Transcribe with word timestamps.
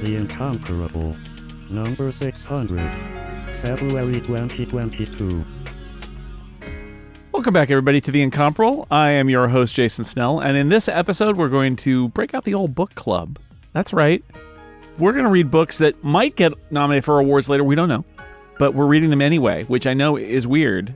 The 0.00 0.16
Incomparable. 0.16 1.14
Number 1.68 2.10
600. 2.10 2.80
February 3.56 4.18
2022. 4.22 5.44
Welcome 7.32 7.52
back, 7.52 7.70
everybody, 7.70 8.00
to 8.00 8.10
The 8.10 8.22
Incomparable. 8.22 8.86
I 8.90 9.10
am 9.10 9.28
your 9.28 9.46
host, 9.46 9.74
Jason 9.74 10.06
Snell, 10.06 10.40
and 10.40 10.56
in 10.56 10.70
this 10.70 10.88
episode, 10.88 11.36
we're 11.36 11.50
going 11.50 11.76
to 11.76 12.08
break 12.08 12.32
out 12.32 12.44
the 12.44 12.54
old 12.54 12.74
book 12.74 12.94
club. 12.94 13.38
That's 13.74 13.92
right. 13.92 14.24
We're 14.96 15.12
going 15.12 15.26
to 15.26 15.30
read 15.30 15.50
books 15.50 15.76
that 15.78 16.02
might 16.02 16.34
get 16.34 16.54
nominated 16.72 17.04
for 17.04 17.18
awards 17.18 17.50
later. 17.50 17.62
We 17.62 17.74
don't 17.74 17.90
know. 17.90 18.06
But 18.58 18.72
we're 18.72 18.86
reading 18.86 19.10
them 19.10 19.20
anyway, 19.20 19.64
which 19.64 19.86
I 19.86 19.92
know 19.92 20.16
is 20.16 20.46
weird 20.46 20.94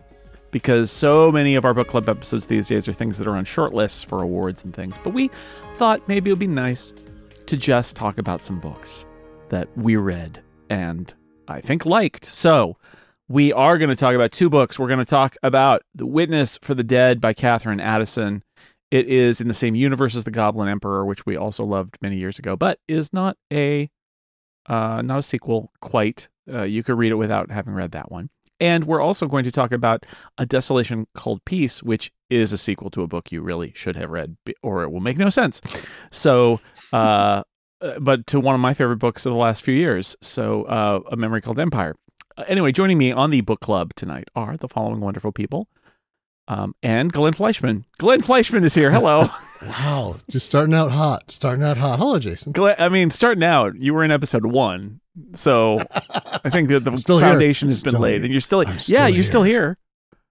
because 0.50 0.90
so 0.90 1.30
many 1.30 1.56
of 1.56 1.66
our 1.66 1.74
book 1.74 1.88
club 1.88 2.08
episodes 2.08 2.46
these 2.46 2.68
days 2.68 2.88
are 2.88 2.94
things 2.94 3.18
that 3.18 3.26
are 3.26 3.36
on 3.36 3.44
short 3.44 3.74
lists 3.74 4.02
for 4.02 4.22
awards 4.22 4.64
and 4.64 4.72
things. 4.72 4.94
But 5.04 5.12
we 5.12 5.30
thought 5.76 6.08
maybe 6.08 6.30
it 6.30 6.32
would 6.32 6.38
be 6.38 6.46
nice 6.46 6.94
to 7.46 7.56
just 7.56 7.96
talk 7.96 8.18
about 8.18 8.42
some 8.42 8.60
books 8.60 9.04
that 9.50 9.68
we 9.76 9.96
read 9.96 10.42
and 10.70 11.12
I 11.48 11.60
think 11.60 11.84
liked. 11.84 12.24
So 12.24 12.76
we 13.28 13.52
are 13.52 13.78
going 13.78 13.90
to 13.90 13.96
talk 13.96 14.14
about 14.14 14.32
two 14.32 14.50
books. 14.50 14.78
We're 14.78 14.88
going 14.88 14.98
to 14.98 15.04
talk 15.04 15.36
about 15.42 15.82
The 15.94 16.06
Witness 16.06 16.58
for 16.62 16.74
the 16.74 16.84
Dead 16.84 17.20
by 17.20 17.32
Katherine 17.32 17.80
Addison. 17.80 18.42
It 18.90 19.06
is 19.06 19.40
in 19.40 19.48
the 19.48 19.54
same 19.54 19.74
universe 19.74 20.14
as 20.14 20.24
The 20.24 20.30
Goblin 20.30 20.68
Emperor, 20.68 21.04
which 21.04 21.26
we 21.26 21.36
also 21.36 21.64
loved 21.64 21.98
many 22.00 22.16
years 22.16 22.38
ago, 22.38 22.56
but 22.56 22.78
is 22.88 23.12
not 23.12 23.36
a 23.52 23.90
uh, 24.66 25.02
not 25.02 25.18
a 25.18 25.22
sequel 25.22 25.70
quite. 25.80 26.28
Uh, 26.50 26.62
you 26.62 26.82
could 26.82 26.96
read 26.96 27.12
it 27.12 27.16
without 27.16 27.50
having 27.50 27.74
read 27.74 27.92
that 27.92 28.10
one. 28.10 28.30
And 28.60 28.84
we're 28.84 29.00
also 29.00 29.26
going 29.26 29.44
to 29.44 29.52
talk 29.52 29.72
about 29.72 30.06
A 30.38 30.46
Desolation 30.46 31.06
Called 31.14 31.44
Peace, 31.44 31.82
which 31.82 32.12
is 32.30 32.52
a 32.52 32.58
sequel 32.58 32.90
to 32.90 33.02
a 33.02 33.06
book 33.06 33.32
you 33.32 33.42
really 33.42 33.72
should 33.74 33.96
have 33.96 34.10
read, 34.10 34.36
or 34.62 34.84
it 34.84 34.90
will 34.90 35.00
make 35.00 35.18
no 35.18 35.28
sense. 35.28 35.60
So, 36.12 36.60
uh, 36.94 37.42
uh, 37.80 37.98
but 38.00 38.26
to 38.28 38.40
one 38.40 38.54
of 38.54 38.60
my 38.60 38.74
favorite 38.74 38.98
books 38.98 39.26
of 39.26 39.32
the 39.32 39.38
last 39.38 39.62
few 39.62 39.74
years. 39.74 40.16
So, 40.22 40.64
uh, 40.64 41.00
A 41.10 41.16
Memory 41.16 41.40
Called 41.40 41.58
Empire. 41.58 41.94
Uh, 42.36 42.44
anyway, 42.46 42.72
joining 42.72 42.98
me 42.98 43.12
on 43.12 43.30
the 43.30 43.40
book 43.42 43.60
club 43.60 43.94
tonight 43.94 44.28
are 44.34 44.56
the 44.56 44.68
following 44.68 45.00
wonderful 45.00 45.32
people. 45.32 45.68
Um, 46.46 46.74
and 46.82 47.10
Glenn 47.12 47.32
Fleishman. 47.32 47.84
Glenn 47.98 48.20
Fleishman 48.20 48.64
is 48.64 48.74
here. 48.74 48.90
Hello. 48.90 49.28
wow. 49.62 50.16
Just 50.30 50.46
starting 50.46 50.74
out 50.74 50.90
hot. 50.90 51.30
Starting 51.30 51.64
out 51.64 51.76
hot. 51.76 51.98
Hello, 51.98 52.18
Jason. 52.18 52.52
Glenn, 52.52 52.76
I 52.78 52.88
mean, 52.88 53.10
starting 53.10 53.44
out, 53.44 53.76
you 53.76 53.94
were 53.94 54.04
in 54.04 54.10
episode 54.10 54.46
one. 54.46 55.00
So 55.34 55.80
I 56.44 56.50
think 56.50 56.68
that 56.68 56.80
the 56.84 56.96
foundation 56.96 57.68
here. 57.68 57.72
has 57.72 57.82
been 57.82 58.00
laid. 58.00 58.16
here. 58.16 58.24
And 58.24 58.32
you're 58.32 58.40
still, 58.40 58.60
I'm 58.66 58.78
still 58.78 58.98
yeah, 58.98 59.06
you're 59.06 59.14
here. 59.16 59.22
still 59.22 59.42
here. 59.42 59.78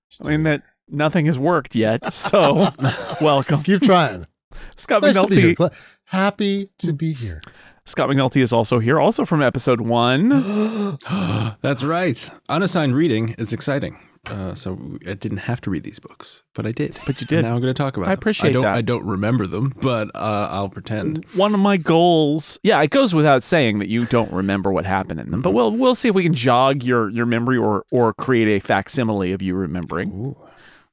Still 0.09 0.28
I 0.28 0.31
mean, 0.31 0.44
that 0.44 0.63
nothing 0.90 1.25
has 1.25 1.40
worked 1.40 1.75
yet. 1.75 2.13
So 2.13 2.68
welcome. 3.22 3.63
Keep 3.63 3.84
trying. 3.84 4.28
Scott 4.75 5.02
Nice 5.02 5.16
to 5.16 5.28
be 5.28 5.35
here. 5.41 5.56
McNulty. 5.56 5.97
Gla- 6.13 6.19
Happy 6.19 6.69
to 6.79 6.94
be 6.94 7.13
here. 7.13 7.41
Scott 7.85 8.09
McNulty 8.09 8.41
is 8.41 8.53
also 8.53 8.79
here, 8.79 9.00
also 9.00 9.25
from 9.25 9.41
episode 9.41 9.81
one. 9.81 10.29
That's 11.62 11.84
right. 11.84 12.29
Unassigned 12.47 12.96
reading 12.96 13.35
is 13.38 13.51
exciting. 13.51 14.00
Uh, 14.25 14.53
so 14.56 14.79
I 15.06 15.16
didn't 15.16 15.40
have 15.40 15.59
to 15.62 15.69
read 15.69 15.84
these 15.84 16.00
books, 16.00 16.44
but 16.53 16.66
I 16.66 16.72
did. 16.72 16.97
But 17.06 17.19
you 17.19 17.28
did. 17.28 17.40
And 17.40 17.47
now 17.47 17.56
I'm 17.56 17.62
going 17.62 17.73
to 17.73 17.78
talk 17.78 17.97
about 17.97 18.06
I 18.07 18.12
them. 18.12 18.19
appreciate 18.19 18.52
I 18.52 18.53
don't, 18.53 18.63
that. 18.63 18.75
I 18.75 18.81
don't 18.81 19.06
remember 19.06 19.46
them, 19.46 19.73
but 19.81 20.07
uh, 20.16 20.47
I'll 20.50 20.69
pretend. 20.69 21.25
one 21.35 21.53
of 21.53 21.59
my 21.59 21.75
goals 21.75 22.57
yeah 22.63 22.81
it 22.81 22.90
goes 22.90 23.13
without 23.13 23.44
saying 23.44 23.79
that 23.79 23.90
you 23.90 24.06
don't 24.06 24.31
remember 24.31 24.72
what 24.72 24.85
happened 24.85 25.19
in 25.19 25.29
them 25.29 25.41
but 25.41 25.52
we'll 25.52 25.72
we'll 25.72 25.94
see 25.96 26.07
if 26.07 26.16
we 26.16 26.23
can 26.23 26.34
jog 26.34 26.84
your 26.84 27.09
your 27.09 27.25
memory 27.25 27.57
or 27.57 27.84
or 27.91 28.13
create 28.13 28.47
a 28.47 28.66
facsimile 28.66 29.34
of 29.34 29.41
you 29.41 29.56
remembering 29.56 30.34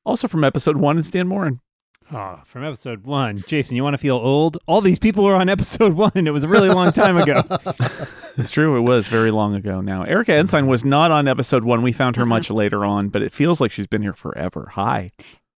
also 0.04 0.26
from 0.26 0.42
episode 0.42 0.76
one 0.78 0.98
it's 0.98 1.10
dan 1.10 1.28
moren 1.28 1.60
Oh, 2.12 2.40
from 2.44 2.64
episode 2.64 3.04
one. 3.04 3.42
Jason, 3.46 3.76
you 3.76 3.84
want 3.84 3.94
to 3.94 3.98
feel 3.98 4.16
old? 4.16 4.58
All 4.66 4.80
these 4.80 4.98
people 4.98 5.24
were 5.24 5.36
on 5.36 5.48
episode 5.48 5.92
one. 5.94 6.12
It 6.14 6.32
was 6.32 6.44
a 6.44 6.48
really 6.48 6.68
long 6.68 6.92
time 6.92 7.16
ago. 7.16 7.42
it's 8.36 8.50
true 8.50 8.76
it 8.76 8.80
was 8.80 9.08
very 9.08 9.32
long 9.32 9.56
ago 9.56 9.80
now 9.80 10.04
erica 10.04 10.32
ensign 10.32 10.68
was 10.68 10.84
not 10.84 11.10
on 11.10 11.26
episode 11.26 11.64
one 11.64 11.82
we 11.82 11.92
found 11.92 12.14
her 12.14 12.22
uh-huh. 12.22 12.28
much 12.28 12.48
later 12.48 12.84
on 12.84 13.08
but 13.08 13.22
it 13.22 13.34
feels 13.34 13.60
like 13.60 13.72
she's 13.72 13.88
been 13.88 14.00
here 14.00 14.14
forever 14.14 14.70
hi 14.72 15.10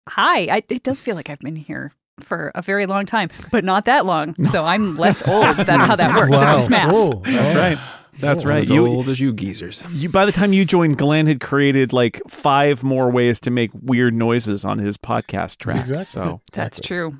Hi. 0.08 0.56
I, 0.56 0.62
it 0.68 0.82
does 0.82 1.00
feel 1.00 1.14
like 1.14 1.30
I've 1.30 1.38
been 1.38 1.56
here 1.56 1.92
for 2.20 2.50
a 2.54 2.62
very 2.62 2.86
long 2.86 3.06
time, 3.06 3.30
but 3.50 3.64
not 3.64 3.84
that 3.86 4.04
long. 4.04 4.34
So 4.46 4.64
I'm 4.64 4.96
less 4.96 5.26
old. 5.26 5.56
That's 5.56 5.86
how 5.86 5.96
that 5.96 6.14
works. 6.14 6.32
It's 6.32 6.36
Wow. 6.42 6.56
just 6.56 6.70
math. 6.70 6.92
Oh, 6.92 7.22
that's 7.24 7.54
right 7.54 7.78
that's 8.20 8.44
right 8.44 8.60
As 8.62 8.70
you, 8.70 8.86
old 8.86 9.08
as 9.08 9.20
you 9.20 9.32
geezers. 9.32 9.82
you 9.92 10.08
by 10.08 10.26
the 10.26 10.32
time 10.32 10.52
you 10.52 10.64
joined 10.64 10.98
glenn 10.98 11.26
had 11.26 11.40
created 11.40 11.92
like 11.92 12.20
five 12.28 12.82
more 12.84 13.10
ways 13.10 13.40
to 13.40 13.50
make 13.50 13.70
weird 13.74 14.14
noises 14.14 14.64
on 14.64 14.78
his 14.78 14.98
podcast 14.98 15.58
track 15.58 15.80
Exactly. 15.80 16.04
so 16.04 16.40
That's 16.52 16.78
true. 16.80 17.18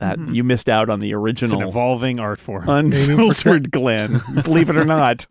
that 0.00 0.18
mm-hmm. 0.18 0.34
you 0.34 0.42
missed 0.42 0.68
out 0.68 0.90
on 0.90 0.98
the 0.98 1.10
It's 1.10 1.14
an 1.14 1.20
original 1.22 1.68
evolving 1.68 2.18
art 2.18 2.40
form. 2.40 2.68
unfiltered 2.68 3.70
Glenn. 3.70 4.20
Believe 4.42 4.68
it 4.68 4.76
or 4.76 4.84
not, 4.84 5.26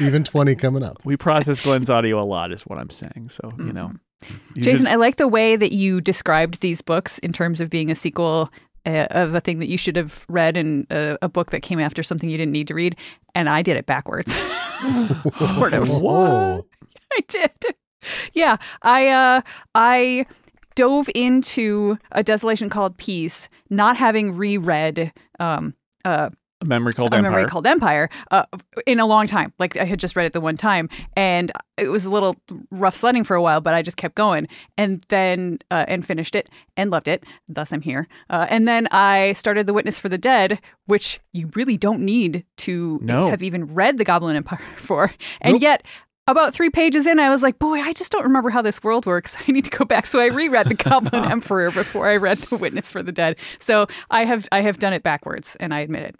Even 0.00 0.24
20 0.24 0.54
coming 0.54 0.82
up. 0.82 0.96
we 1.04 1.16
process 1.16 1.60
Glenn's 1.60 1.90
audio 1.90 2.18
a 2.20 2.24
lot, 2.24 2.50
is 2.50 2.62
what 2.62 2.78
I'm 2.78 2.88
saying. 2.90 3.28
So 3.28 3.52
you 3.58 3.64
mm-hmm. 3.64 3.72
know, 3.72 3.92
you 4.54 4.62
Jason, 4.62 4.86
should- 4.86 4.92
I 4.92 4.94
like 4.96 5.16
the 5.16 5.28
way 5.28 5.56
that 5.56 5.72
you 5.72 6.00
described 6.00 6.60
these 6.62 6.80
books 6.80 7.18
in 7.18 7.32
terms 7.34 7.60
of 7.60 7.68
being 7.68 7.90
a 7.90 7.94
sequel 7.94 8.50
uh, 8.86 9.06
of 9.10 9.34
a 9.34 9.40
thing 9.40 9.58
that 9.58 9.68
you 9.68 9.78
should 9.78 9.96
have 9.96 10.24
read 10.28 10.56
and 10.56 10.86
uh, 10.90 11.16
a 11.22 11.28
book 11.28 11.50
that 11.50 11.60
came 11.60 11.80
after 11.80 12.02
something 12.02 12.28
you 12.28 12.38
didn't 12.38 12.52
need 12.52 12.68
to 12.68 12.74
read. 12.74 12.96
And 13.34 13.48
I 13.48 13.62
did 13.62 13.76
it 13.76 13.86
backwards. 13.86 14.32
sort 15.48 15.74
of. 15.74 15.88
Whoa. 16.00 16.66
I 17.12 17.20
did. 17.28 17.50
Yeah, 18.34 18.56
I 18.82 19.08
uh 19.08 19.40
I 19.74 20.26
dove 20.74 21.08
into 21.14 21.96
a 22.12 22.22
desolation 22.22 22.68
called 22.68 22.98
peace, 22.98 23.48
not 23.70 23.96
having 23.96 24.36
reread 24.36 25.12
um 25.40 25.74
uh 26.04 26.30
a 26.64 26.68
memory 26.68 26.92
called 26.92 27.12
a 27.12 27.16
Empire. 27.16 27.30
memory 27.30 27.46
called 27.46 27.66
Empire 27.66 28.08
uh, 28.30 28.44
in 28.86 28.98
a 29.00 29.06
long 29.06 29.26
time. 29.26 29.52
Like 29.58 29.76
I 29.76 29.84
had 29.84 29.98
just 30.00 30.16
read 30.16 30.26
it 30.26 30.32
the 30.32 30.40
one 30.40 30.56
time, 30.56 30.88
and 31.16 31.52
it 31.76 31.88
was 31.88 32.04
a 32.04 32.10
little 32.10 32.36
rough 32.70 32.96
sledding 32.96 33.24
for 33.24 33.34
a 33.36 33.42
while, 33.42 33.60
but 33.60 33.74
I 33.74 33.82
just 33.82 33.96
kept 33.96 34.14
going, 34.14 34.48
and 34.78 35.04
then 35.08 35.58
uh, 35.70 35.84
and 35.88 36.04
finished 36.06 36.34
it 36.34 36.48
and 36.76 36.90
loved 36.90 37.08
it. 37.08 37.24
Thus, 37.48 37.72
I'm 37.72 37.82
here. 37.82 38.08
Uh, 38.30 38.46
and 38.48 38.66
then 38.66 38.88
I 38.90 39.32
started 39.34 39.66
The 39.66 39.74
Witness 39.74 39.98
for 39.98 40.08
the 40.08 40.18
Dead, 40.18 40.60
which 40.86 41.20
you 41.32 41.50
really 41.54 41.76
don't 41.76 42.00
need 42.00 42.44
to 42.58 42.98
No. 43.02 43.28
have 43.28 43.42
even 43.42 43.72
read 43.74 43.98
The 43.98 44.04
Goblin 44.04 44.36
Empire 44.36 44.60
for, 44.78 45.12
and 45.40 45.54
Nope. 45.54 45.62
yet. 45.62 45.82
About 46.26 46.54
three 46.54 46.70
pages 46.70 47.06
in, 47.06 47.18
I 47.18 47.28
was 47.28 47.42
like, 47.42 47.58
"Boy, 47.58 47.80
I 47.80 47.92
just 47.92 48.10
don't 48.10 48.22
remember 48.24 48.48
how 48.48 48.62
this 48.62 48.82
world 48.82 49.04
works. 49.04 49.36
I 49.46 49.52
need 49.52 49.64
to 49.66 49.70
go 49.70 49.84
back." 49.84 50.06
So 50.06 50.20
I 50.20 50.28
reread 50.28 50.66
The 50.68 50.74
Goblin 50.74 51.22
Emperor 51.30 51.70
before 51.70 52.08
I 52.08 52.16
read 52.16 52.38
The 52.38 52.56
Witness 52.56 52.90
for 52.90 53.02
the 53.02 53.12
Dead. 53.12 53.36
So 53.60 53.88
I 54.10 54.24
have 54.24 54.48
I 54.50 54.62
have 54.62 54.78
done 54.78 54.94
it 54.94 55.02
backwards, 55.02 55.54
and 55.60 55.74
I 55.74 55.80
admit 55.80 56.04
it. 56.04 56.16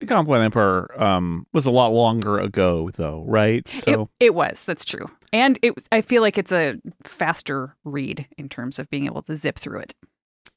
The 0.00 0.06
Goblin 0.06 0.42
Emperor 0.42 0.94
um, 1.02 1.46
was 1.52 1.66
a 1.66 1.70
lot 1.70 1.92
longer 1.92 2.38
ago, 2.38 2.90
though, 2.94 3.24
right? 3.26 3.66
So 3.74 4.08
it, 4.20 4.26
it 4.26 4.34
was. 4.34 4.64
That's 4.64 4.84
true. 4.84 5.10
And 5.32 5.58
it, 5.62 5.74
I 5.92 6.00
feel 6.02 6.22
like 6.22 6.38
it's 6.38 6.52
a 6.52 6.76
faster 7.04 7.74
read 7.84 8.26
in 8.38 8.48
terms 8.48 8.78
of 8.78 8.88
being 8.90 9.06
able 9.06 9.22
to 9.22 9.36
zip 9.36 9.58
through 9.58 9.80
it. 9.80 9.94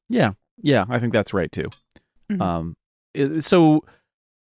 yeah, 0.10 0.32
yeah, 0.62 0.86
I 0.90 1.00
think 1.00 1.12
that's 1.14 1.34
right 1.34 1.52
too. 1.52 1.70
Mhm. 2.32 2.42
Um, 2.42 2.78
it- 3.14 3.44
so 3.44 3.84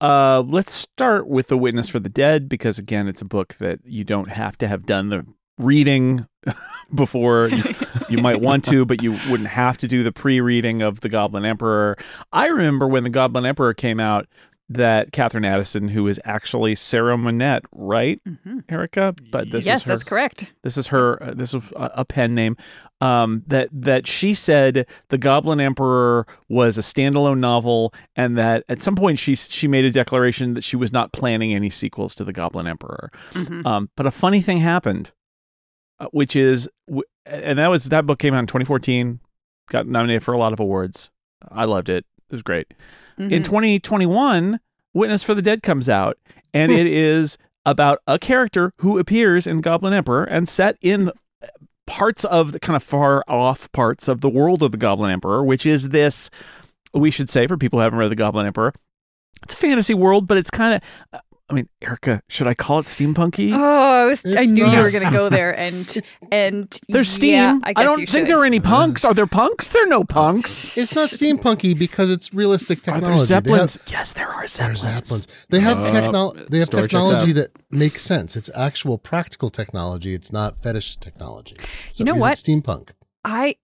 uh, 0.01 0.41
let's 0.47 0.73
start 0.73 1.27
with 1.27 1.47
the 1.47 1.57
Witness 1.57 1.87
for 1.89 1.99
the 1.99 2.09
Dead 2.09 2.47
because 2.49 2.77
again, 2.79 3.07
it's 3.07 3.21
a 3.21 3.25
book 3.25 3.55
that 3.59 3.79
you 3.85 4.03
don't 4.03 4.29
have 4.29 4.57
to 4.59 4.67
have 4.67 4.85
done 4.85 5.09
the 5.09 5.25
reading 5.57 6.25
before. 6.95 7.47
You, 7.49 7.63
you 8.09 8.17
might 8.19 8.41
want 8.41 8.65
to, 8.65 8.85
but 8.85 9.01
you 9.03 9.11
wouldn't 9.29 9.49
have 9.49 9.77
to 9.79 9.87
do 9.87 10.03
the 10.03 10.11
pre-reading 10.11 10.81
of 10.81 11.01
the 11.01 11.09
Goblin 11.09 11.45
Emperor. 11.45 11.97
I 12.31 12.47
remember 12.47 12.87
when 12.87 13.03
the 13.03 13.09
Goblin 13.09 13.45
Emperor 13.45 13.73
came 13.73 13.99
out 13.99 14.27
that 14.73 15.11
Katherine 15.11 15.45
Addison, 15.45 15.87
who 15.87 16.07
is 16.07 16.19
actually 16.25 16.75
Sarah 16.75 17.17
Monette, 17.17 17.63
right, 17.71 18.19
Erica? 18.69 19.15
But 19.31 19.51
this 19.51 19.65
yes, 19.65 19.79
is 19.79 19.83
her, 19.83 19.91
that's 19.93 20.03
correct. 20.03 20.53
This 20.63 20.77
is 20.77 20.87
her. 20.87 21.21
Uh, 21.21 21.33
this 21.33 21.53
is 21.53 21.61
a, 21.75 21.91
a 21.95 22.05
pen 22.05 22.35
name. 22.35 22.57
Um, 23.01 23.43
that 23.47 23.69
that 23.71 24.05
she 24.07 24.33
said 24.33 24.85
the 25.09 25.17
Goblin 25.17 25.59
Emperor 25.59 26.27
was 26.49 26.77
a 26.77 26.81
standalone 26.81 27.39
novel, 27.39 27.93
and 28.15 28.37
that 28.37 28.63
at 28.69 28.81
some 28.81 28.95
point 28.95 29.19
she 29.19 29.35
she 29.35 29.67
made 29.67 29.85
a 29.85 29.91
declaration 29.91 30.53
that 30.53 30.63
she 30.63 30.75
was 30.75 30.91
not 30.91 31.11
planning 31.11 31.53
any 31.53 31.69
sequels 31.69 32.13
to 32.15 32.23
the 32.23 32.33
Goblin 32.33 32.67
Emperor. 32.67 33.11
Mhm. 33.33 33.65
Um, 33.65 33.89
but 33.97 34.05
a 34.05 34.11
funny 34.11 34.41
thing 34.41 34.59
happened, 34.59 35.13
uh, 35.99 36.07
which 36.11 36.35
is, 36.35 36.69
and 37.25 37.57
that 37.59 37.67
was 37.67 37.85
that 37.85 38.05
book 38.05 38.19
came 38.19 38.33
out 38.33 38.39
in 38.39 38.47
2014, 38.47 39.19
got 39.69 39.87
nominated 39.87 40.23
for 40.23 40.33
a 40.33 40.37
lot 40.37 40.53
of 40.53 40.59
awards. 40.59 41.09
I 41.49 41.65
loved 41.65 41.89
it. 41.89 42.05
It 42.31 42.35
was 42.35 42.41
great. 42.43 42.67
In 43.17 43.29
Mhm. 43.29 43.43
2021, 43.43 44.59
Witness 44.93 45.23
for 45.23 45.33
the 45.33 45.41
Dead 45.41 45.61
comes 45.63 45.87
out, 45.87 46.17
and 46.53 46.71
it 46.71 46.87
is 46.87 47.37
about 47.65 47.99
a 48.07 48.17
character 48.19 48.73
who 48.79 48.97
appears 48.99 49.45
in 49.47 49.61
Goblin 49.61 49.93
Emperor 49.93 50.23
and 50.23 50.49
set 50.49 50.75
in 50.81 51.11
parts 51.87 52.25
of 52.25 52.51
the 52.51 52.59
kind 52.59 52.75
of 52.75 52.83
far 52.83 53.23
off 53.27 53.71
parts 53.71 54.07
of 54.07 54.21
the 54.21 54.29
world 54.29 54.63
of 54.63 54.71
the 54.71 54.77
Goblin 54.77 55.11
Emperor, 55.11 55.43
which 55.43 55.65
is 55.65 55.89
this, 55.89 56.29
we 56.93 57.11
should 57.11 57.29
say 57.29 57.47
for 57.47 57.57
people 57.57 57.79
who 57.79 57.83
haven't 57.83 57.99
read 57.99 58.11
the 58.11 58.15
Goblin 58.15 58.45
Emperor, 58.45 58.73
it's 59.43 59.53
a 59.53 59.57
fantasy 59.57 59.93
world, 59.93 60.27
but 60.27 60.37
it's 60.37 60.51
kind 60.51 60.75
of, 61.13 61.21
I 61.51 61.53
mean, 61.53 61.69
Erica, 61.81 62.21
should 62.29 62.47
I 62.47 62.53
call 62.53 62.79
it 62.79 62.85
steampunky? 62.85 63.51
Oh, 63.53 63.57
I, 63.61 64.05
was, 64.05 64.25
I 64.25 64.41
It's 64.41 64.51
knew 64.51 64.65
you 64.65 64.77
were 64.79 64.89
going 64.89 65.03
to 65.03 65.11
go 65.11 65.27
there, 65.29 65.57
and 65.57 65.85
It's 65.95 66.17
and 66.31 66.79
There's 66.87 67.09
steam. 67.09 67.33
Yeah, 67.33 67.59
I, 67.63 67.73
I, 67.75 67.83
don't 67.83 67.99
you 67.99 68.07
think 68.07 68.27
should. 68.27 68.31
there 68.33 68.39
are 68.41 68.45
any 68.45 68.59
punks. 68.61 69.03
Are 69.03 69.13
there 69.13 69.27
punks? 69.27 69.69
There 69.69 69.83
are 69.83 69.87
no 69.87 70.03
punks. 70.03 70.77
it's 70.77 70.95
not 70.95 71.09
steampunky 71.09 71.77
because 71.77 72.09
it's 72.09 72.33
realistic 72.33 72.81
technology. 72.81 73.05
Are 73.05 73.41
technology. 73.41 73.49
there 73.49 73.67
zeppelins? 73.67 73.73
have- 73.75 73.91
yes, 73.91 74.13
there 74.13 74.27
are 74.29 74.41
There's 74.41 74.51
zeppelins. 74.53 74.81
zeppelins. 74.81 75.27
They 75.49 75.59
have 75.59 75.79
Uh, 75.81 75.91
techno- 75.91 76.33
They 76.49 76.59
have 76.59 76.69
technology 76.69 77.33
that 77.33 77.51
makes 77.69 78.01
sense. 78.03 78.35
It's 78.37 78.49
actual 78.55 78.97
practical 78.97 79.49
technology. 79.49 80.13
It's 80.13 80.31
not 80.31 80.61
fetish 80.63 80.97
technology. 80.97 81.57
So 81.91 82.01
You 82.01 82.05
know 82.05 82.11
is 82.13 82.17
it 82.17 82.21
what? 82.21 82.37
steampunk. 82.37 82.89
I, 83.23 83.55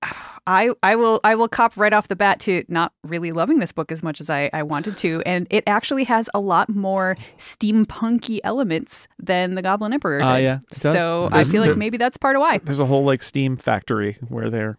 I, 0.46 0.70
I 0.84 0.96
will, 0.96 1.20
I 1.24 1.34
will 1.36 1.48
cop 1.48 1.76
right 1.78 1.92
off 1.92 2.08
the 2.10 2.16
bat 2.16 2.40
to 2.42 2.64
not 2.68 2.94
really 3.04 3.32
loving 3.32 3.58
this 3.60 3.72
book 3.72 3.92
as 3.92 4.04
much 4.04 4.22
as 4.22 4.30
I, 4.30 4.50
I 4.54 4.62
wanted 4.64 4.98
to, 5.00 5.24
and 5.26 5.48
it 5.50 5.64
actually 5.66 6.04
has 6.04 6.30
a 6.36 6.40
lot 6.40 6.70
more 6.70 7.18
steampunky 7.40 8.40
elements 8.44 9.08
than 9.20 9.56
the 9.56 9.62
Goblin 9.62 9.94
Emperor. 9.94 10.22
Ah, 10.22 10.36
did. 10.36 10.44
yeah, 10.44 10.60
it 10.72 10.80
does. 10.80 10.94
So 10.94 11.30
I 11.32 11.44
feel 11.44 11.62
like 11.62 11.70
there- 11.70 11.76
maybe 11.76 11.98
that's 11.98 12.18
part 12.18 12.36
of 12.36 12.42
why. 12.42 12.60
There's 12.60 12.80
a 12.80 12.86
whole 12.86 13.04
like 13.04 13.24
steam 13.24 13.58
factory 13.58 14.18
where 14.30 14.50
they're 14.50 14.78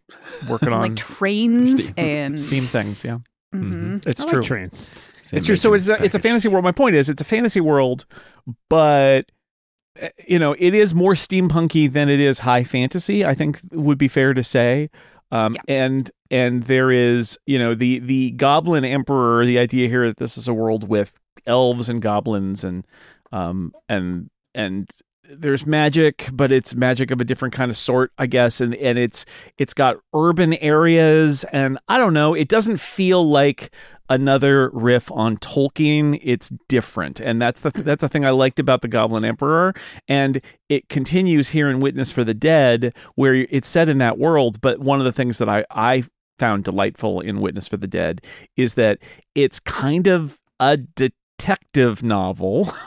working 0.49 0.73
on 0.73 0.81
Like 0.81 0.97
trains 0.97 1.87
Steam- 1.89 1.95
and 1.97 2.41
steam 2.41 2.63
things. 2.63 3.05
Yeah, 3.05 3.19
Mhm. 3.55 4.07
it's 4.07 4.21
I 4.21 4.25
like 4.25 4.33
true. 4.35 4.43
trains. 4.43 4.93
It's 5.33 5.45
true. 5.45 5.57
So 5.57 5.75
it's 5.75 5.89
a, 5.89 6.03
it's 6.03 6.15
a 6.15 6.19
fantasy 6.19 6.49
world. 6.49 6.65
My 6.65 6.73
point 6.73 6.97
is, 6.97 7.11
it's 7.11 7.21
a 7.21 7.25
fantasy 7.25 7.61
world, 7.61 8.07
but 8.71 9.27
uh, 9.27 9.33
you 10.27 10.39
know, 10.39 10.55
it 10.59 10.75
is 10.75 10.95
more 10.95 11.15
steampunky 11.15 11.93
than 11.93 12.09
it 12.09 12.21
is 12.21 12.39
high 12.39 12.65
fantasy. 12.65 13.25
I 13.25 13.35
think 13.35 13.61
would 13.73 13.99
be 13.99 14.09
fair 14.09 14.35
to 14.35 14.45
say. 14.45 14.91
Um, 15.31 15.55
Yeah. 15.55 15.62
And 15.69 16.11
and 16.31 16.62
there 16.65 16.91
is, 16.91 17.39
you 17.47 17.59
know, 17.59 17.75
the 17.75 17.99
the 18.00 18.31
Goblin 18.33 18.85
Emperor. 18.85 19.45
The 19.45 19.59
idea 19.59 19.89
here 19.89 20.05
is 20.05 20.15
this 20.17 20.39
is 20.39 20.49
a 20.49 20.55
world 20.55 20.89
with 20.89 21.12
elves 21.47 21.89
and 21.89 22.03
goblins 22.03 22.65
and 22.65 22.87
um 23.33 23.73
and 23.89 24.29
and 24.55 24.91
there's 25.29 25.67
magic, 25.67 26.29
but 26.33 26.51
it's 26.51 26.75
magic 26.75 27.11
of 27.11 27.21
a 27.21 27.25
different 27.25 27.53
kind 27.53 27.71
of 27.71 27.77
sort, 27.77 28.13
I 28.19 28.27
guess, 28.27 28.61
and 28.61 28.75
and 28.77 28.99
it's 28.99 29.27
it's 29.59 29.75
got 29.75 29.97
urban 30.15 30.55
areas, 30.55 31.45
and 31.53 31.79
I 31.89 31.99
don't 31.99 32.15
know, 32.15 32.35
it 32.35 32.49
doesn't 32.49 32.79
feel 32.79 33.29
like 33.29 33.71
another 34.09 34.71
riff 34.71 35.13
on 35.13 35.37
Tolkien. 35.37 36.19
It's 36.23 36.51
different, 36.69 37.21
and 37.21 37.41
that's 37.41 37.61
the 37.61 37.71
that's 37.71 38.01
the 38.01 38.09
thing 38.09 38.25
I 38.25 38.31
liked 38.31 38.59
about 38.59 38.83
the 38.83 38.89
Goblin 38.89 39.25
Emperor, 39.25 39.75
and 40.09 40.41
it 40.69 40.89
continues 40.89 41.51
here 41.51 41.69
in 41.69 41.81
Witness 41.81 42.11
for 42.11 42.25
the 42.25 42.35
Dead, 42.35 42.95
where 43.15 43.35
it's 43.35 43.69
set 43.69 43.89
in 43.89 43.99
that 43.99 44.19
world. 44.19 44.61
But 44.61 44.81
one 44.81 44.99
of 44.99 45.05
the 45.05 45.13
things 45.13 45.39
that 45.39 45.49
I 45.49 45.65
I 45.71 46.05
found 46.39 46.65
delightful 46.65 47.21
in 47.21 47.41
Witness 47.41 47.69
for 47.69 47.77
the 47.77 47.87
Dead 47.87 48.23
is 48.57 48.75
that 48.75 48.99
it's 49.35 49.61
kind 49.61 50.07
of 50.07 50.39
a 50.59 50.79
detective 50.79 52.03
novel. 52.03 52.73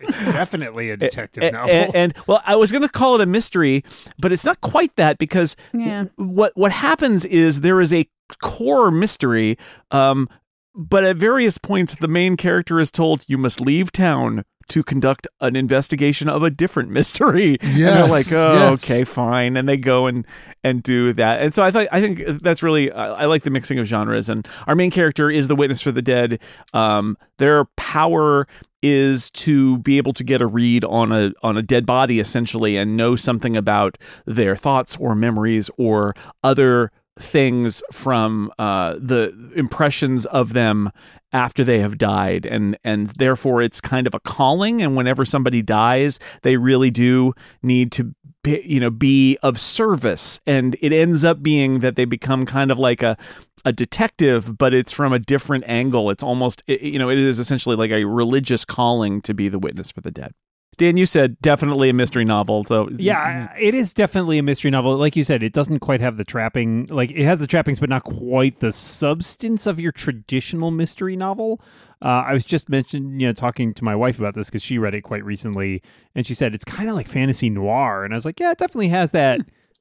It's 0.00 0.24
definitely 0.32 0.90
a 0.90 0.96
detective 0.96 1.42
A- 1.44 1.50
novel. 1.52 1.70
And, 1.70 1.94
and, 1.94 2.14
well, 2.26 2.42
I 2.46 2.56
was 2.56 2.72
going 2.72 2.82
to 2.82 2.88
call 2.88 3.14
it 3.14 3.20
a 3.20 3.26
mystery, 3.26 3.84
but 4.18 4.32
it's 4.32 4.44
not 4.44 4.60
quite 4.60 4.94
that 4.96 5.18
because 5.18 5.56
Yeah. 5.72 6.04
what 6.16 6.52
what 6.56 6.72
happens 6.72 7.24
is 7.24 7.60
there 7.60 7.80
is 7.80 7.92
a 7.92 8.08
core 8.40 8.90
mystery, 8.90 9.58
um, 9.90 10.28
but 10.74 11.04
at 11.04 11.16
various 11.16 11.58
points 11.58 11.94
the 11.96 12.08
main 12.08 12.36
character 12.36 12.80
is 12.80 12.90
told 12.90 13.24
you 13.28 13.36
must 13.38 13.60
leave 13.60 13.92
town 13.92 14.44
to 14.68 14.82
conduct 14.82 15.26
an 15.40 15.56
investigation 15.56 16.28
of 16.28 16.42
a 16.42 16.50
different 16.50 16.90
mystery. 17.02 17.58
and 17.60 17.78
they're 17.78 18.06
like, 18.06 18.26
oh, 18.32 18.54
yes. 18.54 18.84
okay, 18.90 19.04
fine, 19.04 19.56
and 19.56 19.68
they 19.68 19.76
go 19.76 20.06
and 20.06 20.26
and 20.64 20.82
do 20.82 21.12
that. 21.14 21.42
And 21.42 21.54
so 21.54 21.62
I 21.62 21.70
thought 21.70 21.86
I 21.92 22.00
think 22.00 22.42
that's 22.42 22.62
really 22.62 22.90
I, 22.92 23.22
I 23.22 23.24
like 23.26 23.42
the 23.42 23.50
mixing 23.50 23.78
of 23.78 23.86
genres. 23.86 24.28
And 24.28 24.46
our 24.66 24.74
main 24.74 24.90
character 24.90 25.30
is 25.30 25.48
the 25.48 25.56
witness 25.56 25.82
for 25.82 25.92
the 25.92 26.02
dead. 26.02 26.40
Um, 26.72 27.16
their 27.38 27.64
power 27.76 28.46
is 28.82 29.30
to 29.30 29.78
be 29.78 29.96
able 29.96 30.12
to 30.12 30.24
get 30.24 30.42
a 30.42 30.46
read 30.46 30.84
on 30.84 31.12
a 31.12 31.32
on 31.42 31.56
a 31.56 31.62
dead 31.62 31.86
body 31.86 32.18
essentially 32.18 32.76
and 32.76 32.96
know 32.96 33.14
something 33.14 33.56
about 33.56 33.96
their 34.26 34.56
thoughts 34.56 34.96
or 34.96 35.14
memories 35.14 35.70
or 35.78 36.14
other 36.42 36.90
things 37.18 37.82
from 37.92 38.50
uh, 38.58 38.94
the 38.98 39.34
impressions 39.54 40.26
of 40.26 40.52
them 40.52 40.90
after 41.32 41.64
they 41.64 41.80
have 41.80 41.98
died. 41.98 42.46
And 42.46 42.78
and 42.84 43.08
therefore 43.08 43.62
it's 43.62 43.80
kind 43.80 44.06
of 44.06 44.14
a 44.14 44.20
calling. 44.20 44.82
And 44.82 44.96
whenever 44.96 45.24
somebody 45.24 45.62
dies 45.62 46.18
they 46.42 46.56
really 46.56 46.90
do 46.90 47.34
need 47.62 47.92
to 47.92 48.14
be, 48.42 48.62
you 48.64 48.80
know 48.80 48.90
be 48.90 49.38
of 49.42 49.58
service. 49.58 50.40
And 50.46 50.76
it 50.80 50.92
ends 50.92 51.24
up 51.24 51.42
being 51.42 51.80
that 51.80 51.96
they 51.96 52.04
become 52.04 52.46
kind 52.46 52.70
of 52.70 52.78
like 52.78 53.02
a 53.02 53.16
a 53.64 53.72
detective 53.72 54.58
but 54.58 54.74
it's 54.74 54.92
from 54.92 55.12
a 55.12 55.18
different 55.18 55.64
angle. 55.66 56.10
It's 56.10 56.22
almost 56.22 56.62
you 56.66 56.98
know 56.98 57.10
it 57.10 57.18
is 57.18 57.38
essentially 57.38 57.76
like 57.76 57.90
a 57.90 58.04
religious 58.04 58.64
calling 58.64 59.20
to 59.22 59.34
be 59.34 59.48
the 59.48 59.58
witness 59.58 59.90
for 59.90 60.00
the 60.00 60.10
dead 60.10 60.32
Dan 60.78 60.96
you 60.96 61.06
said 61.06 61.40
definitely 61.42 61.90
a 61.90 61.92
mystery 61.92 62.24
novel 62.24 62.64
so 62.64 62.88
Yeah, 62.96 63.52
it 63.58 63.74
is 63.74 63.92
definitely 63.92 64.38
a 64.38 64.42
mystery 64.42 64.70
novel. 64.70 64.96
Like 64.96 65.16
you 65.16 65.22
said, 65.22 65.42
it 65.42 65.52
doesn't 65.52 65.80
quite 65.80 66.00
have 66.00 66.16
the 66.16 66.24
trapping. 66.24 66.86
Like 66.90 67.10
it 67.10 67.24
has 67.24 67.38
the 67.38 67.46
trappings, 67.46 67.78
but 67.78 67.88
not 67.90 68.04
quite 68.04 68.60
the 68.60 68.72
substance 68.72 69.66
of 69.66 69.78
your 69.78 69.92
traditional 69.92 70.70
mystery 70.70 71.16
novel. 71.16 71.60
Uh, 72.04 72.24
I 72.26 72.32
was 72.32 72.44
just 72.44 72.68
mentioned, 72.68 73.20
you 73.20 73.26
know, 73.28 73.32
talking 73.32 73.74
to 73.74 73.84
my 73.84 73.94
wife 73.94 74.18
about 74.18 74.34
this 74.34 74.48
because 74.48 74.62
she 74.62 74.78
read 74.78 74.94
it 74.94 75.02
quite 75.02 75.24
recently, 75.24 75.82
and 76.14 76.26
she 76.26 76.34
said 76.34 76.54
it's 76.54 76.64
kind 76.64 76.88
of 76.88 76.96
like 76.96 77.06
fantasy 77.06 77.48
noir, 77.50 78.04
and 78.04 78.12
I 78.12 78.16
was 78.16 78.24
like, 78.24 78.40
yeah, 78.40 78.50
it 78.50 78.58
definitely 78.58 78.88
has 78.88 79.12
that 79.12 79.40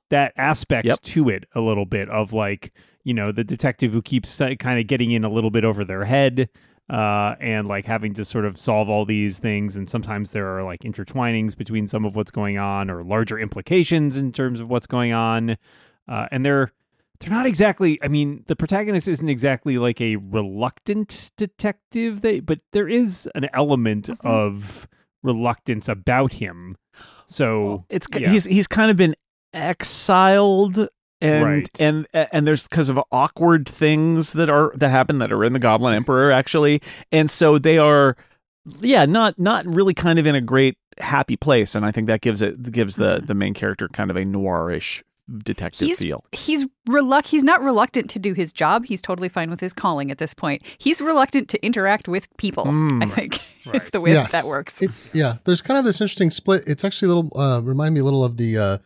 that 0.09 0.33
aspect 0.35 0.85
Yep. 0.85 1.01
to 1.01 1.29
it 1.29 1.45
a 1.55 1.61
little 1.61 1.85
bit 1.85 2.09
of 2.09 2.33
like 2.33 2.73
you 3.03 3.13
know 3.13 3.31
the 3.31 3.43
detective 3.45 3.91
who 3.93 4.01
keeps 4.01 4.37
kind 4.59 4.79
of 4.79 4.85
getting 4.85 5.09
in 5.11 5.23
a 5.23 5.29
little 5.29 5.49
bit 5.51 5.63
over 5.65 5.83
their 5.85 6.03
head 6.05 6.49
uh, 6.91 7.35
and 7.39 7.67
like 7.67 7.85
having 7.85 8.13
to 8.13 8.25
sort 8.25 8.45
of 8.45 8.57
solve 8.57 8.89
all 8.89 9.05
these 9.05 9.39
things. 9.39 9.77
And 9.77 9.89
sometimes 9.89 10.31
there 10.31 10.57
are 10.57 10.63
like 10.63 10.81
intertwinings 10.81 11.55
between 11.55 11.87
some 11.87 12.03
of 12.03 12.17
what's 12.17 12.31
going 12.31 12.57
on 12.57 12.91
or 12.91 13.01
larger 13.03 13.39
implications 13.39 14.17
in 14.17 14.33
terms 14.33 14.59
of 14.59 14.69
what's 14.69 14.87
going 14.87 15.13
on. 15.13 15.57
Uh, 16.07 16.27
and 16.31 16.45
they're 16.45 16.73
they're 17.19 17.29
not 17.29 17.45
exactly. 17.45 17.97
I 18.03 18.09
mean, 18.09 18.43
the 18.47 18.55
protagonist 18.55 19.07
isn't 19.07 19.29
exactly 19.29 19.77
like 19.77 20.01
a 20.01 20.17
reluctant 20.17 21.31
detective. 21.37 22.21
They, 22.21 22.41
but 22.41 22.59
there 22.73 22.89
is 22.89 23.29
an 23.35 23.47
element 23.53 24.09
of 24.21 24.87
reluctance 25.23 25.87
about 25.87 26.33
him. 26.33 26.75
So 27.25 27.85
it's 27.89 28.07
yeah. 28.13 28.29
he's 28.29 28.43
he's 28.43 28.67
kind 28.67 28.91
of 28.91 28.97
been 28.97 29.15
exiled 29.53 30.89
and 31.21 31.45
Right. 31.45 31.69
and 31.79 32.07
and 32.13 32.47
there's 32.47 32.67
because 32.67 32.89
of 32.89 32.99
awkward 33.11 33.67
things 33.69 34.33
that 34.33 34.49
are 34.49 34.71
that 34.75 34.89
happen 34.89 35.19
that 35.19 35.31
are 35.31 35.43
in 35.43 35.53
the 35.53 35.59
Goblin 35.59 35.93
Emperor 35.93 36.31
actually, 36.31 36.81
and 37.11 37.29
so 37.31 37.57
they 37.57 37.77
are, 37.77 38.15
yeah, 38.81 39.05
not 39.05 39.37
not 39.39 39.65
really 39.65 39.93
kind 39.93 40.19
of 40.19 40.27
in 40.27 40.35
a 40.35 40.41
great 40.41 40.77
happy 40.99 41.35
place, 41.37 41.73
and 41.75 41.85
I 41.85 41.91
think 41.91 42.07
that 42.07 42.21
gives 42.21 42.41
it 42.41 42.71
gives 42.71 42.95
the 42.95 43.21
the 43.25 43.33
main 43.33 43.53
character 43.53 43.87
kind 43.89 44.09
of 44.11 44.17
a 44.17 44.23
noirish 44.23 45.03
detective 45.45 45.87
He's 45.87 45.99
feel. 45.99 46.25
he's 46.33 46.65
reluct 46.89 47.27
he's 47.27 47.43
not 47.43 47.61
reluctant 47.63 48.09
to 48.09 48.19
do 48.19 48.33
his 48.33 48.51
job. 48.51 48.83
He's 48.85 49.01
totally 49.01 49.29
fine 49.29 49.49
with 49.49 49.61
his 49.61 49.71
calling 49.71 50.11
at 50.11 50.17
this 50.17 50.33
point. 50.33 50.61
He's 50.77 50.99
reluctant 50.99 51.47
to 51.49 51.65
interact 51.65 52.09
with 52.09 52.27
people. 52.37 52.65
Mm. 52.65 53.03
I 53.03 53.07
think 53.07 53.35
is 53.59 53.65
Right. 53.67 53.91
the 53.93 54.01
way 54.01 54.11
yes, 54.13 54.31
that 54.33 54.45
works. 54.45 54.81
It's 54.81 55.07
yeah. 55.13 55.37
There's 55.45 55.61
kind 55.61 55.77
of 55.77 55.85
this 55.85 56.01
interesting 56.01 56.31
split. 56.31 56.63
It's 56.67 56.83
actually 56.83 57.11
a 57.11 57.15
little 57.15 57.39
uh, 57.39 57.61
remind 57.61 57.93
me 57.93 58.01
a 58.01 58.03
little 58.03 58.25
of 58.25 58.35
the 58.35 58.57
uh, 58.57 58.77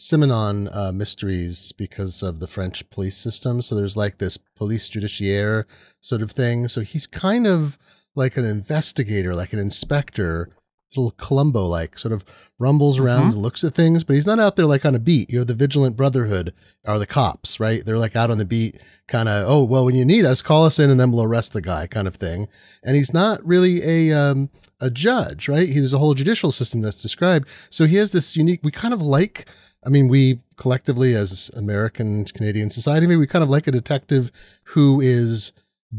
Simenon 0.00 0.74
uh, 0.74 0.92
mysteries 0.92 1.72
because 1.72 2.22
of 2.22 2.40
the 2.40 2.46
French 2.46 2.88
police 2.88 3.18
system. 3.18 3.60
So 3.60 3.74
there's 3.74 3.98
like 3.98 4.16
this 4.16 4.38
police 4.38 4.88
judiciaire 4.88 5.64
sort 6.00 6.22
of 6.22 6.32
thing. 6.32 6.68
So 6.68 6.80
he's 6.80 7.06
kind 7.06 7.46
of 7.46 7.76
like 8.14 8.38
an 8.38 8.46
investigator, 8.46 9.34
like 9.34 9.52
an 9.52 9.58
inspector, 9.58 10.48
little 10.96 11.10
Columbo 11.12 11.66
like, 11.66 11.98
sort 11.98 12.12
of 12.12 12.24
rumbles 12.58 12.98
around, 12.98 13.34
looks 13.34 13.62
at 13.62 13.74
things, 13.74 14.02
but 14.02 14.14
he's 14.14 14.26
not 14.26 14.40
out 14.40 14.56
there 14.56 14.64
like 14.64 14.86
on 14.86 14.94
a 14.94 14.98
beat. 14.98 15.30
You 15.30 15.40
know, 15.40 15.44
the 15.44 15.54
Vigilant 15.54 15.98
Brotherhood 15.98 16.54
are 16.86 16.98
the 16.98 17.06
cops, 17.06 17.60
right? 17.60 17.84
They're 17.84 17.98
like 17.98 18.16
out 18.16 18.30
on 18.30 18.38
the 18.38 18.46
beat, 18.46 18.80
kind 19.06 19.28
of, 19.28 19.44
oh, 19.46 19.64
well, 19.64 19.84
when 19.84 19.94
you 19.94 20.06
need 20.06 20.24
us, 20.24 20.40
call 20.40 20.64
us 20.64 20.78
in 20.78 20.88
and 20.88 20.98
then 20.98 21.12
we'll 21.12 21.24
arrest 21.24 21.52
the 21.52 21.60
guy 21.60 21.86
kind 21.86 22.08
of 22.08 22.16
thing. 22.16 22.48
And 22.82 22.96
he's 22.96 23.12
not 23.12 23.44
really 23.44 23.82
a, 23.82 24.18
um, 24.18 24.48
a 24.80 24.90
judge, 24.90 25.46
right? 25.46 25.68
He, 25.68 25.74
there's 25.74 25.92
a 25.92 25.98
whole 25.98 26.14
judicial 26.14 26.52
system 26.52 26.80
that's 26.80 27.02
described. 27.02 27.48
So 27.68 27.84
he 27.84 27.96
has 27.96 28.12
this 28.12 28.34
unique, 28.34 28.60
we 28.64 28.70
kind 28.70 28.94
of 28.94 29.02
like, 29.02 29.46
I 29.84 29.88
mean, 29.88 30.08
we 30.08 30.40
collectively 30.56 31.14
as 31.14 31.50
American 31.56 32.24
Canadian 32.24 32.70
society, 32.70 33.06
maybe 33.06 33.18
we 33.18 33.26
kind 33.26 33.42
of 33.42 33.50
like 33.50 33.66
a 33.66 33.72
detective 33.72 34.30
who 34.64 35.00
is 35.00 35.52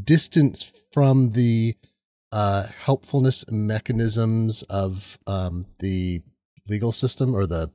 distant 0.04 0.72
from 0.92 1.32
the 1.32 1.76
uh, 2.32 2.68
helpfulness 2.68 3.44
mechanisms 3.50 4.64
of 4.64 5.18
um, 5.28 5.66
the 5.80 6.22
legal 6.68 6.92
system 6.92 7.36
or 7.36 7.46
the 7.46 7.72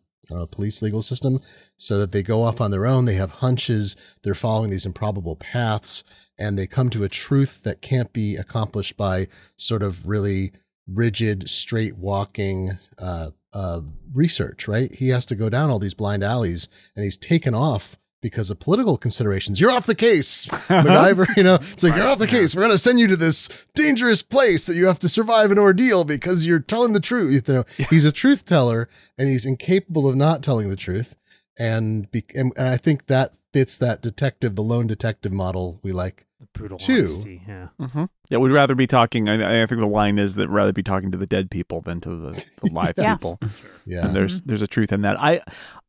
police 0.51 0.83
legal 0.83 1.03
system 1.03 1.41
so 1.77 1.99
that 1.99 2.13
they 2.13 2.23
go 2.23 2.43
off 2.43 2.61
on 2.61 2.71
their 2.71 2.87
own. 2.87 3.05
They 3.05 3.15
have 3.15 3.31
hunches. 3.31 3.97
They're 4.23 4.35
following 4.35 4.71
these 4.71 4.87
improbable 4.87 5.37
paths 5.37 6.03
and 6.39 6.59
they 6.59 6.67
come 6.67 6.91
to 6.91 7.05
a 7.05 7.09
truth 7.09 7.63
that 7.63 7.81
can't 7.81 8.13
be 8.13 8.37
accomplished 8.37 8.97
by 8.97 9.29
sort 9.57 9.83
of 9.83 10.09
really 10.09 10.53
rigid, 10.89 11.49
straight 11.49 11.97
walking 11.97 12.79
uh, 12.99 13.31
uh, 13.57 13.81
research, 14.13 14.69
right? 14.69 14.95
He 14.95 15.09
has 15.09 15.25
to 15.27 15.35
go 15.35 15.49
down 15.49 15.71
all 15.71 15.79
these 15.79 15.95
blind 15.95 16.23
alleys 16.23 16.69
and 16.95 17.05
he's 17.05 17.17
taken 17.17 17.55
off 17.55 17.97
because 18.21 18.51
of 18.51 18.59
political 18.59 18.99
considerations. 18.99 19.59
You're 19.59 19.71
off 19.71 19.87
the 19.87 19.95
case, 19.95 20.45
MacGyver. 20.69 21.35
you 21.39 21.43
know, 21.43 21.55
it's 21.55 21.83
like 21.83 21.97
you're 21.97 22.07
off 22.07 22.19
the 22.19 22.27
case. 22.27 22.55
We're 22.55 22.63
going 22.63 22.73
to 22.73 22.79
send 22.79 23.01
you 23.01 23.07
to 23.07 23.17
this 23.17 23.67
dangerous 23.75 24.21
place 24.21 24.67
that 24.67 24.75
you 24.75 24.87
have 24.87 24.99
to 24.99 25.09
survive 25.09 25.51
an 25.51 25.59
ordeal 25.59 26.05
because 26.05 26.45
you're 26.45 26.61
telling 26.61 26.93
the 26.93 27.01
truth. 27.01 27.49
You 27.49 27.55
know, 27.55 27.65
he's 27.89 28.05
a 28.05 28.13
truth 28.13 28.45
teller 28.45 28.91
and 29.17 29.29
he's 29.29 29.47
incapable 29.47 30.07
of 30.07 30.17
not 30.17 30.43
telling 30.43 30.69
the 30.69 30.77
truth. 30.77 31.17
And, 31.59 32.11
be, 32.11 32.25
and, 32.35 32.53
and 32.59 32.69
I 32.69 32.77
think 32.77 33.07
that 33.07 33.33
fits 33.55 33.79
that 33.79 34.03
detective, 34.03 34.55
the 34.55 34.63
lone 34.63 34.87
detective 34.87 35.33
model 35.33 35.81
we 35.83 35.93
like. 35.93 36.26
The 36.41 36.47
brutal 36.53 36.79
Two. 36.79 36.99
honesty. 36.99 37.43
Yeah. 37.49 37.69
Mm-hmm. 37.81 38.05
Yeah, 38.29 38.39
we'd 38.39 38.51
rather 38.53 38.75
be 38.75 38.87
talking. 38.87 39.29
I, 39.29 39.63
I 39.63 39.67
think 39.67 39.81
the 39.81 39.87
line 39.87 40.19
is 40.19 40.35
that 40.35 40.49
rather 40.49 40.73
be 40.73 40.83
talking 40.83 41.11
to 41.13 41.17
the 41.19 41.27
dead 41.27 41.51
people 41.51 41.81
than 41.81 42.01
to 42.03 42.11
the, 42.11 42.45
the 42.63 42.71
live 42.73 42.95
Yeah. 42.99 43.15
people. 43.17 43.39
Yeah. 43.87 44.07
And 44.07 44.15
there's 44.15 44.43
there's 44.43 44.63
a 44.63 44.67
truth 44.67 44.93
in 44.93 45.03
that. 45.03 45.19
I 45.21 45.41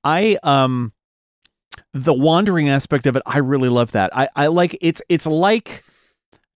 I 0.03 0.37
um 0.43 0.93
the 1.93 2.13
wandering 2.13 2.69
aspect 2.69 3.07
of 3.07 3.15
it, 3.15 3.23
I 3.25 3.39
really 3.39 3.69
love 3.69 3.91
that. 3.91 4.15
I 4.15 4.29
I 4.35 4.47
like 4.47 4.77
it's 4.81 5.01
it's 5.09 5.27
like 5.27 5.83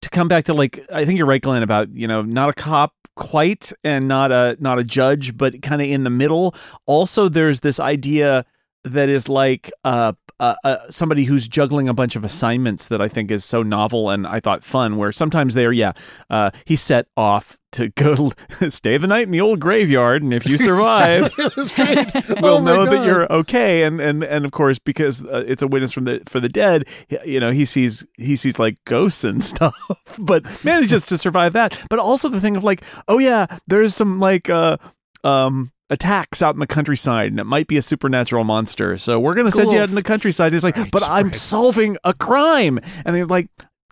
to 0.02 0.11
come 0.11 0.28
back 0.28 0.45
to 0.45 0.54
like 0.54 0.85
I 0.92 1.04
think 1.04 1.16
you're 1.18 1.26
right, 1.26 1.40
Glenn, 1.42 1.62
about 1.62 1.95
you 1.95 2.07
know 2.07 2.21
not 2.23 2.50
a 2.50 2.52
cop 2.52 2.92
quite 3.16 3.73
and 3.83 4.07
not 4.07 4.30
a 4.30 4.57
not 4.61 4.78
a 4.78 4.85
judge, 4.85 5.37
but 5.37 5.62
kind 5.62 5.80
of 5.80 5.88
in 5.88 6.04
the 6.04 6.11
middle. 6.11 6.54
Also, 6.87 7.28
there's 7.28 7.61
this 7.61 7.80
idea 7.80 8.45
that 8.85 9.08
is 9.08 9.28
like 9.28 9.70
uh, 9.85 10.12
uh, 10.40 10.54
uh, 10.62 10.76
somebody 10.88 11.25
who's 11.25 11.49
juggling 11.49 11.88
a 11.88 11.94
bunch 11.94 12.14
of 12.14 12.25
assignments 12.25 12.88
that 12.88 13.00
I 13.00 13.08
think 13.08 13.30
is 13.30 13.44
so 13.44 13.62
novel 13.62 14.11
and 14.11 14.26
I 14.26 14.40
thought 14.40 14.62
fun. 14.62 14.97
Where 14.97 15.11
sometimes 15.11 15.54
they're 15.54 15.73
yeah, 15.73 15.92
uh, 16.30 16.50
he 16.64 16.76
set 16.76 17.06
off 17.16 17.58
to 17.73 17.88
go 17.90 18.32
stay 18.68 18.97
the 18.97 19.06
night 19.06 19.25
in 19.25 19.30
the 19.30 19.40
old 19.40 19.61
graveyard, 19.61 20.23
and 20.23 20.32
if 20.32 20.47
you 20.47 20.56
survive, 20.58 21.32
it 21.38 21.56
was 21.56 21.73
great. 21.73 22.12
we'll 22.40 22.58
Oh 22.58 22.62
know 22.62 22.87
that 22.87 23.04
you're 23.04 23.30
okay. 23.32 23.82
And 23.82 24.00
and 24.00 24.23
and 24.23 24.44
of 24.44 24.52
course, 24.52 24.78
because 24.78 25.25
uh, 25.25 25.44
it's 25.47 25.62
a 25.62 25.66
witness 25.66 25.92
from 25.92 26.04
the 26.04 26.23
for 26.26 26.38
the 26.38 26.49
dead, 26.49 26.85
you 27.25 27.40
know, 27.40 27.50
he 27.50 27.64
sees 27.64 28.06
he 28.16 28.37
sees 28.37 28.58
like 28.58 28.76
ghosts 28.85 29.25
and 29.25 29.42
stuff, 29.42 29.75
but 30.18 30.44
manages 30.64 31.04
to 31.06 31.18
survive 31.18 31.52
that. 31.54 31.76
But 31.90 31.99
also 31.99 32.28
the 32.28 32.40
thing 32.40 32.56
of 32.56 32.62
like, 32.62 32.82
oh 33.08 33.18
yeah, 33.18 33.47
there's 33.66 33.94
some 33.94 34.20
like 34.20 34.49
uh 34.49 34.76
um 35.25 35.73
attacks 35.90 36.42
out 36.42 36.54
in 36.54 36.61
the 36.61 36.66
countryside 36.66 37.30
and 37.30 37.40
it 37.40 37.45
might 37.45 37.66
be 37.66 37.76
a 37.76 37.83
supernatural 37.83 38.45
monster 38.45 38.99
so 38.99 39.18
we're 39.18 39.35
gonna 39.35 39.50
send 39.50 39.73
you 39.73 39.78
out 39.78 39.88
in 39.88 39.95
the 39.95 40.02
countryside 40.02 40.52
he's 40.52 40.64
like 40.64 40.76
Right, 40.76 40.90
but 40.90 41.02
i'm 41.02 41.26
right. 41.26 41.35
solving 41.35 41.97
a 42.04 42.12
crime 42.12 42.78
and 43.04 43.16
they're 43.16 43.26
like 43.26 43.49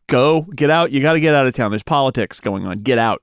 go 0.06 0.42
get 0.42 0.70
out 0.70 0.92
you 0.92 1.00
got 1.00 1.14
to 1.14 1.20
get 1.20 1.34
out 1.34 1.46
of 1.46 1.54
town 1.54 1.70
there's 1.70 1.82
politics 1.82 2.38
going 2.38 2.66
on 2.66 2.80
get 2.82 2.98
out 2.98 3.22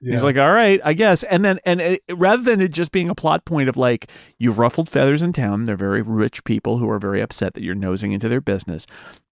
Yeah. 0.00 0.14
He's 0.14 0.22
like, 0.22 0.36
all 0.36 0.52
right, 0.52 0.80
I 0.84 0.92
guess. 0.92 1.22
And 1.22 1.42
then, 1.44 1.58
and 1.64 1.80
it, 1.80 2.02
rather 2.12 2.42
than 2.42 2.60
it 2.60 2.68
just 2.72 2.92
being 2.92 3.08
a 3.08 3.14
plot 3.14 3.46
point 3.46 3.70
of 3.70 3.76
like, 3.78 4.10
you've 4.38 4.58
ruffled 4.58 4.88
feathers 4.88 5.22
in 5.22 5.32
town, 5.32 5.64
they're 5.64 5.76
very 5.76 6.02
rich 6.02 6.44
people 6.44 6.76
who 6.76 6.90
are 6.90 6.98
very 6.98 7.22
upset 7.22 7.54
that 7.54 7.62
you're 7.62 7.74
nosing 7.74 8.12
into 8.12 8.28
their 8.28 8.42
business. 8.42 8.86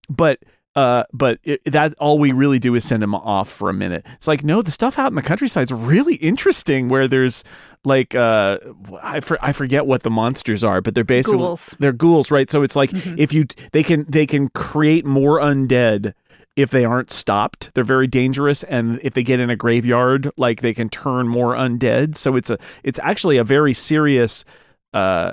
But, 0.09 0.39
uh, 0.75 1.05
but 1.13 1.39
it, 1.45 1.61
that 1.67 1.95
all 1.99 2.19
we 2.19 2.33
really 2.33 2.59
do 2.59 2.75
is 2.75 2.87
send 2.87 3.03
them 3.03 3.15
off 3.15 3.51
for 3.51 3.69
a 3.69 3.75
minute. 3.75 4.07
It's 4.15 4.27
like, 4.27 4.45
no, 4.45 4.63
the 4.63 4.71
stuff 4.71 4.99
out 4.99 5.13
in 5.13 5.15
the 5.15 5.21
countryside's 5.23 5.73
really 5.73 6.15
interesting 6.15 6.89
where 6.89 7.07
there's 7.07 7.45
like, 7.85 8.15
uh, 8.15 8.59
I, 9.03 9.21
for, 9.21 9.39
I 9.45 9.53
forget 9.53 9.87
what 9.87 10.03
the 10.03 10.11
monsters 10.11 10.63
are, 10.63 10.81
but 10.81 10.95
they're 10.95 11.05
basically, 11.05 11.39
Ghouls. 11.39 11.75
they're 11.79 11.93
ghouls, 11.93 12.31
right? 12.31 12.51
So 12.51 12.61
it's 12.61 12.77
like, 12.77 12.91
Mhm. 12.91 13.19
if 13.19 13.33
you, 13.33 13.45
they 13.73 13.83
can, 13.83 14.05
they 14.09 14.27
can 14.27 14.49
create 14.51 15.05
more 15.05 15.39
undead 15.41 16.15
if 16.55 16.71
they 16.71 16.85
aren't 16.85 17.11
stopped 17.11 17.71
they're 17.73 17.83
very 17.83 18.07
dangerous 18.07 18.63
and 18.65 19.01
if 19.03 19.15
they 19.15 19.23
get 19.23 19.41
in 19.41 19.49
a 19.49 19.57
graveyard 19.57 20.31
like 20.37 20.61
they 20.61 20.75
can 20.75 20.87
turn 20.91 21.27
more 21.27 21.55
undead 21.55 22.15
so 22.15 22.37
it's 22.37 22.51
a 22.51 22.59
it's 22.85 22.99
actually 23.03 23.39
a 23.39 23.43
very 23.45 23.73
serious 23.73 24.45
uh 24.93 25.33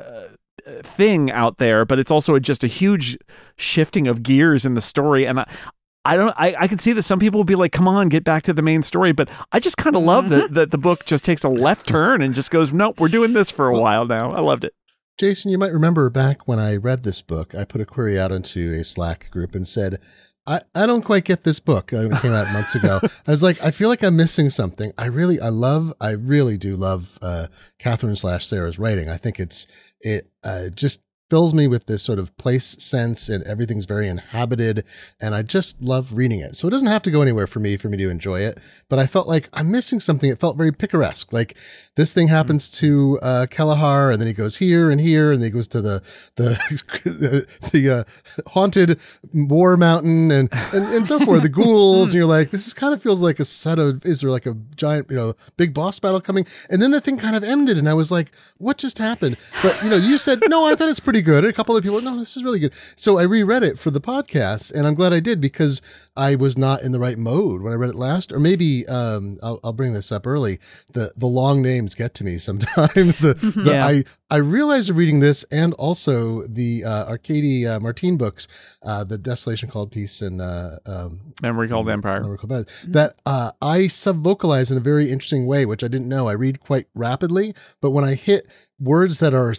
thing 0.81 1.29
out 1.31 1.57
there 1.57 1.83
but 1.83 1.99
it's 1.99 2.09
also 2.09 2.39
just 2.39 2.63
a 2.63 2.67
huge 2.67 3.17
shifting 3.57 4.07
of 4.07 4.23
gears 4.23 4.65
in 4.65 4.75
the 4.75 4.81
story 4.81 5.25
and 5.25 5.41
i 5.41 5.45
I 6.13 6.17
don't. 6.17 6.33
I, 6.37 6.55
I 6.59 6.67
can 6.67 6.79
see 6.79 6.93
that 6.93 7.03
some 7.03 7.19
people 7.19 7.39
will 7.39 7.45
be 7.45 7.55
like, 7.55 7.71
"Come 7.71 7.87
on, 7.87 8.09
get 8.09 8.23
back 8.23 8.43
to 8.43 8.53
the 8.53 8.61
main 8.61 8.81
story." 8.83 9.11
But 9.11 9.29
I 9.51 9.59
just 9.59 9.77
kind 9.77 9.95
of 9.95 10.03
love 10.03 10.29
that 10.29 10.53
that 10.53 10.71
the 10.71 10.77
book 10.77 11.05
just 11.05 11.23
takes 11.23 11.43
a 11.43 11.49
left 11.49 11.87
turn 11.87 12.21
and 12.21 12.33
just 12.33 12.51
goes, 12.51 12.73
"Nope, 12.73 12.99
we're 12.99 13.07
doing 13.09 13.33
this 13.33 13.51
for 13.51 13.67
a 13.67 13.77
while 13.77 14.05
now." 14.05 14.31
I 14.33 14.39
loved 14.39 14.63
it. 14.63 14.73
Jason, 15.19 15.51
you 15.51 15.57
might 15.57 15.73
remember 15.73 16.09
back 16.09 16.47
when 16.47 16.59
I 16.59 16.77
read 16.77 17.03
this 17.03 17.21
book, 17.21 17.53
I 17.53 17.65
put 17.65 17.81
a 17.81 17.85
query 17.85 18.17
out 18.17 18.31
into 18.31 18.71
a 18.71 18.85
Slack 18.85 19.29
group 19.31 19.53
and 19.53 19.67
said, 19.67 19.99
I, 20.47 20.61
I 20.73 20.85
don't 20.85 21.01
quite 21.03 21.25
get 21.25 21.43
this 21.43 21.59
book. 21.59 21.91
Uh, 21.91 22.05
It 22.09 22.21
came 22.21 22.31
out 22.31 22.51
months 22.53 22.73
ago. 22.73 23.01
I 23.27 23.31
was 23.31 23.43
like, 23.43 23.61
I 23.61 23.71
feel 23.71 23.89
like 23.89 24.01
I'm 24.01 24.15
missing 24.15 24.49
something. 24.49 24.93
I 24.97 25.07
really, 25.07 25.39
I 25.39 25.49
love, 25.49 25.93
I 25.99 26.11
really 26.11 26.57
do 26.57 26.77
love 26.77 27.19
uh, 27.21 27.47
Katherine 27.79 28.15
slash 28.15 28.47
Sarah's 28.47 28.79
writing. 28.79 29.09
I 29.09 29.17
think 29.17 29.41
it's, 29.41 29.67
it 29.99 30.31
uh, 30.41 30.69
just 30.69 31.01
fills 31.29 31.53
me 31.53 31.67
with 31.67 31.85
this 31.85 32.01
sort 32.01 32.19
of 32.19 32.35
place 32.37 32.75
sense 32.79 33.29
and 33.29 33.43
everything's 33.43 33.85
very 33.85 34.07
inhabited. 34.07 34.83
And 35.21 35.35
I 35.35 35.43
just 35.43 35.81
love 35.81 36.13
reading 36.13 36.39
it. 36.39 36.55
So 36.55 36.67
it 36.67 36.71
doesn't 36.71 36.87
have 36.87 37.03
to 37.03 37.11
go 37.11 37.21
anywhere 37.21 37.47
for 37.47 37.59
me, 37.59 37.77
for 37.77 37.87
me 37.87 37.97
to 37.97 38.09
enjoy 38.09 38.41
it. 38.41 38.57
But 38.89 38.99
I 38.99 39.05
felt 39.05 39.27
like 39.27 39.49
I'm 39.53 39.71
missing 39.71 39.99
something. 39.99 40.29
It 40.29 40.39
felt 40.39 40.57
very 40.57 40.71
picaresque. 40.71 41.31
Like 41.31 41.55
this 41.95 42.13
thing 42.13 42.29
happens 42.29 42.69
to 42.71 43.19
uh, 43.21 43.45
Celehar 43.49 44.11
and 44.11 44.19
then 44.19 44.27
he 44.27 44.33
goes 44.33 44.57
here 44.57 44.89
and 44.89 44.99
here 44.99 45.31
and 45.31 45.41
then 45.41 45.47
he 45.47 45.51
goes 45.51 45.67
to 45.69 45.81
the, 45.81 46.01
the, 46.35 47.47
the 47.71 47.89
uh, 47.89 48.03
haunted 48.49 48.99
war 49.33 49.77
mountain 49.77 50.31
and, 50.31 50.49
and, 50.73 50.85
and 50.87 51.07
so 51.07 51.19
forth, 51.19 51.43
the 51.43 51.49
ghouls. 51.59 52.07
and 52.07 52.15
you're 52.15 52.25
like, 52.25 52.49
this 52.49 52.65
is 52.65 52.73
kind 52.73 52.93
of 52.93 53.03
feels 53.03 53.21
like 53.21 53.39
a 53.39 53.45
set 53.45 53.77
of, 53.77 54.03
is 54.03 54.21
there 54.21 54.31
like 54.31 54.47
a 54.47 54.55
giant, 54.75 55.09
you 55.09 55.15
know, 55.15 55.35
big 55.57 55.73
boss 55.73 55.99
battle 55.99 56.21
coming? 56.21 56.47
And 56.71 56.81
then 56.81 56.91
the 56.91 57.01
thing 57.01 57.17
kind 57.17 57.35
of 57.35 57.43
ended 57.43 57.77
and 57.77 57.87
I 57.87 57.93
was 57.93 58.11
like, 58.11 58.31
what 58.57 58.77
just 58.77 58.97
happened? 58.97 59.37
But, 59.61 59.83
you 59.83 59.89
know, 59.89 59.95
you 59.95 60.17
said, 60.17 60.41
no, 60.47 60.65
I 60.65 60.75
thought 60.75 60.89
it's 60.89 60.99
pretty 60.99 61.18
good. 61.21 61.43
And 61.43 61.51
a 61.51 61.53
couple 61.53 61.75
of 61.75 61.83
people, 61.83 62.01
no, 62.01 62.17
this 62.17 62.35
is 62.37 62.43
really 62.43 62.59
good. 62.59 62.73
So 62.95 63.17
I 63.17 63.23
reread 63.23 63.63
it 63.63 63.77
for 63.77 63.91
the 63.91 64.01
podcast 64.01 64.71
and 64.73 64.87
I'm 64.87 64.95
glad 64.95 65.13
I 65.13 65.19
did 65.19 65.41
because 65.41 65.81
I 66.15 66.35
was 66.35 66.57
not 66.57 66.81
in 66.81 66.91
the 66.91 66.99
right 66.99 67.17
mode 67.17 67.61
when 67.61 67.73
I 67.73 67.75
read 67.75 67.89
it 67.89 67.95
last. 67.95 68.31
Or 68.31 68.39
maybe, 68.39 68.87
um, 68.87 69.37
I'll, 69.41 69.59
I'll 69.63 69.73
bring 69.73 69.93
this 69.93 70.11
up 70.11 70.25
early. 70.25 70.59
The, 70.93 71.13
the 71.15 71.27
long 71.27 71.61
names 71.61 71.95
get 71.95 72.13
to 72.15 72.23
me 72.23 72.37
sometimes. 72.49 73.19
the, 73.19 73.33
the 73.33 73.71
Yeah. 73.71 73.85
I, 73.85 74.03
I 74.31 74.37
realized 74.37 74.89
reading 74.91 75.21
this 75.21 75.43
and 75.51 75.73
also 75.73 76.45
the 76.45 76.83
uh, 76.83 77.05
Arkady 77.05 77.65
uh, 77.65 77.79
Martine 77.79 78.15
books, 78.15 78.47
uh, 78.83 79.03
the 79.03 79.17
Desolation 79.17 79.69
Called 79.69 79.91
Peace 79.91 80.21
and 80.21 80.39
uh, 80.39 80.77
um, 80.85 81.33
Memory 81.41 81.67
called 81.67 81.89
Empire. 81.89 82.21
Memory 82.21 82.37
Called 82.37 82.51
Empire, 82.51 82.65
that 82.87 83.21
uh, 83.25 83.51
I 83.61 83.87
sub 83.87 84.17
vocalize 84.17 84.69
in 84.69 84.77
a 84.77 84.81
very 84.81 85.09
interesting 85.09 85.47
way, 85.47 85.65
which 85.65 85.83
I 85.83 85.87
didn't 85.87 86.09
know. 86.09 86.27
I 86.27 86.33
read 86.33 86.59
quite 86.59 86.87
rapidly, 86.93 87.55
but 87.81 87.91
when 87.91 88.03
I 88.03 88.13
hit 88.13 88.47
words 88.79 89.19
that 89.19 89.33
are 89.33 89.53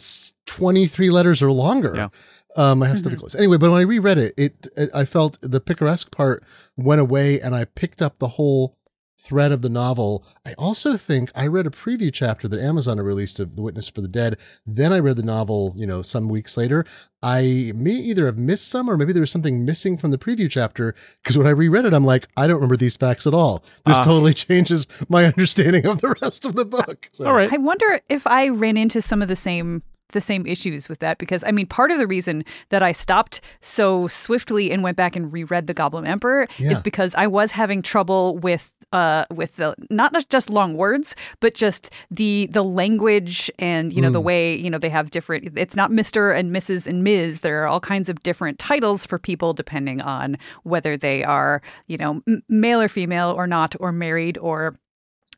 23 0.46 1.10
letters 1.10 1.42
or 1.42 1.52
longer, 1.52 1.92
Yeah. 1.94 2.08
um, 2.56 2.82
I 2.82 2.88
have 2.88 3.02
difficulties. 3.02 3.34
Anyway, 3.36 3.56
but 3.58 3.70
when 3.70 3.78
I 3.80 3.84
reread 3.84 4.18
it, 4.18 4.34
it, 4.36 4.66
it, 4.76 4.90
I 4.94 5.04
felt 5.04 5.38
the 5.40 5.60
picaresque 5.60 6.10
part 6.10 6.42
went 6.76 7.00
away 7.00 7.40
and 7.40 7.54
I 7.54 7.64
picked 7.66 8.02
up 8.02 8.18
the 8.18 8.28
whole 8.28 8.76
thread 9.20 9.52
of 9.52 9.60
the 9.62 9.68
novel. 9.68 10.24
I 10.46 10.54
also 10.54 10.96
think 10.96 11.30
I 11.34 11.46
read 11.46 11.66
a 11.66 11.70
preview 11.70 12.10
chapter 12.12 12.48
that 12.48 12.58
Amazon 12.58 12.96
had 12.96 13.04
released 13.04 13.38
of 13.38 13.54
The 13.54 13.62
Witness 13.62 13.88
for 13.88 14.00
the 14.00 14.08
Dead. 14.08 14.38
Then 14.66 14.92
I 14.92 14.98
read 14.98 15.16
the 15.16 15.22
novel, 15.22 15.74
you 15.76 15.86
know, 15.86 16.00
some 16.02 16.28
weeks 16.28 16.56
later. 16.56 16.84
I 17.22 17.72
may 17.74 17.90
either 17.92 18.24
have 18.26 18.38
missed 18.38 18.66
some 18.68 18.88
or 18.88 18.96
maybe 18.96 19.12
there 19.12 19.20
was 19.20 19.30
something 19.30 19.64
missing 19.66 19.98
from 19.98 20.10
the 20.10 20.16
preview 20.18 20.50
chapter 20.50 20.94
because 21.22 21.36
when 21.36 21.46
I 21.46 21.50
reread 21.50 21.84
it, 21.84 21.92
I'm 21.92 22.04
like, 22.06 22.28
I 22.36 22.46
don't 22.46 22.56
remember 22.56 22.78
these 22.78 22.96
facts 22.96 23.26
at 23.26 23.34
all. 23.34 23.58
This 23.84 23.98
Ah. 23.98 24.02
totally 24.02 24.32
changes 24.46 24.86
my 25.10 25.26
understanding 25.26 25.84
of 25.86 26.00
the 26.00 26.16
rest 26.22 26.46
of 26.46 26.56
the 26.56 26.64
book. 26.64 27.10
So, 27.12 27.26
All 27.26 27.34
right. 27.34 27.52
I 27.52 27.58
wonder 27.58 28.00
if 28.08 28.26
I 28.26 28.48
ran 28.48 28.78
into 28.78 29.02
some 29.02 29.20
of 29.22 29.28
the 29.28 29.36
same 29.36 29.82
the 30.12 30.20
same 30.20 30.44
issues 30.44 30.88
with 30.88 30.98
that 30.98 31.18
because 31.18 31.44
I 31.44 31.52
mean 31.52 31.66
part 31.68 31.92
of 31.92 31.98
the 31.98 32.06
reason 32.06 32.44
that 32.70 32.82
I 32.82 32.90
stopped 32.90 33.40
so 33.60 34.08
swiftly 34.08 34.72
and 34.72 34.82
went 34.82 34.96
back 34.96 35.14
and 35.14 35.32
reread 35.32 35.68
The 35.68 35.74
Goblin 35.74 36.04
Emperor 36.04 36.48
Yeah. 36.58 36.72
is 36.72 36.80
because 36.80 37.14
I 37.14 37.28
was 37.28 37.52
having 37.52 37.80
trouble 37.80 38.36
with 38.38 38.72
uh, 38.92 39.24
with 39.30 39.56
the 39.56 39.74
not 39.88 40.12
just 40.28 40.50
long 40.50 40.74
words, 40.74 41.14
but 41.40 41.54
just 41.54 41.90
the 42.10 42.48
the 42.50 42.64
language 42.64 43.50
and 43.58 43.92
you 43.92 44.02
know 44.02 44.10
the 44.10 44.20
way 44.20 44.54
you 44.56 44.70
know 44.70 44.78
they 44.78 44.88
have 44.88 45.10
different. 45.10 45.56
It's 45.56 45.76
not 45.76 45.90
Mister 45.90 46.32
and 46.32 46.54
Mrs. 46.54 46.86
and 46.86 47.04
Ms. 47.04 47.40
There 47.40 47.62
are 47.62 47.68
all 47.68 47.80
kinds 47.80 48.08
of 48.08 48.22
different 48.22 48.58
titles 48.58 49.06
for 49.06 49.18
people 49.18 49.52
depending 49.52 50.00
on 50.00 50.36
whether 50.64 50.96
they 50.96 51.22
are 51.24 51.62
you 51.86 51.96
know 51.96 52.22
m- 52.26 52.42
male 52.48 52.80
or 52.80 52.88
female 52.88 53.30
or 53.30 53.46
not 53.46 53.74
or 53.80 53.92
married 53.92 54.38
or 54.38 54.78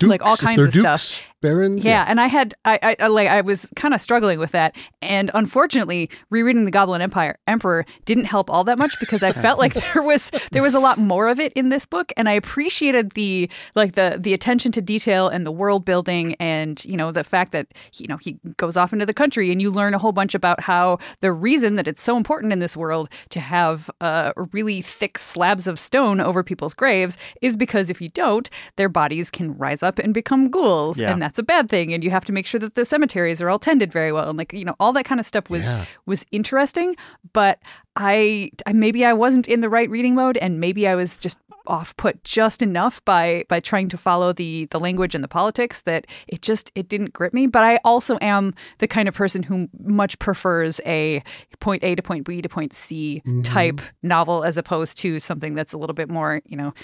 like 0.08 0.22
all 0.22 0.36
kinds 0.36 0.60
of 0.60 0.72
dukes, 0.72 0.82
stuff. 0.82 1.22
Barons. 1.42 1.84
Yeah, 1.84 2.04
and 2.06 2.20
I 2.20 2.28
had 2.28 2.54
I, 2.64 2.78
I 2.82 2.96
I 3.00 3.06
like 3.08 3.28
I 3.28 3.40
was 3.40 3.68
kind 3.74 3.92
of 3.92 4.00
struggling 4.00 4.38
with 4.38 4.52
that, 4.52 4.76
and 5.02 5.30
unfortunately, 5.34 6.08
rereading 6.30 6.64
the 6.64 6.70
Goblin 6.70 7.02
Empire 7.02 7.36
Emperor 7.48 7.84
didn't 8.04 8.24
help 8.24 8.48
all 8.48 8.62
that 8.64 8.78
much 8.78 8.98
because 9.00 9.22
I 9.24 9.32
felt 9.42 9.58
like 9.58 9.74
there 9.74 10.02
was 10.02 10.30
there 10.52 10.62
was 10.62 10.72
a 10.72 10.78
lot 10.78 10.98
more 10.98 11.28
of 11.28 11.40
it 11.40 11.52
in 11.54 11.68
this 11.68 11.84
book, 11.84 12.12
and 12.16 12.28
I 12.28 12.32
appreciated 12.32 13.12
the 13.12 13.50
like 13.74 13.96
the 13.96 14.18
the 14.20 14.32
attention 14.32 14.70
to 14.72 14.80
detail 14.80 15.28
and 15.28 15.44
the 15.44 15.50
world 15.50 15.84
building, 15.84 16.36
and 16.36 16.82
you 16.84 16.96
know 16.96 17.10
the 17.10 17.24
fact 17.24 17.50
that 17.52 17.66
you 17.94 18.06
know 18.06 18.16
he 18.16 18.38
goes 18.56 18.76
off 18.76 18.92
into 18.92 19.04
the 19.04 19.14
country, 19.14 19.50
and 19.50 19.60
you 19.60 19.70
learn 19.70 19.94
a 19.94 19.98
whole 19.98 20.12
bunch 20.12 20.36
about 20.36 20.60
how 20.60 20.98
the 21.20 21.32
reason 21.32 21.74
that 21.74 21.88
it's 21.88 22.04
so 22.04 22.16
important 22.16 22.52
in 22.52 22.60
this 22.60 22.76
world 22.76 23.08
to 23.30 23.40
have 23.40 23.90
uh, 24.00 24.32
really 24.52 24.80
thick 24.80 25.18
slabs 25.18 25.66
of 25.66 25.80
stone 25.80 26.20
over 26.20 26.44
people's 26.44 26.72
graves 26.72 27.18
is 27.40 27.56
because 27.56 27.90
if 27.90 28.00
you 28.00 28.10
don't, 28.10 28.48
their 28.76 28.88
bodies 28.88 29.28
can 29.28 29.58
rise 29.58 29.82
up 29.82 29.91
and 29.98 30.14
become 30.14 30.50
ghouls, 30.50 30.98
Yeah. 31.00 31.12
and 31.12 31.20
that's 31.22 31.38
a 31.38 31.42
bad 31.42 31.68
thing 31.68 31.92
and 31.92 32.02
you 32.04 32.10
have 32.10 32.24
to 32.26 32.32
make 32.32 32.46
sure 32.46 32.60
that 32.60 32.74
the 32.74 32.84
cemeteries 32.84 33.40
are 33.42 33.48
all 33.50 33.58
tended 33.58 33.92
very 33.92 34.12
well 34.12 34.28
and 34.28 34.38
like 34.38 34.52
you 34.52 34.64
know 34.64 34.74
all 34.80 34.92
that 34.92 35.04
kind 35.04 35.20
of 35.20 35.26
stuff 35.26 35.48
was 35.50 35.64
Yeah. 35.64 35.84
was 36.06 36.24
interesting 36.32 36.96
but 37.32 37.58
I, 37.94 38.50
I 38.66 38.72
maybe 38.72 39.04
I 39.04 39.12
wasn't 39.12 39.48
in 39.48 39.60
the 39.60 39.68
right 39.68 39.90
reading 39.90 40.14
mode 40.14 40.38
and 40.38 40.60
maybe 40.60 40.88
I 40.88 40.94
was 40.94 41.18
just 41.18 41.36
off 41.66 41.96
put 41.96 42.22
just 42.24 42.62
enough 42.62 43.04
by 43.04 43.44
by 43.48 43.60
trying 43.60 43.88
to 43.88 43.96
follow 43.96 44.32
the 44.32 44.66
the 44.70 44.80
language 44.80 45.14
and 45.14 45.22
the 45.22 45.28
politics 45.28 45.82
that 45.82 46.06
it 46.28 46.42
just 46.42 46.72
it 46.74 46.88
didn't 46.88 47.12
grip 47.12 47.32
me 47.32 47.46
but 47.46 47.62
I 47.62 47.78
also 47.84 48.18
am 48.20 48.54
the 48.78 48.88
kind 48.88 49.08
of 49.08 49.14
person 49.14 49.42
who 49.42 49.68
much 49.82 50.18
prefers 50.18 50.80
a 50.86 51.22
point 51.60 51.84
A 51.84 51.94
to 51.94 52.02
point 52.02 52.26
B 52.26 52.42
to 52.42 52.48
point 52.48 52.74
C 52.74 53.22
type 53.44 53.80
novel 54.02 54.44
as 54.44 54.58
opposed 54.58 54.98
to 54.98 55.18
something 55.18 55.54
that's 55.54 55.72
a 55.72 55.78
little 55.78 55.94
bit 55.94 56.08
more 56.10 56.42
you 56.46 56.56
know 56.56 56.74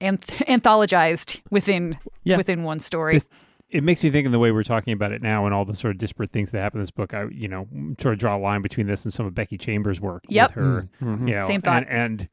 anth- 0.00 0.44
anthologized 0.46 1.40
within 1.50 1.98
Yeah. 2.24 2.36
within 2.36 2.62
one 2.62 2.80
story 2.80 3.14
This- 3.14 3.28
it 3.68 3.82
makes 3.82 4.04
me 4.04 4.10
think 4.10 4.26
in 4.26 4.30
the 4.32 4.38
way 4.38 4.52
we're 4.52 4.62
talking 4.62 4.92
about 4.92 5.10
it 5.10 5.20
now 5.22 5.44
and 5.44 5.52
all 5.52 5.64
the 5.64 5.74
sort 5.74 5.90
of 5.90 5.98
disparate 5.98 6.30
things 6.30 6.52
that 6.52 6.62
happen 6.62 6.78
in 6.78 6.82
this 6.84 6.92
book. 6.92 7.12
I, 7.12 7.24
you 7.32 7.48
know, 7.48 7.66
sort 7.98 8.12
of 8.12 8.20
draw 8.20 8.36
a 8.36 8.38
line 8.38 8.62
between 8.62 8.86
this 8.86 9.04
and 9.04 9.12
some 9.12 9.26
of 9.26 9.34
Becky 9.34 9.58
Chambers' 9.58 10.00
work 10.00 10.22
Yep. 10.28 10.54
with 10.54 10.64
her. 10.64 10.88
Mhm. 11.02 11.28
You 11.28 11.34
know, 11.34 11.46
Same 11.48 11.62
thought. 11.62 11.82
And, 11.88 12.20
and 12.20 12.28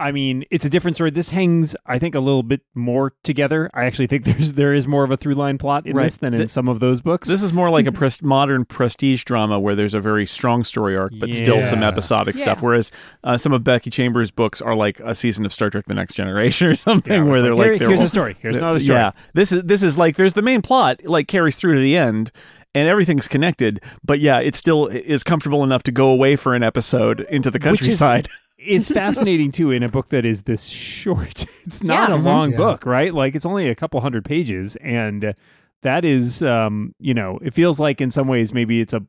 I 0.00 0.12
mean, 0.12 0.44
it's 0.50 0.64
a 0.64 0.70
different 0.70 0.96
story. 0.96 1.10
This 1.10 1.30
hangs, 1.30 1.76
I 1.86 1.98
think, 1.98 2.14
a 2.14 2.20
little 2.20 2.42
bit 2.42 2.62
more 2.74 3.12
together. 3.22 3.70
I 3.74 3.84
actually 3.84 4.06
think 4.06 4.24
there's 4.24 4.54
there 4.54 4.72
is 4.74 4.86
more 4.88 5.04
of 5.04 5.10
a 5.10 5.16
through 5.16 5.34
line 5.34 5.58
plot 5.58 5.86
in 5.86 5.94
Right. 5.94 6.04
this 6.04 6.16
than 6.16 6.34
in 6.34 6.40
Th- 6.40 6.50
some 6.50 6.68
of 6.68 6.80
those 6.80 7.00
books. 7.00 7.28
This 7.28 7.42
is 7.42 7.52
more 7.52 7.70
like 7.70 7.86
a 7.86 7.92
pres- 8.00 8.22
modern 8.22 8.64
prestige 8.64 9.24
drama 9.24 9.60
where 9.60 9.74
there's 9.76 9.94
a 9.94 10.00
very 10.00 10.26
strong 10.26 10.64
story 10.64 10.96
arc, 10.96 11.12
but 11.20 11.34
still 11.34 11.62
some 11.62 11.82
episodic 11.82 12.36
Yeah. 12.36 12.42
stuff. 12.42 12.62
Whereas 12.62 12.90
uh, 13.24 13.36
some 13.36 13.52
of 13.52 13.62
Becky 13.62 13.90
Chambers' 13.90 14.30
books 14.30 14.60
are 14.62 14.74
like 14.74 14.98
a 15.00 15.14
season 15.14 15.44
of 15.46 15.52
Star 15.52 15.70
Trek: 15.70 15.84
The 15.86 15.94
Next 15.94 16.14
Generation 16.14 16.68
or 16.68 16.74
something, 16.76 17.12
Yeah, 17.12 17.22
where 17.22 17.42
they're 17.42 17.54
like, 17.54 17.58
like, 17.58 17.70
here- 17.72 17.78
they're 17.80 17.88
here's 17.88 18.00
all- 18.00 18.06
a 18.06 18.08
story. 18.08 18.36
Here's 18.40 18.56
another 18.56 18.80
story. 18.80 18.98
Yeah, 18.98 19.12
this 19.34 19.52
is 19.52 19.62
this 19.64 19.82
is 19.82 19.98
like 19.98 20.16
there's 20.16 20.34
the 20.34 20.42
main 20.42 20.62
plot 20.62 21.00
like 21.04 21.28
carries 21.28 21.56
through 21.56 21.74
to 21.74 21.80
the 21.80 21.96
end. 21.96 22.32
And 22.72 22.86
everything's 22.86 23.26
connected, 23.26 23.82
but 24.04 24.20
yeah, 24.20 24.38
it 24.38 24.54
still 24.54 24.86
is 24.86 25.24
comfortable 25.24 25.64
enough 25.64 25.82
to 25.82 25.90
go 25.90 26.10
away 26.10 26.36
for 26.36 26.54
an 26.54 26.62
episode 26.62 27.22
into 27.28 27.50
the 27.50 27.56
Which 27.58 27.82
is- 27.82 27.98
countryside. 27.98 28.28
Is 28.64 28.88
fascinating 29.00 29.50
too 29.52 29.70
in 29.70 29.82
a 29.82 29.88
book 29.88 30.08
that 30.10 30.24
is 30.24 30.42
this 30.42 30.66
short. 30.66 31.46
It's 31.66 31.84
not 31.84 32.08
Yeah. 32.08 32.14
a 32.16 32.18
Mhm. 32.18 32.24
long 32.24 32.50
Yeah. 32.52 32.56
book, 32.56 32.86
right? 32.86 33.14
Like 33.14 33.34
it's 33.36 33.46
only 33.46 33.68
a 33.68 33.74
couple 33.74 34.00
hundred 34.00 34.24
pages, 34.24 34.76
and 34.76 35.34
that 35.82 36.04
is, 36.04 36.42
um, 36.42 36.94
you 36.98 37.14
know, 37.14 37.38
it 37.42 37.54
feels 37.54 37.78
like 37.78 38.00
in 38.00 38.10
some 38.10 38.26
ways 38.28 38.52
maybe 38.52 38.80
it's 38.80 38.92
a 38.92 39.02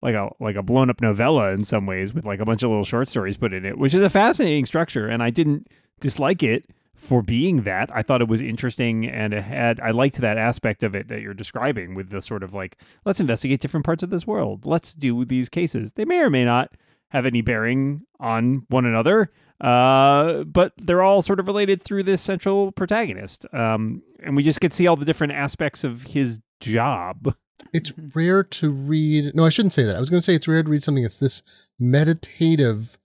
like 0.00 0.14
a 0.14 0.30
like 0.40 0.56
a 0.56 0.62
blown 0.62 0.88
up 0.88 1.02
novella 1.02 1.50
in 1.50 1.64
some 1.64 1.84
ways 1.86 2.14
with 2.14 2.24
like 2.24 2.40
a 2.40 2.44
bunch 2.46 2.62
of 2.62 2.70
little 2.70 2.84
short 2.84 3.06
stories 3.08 3.36
put 3.36 3.52
in 3.52 3.66
it, 3.66 3.76
which 3.76 3.92
is 3.92 4.02
a 4.02 4.08
fascinating 4.08 4.64
structure, 4.66 5.06
and 5.08 5.22
I 5.22 5.28
didn't 5.30 5.66
dislike 6.00 6.42
it 6.42 6.64
for 6.94 7.22
being 7.22 7.62
that. 7.62 7.90
I 7.94 8.02
thought 8.02 8.22
it 8.22 8.28
was 8.28 8.40
interesting 8.40 9.06
and 9.06 9.34
it 9.34 9.42
had 9.42 9.78
I 9.80 9.90
liked 9.90 10.18
that 10.18 10.38
aspect 10.38 10.82
of 10.82 10.94
it 10.94 11.08
that 11.08 11.20
you're 11.20 11.34
describing 11.34 11.94
with 11.94 12.08
the 12.10 12.22
sort 12.22 12.42
of 12.42 12.54
like 12.54 12.78
let's 13.04 13.20
investigate 13.20 13.60
different 13.60 13.84
parts 13.84 14.02
of 14.02 14.10
this 14.10 14.26
world. 14.26 14.64
Let's 14.64 14.94
do 14.94 15.24
these 15.26 15.48
cases. 15.50 15.94
They 15.94 16.04
may 16.06 16.20
or 16.20 16.30
may 16.30 16.44
not 16.44 16.72
have 17.10 17.26
any 17.26 17.42
bearing 17.42 18.02
on 18.18 18.64
one 18.68 18.86
another, 18.86 19.30
uh, 19.60 20.44
but 20.44 20.72
they're 20.78 21.02
all 21.02 21.22
sort 21.22 21.38
of 21.38 21.46
related 21.46 21.82
through 21.82 22.02
this 22.02 22.20
central 22.22 22.72
protagonist. 22.72 23.46
Um, 23.52 24.02
and 24.24 24.36
we 24.36 24.42
just 24.42 24.60
get 24.60 24.70
to 24.72 24.76
see 24.76 24.86
all 24.86 24.96
the 24.96 25.04
different 25.04 25.32
aspects 25.34 25.84
of 25.84 26.02
his 26.04 26.40
job. 26.60 27.34
it's 27.74 27.92
rare 28.14 28.42
to 28.42 28.70
read 28.70 29.34
no 29.34 29.44
i 29.44 29.50
shouldn't 29.50 29.74
say 29.74 29.82
that 29.84 29.94
i 29.94 30.00
was 30.00 30.08
going 30.08 30.18
to 30.20 30.24
say 30.24 30.34
it's 30.34 30.48
rare 30.48 30.62
to 30.62 30.70
read 30.70 30.82
something 30.82 31.02
that's 31.04 31.18
this 31.18 31.42
meditative 31.78 32.98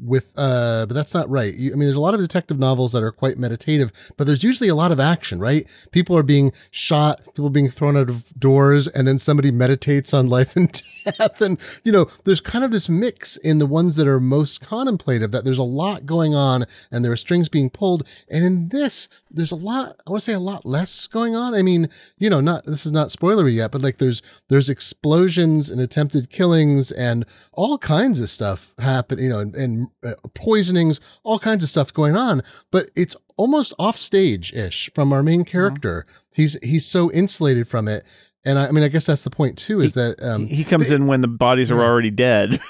with 0.00 0.32
uh 0.36 0.86
but 0.86 0.94
that's 0.94 1.14
not 1.14 1.28
right. 1.28 1.54
You- 1.54 1.72
i 1.72 1.74
mean 1.74 1.86
there's 1.86 1.96
a 1.96 2.00
lot 2.00 2.14
of 2.14 2.20
detective 2.20 2.58
novels 2.58 2.92
that 2.92 3.02
are 3.02 3.12
quite 3.12 3.38
meditative 3.38 3.90
but 4.16 4.26
there's 4.26 4.44
usually 4.44 4.68
a 4.68 4.74
lot 4.74 4.92
of 4.92 5.00
action 5.00 5.38
right? 5.40 5.66
People 5.92 6.16
are 6.16 6.22
being 6.22 6.52
shot 6.70 7.20
people 7.34 7.50
being 7.50 7.68
thrown 7.68 7.96
out 7.96 8.08
of 8.10 8.32
doors 8.38 8.86
and 8.86 9.06
then 9.08 9.18
somebody 9.18 9.50
meditates 9.50 10.12
on 10.14 10.28
life 10.36 10.56
and 10.56 10.82
death. 11.04 11.40
And 11.40 11.58
you 11.84 11.92
know 11.92 12.06
there's 12.24 12.40
kind 12.40 12.64
of 12.64 12.70
this 12.70 12.88
mix 12.88 13.36
in 13.36 13.58
the 13.58 13.66
ones 13.66 13.96
that 13.96 14.06
are 14.06 14.20
most 14.20 14.60
contemplative 14.60 15.32
that 15.32 15.44
there's 15.44 15.58
a 15.58 15.62
lot 15.62 16.06
going 16.06 16.34
on 16.34 16.64
and 16.90 17.04
there 17.04 17.12
are 17.12 17.16
strings 17.16 17.48
being 17.48 17.70
pulled. 17.70 18.06
And 18.30 18.44
in 18.44 18.68
this 18.68 19.08
there's 19.30 19.52
a 19.52 19.56
lot 19.56 19.96
i 20.06 20.10
want 20.10 20.22
to 20.22 20.24
say 20.24 20.32
a 20.32 20.38
lot 20.40 20.64
less 20.64 21.06
going 21.06 21.34
on. 21.34 21.54
I 21.54 21.62
mean 21.62 21.88
you 22.18 22.30
know 22.30 22.40
not 22.40 22.64
this 22.66 22.86
is 22.86 22.92
not 22.92 23.08
spoilery 23.08 23.54
yet 23.54 23.72
but 23.72 23.82
like 23.82 23.98
there's 23.98 24.22
there's 24.48 24.68
explosions 24.68 25.70
and 25.70 25.80
attempted 25.80 26.30
killings 26.30 26.90
and 26.92 27.24
all 27.52 27.78
kinds 27.78 28.20
of 28.20 28.30
stuff 28.30 28.74
happen 28.78 29.18
you 29.18 29.28
know 29.28 29.40
and, 29.40 29.54
and 29.54 29.87
uh, 30.04 30.12
poisonings 30.34 31.00
all 31.24 31.38
kinds 31.38 31.62
of 31.62 31.68
stuff 31.68 31.92
going 31.92 32.16
on 32.16 32.42
but 32.70 32.90
it's 32.96 33.16
almost 33.36 33.72
off 33.78 33.96
stage 33.96 34.52
ish 34.52 34.90
from 34.94 35.12
our 35.12 35.22
main 35.22 35.44
character 35.44 36.04
he's 36.32 36.58
he's 36.62 36.86
so 36.86 37.10
insulated 37.12 37.68
from 37.68 37.86
it 37.88 38.04
and 38.44 38.58
I, 38.58 38.68
I 38.68 38.70
mean 38.72 38.84
i 38.84 38.88
guess 38.88 39.06
that's 39.06 39.22
the 39.24 39.30
point 39.30 39.56
too 39.58 39.80
is 39.80 39.92
that 39.94 40.22
um 40.22 40.46
he 40.48 40.64
comes 40.64 40.90
in 40.90 41.06
when 41.06 41.20
the 41.20 41.28
bodies 41.28 41.70
are 41.70 41.76
Yeah. 41.76 41.82
already 41.84 42.10
dead. 42.10 42.60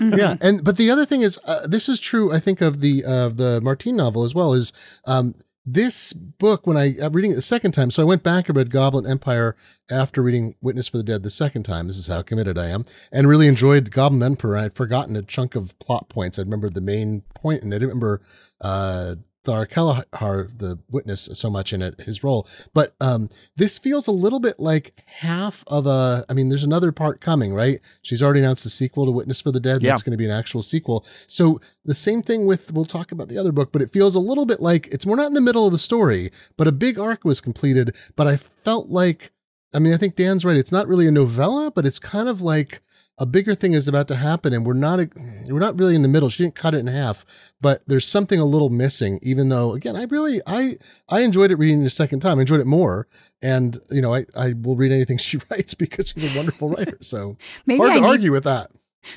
yeah 0.00 0.36
and 0.42 0.62
but 0.62 0.76
the 0.76 0.90
other 0.90 1.06
thing 1.06 1.22
is 1.22 1.38
uh, 1.46 1.66
this 1.66 1.88
is 1.88 1.98
true 1.98 2.30
i 2.32 2.38
think 2.38 2.60
of 2.60 2.80
the 2.80 3.02
uh, 3.04 3.28
the 3.30 3.60
martine 3.62 3.96
novel 3.96 4.24
as 4.24 4.34
well 4.34 4.52
is 4.52 4.72
um 5.06 5.34
this 5.66 6.12
book 6.12 6.66
when 6.66 6.76
i 6.76 6.94
i'm 7.02 7.12
reading 7.12 7.32
it 7.32 7.34
the 7.34 7.42
second 7.42 7.72
time 7.72 7.90
so 7.90 8.00
i 8.00 8.04
went 8.04 8.22
back 8.22 8.48
and 8.48 8.56
read 8.56 8.70
goblin 8.70 9.06
empire 9.06 9.56
after 9.90 10.22
reading 10.22 10.54
witness 10.60 10.88
for 10.88 10.96
the 10.96 11.02
dead 11.02 11.22
the 11.22 11.30
second 11.30 11.62
time. 11.62 11.86
This 11.86 11.98
is 11.98 12.08
how 12.08 12.22
committed 12.22 12.58
i 12.58 12.66
am. 12.68 12.84
And 13.12 13.28
really 13.28 13.48
enjoyed 13.48 13.90
goblin 13.90 14.22
Empire. 14.22 14.56
i'd 14.56 14.74
forgotten 14.74 15.16
a 15.16 15.22
chunk 15.22 15.54
of 15.54 15.78
plot 15.78 16.08
points. 16.08 16.38
I 16.38 16.42
remembered 16.42 16.74
the 16.74 16.80
main 16.80 17.22
point 17.34 17.62
and 17.62 17.72
i 17.72 17.76
didn't 17.76 17.90
remember 17.90 18.20
uh 18.60 19.16
Thara 19.46 19.66
Celehar, 19.66 20.58
the 20.58 20.78
witness, 20.90 21.28
so 21.32 21.48
much 21.48 21.72
in 21.72 21.80
it, 21.80 22.00
his 22.00 22.24
role. 22.24 22.46
But 22.74 22.94
um, 23.00 23.28
this 23.54 23.78
feels 23.78 24.06
a 24.06 24.12
little 24.12 24.40
bit 24.40 24.58
like 24.58 25.00
half 25.06 25.64
of 25.68 25.86
a. 25.86 26.24
I 26.28 26.34
mean, 26.34 26.48
there's 26.48 26.64
another 26.64 26.92
part 26.92 27.20
coming, 27.20 27.54
right? 27.54 27.80
She's 28.02 28.22
already 28.22 28.40
announced 28.40 28.66
a 28.66 28.70
sequel 28.70 29.06
to 29.06 29.12
Witness 29.12 29.40
for 29.40 29.52
the 29.52 29.60
Dead. 29.60 29.82
Yeah. 29.82 29.90
That's 29.90 30.02
going 30.02 30.12
to 30.12 30.18
be 30.18 30.24
an 30.24 30.30
actual 30.30 30.62
sequel. 30.62 31.04
So 31.28 31.60
the 31.84 31.94
same 31.94 32.22
thing 32.22 32.46
with. 32.46 32.72
We'll 32.72 32.84
talk 32.84 33.12
about 33.12 33.28
the 33.28 33.38
other 33.38 33.52
book, 33.52 33.72
but 33.72 33.80
it 33.80 33.92
feels 33.92 34.14
a 34.14 34.20
little 34.20 34.44
bit 34.44 34.60
like 34.60 34.88
it's. 34.88 35.06
We're 35.06 35.16
not 35.16 35.28
in 35.28 35.34
the 35.34 35.40
middle 35.40 35.66
of 35.66 35.72
the 35.72 35.78
story, 35.78 36.30
but 36.56 36.66
a 36.66 36.72
big 36.72 36.98
arc 36.98 37.24
was 37.24 37.40
completed. 37.40 37.94
But 38.16 38.26
I 38.26 38.36
felt 38.36 38.88
like. 38.88 39.30
I 39.74 39.78
mean, 39.78 39.92
I 39.92 39.96
think 39.96 40.16
Dan's 40.16 40.44
right. 40.44 40.56
It's 40.56 40.72
not 40.72 40.88
really 40.88 41.06
a 41.06 41.10
novella, 41.10 41.70
but 41.70 41.84
it's 41.84 41.98
kind 41.98 42.28
of 42.28 42.40
like 42.40 42.80
a 43.18 43.24
bigger 43.26 43.54
thing 43.54 43.72
is 43.72 43.88
about 43.88 44.08
to 44.08 44.16
happen 44.16 44.52
and 44.52 44.66
we're 44.66 44.74
not 44.74 44.98
we're 45.46 45.58
not 45.58 45.78
really 45.78 45.94
in 45.94 46.02
the 46.02 46.08
middle. 46.08 46.28
She 46.28 46.42
didn't 46.42 46.54
cut 46.54 46.74
it 46.74 46.78
in 46.78 46.86
half 46.86 47.24
but 47.60 47.82
there's 47.86 48.06
something 48.06 48.38
a 48.38 48.44
little 48.44 48.68
missing 48.68 49.18
even 49.22 49.48
though 49.48 49.72
again 49.72 49.96
i 49.96 50.04
really 50.04 50.40
i 50.46 50.76
i 51.08 51.20
enjoyed 51.20 51.50
it 51.50 51.56
reading 51.56 51.82
it 51.82 51.86
a 51.86 51.90
second 51.90 52.20
time. 52.20 52.38
I 52.38 52.42
enjoyed 52.42 52.60
it 52.60 52.66
more 52.66 53.06
and 53.42 53.78
you 53.90 54.02
know 54.02 54.12
i 54.14 54.26
i 54.36 54.52
will 54.60 54.76
read 54.76 54.92
anything 54.92 55.16
she 55.26 55.38
writes 55.50 55.74
because 55.74 56.08
she's 56.08 56.34
a 56.34 56.36
wonderful 56.36 56.68
writer 56.68 56.98
so 57.00 57.36
Maybe 57.66 57.78
hard 57.78 57.92
I 57.92 57.94
to 57.94 58.00
need- 58.02 58.06
argue 58.06 58.32
with 58.32 58.44
that. 58.44 58.70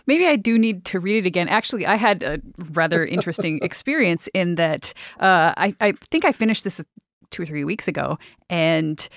Maybe 0.06 0.28
I 0.28 0.36
do 0.36 0.60
need 0.60 0.86
to 0.86 1.00
read 1.00 1.18
it 1.18 1.26
again. 1.28 1.50
Actually, 1.50 1.88
I 1.88 1.96
had 1.96 2.22
a 2.22 2.40
rather 2.72 3.04
interesting 3.18 3.58
experience 3.64 4.30
in 4.36 4.54
that 4.54 4.94
uh, 5.20 5.54
I, 5.58 5.74
I 5.82 5.94
think 6.12 6.26
I 6.26 6.32
finished 6.32 6.64
this 6.64 6.80
two 7.32 7.42
or 7.42 7.46
three 7.48 7.64
weeks 7.64 7.88
ago, 7.88 8.20
and 8.52 9.10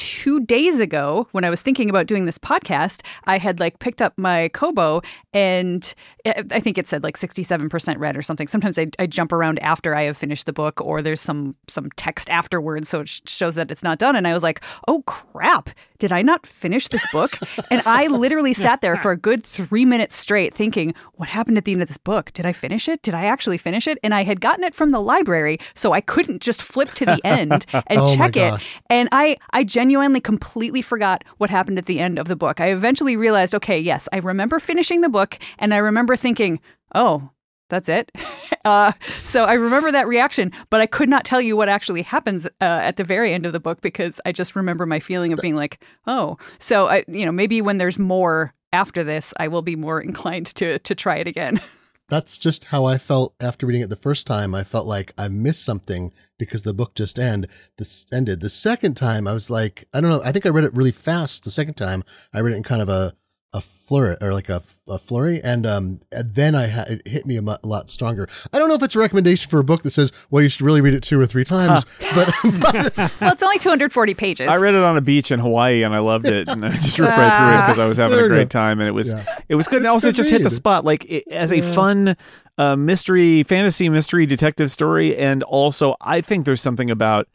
two 0.00 0.40
days 0.40 0.80
ago, 0.80 1.28
when 1.32 1.44
I 1.44 1.50
was 1.50 1.60
thinking 1.60 1.90
about 1.90 2.06
doing 2.06 2.24
this 2.24 2.38
podcast, 2.38 3.02
I 3.24 3.36
had 3.36 3.60
like 3.60 3.80
picked 3.80 4.00
up 4.00 4.14
my 4.16 4.48
Kobo 4.48 5.02
and 5.34 5.94
I 6.24 6.42
I 6.52 6.60
think 6.60 6.78
it 6.78 6.88
said 6.88 7.02
like 7.02 7.18
67% 7.18 7.98
read 7.98 8.16
or 8.16 8.22
something. 8.22 8.48
Sometimes 8.48 8.78
I, 8.78 8.86
I 8.98 9.06
jump 9.06 9.30
around 9.30 9.58
after 9.58 9.94
I 9.94 10.04
have 10.04 10.16
finished 10.16 10.46
the 10.46 10.54
book 10.54 10.80
or 10.80 11.02
there's 11.02 11.20
some 11.20 11.54
some 11.68 11.90
text 11.96 12.30
afterwards. 12.30 12.88
So 12.88 13.00
it 13.00 13.10
sh- 13.10 13.20
shows 13.26 13.56
that 13.56 13.70
it's 13.70 13.82
not 13.82 13.98
done. 13.98 14.16
And 14.16 14.26
I 14.26 14.32
was 14.32 14.42
like, 14.42 14.62
oh 14.88 15.02
crap, 15.02 15.68
did 16.00 16.10
I 16.10 16.22
not 16.22 16.46
finish 16.46 16.88
this 16.88 17.06
book? 17.12 17.38
and 17.70 17.82
I 17.86 18.08
literally 18.08 18.52
sat 18.52 18.80
there 18.80 18.96
for 18.96 19.12
a 19.12 19.16
good 19.28 19.44
three 19.44 19.84
minutes 19.84 20.16
straight 20.16 20.52
thinking, 20.52 20.94
what 21.14 21.28
happened 21.28 21.58
at 21.58 21.64
the 21.64 21.72
end 21.72 21.82
of 21.82 21.88
this 21.88 21.98
book? 21.98 22.32
Did 22.32 22.46
I 22.46 22.52
finish 22.52 22.88
it? 22.88 23.02
Did 23.02 23.14
I 23.14 23.26
actually 23.26 23.58
finish 23.58 23.86
it? 23.86 23.98
And 24.02 24.12
I 24.12 24.24
had 24.24 24.40
gotten 24.40 24.64
it 24.64 24.74
from 24.74 24.90
the 24.90 25.00
library, 25.00 25.58
so 25.74 25.92
I 25.92 26.00
couldn't 26.00 26.42
just 26.42 26.60
flip 26.62 26.88
to 26.94 27.06
the 27.06 27.20
end 27.24 27.66
and 27.72 28.00
Oh 28.00 28.16
check 28.16 28.36
it. 28.36 28.62
And 28.88 29.08
I, 29.12 29.36
I 29.50 29.62
genuinely 29.62 30.20
completely 30.20 30.82
forgot 30.82 31.22
what 31.36 31.50
happened 31.50 31.78
at 31.78 31.86
the 31.86 32.00
end 32.00 32.18
of 32.18 32.26
the 32.26 32.36
book. 32.36 32.60
I 32.60 32.68
eventually 32.72 33.16
realized, 33.16 33.54
okay, 33.54 33.78
yes, 33.78 34.08
I 34.12 34.16
remember 34.18 34.58
finishing 34.58 35.02
the 35.02 35.08
book, 35.08 35.38
and 35.58 35.74
I 35.74 35.78
remember 35.78 36.16
thinking, 36.16 36.60
oh, 36.94 37.30
that's 37.70 37.88
it. 37.88 38.12
Uh, 38.64 38.92
so 39.24 39.44
I 39.44 39.54
remember 39.54 39.90
that 39.90 40.06
reaction, 40.06 40.52
but 40.68 40.82
I 40.82 40.86
could 40.86 41.08
not 41.08 41.24
tell 41.24 41.40
you 41.40 41.56
what 41.56 41.70
actually 41.70 42.02
happens 42.02 42.46
uh, 42.46 42.50
at 42.60 42.98
the 42.98 43.04
very 43.04 43.32
end 43.32 43.46
of 43.46 43.54
the 43.54 43.60
book 43.60 43.80
because 43.80 44.20
I 44.26 44.32
just 44.32 44.54
remember 44.54 44.84
my 44.84 45.00
feeling 45.00 45.32
of 45.32 45.38
being 45.40 45.56
like, 45.56 45.82
oh. 46.06 46.36
So 46.58 46.88
I, 46.88 47.04
you 47.08 47.24
know, 47.24 47.32
maybe 47.32 47.62
when 47.62 47.78
there's 47.78 47.98
more 47.98 48.52
after 48.72 49.02
this, 49.02 49.32
I 49.38 49.48
will 49.48 49.62
be 49.62 49.76
more 49.76 50.00
inclined 50.02 50.46
to 50.56 50.78
to 50.80 50.94
try 50.94 51.16
it 51.16 51.26
again. 51.26 51.60
That's 52.10 52.38
just 52.38 52.66
how 52.66 52.86
I 52.86 52.98
felt 52.98 53.34
after 53.40 53.66
reading 53.66 53.82
it 53.82 53.88
the 53.88 53.96
first 53.96 54.26
time. 54.26 54.52
I 54.52 54.64
felt 54.64 54.86
like 54.86 55.14
I 55.16 55.28
missed 55.28 55.64
something 55.64 56.12
because 56.38 56.64
the 56.64 56.74
book 56.74 56.94
just 56.96 57.20
end 57.20 57.46
this 57.78 58.04
ended. 58.12 58.40
The 58.40 58.50
second 58.50 58.94
time, 58.96 59.28
I 59.28 59.32
was 59.32 59.48
like, 59.48 59.86
I 59.94 60.00
don't 60.00 60.10
know. 60.10 60.20
I 60.24 60.32
think 60.32 60.44
I 60.44 60.48
read 60.48 60.64
it 60.64 60.74
really 60.74 60.90
fast. 60.90 61.44
The 61.44 61.52
second 61.52 61.74
time, 61.74 62.02
I 62.34 62.40
read 62.40 62.52
it 62.52 62.56
in 62.56 62.62
kind 62.64 62.82
of 62.82 62.88
a 62.88 63.14
a 63.52 63.60
flurry 63.60 64.16
or 64.20 64.32
like 64.32 64.48
a, 64.48 64.62
a 64.86 64.96
flurry, 64.98 65.42
and 65.42 65.66
um, 65.66 66.00
and 66.12 66.34
then 66.34 66.54
I 66.54 66.68
ha- 66.68 66.84
it 66.88 67.06
hit 67.08 67.26
me 67.26 67.36
a, 67.36 67.42
mu- 67.42 67.56
a 67.62 67.66
lot 67.66 67.90
stronger. 67.90 68.28
I 68.52 68.58
don't 68.60 68.68
know 68.68 68.76
if 68.76 68.82
it's 68.84 68.94
a 68.94 68.98
recommendation 69.00 69.50
for 69.50 69.58
a 69.58 69.64
book 69.64 69.82
that 69.82 69.90
says, 69.90 70.12
well, 70.30 70.40
you 70.42 70.48
should 70.48 70.62
really 70.62 70.80
read 70.80 70.94
it 70.94 71.02
two 71.02 71.20
or 71.20 71.26
three 71.26 71.44
times, 71.44 71.84
but, 72.14 72.32
but 72.60 72.96
well, 73.20 73.32
it's 73.32 73.42
only 73.42 73.58
240 73.58 74.14
pages. 74.14 74.48
I 74.48 74.56
read 74.58 74.74
it 74.74 74.82
on 74.84 74.96
a 74.96 75.00
beach 75.00 75.32
in 75.32 75.40
Hawaii 75.40 75.82
and 75.82 75.92
I 75.92 75.98
loved 75.98 76.26
it, 76.26 76.48
and 76.48 76.64
I 76.64 76.70
just 76.76 76.96
ripped 76.98 77.10
right 77.16 77.38
through 77.38 77.58
it 77.58 77.66
because 77.66 77.78
I 77.80 77.88
was 77.88 77.98
having 77.98 78.16
There 78.16 78.26
a 78.26 78.28
great 78.28 78.44
go. 78.50 78.60
time, 78.60 78.78
and 78.78 78.88
it 78.88 78.92
was 78.92 79.12
Yeah. 79.12 79.24
it 79.48 79.54
was 79.56 79.66
good. 79.66 79.78
And 79.78 79.86
It's 79.86 79.94
also, 79.94 80.08
it 80.08 80.10
good 80.12 80.16
just 80.18 80.30
hit 80.30 80.42
the 80.44 80.50
spot 80.50 80.84
like 80.84 81.04
it, 81.06 81.24
as 81.30 81.52
a 81.52 81.60
fun 81.60 82.16
uh, 82.56 82.76
mystery, 82.76 83.42
fantasy 83.42 83.88
mystery 83.88 84.26
detective 84.26 84.70
story, 84.70 85.16
and 85.16 85.42
also 85.42 85.96
I 86.00 86.20
think 86.20 86.44
there's 86.46 86.60
something 86.62 86.88
about. 86.90 87.26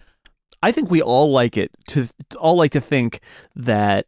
I 0.63 0.71
think 0.71 0.89
we 0.89 1.01
all 1.01 1.31
like 1.31 1.57
it 1.57 1.71
to 1.89 2.07
all 2.39 2.55
like 2.55 2.71
to 2.71 2.81
think 2.81 3.19
that 3.55 4.07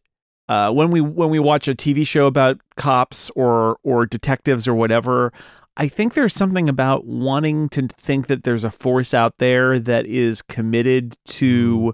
uh, 0.49 0.71
when 0.71 0.91
we 0.91 1.01
when 1.01 1.29
we 1.29 1.39
watch 1.39 1.67
a 1.67 1.75
TV 1.75 2.05
show 2.05 2.25
about 2.25 2.59
cops 2.75 3.29
or 3.35 3.77
or 3.83 4.05
detectives 4.05 4.67
or 4.67 4.73
whatever, 4.73 5.33
I 5.75 5.87
think 5.87 6.13
there's 6.13 6.33
something 6.33 6.69
about 6.69 7.05
wanting 7.05 7.69
to 7.69 7.87
think 7.87 8.27
that 8.27 8.43
there's 8.43 8.63
a 8.63 8.71
force 8.71 9.13
out 9.13 9.37
there 9.37 9.77
that 9.79 10.05
is 10.05 10.41
committed 10.41 11.17
to 11.27 11.93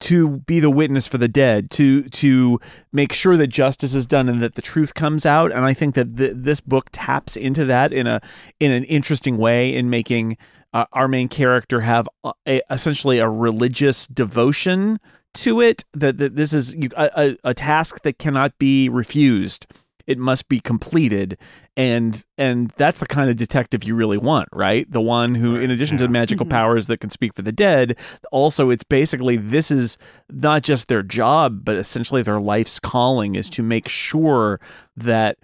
to 0.00 0.38
be 0.40 0.60
the 0.60 0.70
witness 0.70 1.06
for 1.06 1.18
the 1.18 1.28
dead, 1.28 1.70
to 1.72 2.02
to 2.02 2.60
make 2.92 3.12
sure 3.12 3.36
that 3.36 3.46
justice 3.46 3.94
is 3.94 4.06
done 4.06 4.28
and 4.28 4.42
that 4.42 4.54
the 4.54 4.62
truth 4.62 4.94
comes 4.94 5.24
out. 5.24 5.52
And 5.52 5.64
I 5.64 5.72
think 5.72 5.94
that 5.94 6.16
th- 6.16 6.32
this 6.34 6.60
book 6.60 6.88
taps 6.92 7.36
into 7.36 7.64
that 7.66 7.92
in 7.92 8.06
a 8.06 8.20
in 8.60 8.72
an 8.72 8.84
interesting 8.84 9.38
way 9.38 9.74
in 9.74 9.88
making 9.88 10.36
uh, 10.72 10.84
our 10.92 11.08
main 11.08 11.28
character 11.28 11.80
have 11.80 12.08
a, 12.24 12.32
a, 12.46 12.60
essentially 12.70 13.18
a 13.18 13.28
religious 13.28 14.06
devotion 14.06 15.00
to 15.42 15.60
it. 15.60 15.84
That, 15.94 16.18
that 16.18 16.36
this 16.36 16.52
is 16.52 16.74
you, 16.74 16.88
a, 16.96 17.10
a, 17.16 17.36
a 17.50 17.54
task 17.54 18.02
that 18.02 18.18
cannot 18.18 18.58
be 18.58 18.88
refused. 18.88 19.66
It 20.06 20.18
must 20.18 20.48
be 20.48 20.58
completed, 20.58 21.36
and 21.76 22.24
and 22.38 22.72
that's 22.78 22.98
the 22.98 23.06
kind 23.06 23.28
of 23.28 23.36
detective 23.36 23.84
you 23.84 23.94
really 23.94 24.16
want, 24.16 24.48
right? 24.52 24.90
The 24.90 25.02
one 25.02 25.34
who, 25.34 25.56
in 25.56 25.70
addition 25.70 25.98
to 25.98 26.04
yeah. 26.04 26.10
magical 26.10 26.46
mm-hmm. 26.46 26.56
powers 26.56 26.86
that 26.86 27.00
can 27.00 27.10
speak 27.10 27.34
for 27.34 27.42
the 27.42 27.52
dead, 27.52 27.98
also 28.32 28.70
it's 28.70 28.84
basically 28.84 29.36
this 29.36 29.70
is 29.70 29.98
not 30.30 30.62
just 30.62 30.88
their 30.88 31.02
job, 31.02 31.62
but 31.62 31.76
essentially 31.76 32.22
their 32.22 32.40
life's 32.40 32.80
calling 32.80 33.36
is 33.36 33.50
to 33.50 33.62
make 33.62 33.86
sure 33.86 34.60
that 34.96 35.36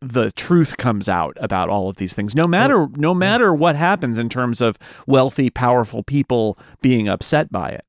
the 0.00 0.30
truth 0.32 0.76
comes 0.76 1.08
out 1.08 1.36
about 1.40 1.68
all 1.68 1.88
of 1.88 1.96
these 1.96 2.12
things 2.12 2.34
no 2.34 2.46
matter 2.46 2.86
no 2.96 3.14
matter 3.14 3.54
what 3.54 3.74
happens 3.74 4.18
in 4.18 4.28
terms 4.28 4.60
of 4.60 4.76
wealthy 5.06 5.48
powerful 5.48 6.02
people 6.02 6.58
being 6.82 7.08
upset 7.08 7.50
by 7.50 7.70
it 7.70 7.84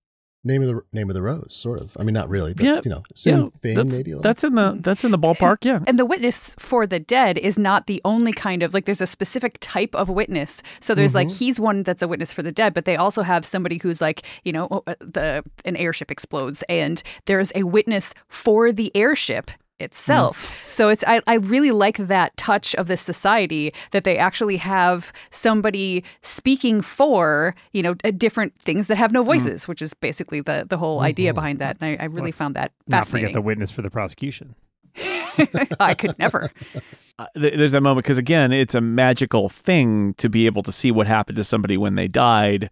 name 0.47 0.62
of 0.63 0.67
the 0.69 0.81
name 0.93 1.10
of 1.10 1.13
the 1.13 1.21
rose, 1.21 1.53
sort 1.55 1.79
of. 1.79 1.95
I 1.99 2.03
mean, 2.03 2.13
not 2.13 2.29
really, 2.29 2.53
but 2.53 2.65
Yeah, 2.65 2.81
you 2.83 2.89
know, 2.89 3.03
same 3.13 3.38
Yeah, 3.43 3.49
thing, 3.62 3.75
that's, 3.75 3.91
maybe. 3.97 4.12
a 4.12 4.15
little. 4.15 4.23
that's 4.23 4.43
in 4.43 4.55
the 4.55 4.77
that's 4.79 5.03
in 5.03 5.12
the 5.12 5.19
ballpark 5.19 5.57
yeah 5.62 5.79
And 5.88 5.99
the 5.99 6.05
witness 6.05 6.55
for 6.57 6.88
the 6.88 6.99
dead 6.99 7.38
is 7.38 7.60
not 7.60 7.88
the 7.88 8.01
only 8.05 8.33
kind 8.33 8.63
of 8.63 8.73
like 8.73 8.86
there's 8.86 9.01
a 9.01 9.05
specific 9.07 9.57
type 9.60 9.93
of 9.93 10.10
witness. 10.10 10.63
So 10.79 10.95
there's 10.95 11.13
like 11.13 11.29
he's 11.31 11.60
one 11.60 11.83
that's 11.83 12.01
a 12.01 12.07
witness 12.07 12.33
for 12.33 12.41
the 12.41 12.51
dead, 12.51 12.73
but 12.73 12.86
they 12.86 12.95
also 12.95 13.21
have 13.21 13.45
somebody 13.45 13.77
who's 13.77 14.01
like, 14.01 14.23
you 14.43 14.51
know, 14.51 14.83
uh, 14.88 14.95
the 14.99 15.43
an 15.65 15.75
airship 15.75 16.10
explodes 16.12 16.63
and 16.69 17.03
there's 17.25 17.51
a 17.53 17.63
witness 17.63 18.13
for 18.29 18.71
the 18.71 18.91
airship 18.95 19.51
itself. 19.79 20.41
Mm. 20.41 20.73
So 20.73 20.89
it's 20.89 21.03
I, 21.07 21.21
I 21.27 21.35
really 21.35 21.71
like 21.71 21.97
that 21.97 22.35
touch 22.37 22.75
of 22.75 22.87
this 22.87 23.01
society 23.01 23.73
that 23.91 24.03
they 24.03 24.17
actually 24.17 24.57
have 24.57 25.11
somebody 25.31 26.03
speaking 26.23 26.81
for, 26.81 27.55
you 27.71 27.83
know, 27.83 27.93
different 27.93 28.57
things 28.59 28.87
that 28.87 28.97
have 28.97 29.11
no 29.11 29.23
mm. 29.23 29.27
voices, 29.27 29.67
which 29.67 29.81
is 29.81 29.93
basically 29.93 30.41
the 30.41 30.65
the 30.67 30.77
whole 30.77 30.97
mm-hmm. 30.97 31.05
idea 31.05 31.33
behind 31.33 31.59
that. 31.59 31.77
And 31.81 31.99
I, 31.99 32.03
I 32.03 32.07
really 32.07 32.31
found 32.31 32.55
that 32.55 32.71
Not 32.87 32.99
fascinating. 32.99 33.27
forget 33.27 33.33
the 33.35 33.41
witness 33.41 33.71
for 33.71 33.81
the 33.81 33.89
prosecution. 33.89 34.55
I 35.79 35.93
could 35.93 36.17
never. 36.17 36.51
uh, 37.19 37.25
there's 37.35 37.71
that 37.71 37.81
moment 37.81 38.05
because 38.05 38.17
again 38.17 38.51
it's 38.51 38.75
a 38.75 38.81
magical 38.81 39.49
thing 39.49 40.13
to 40.15 40.29
be 40.29 40.45
able 40.45 40.63
to 40.63 40.71
see 40.71 40.91
what 40.91 41.07
happened 41.07 41.35
to 41.37 41.43
somebody 41.43 41.77
when 41.77 41.95
they 41.95 42.07
died 42.07 42.69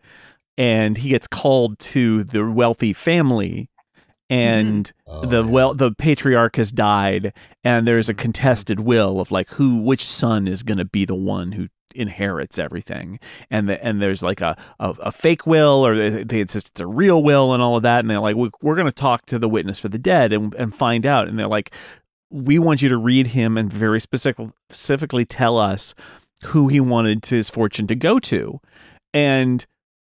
and 0.58 0.98
he 0.98 1.10
gets 1.10 1.28
called 1.28 1.78
to 1.80 2.24
the 2.24 2.50
wealthy 2.50 2.94
family 2.94 3.70
Mm-hmm. 4.32 4.42
and 4.42 4.94
Oh, 5.08 5.26
the 5.26 5.44
yeah. 5.44 5.50
well 5.50 5.74
the 5.76 5.92
patriarch 5.92 6.56
has 6.56 6.72
died 6.72 7.32
and 7.64 7.88
there's 7.88 8.10
a 8.10 8.14
mm-hmm. 8.14 8.22
contested 8.22 8.80
will 8.80 9.20
of 9.20 9.32
like 9.32 9.50
who 9.50 9.78
which 9.78 10.04
son 10.04 10.48
is 10.48 10.64
going 10.64 10.80
to 10.80 10.86
be 10.86 11.06
the 11.06 11.16
one 11.16 11.52
who 11.52 11.68
inherits 11.94 12.60
everything. 12.60 13.20
And 13.50 13.70
the, 13.70 13.84
and 13.84 14.02
there's 14.02 14.24
like 14.24 14.42
a, 14.42 14.58
a, 14.80 14.90
a 15.00 15.12
fake 15.12 15.46
will 15.46 15.86
or 15.86 15.96
they, 15.96 16.24
they 16.24 16.42
insist 16.42 16.70
it's 16.70 16.82
a 16.82 16.88
real 16.88 17.24
will 17.24 17.54
and 17.54 17.62
all 17.62 17.78
of 17.78 17.84
that 17.84 18.00
and 18.00 18.10
they're 18.10 18.20
like 18.20 18.36
we, 18.36 18.50
we're 18.62 18.76
going 18.76 18.88
to 18.88 18.92
talk 18.92 19.26
to 19.28 19.40
the 19.40 19.48
witness 19.48 19.80
for 19.80 19.90
the 19.90 20.00
dead 20.00 20.34
and, 20.34 20.54
and 20.56 20.76
find 20.76 21.06
out. 21.06 21.28
And 21.28 21.38
they're 21.38 21.48
like 21.48 21.72
we 22.32 22.60
want 22.60 22.82
you 22.82 22.90
to 22.90 22.98
read 22.98 23.28
him 23.28 23.58
and 23.58 23.72
very 23.72 24.02
specific, 24.02 24.48
specifically 24.70 25.26
tell 25.26 25.58
us 25.58 25.94
who 26.44 26.68
he 26.68 26.80
wanted 26.80 27.26
his 27.26 27.50
fortune 27.50 27.88
to 27.88 27.96
go 27.96 28.20
to. 28.20 28.60
And 29.14 29.66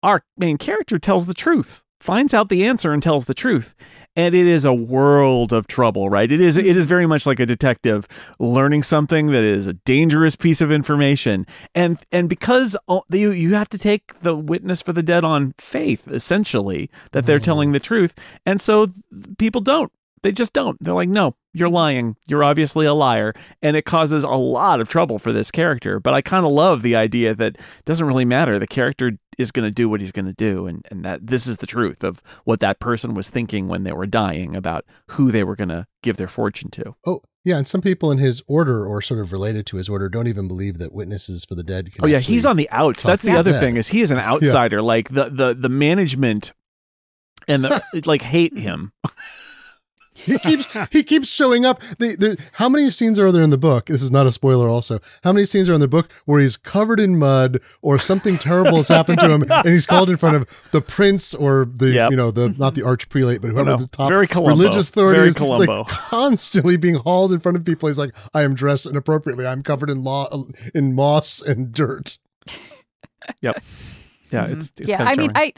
our 0.03 0.23
main 0.37 0.57
character 0.57 0.99
tells 0.99 1.25
the 1.25 1.33
truth 1.33 1.83
finds 2.03 2.33
out 2.33 2.49
the 2.49 2.65
answer 2.65 2.91
and 2.91 3.01
tells 3.01 3.25
the 3.25 3.33
truth. 3.33 3.73
And 4.15 4.35
it 4.35 4.45
is 4.45 4.65
a 4.65 4.73
world 4.73 5.53
of 5.53 5.65
trouble 5.67 6.09
right? 6.09 6.31
It 6.31 6.41
is 6.41 6.57
it 6.57 6.65
is 6.65 6.85
very 6.85 7.07
much 7.07 7.25
like 7.25 7.39
a 7.39 7.45
detective 7.45 8.07
learning 8.39 8.83
something 8.83 9.27
that 9.27 9.43
is 9.43 9.65
a 9.65 9.73
dangerous 9.73 10.35
piece 10.35 10.61
of 10.61 10.71
information. 10.71 11.47
And 11.73 11.97
and 12.11 12.29
because 12.29 12.75
you 13.09 13.31
you 13.31 13.55
have 13.55 13.69
to 13.69 13.77
take 13.77 14.19
the 14.21 14.35
witness 14.35 14.81
for 14.81 14.93
the 14.93 15.01
dead 15.01 15.23
on 15.23 15.53
faith 15.57 16.07
essentially 16.09 16.91
that 17.13 17.25
they're 17.25 17.39
mm. 17.39 17.43
telling 17.43 17.71
the 17.71 17.79
truth. 17.79 18.13
And 18.45 18.61
so 18.61 18.87
people 19.37 19.61
don't 19.61 19.91
they 20.23 20.31
just 20.31 20.53
don't. 20.53 20.77
They're 20.83 20.93
like 20.93 21.09
no 21.09 21.33
you're 21.53 21.69
lying. 21.69 22.15
You're 22.27 22.43
obviously 22.43 22.85
a 22.85 22.93
liar. 22.93 23.33
And 23.61 23.77
it 23.77 23.85
causes 23.85 24.23
a 24.23 24.29
lot 24.29 24.81
of 24.81 24.89
trouble 24.89 25.19
for 25.19 25.31
this 25.31 25.51
character. 25.51 25.99
But 25.99 26.13
i 26.13 26.21
kind 26.21 26.45
of 26.45 26.51
love 26.51 26.81
the 26.81 26.95
idea 26.95 27.35
that 27.35 27.55
it 27.55 27.85
doesn't 27.85 28.07
really 28.07 28.25
matter. 28.25 28.57
The 28.59 28.67
character 28.67 29.11
is 29.37 29.51
going 29.51 29.67
to 29.67 29.73
do 29.73 29.87
what 29.87 30.01
he's 30.01 30.11
going 30.11 30.25
to 30.25 30.33
do 30.33 30.67
and, 30.67 30.85
and 30.91 31.05
that 31.05 31.25
this 31.25 31.47
is 31.47 31.57
the 31.57 31.67
truth 31.67 32.03
of 32.03 32.21
what 32.43 32.59
that 32.59 32.79
person 32.79 33.13
was 33.13 33.29
thinking 33.29 33.67
when 33.67 33.83
they 33.83 33.93
were 33.93 34.05
dying 34.05 34.55
about 34.55 34.85
who 35.11 35.31
they 35.31 35.43
were 35.43 35.55
going 35.55 35.69
to 35.69 35.87
give 36.01 36.17
their 36.17 36.27
fortune 36.27 36.69
to. 36.71 36.95
Oh, 37.05 37.21
yeah, 37.43 37.57
and 37.57 37.67
some 37.67 37.81
people 37.81 38.11
in 38.11 38.19
his 38.19 38.41
order 38.47 38.85
or 38.85 39.01
sort 39.01 39.19
of 39.19 39.31
related 39.31 39.65
to 39.67 39.77
his 39.77 39.89
order 39.89 40.07
don't 40.07 40.27
even 40.27 40.47
believe 40.47 40.77
that 40.77 40.93
witnesses 40.93 41.45
for 41.45 41.55
the 41.55 41.63
dead 41.63 41.91
can 41.91 42.05
oh 42.05 42.07
yeah 42.07 42.19
he's 42.19 42.45
on 42.45 42.55
the 42.55 42.69
outs. 42.69 43.03
that's 43.03 43.21
the 43.21 43.35
other 43.35 43.59
thing 43.59 43.75
is 43.75 43.89
he 43.89 44.01
is 44.01 44.11
an 44.11 44.19
outsider. 44.19 44.81
Like 44.81 45.09
the 45.09 45.29
the 45.29 45.53
the 45.53 45.67
management 45.67 46.53
and 47.45 47.65
the 47.65 47.83
like 48.05 48.21
hate 48.21 48.57
him 48.57 48.93
He 50.13 50.37
keeps 50.37 50.89
he 50.91 51.03
keeps 51.03 51.27
showing 51.27 51.65
up. 51.65 51.81
The, 51.97 52.15
the, 52.15 52.37
how 52.53 52.69
many 52.69 52.89
scenes 52.89 53.19
are 53.19 53.31
there 53.31 53.41
in 53.41 53.49
the 53.49 53.57
book? 53.57 53.87
This 53.87 54.01
is 54.01 54.11
not 54.11 54.27
a 54.27 54.31
spoiler. 54.31 54.69
Also, 54.69 54.99
how 55.23 55.33
many 55.33 55.45
scenes 55.45 55.69
are 55.69 55.73
in 55.73 55.79
the 55.79 55.87
book 55.87 56.11
where 56.25 56.39
he's 56.39 56.57
covered 56.57 56.99
in 56.99 57.17
mud 57.17 57.59
or 57.81 57.99
something 57.99 58.37
terrible 58.37 58.77
has 58.77 58.87
happened 58.87 59.19
to 59.19 59.29
him, 59.29 59.45
and 59.49 59.67
he's 59.67 59.85
called 59.85 60.09
in 60.09 60.17
front 60.17 60.37
of 60.37 60.69
the 60.71 60.81
prince 60.81 61.33
or 61.33 61.65
the 61.65 61.93
Yep. 61.93 62.11
you 62.11 62.17
know 62.17 62.31
the 62.31 62.49
not 62.49 62.75
the 62.75 62.83
arch 62.83 63.09
prelate, 63.09 63.41
but 63.41 63.49
whoever 63.51 63.71
no. 63.71 63.77
the 63.77 63.87
top 63.87 64.09
Very 64.09 64.27
religious 64.35 64.89
authority 64.89 65.17
Very 65.19 65.29
is. 65.29 65.67
Like 65.67 65.87
constantly 65.87 66.77
being 66.77 66.95
hauled 66.95 67.33
in 67.33 67.39
front 67.39 67.57
of 67.57 67.65
people. 67.65 67.87
He's 67.87 67.97
like, 67.97 68.15
I 68.33 68.43
am 68.43 68.55
dressed 68.55 68.85
inappropriately. 68.85 69.45
I'm 69.45 69.63
covered 69.63 69.89
in 69.89 70.03
law 70.03 70.27
in 70.73 70.93
moss 70.93 71.41
and 71.41 71.71
dirt. 71.71 72.17
Yep. 73.41 73.63
Yeah, 74.33 74.45
it's, 74.47 74.71
it's 74.79 74.89
yeah, 74.89 74.97
kind 74.97 75.09
of 75.09 75.17
I 75.17 75.21
mean. 75.21 75.31
I 75.35 75.53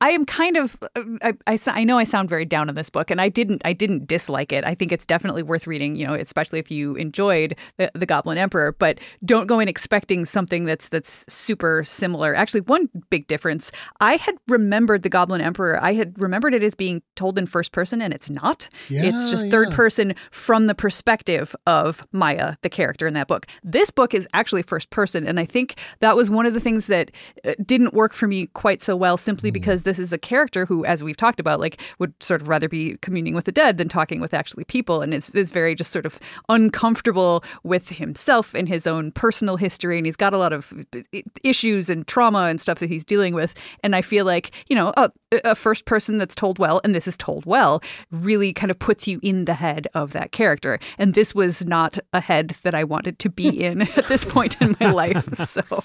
I 0.00 0.10
am 0.10 0.24
kind 0.24 0.56
of 0.56 0.76
I 0.96 1.32
I, 1.46 1.54
I 1.54 1.58
I 1.66 1.84
know 1.84 1.98
I 1.98 2.04
sound 2.04 2.28
very 2.28 2.44
down 2.44 2.68
on 2.68 2.74
this 2.74 2.90
book, 2.90 3.10
and 3.10 3.20
I 3.20 3.28
didn't 3.28 3.62
I 3.64 3.72
didn't 3.72 4.06
dislike 4.06 4.52
it. 4.52 4.64
I 4.64 4.74
think 4.74 4.92
it's 4.92 5.06
definitely 5.06 5.42
worth 5.42 5.66
reading. 5.66 5.96
You 5.96 6.06
know, 6.06 6.14
especially 6.14 6.58
if 6.58 6.70
you 6.70 6.94
enjoyed 6.96 7.56
the, 7.76 7.90
the 7.94 8.06
Goblin 8.06 8.38
Emperor, 8.38 8.74
but 8.78 8.98
don't 9.24 9.46
go 9.46 9.60
in 9.60 9.68
expecting 9.68 10.24
something 10.24 10.64
that's 10.64 10.88
that's 10.88 11.24
super 11.28 11.84
similar. 11.84 12.34
Actually, 12.34 12.62
one 12.62 12.88
big 13.10 13.26
difference: 13.26 13.72
I 14.00 14.16
had 14.16 14.36
remembered 14.48 15.02
the 15.02 15.08
Goblin 15.08 15.40
Emperor. 15.40 15.82
I 15.82 15.94
had 15.94 16.18
remembered 16.20 16.54
it 16.54 16.62
as 16.62 16.74
being 16.74 17.02
told 17.16 17.38
in 17.38 17.46
first 17.46 17.72
person, 17.72 18.00
and 18.02 18.12
it's 18.14 18.30
not. 18.30 18.68
Yeah, 18.88 19.04
it's 19.04 19.24
Yeah, 19.26 19.30
just 19.30 19.50
third 19.50 19.70
yeah. 19.70 19.76
person 19.76 20.14
from 20.30 20.66
the 20.66 20.74
perspective 20.74 21.54
of 21.66 22.06
Maia, 22.12 22.56
the 22.62 22.68
character 22.68 23.06
in 23.06 23.14
that 23.14 23.28
book. 23.28 23.46
This 23.62 23.90
book 23.90 24.14
is 24.14 24.26
actually 24.34 24.62
first 24.62 24.90
person, 24.90 25.26
and 25.26 25.38
I 25.40 25.44
think 25.44 25.76
that 26.00 26.16
was 26.16 26.30
one 26.30 26.46
of 26.46 26.54
the 26.54 26.60
things 26.60 26.86
that 26.86 27.10
uh, 27.44 27.54
didn't 27.64 27.94
work 27.94 28.12
for 28.20 28.28
me 28.28 28.46
quite 28.48 28.82
so 28.82 28.94
well, 28.94 29.16
simply 29.16 29.48
hmm. 29.48 29.54
because 29.54 29.82
this 29.82 29.98
is 29.98 30.12
a 30.12 30.18
character 30.18 30.66
who, 30.66 30.84
as 30.84 31.02
we've 31.02 31.16
talked 31.16 31.40
about, 31.40 31.58
like 31.58 31.80
would 31.98 32.12
sort 32.22 32.42
of 32.42 32.48
rather 32.48 32.68
be 32.68 32.96
communing 33.00 33.34
with 33.34 33.46
the 33.46 33.52
dead 33.52 33.78
than 33.78 33.88
talking 33.88 34.20
with 34.20 34.34
actually 34.34 34.64
people, 34.64 35.00
and 35.00 35.14
it's, 35.14 35.34
it's 35.34 35.50
very 35.50 35.74
just 35.74 35.90
sort 35.90 36.04
of 36.06 36.20
uncomfortable 36.50 37.42
with 37.64 37.88
himself 37.88 38.54
and 38.54 38.68
his 38.68 38.86
own 38.86 39.10
personal 39.10 39.56
history, 39.56 39.96
and 39.96 40.06
he's 40.06 40.16
got 40.16 40.34
a 40.34 40.38
lot 40.38 40.52
of 40.52 40.72
uh, 40.94 41.00
issues 41.42 41.88
and 41.88 42.06
trauma 42.06 42.44
and 42.44 42.60
stuff 42.60 42.78
that 42.78 42.90
he's 42.90 43.04
dealing 43.04 43.34
with, 43.34 43.54
and 43.82 43.96
I 43.96 44.02
feel 44.02 44.26
like 44.26 44.52
you 44.68 44.76
know 44.76 44.92
a, 44.98 45.10
a 45.44 45.54
first 45.54 45.86
person 45.86 46.18
that's 46.18 46.34
told 46.34 46.58
well, 46.58 46.80
and 46.84 46.94
this 46.94 47.08
is 47.08 47.16
told 47.16 47.46
well, 47.46 47.82
really 48.10 48.52
kind 48.52 48.70
of 48.70 48.78
puts 48.78 49.08
you 49.08 49.18
in 49.22 49.46
the 49.46 49.54
head 49.54 49.88
of 49.94 50.12
that 50.12 50.32
character, 50.32 50.78
and 50.98 51.14
this 51.14 51.34
was 51.34 51.64
not 51.64 51.98
a 52.12 52.20
head 52.20 52.54
that 52.62 52.74
I 52.74 52.84
wanted 52.84 53.18
to 53.20 53.30
be 53.30 53.48
in 53.64 53.82
at 53.82 54.06
this 54.08 54.26
point 54.26 54.60
in 54.60 54.76
my 54.78 54.92
life, 54.92 55.26
so. 55.48 55.82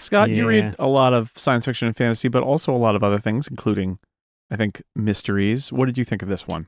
Scott, 0.00 0.30
you 0.30 0.46
read 0.46 0.76
a 0.78 0.86
lot 0.88 1.12
of 1.14 1.32
science 1.34 1.64
fiction 1.64 1.86
and 1.86 1.96
fantasy, 1.96 2.28
but 2.28 2.42
also 2.42 2.74
a 2.74 2.76
lot 2.78 2.94
of 2.96 3.02
other 3.02 3.18
things, 3.18 3.48
including, 3.48 3.98
I 4.50 4.56
think, 4.56 4.82
mysteries. 4.94 5.72
What 5.72 5.86
did 5.86 5.96
you 5.98 6.04
think 6.04 6.22
of 6.22 6.28
this 6.28 6.46
one? 6.46 6.66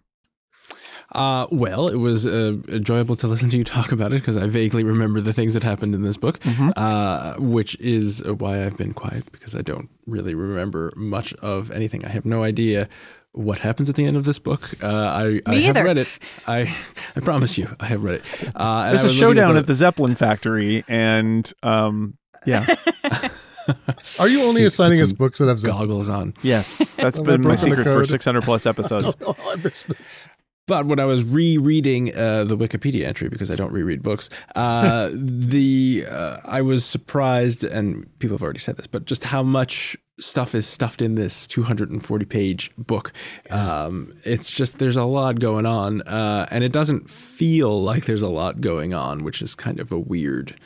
Uh, 1.12 1.46
well, 1.52 1.86
it 1.88 1.96
was 1.98 2.26
uh, 2.26 2.56
enjoyable 2.68 3.14
to 3.16 3.28
listen 3.28 3.48
to 3.48 3.56
you 3.56 3.62
talk 3.64 3.92
about 3.92 4.12
it 4.12 4.16
because 4.20 4.36
I 4.36 4.48
vaguely 4.48 4.82
remember 4.82 5.20
the 5.20 5.32
things 5.32 5.54
that 5.54 5.62
happened 5.62 5.94
in 5.94 6.02
this 6.02 6.16
book, 6.16 6.40
uh, 6.76 7.34
which 7.38 7.78
is 7.78 8.24
why 8.24 8.64
I've 8.64 8.76
been 8.76 8.92
quiet 8.92 9.30
because 9.30 9.54
I 9.54 9.62
don't 9.62 9.88
really 10.06 10.34
remember 10.34 10.92
much 10.96 11.32
of 11.34 11.70
anything. 11.70 12.04
I 12.04 12.08
have 12.08 12.24
no 12.24 12.42
idea 12.42 12.88
what 13.32 13.60
happens 13.60 13.88
at 13.88 13.94
the 13.96 14.04
end 14.04 14.16
of 14.16 14.24
this 14.24 14.38
book. 14.40 14.70
Uh, 14.82 14.86
I, 14.88 15.40
I 15.46 15.54
have 15.60 15.76
read 15.76 15.98
it. 15.98 16.08
I 16.48 16.74
I 17.14 17.20
promise 17.20 17.56
you, 17.56 17.68
I 17.78 17.86
have 17.86 18.02
read 18.02 18.16
it. 18.16 18.50
Uh, 18.56 18.88
There's 18.88 19.02
a 19.02 19.04
was 19.04 19.12
looking 19.20 19.36
showdown 19.36 19.54
the- 19.54 19.60
at 19.60 19.66
the 19.68 19.74
Zeppelin 19.74 20.16
factory, 20.16 20.84
and 20.88 21.50
um, 21.62 22.16
yeah, 22.46 22.74
Are 24.18 24.28
you 24.28 24.42
only 24.44 24.64
assigning 24.64 25.00
us 25.02 25.12
books 25.12 25.38
that 25.40 25.48
have 25.48 25.58
Zeppelin? 25.60 25.88
goggles 25.88 26.08
on. 26.08 26.34
yes, 26.42 26.74
that's 26.96 27.18
been 27.20 27.42
my 27.42 27.56
secret 27.56 27.84
for 27.84 28.04
600 28.04 28.42
plus 28.42 28.64
I 28.66 28.70
episodes. 28.70 29.14
don't 29.16 29.20
know 29.20 29.32
how 29.42 29.52
I 29.52 29.56
missed 29.56 29.88
this. 29.88 30.28
But 30.68 30.86
when 30.86 30.98
I 30.98 31.04
was 31.04 31.22
rereading 31.22 32.12
uh, 32.16 32.42
the 32.42 32.56
Wikipedia 32.56 33.06
entry 33.06 33.28
because 33.28 33.52
I 33.52 33.54
don't 33.54 33.72
reread 33.72 34.02
books, 34.02 34.30
uh, 34.56 35.10
the 35.14 36.04
uh, 36.10 36.38
I 36.44 36.62
was 36.62 36.84
surprised, 36.84 37.62
and 37.62 38.06
people 38.18 38.36
have 38.36 38.42
already 38.42 38.58
said 38.58 38.76
this, 38.76 38.86
but 38.88 39.04
just 39.04 39.22
how 39.24 39.44
much 39.44 39.96
stuff 40.18 40.54
is 40.56 40.66
stuffed 40.66 41.02
in 41.02 41.14
this 41.14 41.46
240 41.46 42.24
page 42.24 42.70
book. 42.76 43.12
Um, 43.50 44.12
it's 44.24 44.50
just 44.50 44.78
there's 44.78 44.96
a 44.96 45.04
lot 45.04 45.38
going 45.38 45.66
on, 45.66 46.02
uh, 46.02 46.46
and 46.50 46.64
it 46.64 46.72
doesn't 46.72 47.10
feel 47.10 47.80
like 47.82 48.06
there's 48.06 48.22
a 48.22 48.28
lot 48.28 48.60
going 48.60 48.92
on, 48.92 49.22
which 49.22 49.42
is 49.42 49.54
kind 49.54 49.78
of 49.78 49.92
a 49.92 49.98
weird 50.00 50.56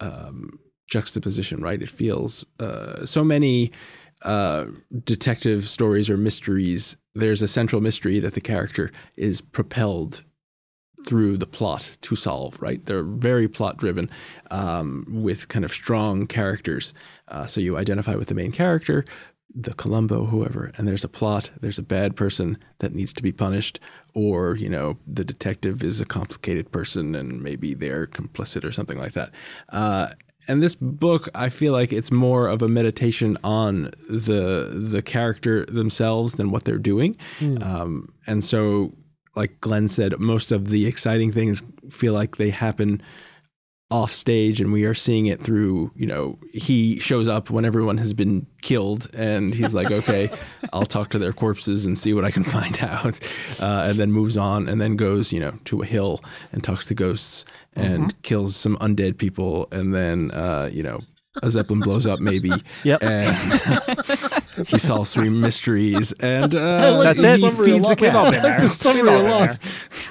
um, 0.00 0.50
juxtaposition, 0.86 1.60
right? 1.60 1.82
It 1.82 1.90
feels 1.90 2.46
uh, 2.60 3.04
so 3.04 3.24
many 3.24 3.72
uh, 4.22 4.66
detective 5.04 5.68
stories 5.68 6.08
or 6.08 6.16
mysteries. 6.16 6.96
There's 7.14 7.42
a 7.42 7.48
central 7.48 7.82
mystery 7.82 8.18
that 8.20 8.34
the 8.34 8.40
character 8.40 8.90
is 9.16 9.40
propelled 9.40 10.24
through 11.06 11.36
the 11.36 11.46
plot 11.46 11.96
to 12.00 12.16
solve, 12.16 12.60
right? 12.60 12.84
They're 12.84 13.04
very 13.04 13.48
plot 13.48 13.76
driven 13.76 14.10
um, 14.50 15.04
with 15.08 15.48
kind 15.48 15.64
of 15.64 15.72
strong 15.72 16.26
characters. 16.26 16.94
Uh, 17.28 17.46
so 17.46 17.60
you 17.60 17.76
identify 17.76 18.16
with 18.16 18.28
the 18.28 18.34
main 18.34 18.50
character, 18.50 19.04
the 19.54 19.74
Columbo, 19.74 20.26
whoever, 20.26 20.72
and 20.76 20.86
there's 20.86 21.04
a 21.04 21.08
plot, 21.08 21.50
there's 21.60 21.78
a 21.78 21.82
bad 21.82 22.16
person 22.16 22.58
that 22.80 22.92
needs 22.92 23.12
to 23.14 23.22
be 23.22 23.32
punished, 23.32 23.78
or, 24.14 24.56
you 24.56 24.68
know, 24.68 24.98
the 25.06 25.24
detective 25.24 25.82
is 25.84 26.00
a 26.00 26.04
complicated 26.04 26.72
person 26.72 27.14
and 27.14 27.40
maybe 27.40 27.72
they're 27.72 28.06
complicit 28.06 28.64
or 28.64 28.72
something 28.72 28.98
like 28.98 29.12
that. 29.12 29.30
Uh, 29.68 30.08
and 30.48 30.62
this 30.62 30.74
book, 30.74 31.28
I 31.34 31.48
feel 31.48 31.72
like 31.72 31.92
it's 31.92 32.12
more 32.12 32.48
of 32.48 32.62
a 32.62 32.68
meditation 32.68 33.36
on 33.42 33.90
the 34.08 34.70
the 34.74 35.02
character 35.02 35.64
themselves 35.66 36.34
than 36.34 36.50
what 36.50 36.64
they're 36.64 36.78
doing. 36.78 37.16
Um, 37.62 38.08
and 38.26 38.42
so, 38.44 38.92
like 39.34 39.60
Glenn 39.60 39.88
said, 39.88 40.18
most 40.18 40.52
of 40.52 40.68
the 40.68 40.86
exciting 40.86 41.32
things 41.32 41.62
feel 41.90 42.14
like 42.14 42.36
they 42.36 42.50
happen 42.50 43.02
off 43.88 44.12
stage 44.12 44.60
and 44.60 44.72
we 44.72 44.84
are 44.84 44.94
seeing 44.94 45.26
it 45.26 45.40
through 45.40 45.92
you 45.94 46.06
know 46.08 46.36
he 46.52 46.98
shows 46.98 47.28
up 47.28 47.50
when 47.50 47.64
everyone 47.64 47.96
has 47.98 48.12
been 48.12 48.44
killed 48.60 49.08
and 49.14 49.54
he's 49.54 49.72
like 49.74 49.90
okay 49.92 50.28
i'll 50.72 50.84
talk 50.84 51.08
to 51.10 51.20
their 51.20 51.32
corpses 51.32 51.86
and 51.86 51.96
see 51.96 52.12
what 52.12 52.24
i 52.24 52.30
can 52.32 52.42
find 52.56 52.80
out 52.82 53.20
uh, 53.60 53.86
and 53.88 53.96
then 53.96 54.10
moves 54.10 54.36
on 54.36 54.68
and 54.68 54.80
then 54.80 54.96
goes 54.96 55.32
you 55.32 55.38
know 55.38 55.52
to 55.64 55.82
a 55.82 55.86
hill 55.86 56.20
and 56.50 56.64
talks 56.64 56.86
to 56.86 56.94
ghosts 56.94 57.44
and 57.76 58.20
kills 58.22 58.56
some 58.56 58.76
undead 58.78 59.18
people 59.18 59.68
and 59.70 59.94
then 59.94 60.32
uh, 60.32 60.68
you 60.72 60.82
know 60.82 60.98
a 61.44 61.50
zeppelin 61.50 61.78
blows 61.78 62.08
up 62.08 62.18
maybe 62.18 62.50
Yep. 62.82 63.02
and 63.04 63.36
he 64.66 64.78
solves 64.78 65.12
three 65.12 65.28
mysteries 65.46 66.12
and 66.20 66.54
uh, 66.54 67.02
That's 67.02 67.22
it. 67.22 67.40
summary 67.40 67.72
feeds 67.72 67.88
a 67.90 67.92
a 67.92 67.96
cat. 67.96 68.14
I 68.16 68.22
like 68.22 68.60
the 68.62 68.68
summary 68.68 69.08
a 69.14 69.18
lot. 69.18 69.58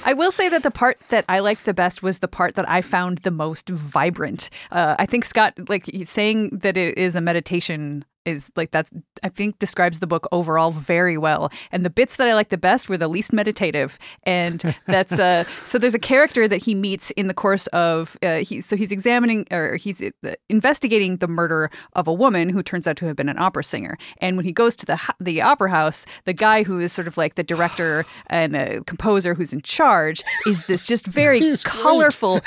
I 0.05 0.13
will 0.13 0.31
say 0.31 0.49
that 0.49 0.63
the 0.63 0.71
part 0.71 0.97
that 1.09 1.25
I 1.29 1.39
liked 1.39 1.65
the 1.65 1.73
best 1.73 2.03
was 2.03 2.19
the 2.19 2.27
part 2.27 2.55
that 2.55 2.69
I 2.69 2.81
found 2.81 3.19
the 3.19 3.31
most 3.31 3.69
vibrant. 3.69 4.49
Uh, 4.71 4.95
I 4.99 5.05
think 5.05 5.25
Scott, 5.25 5.53
like 5.67 5.89
saying 6.05 6.49
that 6.61 6.77
it 6.77 6.97
is 6.97 7.15
a 7.15 7.21
meditation, 7.21 8.05
is 8.25 8.51
like 8.55 8.71
that. 8.71 8.87
I 9.23 9.29
think 9.29 9.59
describes 9.59 9.99
the 9.99 10.07
book 10.07 10.27
overall 10.31 10.71
very 10.71 11.17
well. 11.17 11.51
And 11.71 11.85
the 11.85 11.89
bits 11.89 12.17
that 12.17 12.27
I 12.27 12.33
liked 12.33 12.49
the 12.49 12.57
best 12.57 12.89
were 12.89 12.97
the 12.97 13.07
least 13.07 13.33
meditative. 13.33 13.97
And 14.23 14.75
that's 14.87 15.19
uh, 15.19 15.43
so. 15.65 15.77
There's 15.77 15.93
a 15.93 15.99
character 15.99 16.47
that 16.47 16.61
he 16.61 16.75
meets 16.75 17.11
in 17.11 17.27
the 17.27 17.33
course 17.33 17.67
of 17.67 18.17
uh, 18.23 18.37
he. 18.37 18.61
So 18.61 18.75
he's 18.75 18.91
examining 18.91 19.45
or 19.51 19.75
he's 19.75 20.01
uh, 20.01 20.33
investigating 20.49 21.17
the 21.17 21.27
murder 21.27 21.69
of 21.93 22.07
a 22.07 22.13
woman 22.13 22.49
who 22.49 22.63
turns 22.63 22.87
out 22.87 22.97
to 22.97 23.05
have 23.05 23.15
been 23.15 23.29
an 23.29 23.37
opera 23.37 23.63
singer. 23.63 23.97
And 24.19 24.37
when 24.37 24.45
he 24.45 24.51
goes 24.51 24.75
to 24.77 24.85
the 24.85 24.99
the 25.19 25.41
opera 25.41 25.69
house, 25.69 26.05
the 26.25 26.33
guy 26.33 26.63
who 26.63 26.79
is 26.79 26.91
sort 26.91 27.07
of 27.07 27.17
like 27.17 27.35
the 27.35 27.43
director 27.43 28.05
and 28.27 28.55
uh, 28.55 28.81
composer 28.85 29.33
who's 29.33 29.53
in 29.53 29.61
charge 29.61 30.23
is 30.45 30.65
this 30.67 30.85
just 30.85 31.05
very 31.05 31.41
colorful, 31.63 32.41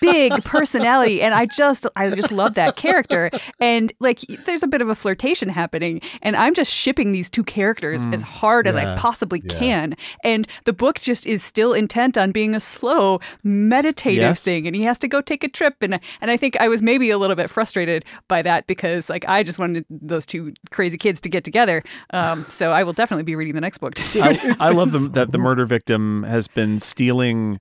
big 0.00 0.32
personality, 0.44 1.22
and 1.22 1.34
I 1.34 1.46
just 1.46 1.86
I 1.96 2.10
just 2.10 2.32
love 2.32 2.54
that 2.54 2.76
character. 2.76 3.30
And 3.60 3.92
like, 4.00 4.20
there's 4.46 4.62
a 4.62 4.66
bit 4.66 4.80
of 4.80 4.88
a 4.88 4.94
flirtation 5.20 5.48
happening, 5.50 6.00
and 6.22 6.34
I'm 6.34 6.54
just 6.54 6.72
shipping 6.72 7.12
these 7.12 7.28
two 7.28 7.44
characters 7.44 8.06
as 8.12 8.22
hard 8.22 8.66
as 8.66 8.74
I 8.74 8.96
possibly 8.96 9.42
Yeah. 9.44 9.58
can. 9.58 9.96
And 10.24 10.48
the 10.64 10.72
book 10.72 10.98
just 11.00 11.26
is 11.26 11.44
still 11.44 11.74
intent 11.74 12.16
on 12.16 12.32
being 12.32 12.54
a 12.54 12.60
slow, 12.60 13.20
meditative 13.42 14.22
Yes. 14.22 14.42
thing, 14.42 14.66
and 14.66 14.74
he 14.74 14.82
has 14.84 14.98
to 14.98 15.08
go 15.08 15.20
take 15.20 15.44
a 15.44 15.48
trip. 15.48 15.74
And 15.82 16.00
and 16.22 16.30
I 16.30 16.36
think 16.38 16.58
I 16.60 16.68
was 16.68 16.80
maybe 16.80 17.10
a 17.10 17.18
little 17.18 17.36
bit 17.36 17.50
frustrated 17.50 18.04
by 18.28 18.40
that 18.42 18.66
because 18.66 19.10
like 19.10 19.24
I 19.28 19.42
just 19.42 19.58
wanted 19.58 19.84
those 19.90 20.24
two 20.24 20.52
crazy 20.70 20.96
kids 20.96 21.20
to 21.20 21.28
get 21.28 21.44
together. 21.44 21.82
Um, 22.14 22.44
so 22.48 22.70
I 22.70 22.82
will 22.82 22.94
definitely 22.94 23.24
be 23.24 23.36
reading 23.36 23.54
the 23.54 23.60
next 23.60 23.78
book 23.78 23.94
to 23.96 24.04
see. 24.04 24.22
I, 24.22 24.38
I 24.58 24.70
love 24.70 24.92
them 24.92 25.12
that 25.12 25.32
the 25.32 25.38
murder 25.38 25.66
victim 25.66 26.22
has 26.22 26.48
been 26.48 26.80
stealing 26.80 27.60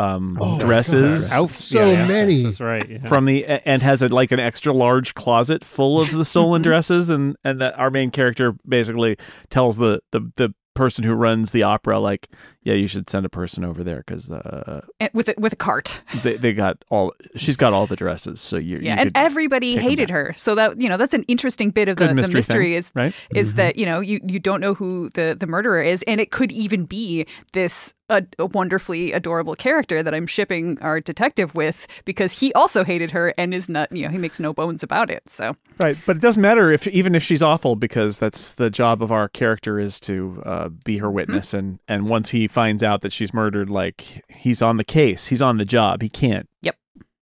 um, 0.00 0.38
Oh, 0.40 0.58
dresses 0.58 1.28
God. 1.30 1.48
Outf- 1.48 1.50
So 1.50 1.94
many. 2.06 2.42
That's, 2.42 2.58
that's 2.58 2.60
right. 2.60 2.88
Yeah. 2.88 3.08
from 3.08 3.24
the 3.26 3.44
and 3.46 3.82
has 3.82 4.02
a, 4.02 4.08
like 4.08 4.32
an 4.32 4.40
extra 4.40 4.72
large 4.72 5.14
closet 5.14 5.64
full 5.64 6.00
of 6.00 6.10
the 6.10 6.24
stolen 6.24 6.62
dresses, 6.68 7.08
and 7.08 7.36
and 7.44 7.60
that 7.60 7.78
our 7.78 7.90
main 7.90 8.10
character 8.10 8.54
basically 8.68 9.16
tells 9.50 9.76
the 9.76 10.00
the 10.12 10.20
the 10.36 10.54
person 10.74 11.02
who 11.04 11.12
runs 11.12 11.50
the 11.50 11.62
opera 11.64 11.98
like, 11.98 12.28
yeah, 12.62 12.72
you 12.72 12.86
should 12.86 13.10
send 13.10 13.26
a 13.26 13.28
person 13.28 13.64
over 13.64 13.82
there 13.82 14.02
because 14.06 14.30
uh, 14.30 14.80
with 15.12 15.28
a, 15.28 15.34
with 15.36 15.52
a 15.52 15.56
cart. 15.56 16.00
they 16.22 16.36
they 16.36 16.52
got 16.54 16.82
all 16.90 17.12
she's 17.36 17.56
got 17.56 17.72
all 17.72 17.86
the 17.86 17.96
dresses, 17.96 18.40
so 18.40 18.56
you 18.56 18.78
Yeah, 18.78 18.94
you 18.94 19.00
and 19.00 19.12
everybody 19.14 19.76
hated 19.76 20.08
her. 20.10 20.32
So 20.36 20.54
that 20.54 20.80
you 20.80 20.88
know, 20.88 20.96
that's 20.96 21.12
an 21.12 21.24
interesting 21.24 21.70
bit 21.70 21.88
of 21.88 21.96
the 21.96 22.04
Good 22.04 22.10
the 22.10 22.14
mystery 22.14 22.38
mystery, 22.38 22.64
thing, 22.66 22.72
is 22.74 22.92
right? 22.94 23.14
is 23.34 23.54
that 23.54 23.76
you 23.76 23.84
know 23.84 24.00
you 24.00 24.20
you 24.24 24.38
don't 24.38 24.60
know 24.60 24.72
who 24.74 25.10
the 25.14 25.36
the 25.38 25.46
murderer 25.46 25.82
is, 25.82 26.02
and 26.06 26.20
it 26.20 26.30
could 26.30 26.52
even 26.52 26.84
be 26.84 27.26
this 27.52 27.92
a, 28.10 28.22
a 28.38 28.46
wonderfully 28.46 29.12
adorable 29.12 29.54
character 29.54 30.02
that 30.02 30.12
I'm 30.14 30.26
shipping 30.26 30.78
our 30.82 31.00
detective 31.00 31.54
with 31.54 31.86
because 32.04 32.32
he 32.32 32.52
also 32.52 32.84
hated 32.84 33.10
her 33.12 33.32
and 33.38 33.54
is 33.54 33.68
not 33.68 33.90
you 33.90 34.04
know 34.04 34.10
he 34.10 34.18
makes 34.18 34.38
no 34.38 34.52
bones 34.52 34.82
about 34.82 35.10
it. 35.10 35.22
So 35.28 35.56
Right, 35.80 35.96
but 36.04 36.16
it 36.16 36.20
doesn't 36.20 36.42
matter 36.42 36.70
if 36.70 36.86
even 36.88 37.14
if 37.14 37.22
she's 37.22 37.40
awful 37.42 37.76
because 37.76 38.18
that's 38.18 38.52
the 38.54 38.68
job 38.68 39.02
of 39.02 39.10
our 39.10 39.28
character 39.28 39.78
is 39.78 39.98
to 40.00 40.42
uh, 40.44 40.68
be 40.68 40.98
her 40.98 41.10
witness, 41.10 41.54
and 41.54 41.78
and 41.88 42.08
once 42.08 42.30
he 42.30 42.48
finds 42.48 42.82
out 42.82 43.00
that 43.00 43.12
she's 43.12 43.32
murdered, 43.32 43.70
like 43.70 44.22
he's 44.28 44.60
on 44.60 44.76
the 44.76 44.84
case, 44.84 45.26
he's 45.28 45.40
on 45.40 45.56
the 45.56 45.64
job, 45.64 46.02
he 46.02 46.08
can't 46.10 46.48
Yep. 46.62 46.76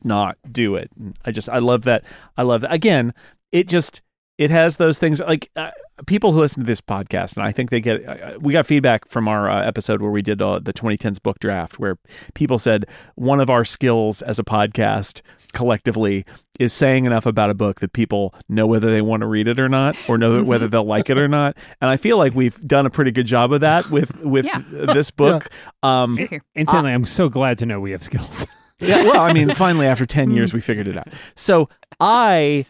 not 0.04 0.38
do 0.52 0.76
it. 0.76 0.92
And 1.00 1.18
I 1.26 1.32
just 1.32 1.50
I 1.50 1.60
love 1.60 1.84
that. 1.84 2.04
I 2.38 2.44
love 2.44 2.62
that 2.62 2.74
again. 2.74 3.14
It 3.52 3.68
just 3.68 4.02
it 4.38 4.50
has 4.52 4.78
those 4.78 4.98
things 5.00 5.20
like 5.20 5.50
uh, 5.56 5.72
people 6.08 6.32
who 6.32 6.40
listen 6.40 6.64
to 6.64 6.68
this 6.68 6.82
podcast, 6.82 7.36
and 7.38 7.46
I 7.46 7.52
think 7.52 7.70
they 7.70 7.80
get. 7.80 8.06
Uh, 8.08 8.38
we 8.40 8.52
got 8.54 8.66
feedback 8.66 9.08
from 9.08 9.28
our 9.28 9.50
uh, 9.50 9.64
episode 9.66 10.02
where 10.02 10.12
we 10.12 10.22
did 10.22 10.42
uh, 10.42 10.60
the 10.60 10.74
2010s 10.74 11.22
book 11.22 11.40
draft, 11.40 11.80
where 11.80 11.98
people 12.34 12.58
said 12.60 12.86
one 13.16 13.40
of 13.40 13.50
our 13.50 13.64
skills 13.66 14.22
as 14.24 14.40
a 14.40 14.44
podcast 14.44 15.22
collectively 15.54 16.26
is 16.60 16.74
saying 16.74 17.06
enough 17.06 17.26
about 17.28 17.50
a 17.50 17.54
book 17.54 17.80
that 17.80 17.94
people 17.94 18.34
know 18.50 18.66
whether 18.66 18.90
they 18.92 19.02
want 19.02 19.22
to 19.22 19.28
read 19.28 19.48
it 19.48 19.60
or 19.60 19.70
not, 19.70 19.96
or 20.08 20.18
know 20.18 20.34
Mm-hmm. 20.34 20.48
whether 20.48 20.68
they'll 20.68 20.84
like 20.84 21.10
it 21.12 21.20
or 21.20 21.28
not. 21.28 21.56
And 21.80 21.90
I 21.90 21.98
feel 21.98 22.18
like 22.18 22.34
we've 22.34 22.60
done 22.68 22.86
a 22.86 22.90
pretty 22.90 23.12
good 23.12 23.28
job 23.28 23.54
of 23.54 23.62
that 23.62 23.90
with 23.92 24.16
with 24.18 24.46
Yeah. 24.46 24.64
this 24.72 25.12
book. 25.24 25.48
Um, 25.84 26.18
Here, 26.18 26.28
here. 26.28 26.44
Instantly, 26.56 26.92
I'm 26.92 27.06
so 27.06 27.30
glad 27.30 27.58
to 27.60 27.66
know 27.68 27.80
we 27.80 27.92
have 27.92 28.02
skills. 28.04 28.48
yeah, 28.80 29.04
well, 29.04 29.22
I 29.22 29.32
mean, 29.32 29.54
finally, 29.54 29.86
after 29.86 30.06
10 30.08 30.32
years, 30.32 30.54
we 30.54 30.60
figured 30.60 30.88
it 30.88 30.98
out. 30.98 31.08
So 31.36 31.70
I 32.00 32.66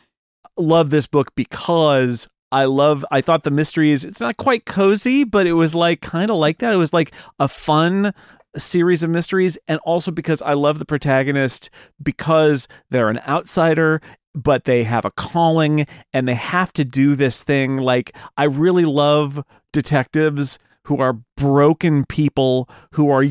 love 0.57 0.89
this 0.89 1.07
book 1.07 1.33
because 1.35 2.27
I 2.53 2.65
love, 2.65 3.03
I 3.11 3.19
thought 3.19 3.43
the 3.43 3.51
mysteries, 3.51 4.05
it's 4.05 4.21
not 4.21 4.37
quite 4.37 4.65
cozy, 4.65 5.25
but 5.25 5.47
it 5.47 5.53
was 5.53 5.75
like 5.75 6.01
kind 6.01 6.29
of 6.29 6.37
like 6.37 6.59
that. 6.59 6.73
It 6.73 6.77
was 6.77 6.93
like 6.93 7.11
a 7.39 7.49
fun 7.49 8.13
series 8.55 9.03
of 9.03 9.09
mysteries. 9.09 9.57
And 9.67 9.79
also 9.79 10.11
because 10.11 10.41
I 10.41 10.53
love 10.53 10.79
the 10.79 10.85
protagonist 10.85 11.69
because 12.01 12.67
they're 12.91 13.09
an 13.09 13.19
outsider. 13.27 14.01
But 14.35 14.63
they 14.63 14.83
have 14.83 15.05
a 15.05 15.11
calling 15.11 15.85
and 16.11 16.27
they 16.27 16.33
have 16.33 16.73
to 16.73 16.83
do 16.83 17.15
this 17.15 17.43
thing. 17.43 17.77
Like, 17.77 18.15
I 18.35 18.45
really 18.45 18.85
love 18.85 19.43
detectives 19.71 20.57
who 20.85 20.99
are 20.99 21.19
broken 21.37 22.03
people 22.05 22.67
who 22.93 23.11
are 23.11 23.25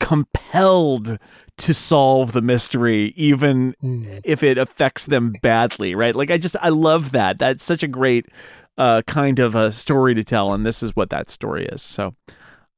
compelled 0.00 1.18
to 1.62 1.74
solve 1.74 2.32
the 2.32 2.42
mystery 2.42 3.12
even 3.16 3.74
Mm. 3.82 4.20
if 4.24 4.42
it 4.42 4.58
affects 4.58 5.06
them 5.06 5.32
badly 5.42 5.94
right 5.94 6.14
like 6.16 6.30
i 6.30 6.38
just 6.38 6.56
i 6.62 6.68
love 6.68 7.12
that 7.12 7.38
that's 7.38 7.64
such 7.64 7.82
a 7.82 7.88
great 7.88 8.26
uh 8.78 9.02
kind 9.06 9.38
of 9.38 9.54
a 9.54 9.70
story 9.72 10.14
to 10.14 10.24
tell 10.24 10.52
and 10.54 10.64
this 10.66 10.82
is 10.82 10.94
what 10.96 11.10
that 11.10 11.30
story 11.30 11.66
is 11.66 11.82
so 11.82 12.14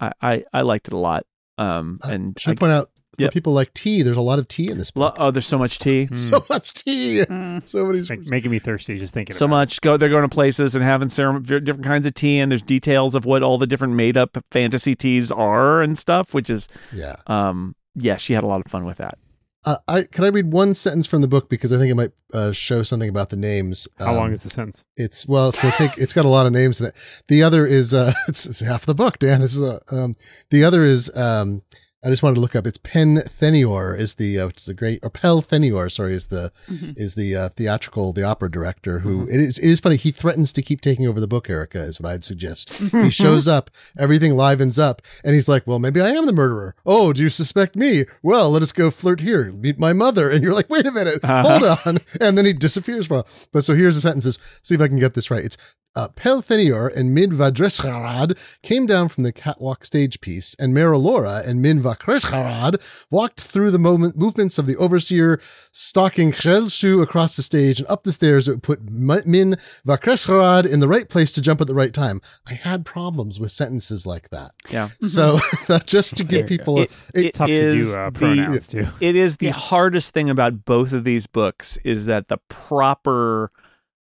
i 0.01 0.11
i, 0.23 0.44
I 0.53 0.61
liked 0.62 0.88
it 0.88 0.94
a 0.94 0.99
lot 0.99 1.25
um 1.59 1.99
I 2.03 2.12
and 2.12 2.38
should 2.38 2.53
I- 2.53 2.55
point 2.61 2.73
out 2.73 2.90
for 3.16 3.23
Yep. 3.23 3.33
people 3.33 3.53
like 3.53 3.73
tea, 3.75 4.03
there's 4.03 4.16
a 4.16 4.20
lot 4.20 4.40
of 4.40 4.49
tea 4.49 4.68
in 4.68 4.77
this 4.77 4.90
lo- 4.97 5.07
book. 5.11 5.16
oh 5.20 5.31
there's 5.31 5.47
so 5.47 5.57
much 5.57 5.79
tea 5.79 6.07
So 6.12 6.44
much 6.51 6.73
tea. 6.75 7.20
Mm. 7.25 7.62
So 7.68 7.87
many. 7.87 8.01
It's 8.01 8.11
make- 8.11 8.27
making 8.27 8.51
me 8.51 8.59
thirsty 8.59 8.99
just 8.99 9.14
thinking. 9.14 9.37
so 9.37 9.44
about 9.44 9.55
much 9.57 9.81
go 9.83 9.97
they're 9.97 10.09
going 10.09 10.29
to 10.29 10.35
places 10.35 10.75
and 10.75 10.83
having 10.85 11.07
cerem- 11.07 11.44
different 11.47 11.85
kinds 11.85 12.07
of 12.09 12.14
tea 12.14 12.40
and 12.40 12.51
there's 12.51 12.61
details 12.61 13.14
of 13.14 13.25
what 13.25 13.44
all 13.44 13.57
the 13.57 13.68
different 13.68 13.94
made 13.94 14.16
up 14.16 14.37
fantasy 14.51 14.97
teas 14.97 15.31
are 15.31 15.81
and 15.81 15.97
stuff 15.97 16.35
which 16.35 16.51
is 16.51 16.66
Yeah. 16.92 17.14
um 17.29 17.77
yeah 17.94 18.16
she 18.16 18.33
had 18.33 18.44
a 18.44 18.46
lot 18.46 18.61
of 18.64 18.70
fun 18.70 18.85
with 18.85 18.98
that 18.98 19.18
Uh, 19.66 19.78
I 19.88 20.02
can 20.02 20.24
I 20.24 20.28
read 20.28 20.52
one 20.52 20.74
sentence 20.74 21.07
from 21.07 21.22
the 21.22 21.28
book 21.28 21.48
because 21.48 21.72
I 21.72 21.78
think 21.78 21.90
it 21.90 21.94
might 21.94 22.12
uh, 22.35 22.52
show 22.52 22.83
something 22.83 23.09
about 23.09 23.30
the 23.30 23.37
names. 23.37 23.87
it. 23.98 24.04
How 24.04 24.12
long 24.14 24.26
Um, 24.28 24.33
is 24.35 24.42
the 24.42 24.50
sentence? 24.50 24.85
It's 24.96 25.26
well, 25.26 25.48
it's 25.48 25.59
gonna 25.59 25.74
take. 25.74 25.96
It's 25.96 26.12
got 26.12 26.26
a 26.26 26.28
lot 26.28 26.44
of 26.44 26.52
names 26.52 26.80
in 26.83 26.87
it. 26.88 26.94
The 27.28 27.42
other 27.42 27.64
is 27.66 27.94
uh, 27.94 28.12
it's, 28.28 28.44
it's 28.44 28.61
half 28.61 28.85
the 28.85 28.94
book. 28.94 29.18
Dan 29.18 29.40
this 29.40 29.57
is 29.57 29.62
uh, 29.62 29.78
um, 29.90 30.16
the 30.50 30.62
other 30.64 30.85
is 30.85 31.09
um, 31.16 31.62
I 32.04 32.10
just 32.10 32.22
wanted 32.22 32.34
to 32.34 32.40
look 32.42 32.54
up. 32.54 32.66
It's 32.66 32.76
Pen 32.76 33.22
Thenior 33.26 33.96
is 33.96 34.14
the 34.14 34.38
uh, 34.38 34.46
which 34.48 34.58
is 34.58 34.68
a 34.68 34.74
great 34.74 35.00
or 35.02 35.08
Pel 35.08 35.40
Thenior. 35.40 35.88
Sorry, 35.88 36.12
is 36.14 36.26
the 36.26 36.52
is 36.96 37.14
the 37.14 37.34
uh, 37.34 37.48
theatrical 37.48 38.12
the 38.12 38.22
opera 38.22 38.50
director 38.50 38.98
who 38.98 39.26
it 39.28 39.40
is 39.40 39.58
it 39.58 39.70
is 39.70 39.80
funny. 39.80 39.96
He 39.96 40.10
threatens 40.10 40.52
to 40.52 40.62
keep 40.62 40.82
taking 40.82 41.06
over 41.06 41.18
the 41.18 41.26
book. 41.26 41.48
Erika 41.48 41.80
is 41.80 41.98
what 41.98 42.10
I'd 42.12 42.24
suggest. 42.24 42.74
he 42.74 43.10
shows 43.22 43.48
up, 43.48 43.70
everything 43.98 44.36
livens 44.36 44.78
up, 44.78 45.00
and 45.24 45.34
he's 45.34 45.48
like, 45.48 45.66
"Well, 45.66 45.78
maybe 45.78 46.00
I 46.00 46.10
am 46.10 46.26
the 46.26 46.32
murderer. 46.32 46.74
Oh, 46.84 47.14
do 47.14 47.22
you 47.22 47.30
suspect 47.30 47.74
me? 47.74 48.04
Well, 48.22 48.50
let 48.50 48.62
us 48.62 48.72
go 48.72 48.90
flirt 48.90 49.20
here. 49.20 49.50
Meet 49.52 49.78
my 49.78 49.94
mother." 49.94 50.30
And 50.30 50.44
you're 50.44 50.54
like, 50.54 50.68
"Wait 50.68 50.86
a 50.86 50.92
minute, 50.92 51.24
hold 51.24 51.62
on," 51.86 51.98
and 52.20 52.36
then 52.36 52.44
he 52.44 52.52
disappears 52.52 53.06
for 53.06 53.14
a 53.14 53.16
while. 53.18 53.28
But 53.50 53.64
so 53.64 53.74
here's 53.74 53.94
the 53.94 54.02
sentences. 54.02 54.38
See 54.62 54.74
if 54.74 54.80
I 54.82 54.88
can 54.88 54.98
get 54.98 55.14
this 55.14 55.30
right. 55.30 55.44
It's 55.44 55.56
uh, 55.96 56.09
Pelthenior 56.09 56.88
and 56.88 57.14
Min 57.14 57.30
Vadresharad 57.30 58.37
came 58.62 58.87
down 58.87 59.09
from 59.09 59.22
the 59.24 59.33
catwalk 59.33 59.85
stage 59.85 60.20
piece, 60.20 60.54
and 60.59 60.74
Merilora 60.74 61.46
and 61.46 61.62
Min 61.62 61.80
Vakresharad 61.83 62.80
walked 63.11 63.40
through 63.42 63.70
the 63.70 63.78
moment, 63.78 64.16
movements 64.16 64.59
of 64.59 64.66
the 64.66 64.76
overseer, 64.76 65.40
stalking 65.72 66.33
Khelshu 66.33 67.02
across 67.02 67.37
the 67.37 67.42
stage 67.42 67.78
and 67.78 67.88
up 67.88 68.02
the 68.04 68.12
stairs 68.12 68.46
that 68.46 68.52
would 68.54 68.62
put 68.62 68.80
M- 68.80 69.22
Min 69.24 69.57
Vakresharad 69.87 70.66
in 70.70 70.80
the 70.80 70.88
right 70.88 71.09
place 71.09 71.30
to 71.33 71.40
jump 71.40 71.61
at 71.61 71.66
the 71.66 71.74
right 71.74 71.94
time. 71.94 72.20
I 72.46 72.54
had 72.54 72.85
problems 72.85 73.38
with 73.38 73.52
sentences 73.52 74.04
like 74.07 74.30
that. 74.30 74.52
yeah 74.70 74.88
So 75.00 75.38
just 75.87 76.16
to 76.16 76.24
give 76.24 76.46
people 76.46 76.78
a, 76.78 76.83
It- 76.83 77.11
it- 77.14 77.24
It's 77.26 77.38
tough 77.38 77.46
to 77.48 77.52
is 77.52 77.92
do 77.92 77.98
uh, 78.00 78.11
the- 78.11 78.18
pronouns 78.18 78.66
too. 78.66 78.87
it 79.00 79.16
is 79.16 79.37
the 79.37 79.46
Yeah. 79.46 79.52
hardest 79.52 80.12
thing 80.12 80.28
about 80.28 80.64
both 80.64 80.92
of 80.92 81.04
these 81.04 81.26
books 81.26 81.78
is 81.85 82.07
that 82.07 82.28
the 82.28 82.38
proper 82.48 83.50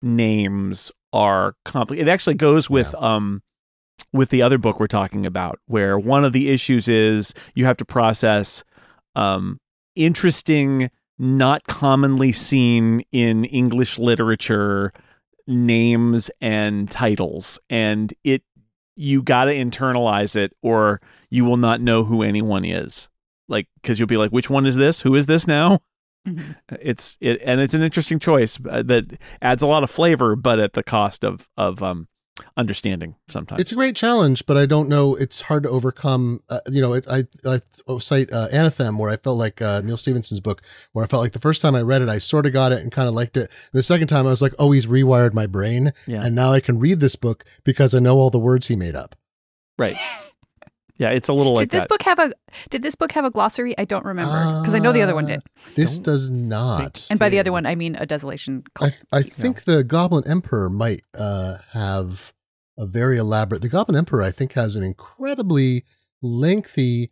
names 0.02 0.92
are 1.12 1.54
complicated. 1.64 2.08
It 2.08 2.10
actually 2.10 2.34
goes 2.34 2.68
with 2.68 2.94
um 2.96 3.42
with 4.12 4.30
the 4.30 4.42
other 4.42 4.58
book 4.58 4.80
we're 4.80 4.86
talking 4.86 5.26
about, 5.26 5.58
where 5.66 5.98
one 5.98 6.24
of 6.24 6.32
the 6.32 6.48
issues 6.48 6.88
is 6.88 7.34
you 7.54 7.64
have 7.64 7.76
to 7.78 7.84
process 7.84 8.64
um 9.14 9.58
interesting, 9.96 10.90
not 11.18 11.64
commonly 11.66 12.32
seen 12.32 13.02
in 13.12 13.44
English 13.44 13.98
literature 13.98 14.92
names 15.46 16.30
and 16.40 16.90
titles. 16.90 17.58
And 17.70 18.12
it 18.24 18.42
you 18.96 19.22
gotta 19.22 19.52
internalize 19.52 20.34
it 20.36 20.52
or 20.62 21.00
you 21.30 21.44
will 21.44 21.56
not 21.56 21.80
know 21.80 22.04
who 22.04 22.22
anyone 22.22 22.64
is 22.64 23.08
like 23.48 23.68
because 23.80 23.98
you'll 23.98 24.08
be 24.08 24.16
like 24.16 24.30
which 24.30 24.50
one 24.50 24.66
is 24.66 24.76
this 24.76 25.00
who 25.00 25.14
is 25.14 25.26
this 25.26 25.46
now 25.46 25.80
Mhm. 26.28 26.56
it's 26.80 27.16
it 27.20 27.40
and 27.44 27.60
it's 27.60 27.74
an 27.74 27.82
interesting 27.82 28.18
choice 28.18 28.58
uh, 28.70 28.82
that 28.84 29.18
adds 29.42 29.62
a 29.62 29.66
lot 29.66 29.82
of 29.82 29.90
flavor 29.90 30.36
but 30.36 30.58
at 30.58 30.72
the 30.74 30.82
cost 30.82 31.24
of 31.24 31.48
of 31.56 31.82
um 31.82 32.08
understanding 32.56 33.16
sometimes 33.28 33.60
It's 33.60 33.72
a 33.72 33.74
great 33.74 33.96
challenge, 33.96 34.46
but 34.46 34.56
I 34.56 34.64
don't 34.64 34.88
know. 34.88 35.16
It's 35.16 35.40
hard 35.42 35.64
to 35.64 35.68
overcome. 35.70 36.38
Uh, 36.48 36.60
you 36.70 36.80
know, 36.80 36.92
it, 36.92 37.04
I 37.10 37.24
I 37.44 37.60
cite 37.98 38.32
uh, 38.32 38.46
Anathem, 38.52 38.96
where 38.96 39.10
I 39.10 39.16
felt 39.16 39.38
like 39.38 39.60
uh, 39.60 39.80
Neal 39.84 39.96
Stephenson's 39.96 40.38
book, 40.38 40.62
where 40.92 41.04
I 41.04 41.08
felt 41.08 41.20
like 41.20 41.32
the 41.32 41.40
first 41.40 41.60
time 41.60 41.74
I 41.74 41.82
read 41.82 42.00
it, 42.00 42.08
I 42.08 42.18
sort 42.18 42.46
of 42.46 42.52
got 42.52 42.70
it 42.70 42.78
and 42.80 42.92
kind 42.92 43.08
of 43.08 43.14
liked 43.14 43.36
it. 43.36 43.50
The 43.72 43.82
second 43.82 44.06
time, 44.06 44.24
I 44.24 44.30
was 44.30 44.40
like, 44.40 44.54
oh, 44.56 44.70
he's 44.70 44.86
rewired 44.86 45.34
my 45.34 45.46
brain, 45.48 45.92
Yeah. 46.06 46.20
and 46.24 46.36
now 46.36 46.52
I 46.52 46.60
can 46.60 46.78
read 46.78 47.00
this 47.00 47.16
book 47.16 47.44
because 47.64 47.92
I 47.92 47.98
know 47.98 48.18
all 48.18 48.30
the 48.30 48.38
words 48.38 48.68
he 48.68 48.76
made 48.76 48.94
up. 48.94 49.16
right 49.76 49.96
yeah 50.98 51.10
it's 51.10 51.28
a 51.28 51.32
little 51.32 51.54
like 51.54 51.70
did 51.70 51.76
this 51.78 51.84
that 51.84 51.88
book 51.88 52.02
have 52.02 52.18
a 52.18 52.32
Did 52.70 52.82
this 52.82 52.94
book 52.94 53.12
have 53.12 53.24
a 53.24 53.30
glossary? 53.30 53.76
I 53.78 53.84
don't 53.84 54.04
remember 54.04 54.60
because 54.60 54.74
I 54.74 54.78
know 54.78 54.92
the 54.92 55.02
other 55.02 55.14
one 55.14 55.26
did. 55.26 55.40
This 55.74 55.98
Don't 55.98 56.04
does 56.04 56.30
not. 56.30 57.06
And 57.10 57.18
by 57.18 57.28
the 57.28 57.38
other 57.38 57.52
one, 57.52 57.66
I 57.66 57.74
mean 57.74 57.96
a 57.96 58.06
desolation. 58.06 58.64
I, 58.76 58.78
Cult. 58.78 58.96
I 59.12 59.22
think 59.22 59.64
the 59.64 59.84
Goblin 59.84 60.24
Emperor 60.26 60.68
might 60.70 61.02
uh, 61.16 61.58
have 61.72 62.32
a 62.78 62.86
very 62.86 63.18
elaborate. 63.18 63.62
The 63.62 63.68
Goblin 63.68 63.96
Emperor, 63.96 64.22
I 64.22 64.30
think, 64.30 64.52
has 64.52 64.76
an 64.76 64.82
incredibly 64.82 65.84
lengthy 66.22 67.10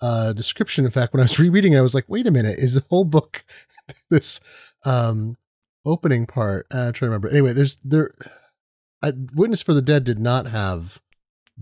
uh, 0.00 0.32
description. 0.32 0.84
In 0.84 0.90
fact, 0.90 1.12
when 1.12 1.20
I 1.20 1.24
was 1.24 1.38
rereading, 1.38 1.72
it, 1.72 1.78
I 1.78 1.82
was 1.82 1.94
like, 1.94 2.08
"Wait 2.08 2.26
a 2.26 2.30
minute, 2.30 2.58
is 2.58 2.74
the 2.74 2.86
whole 2.88 3.04
book 3.04 3.44
this 4.10 4.40
um, 4.84 5.36
opening 5.84 6.26
part?" 6.26 6.66
Uh, 6.72 6.88
I'm 6.88 6.92
trying 6.92 7.10
to 7.10 7.12
remember. 7.12 7.28
Anyway, 7.28 7.52
there's 7.52 7.76
there. 7.84 8.12
I, 9.02 9.12
Witness 9.34 9.62
for 9.62 9.74
the 9.74 9.82
Dead 9.82 10.02
did 10.02 10.18
not 10.18 10.46
have 10.46 11.00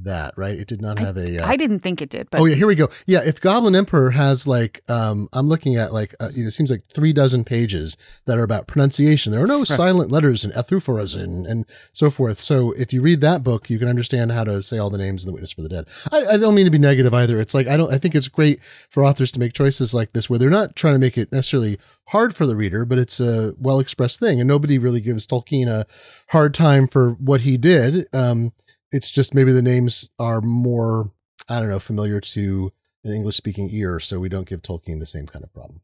that, 0.03 0.35
right? 0.37 0.59
It 0.59 0.69
did 0.69 0.81
not 0.83 0.99
have 0.99 1.17
a. 1.17 1.43
Uh, 1.43 1.47
I 1.47 1.57
didn't 1.57 1.81
think 1.81 2.03
it 2.03 2.09
did, 2.09 2.29
but 2.31 2.41
oh 2.41 2.45
yeah, 2.45 2.55
here 2.55 2.67
we 2.67 2.75
go. 2.75 2.89
Yeah, 3.07 3.21
if 3.25 3.41
Goblin 3.41 3.75
Emperor 3.75 4.11
has 4.11 4.47
like, 4.47 4.83
um, 4.89 5.29
I'm 5.33 5.49
looking 5.49 5.77
at 5.77 5.93
like, 5.93 6.15
uh, 6.21 6.31
you 6.35 6.43
know, 6.43 6.49
it 6.49 6.53
seems 6.53 6.71
like 6.71 6.85
three 6.85 7.13
dozen 7.13 7.45
pages 7.45 7.97
that 8.27 8.39
are 8.39 8.43
about 8.43 8.67
pronunciation. 8.67 9.33
There 9.33 9.43
are 9.43 9.47
no 9.47 9.65
silent 9.65 10.11
letters 10.11 10.45
in 10.45 10.51
Ethuveraz 10.53 11.21
and, 11.21 11.47
and 11.47 11.65
so 11.93 12.11
forth. 12.11 12.39
So 12.39 12.73
if 12.73 12.93
you 12.93 13.01
read 13.01 13.21
that 13.23 13.43
book, 13.43 13.71
you 13.71 13.79
can 13.79 13.89
understand 13.89 14.33
how 14.33 14.45
to 14.45 14.63
say 14.63 14.79
all 14.79 14.91
the 14.91 14.99
names 14.99 15.25
in 15.25 15.29
the 15.29 15.33
Witness 15.33 15.53
for 15.53 15.63
the 15.63 15.69
Dead. 15.69 15.89
I, 16.13 16.35
I 16.35 16.37
don't 16.37 16.55
mean 16.55 16.67
to 16.67 16.71
be 16.71 16.79
negative 16.79 17.15
either. 17.15 17.41
It's 17.41 17.55
like 17.55 17.67
I 17.67 17.77
don't. 17.77 17.93
I 17.93 17.99
think 17.99 18.15
it's 18.15 18.29
great 18.29 18.63
for 18.63 19.05
authors 19.05 19.33
to 19.33 19.41
make 19.41 19.53
choices 19.53 19.95
like 19.95 20.13
this 20.13 20.29
where 20.29 20.39
they're 20.39 20.51
not 20.51 20.77
trying 20.77 20.95
to 20.95 21.01
make 21.01 21.17
it 21.17 21.33
necessarily 21.33 21.79
hard 22.09 22.37
for 22.37 22.47
the 22.47 22.57
reader, 22.57 22.85
but 22.85 22.99
it's 22.99 23.21
a 23.21 23.55
well 23.59 23.81
expressed 23.81 24.21
thing, 24.21 24.41
and 24.41 24.49
nobody 24.49 24.79
really 24.79 25.01
gives 25.01 25.27
Tolkien 25.27 25.69
a 25.69 25.87
hard 26.29 26.55
time 26.55 26.87
for 26.87 27.13
what 27.13 27.43
he 27.43 27.57
did. 27.57 28.07
Um, 28.13 28.53
it's 28.93 29.11
just 29.11 29.35
maybe 29.35 29.53
the 29.53 29.63
names 29.63 30.09
are 30.19 30.41
more 30.41 31.11
I 31.49 31.61
don't 31.61 31.69
know, 31.69 31.79
familiar 31.79 32.21
to 32.21 32.73
an 33.05 33.13
English 33.13 33.37
speaking 33.37 33.69
ear, 33.71 34.01
so 34.01 34.19
we 34.19 34.29
don't 34.29 34.49
give 34.49 34.63
Tolkien 34.63 34.99
the 34.99 35.07
same 35.07 35.27
kind 35.27 35.45
of 35.45 35.53
problem. 35.53 35.81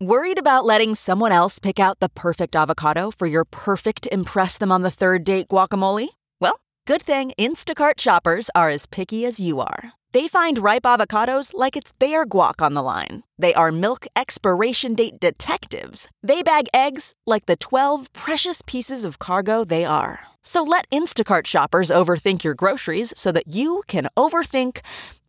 Worried 0.00 0.38
about 0.38 0.64
letting 0.64 0.94
someone 0.94 1.32
else 1.32 1.58
pick 1.58 1.78
out 1.78 2.00
the 2.00 2.08
perfect 2.08 2.56
avocado 2.56 3.10
for 3.10 3.26
your 3.26 3.44
perfect 3.44 4.08
impress 4.10 4.58
them 4.58 4.72
on 4.72 4.82
the 4.82 4.90
third 4.90 5.22
date 5.22 5.48
guacamole? 5.48 6.08
Well, 6.40 6.60
good 6.86 7.02
thing 7.02 7.32
Instacart 7.38 7.98
shoppers 8.00 8.50
are 8.54 8.70
as 8.70 8.86
picky 8.86 9.24
as 9.24 9.38
you 9.38 9.60
are. 9.60 9.92
They 10.12 10.28
find 10.28 10.58
ripe 10.58 10.82
avocados 10.82 11.52
like 11.54 11.76
it's 11.76 11.92
their 11.98 12.26
guac 12.26 12.60
on 12.60 12.74
the 12.74 12.82
line. 12.82 13.22
They 13.38 13.54
are 13.54 13.72
milk 13.72 14.06
expiration 14.16 14.94
date 14.94 15.20
detectives. 15.20 16.10
They 16.22 16.42
bag 16.42 16.66
eggs 16.74 17.14
like 17.26 17.46
the 17.46 17.56
12 17.56 18.12
precious 18.12 18.60
pieces 18.66 19.04
of 19.04 19.18
cargo 19.18 19.64
they 19.64 19.84
are. 19.84 20.31
So 20.42 20.64
let 20.64 20.90
Instacart 20.90 21.46
shoppers 21.46 21.90
overthink 21.90 22.42
your 22.44 22.54
groceries 22.54 23.14
so 23.16 23.30
that 23.32 23.46
you 23.48 23.82
can 23.86 24.08
overthink 24.16 24.80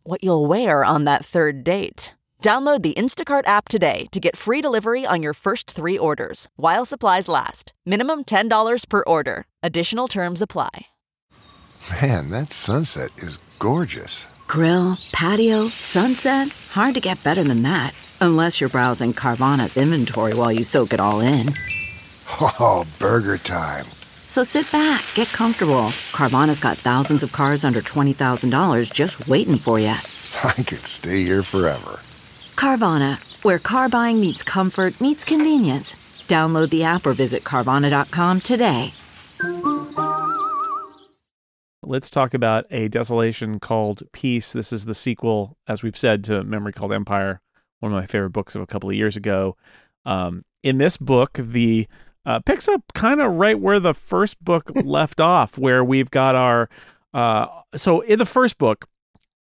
what 0.02 0.22
you'll 0.24 0.46
wear 0.46 0.84
on 0.84 1.04
that 1.04 1.24
third 1.24 1.62
date. 1.64 2.12
Download 2.42 2.82
the 2.82 2.92
Instacart 2.94 3.46
app 3.46 3.68
today 3.70 4.06
to 4.12 4.20
get 4.20 4.36
free 4.36 4.60
delivery 4.60 5.06
on 5.06 5.22
your 5.22 5.32
first 5.32 5.70
three 5.70 5.96
orders 5.96 6.46
while 6.56 6.84
supplies 6.84 7.26
last. 7.26 7.72
Minimum 7.86 8.24
$10 8.24 8.88
per 8.88 9.02
order. 9.06 9.46
Additional 9.62 10.08
terms 10.08 10.42
apply. 10.42 10.86
Man, 12.02 12.28
that 12.30 12.52
sunset 12.52 13.16
is 13.18 13.38
gorgeous. 13.58 14.26
Grill, 14.46 14.98
patio, 15.12 15.68
sunset. 15.68 16.48
Hard 16.72 16.94
to 16.94 17.00
get 17.00 17.22
better 17.24 17.44
than 17.44 17.62
that. 17.62 17.94
Unless 18.20 18.60
you're 18.60 18.68
browsing 18.70 19.12
Carvana's 19.14 19.76
inventory 19.76 20.34
while 20.34 20.52
you 20.52 20.64
soak 20.64 20.92
it 20.92 21.00
all 21.00 21.20
in. 21.20 21.52
Oh, 22.40 22.84
burger 22.98 23.36
time. 23.38 23.84
So 24.26 24.42
sit 24.42 24.70
back, 24.72 25.04
get 25.14 25.28
comfortable. 25.28 25.92
Carvana's 26.12 26.60
got 26.60 26.76
thousands 26.78 27.22
of 27.22 27.32
cars 27.32 27.64
under 27.64 27.80
$20,000 27.80 28.92
just 28.92 29.28
waiting 29.28 29.58
for 29.58 29.78
you. 29.78 29.88
I 30.44 30.62
could 30.62 30.86
stay 30.86 31.22
here 31.22 31.42
forever. 31.42 32.00
Carvana, 32.56 33.18
where 33.44 33.58
car 33.58 33.88
buying 33.88 34.20
meets 34.20 34.42
comfort, 34.42 35.00
meets 35.00 35.24
convenience. 35.24 35.96
Download 36.28 36.70
the 36.70 36.84
app 36.84 37.06
or 37.06 37.12
visit 37.12 37.44
Carvana.com 37.44 38.40
today. 38.40 38.94
Let's 41.82 42.08
talk 42.08 42.32
about 42.32 42.64
a 42.70 42.88
desolation 42.88 43.60
called 43.60 44.04
Peace. 44.12 44.52
This 44.52 44.72
is 44.72 44.86
the 44.86 44.94
sequel, 44.94 45.58
as 45.68 45.82
we've 45.82 45.98
said, 45.98 46.24
to 46.24 46.42
Memory 46.42 46.72
Called 46.72 46.94
Empire, 46.94 47.42
one 47.80 47.92
of 47.92 47.96
my 48.00 48.06
favorite 48.06 48.30
books 48.30 48.54
of 48.54 48.62
a 48.62 48.66
couple 48.66 48.88
of 48.88 48.96
years 48.96 49.18
ago. 49.18 49.56
Um, 50.06 50.44
in 50.62 50.78
this 50.78 50.96
book, 50.96 51.38
the 51.38 51.86
uh, 52.26 52.40
picks 52.40 52.68
up 52.68 52.82
kind 52.94 53.20
of 53.20 53.34
right 53.34 53.58
where 53.58 53.80
the 53.80 53.94
first 53.94 54.42
book 54.42 54.70
left 54.84 55.20
off, 55.20 55.58
where 55.58 55.84
we've 55.84 56.10
got 56.10 56.34
our. 56.34 56.68
Uh, 57.12 57.46
so 57.76 58.00
in 58.00 58.18
the 58.18 58.26
first 58.26 58.58
book, 58.58 58.86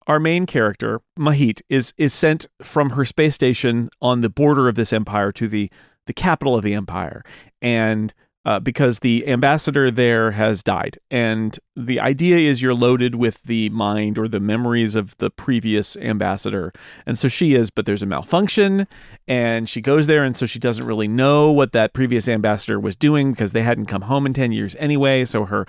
our 0.06 0.18
main 0.18 0.46
character 0.46 1.00
Mahit 1.18 1.60
is 1.68 1.94
is 1.96 2.12
sent 2.12 2.46
from 2.62 2.90
her 2.90 3.04
space 3.04 3.34
station 3.34 3.90
on 4.00 4.20
the 4.20 4.30
border 4.30 4.68
of 4.68 4.74
this 4.74 4.92
empire 4.92 5.32
to 5.32 5.48
the 5.48 5.70
the 6.06 6.12
capital 6.12 6.56
of 6.56 6.64
the 6.64 6.74
empire, 6.74 7.22
and 7.62 8.12
uh, 8.44 8.58
because 8.58 9.00
the 9.00 9.26
ambassador 9.28 9.90
there 9.90 10.30
has 10.30 10.62
died. 10.62 10.98
And 11.10 11.58
the 11.76 12.00
idea 12.00 12.38
is 12.38 12.62
you're 12.62 12.74
loaded 12.74 13.14
with 13.14 13.42
the 13.42 13.68
mind 13.70 14.18
or 14.18 14.28
the 14.28 14.40
memories 14.40 14.94
of 14.94 15.16
the 15.18 15.30
previous 15.30 15.96
ambassador. 15.98 16.72
And 17.06 17.18
so 17.18 17.28
she 17.28 17.54
is, 17.54 17.70
but 17.70 17.84
there's 17.86 18.02
a 18.02 18.06
malfunction. 18.06 18.86
And 19.28 19.68
she 19.68 19.80
goes 19.80 20.06
there. 20.06 20.24
And 20.24 20.36
so 20.36 20.46
she 20.46 20.58
doesn't 20.58 20.86
really 20.86 21.08
know 21.08 21.50
what 21.50 21.72
that 21.72 21.92
previous 21.92 22.28
ambassador 22.28 22.80
was 22.80 22.96
doing 22.96 23.32
because 23.32 23.52
they 23.52 23.62
hadn't 23.62 23.86
come 23.86 24.02
home 24.02 24.24
in 24.24 24.32
10 24.32 24.52
years 24.52 24.74
anyway. 24.78 25.24
So 25.24 25.44
her 25.44 25.66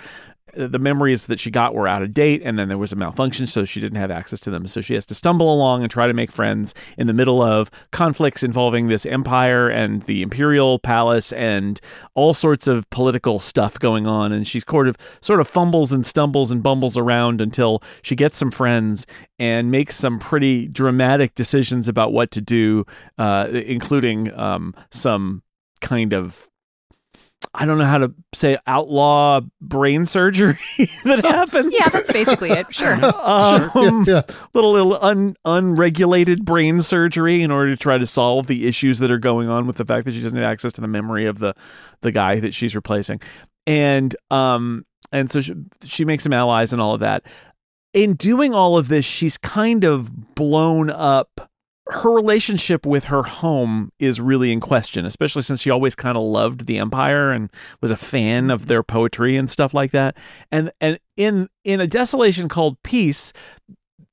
the 0.56 0.80
memories 0.80 1.28
that 1.28 1.40
she 1.40 1.52
got 1.52 1.74
were 1.74 1.88
out 1.88 2.02
of 2.02 2.14
date 2.14 2.42
and 2.44 2.58
then 2.58 2.68
there 2.68 2.78
was 2.78 2.92
a 2.92 2.96
malfunction 2.96 3.48
so 3.48 3.66
she 3.66 3.80
didn't 3.80 3.98
have 3.98 4.12
access 4.12 4.40
to 4.42 4.52
them. 4.52 4.68
So 4.68 4.82
she 4.82 4.94
has 4.94 5.06
to 5.08 5.16
stumble 5.16 5.54
along 5.54 5.84
and 5.84 5.92
try 5.92 6.08
to 6.08 6.14
make 6.14 6.32
friends 6.32 6.74
in 6.98 7.08
the 7.08 7.14
middle 7.14 7.42
of 7.42 7.72
conflicts 7.92 8.44
involving 8.44 8.88
this 8.88 9.06
empire 9.06 9.70
and 9.70 10.04
the 10.04 10.22
imperial 10.22 10.80
palace 10.80 11.32
and 11.34 11.80
all 12.16 12.34
sorts 12.34 12.68
of 12.68 12.90
political 12.90 13.40
stuff 13.40 13.80
going 13.80 14.08
on. 14.08 14.32
And 14.32 14.48
she's 14.48 14.66
sort 14.70 14.88
of 14.88 14.98
sort 15.22 15.40
of 15.40 15.48
fumbles 15.48 15.92
and 15.92 16.06
stumbles 16.06 16.52
and 16.52 16.62
bumbles 16.62 16.98
around 16.98 17.42
until 17.42 17.82
she 18.02 18.16
gets 18.16 18.38
some 18.38 18.52
friends 18.52 19.06
and 19.40 19.72
makes 19.72 19.96
some 19.96 20.20
pretty 20.20 20.68
dramatic 20.68 21.36
decisions 21.36 21.88
about 21.88 22.14
what 22.14 22.32
to 22.32 22.42
do 22.42 22.86
uh, 23.18 23.48
including 23.52 24.34
um, 24.38 24.74
some 24.92 25.42
kind 25.82 26.14
of 26.14 26.50
I 27.54 27.66
don't 27.66 27.78
know 27.78 27.86
how 27.86 27.98
to 27.98 28.14
say 28.34 28.58
outlaw 28.68 29.42
brain 29.62 30.06
surgery 30.06 30.58
that 31.04 31.26
happens. 31.26 31.74
Yeah, 31.74 31.90
that's 31.90 32.12
basically 32.14 32.52
it. 32.52 32.74
Sure. 32.74 32.98
Um, 33.22 34.06
Yeah, 34.08 34.22
Little, 34.54 34.72
little 34.74 34.98
un, 35.04 35.36
unregulated 35.46 36.46
brain 36.46 36.82
surgery 36.82 37.42
in 37.42 37.52
order 37.52 37.72
to 37.72 37.78
try 37.78 37.98
to 37.98 38.06
solve 38.08 38.48
the 38.48 38.68
issues 38.68 39.00
that 39.00 39.12
are 39.12 39.18
going 39.20 39.50
on 39.50 39.68
with 39.68 39.78
the 39.78 39.86
fact 39.86 40.06
that 40.06 40.14
she 40.14 40.22
doesn't 40.22 40.38
have 40.38 40.50
access 40.52 40.74
to 40.74 40.82
the 40.82 40.88
memory 40.88 41.26
of 41.26 41.40
the 41.40 41.54
the 42.02 42.12
guy 42.12 42.40
that 42.40 42.54
she's 42.54 42.76
replacing, 42.76 43.22
and 43.68 44.16
um 44.30 44.86
and 45.12 45.30
so 45.30 45.42
she, 45.42 45.54
she 45.84 46.06
makes 46.06 46.24
some 46.24 46.34
allies 46.34 46.74
and 46.74 46.82
all 46.82 46.94
of 46.94 47.00
that. 47.02 47.24
In 47.94 48.14
doing 48.16 48.54
all 48.54 48.78
of 48.78 48.88
this, 48.88 49.04
she's 49.04 49.38
kind 49.38 49.84
of 49.84 50.36
blown 50.36 50.90
up 50.90 51.51
her 51.88 52.12
relationship 52.12 52.86
with 52.86 53.06
her 53.06 53.24
home 53.24 53.92
is 54.00 54.22
really 54.22 54.52
in 54.52 54.60
question, 54.60 55.06
especially 55.06 55.42
since 55.42 55.62
she 55.62 55.70
always 55.70 55.96
kind 55.96 56.16
of 56.16 56.24
loved 56.24 56.68
the 56.68 56.78
Empire 56.78 57.32
and 57.32 57.52
was 57.82 57.92
a 57.92 57.98
fan 57.98 58.52
of 58.52 58.68
their 58.68 58.84
poetry 58.84 59.36
and 59.36 59.50
stuff 59.50 59.74
like 59.74 59.92
that. 59.92 60.16
And 60.52 60.72
and 60.80 61.00
in 61.18 61.50
in 61.64 61.82
a 61.82 61.88
desolation 61.88 62.48
called 62.48 62.82
Peace, 62.84 63.34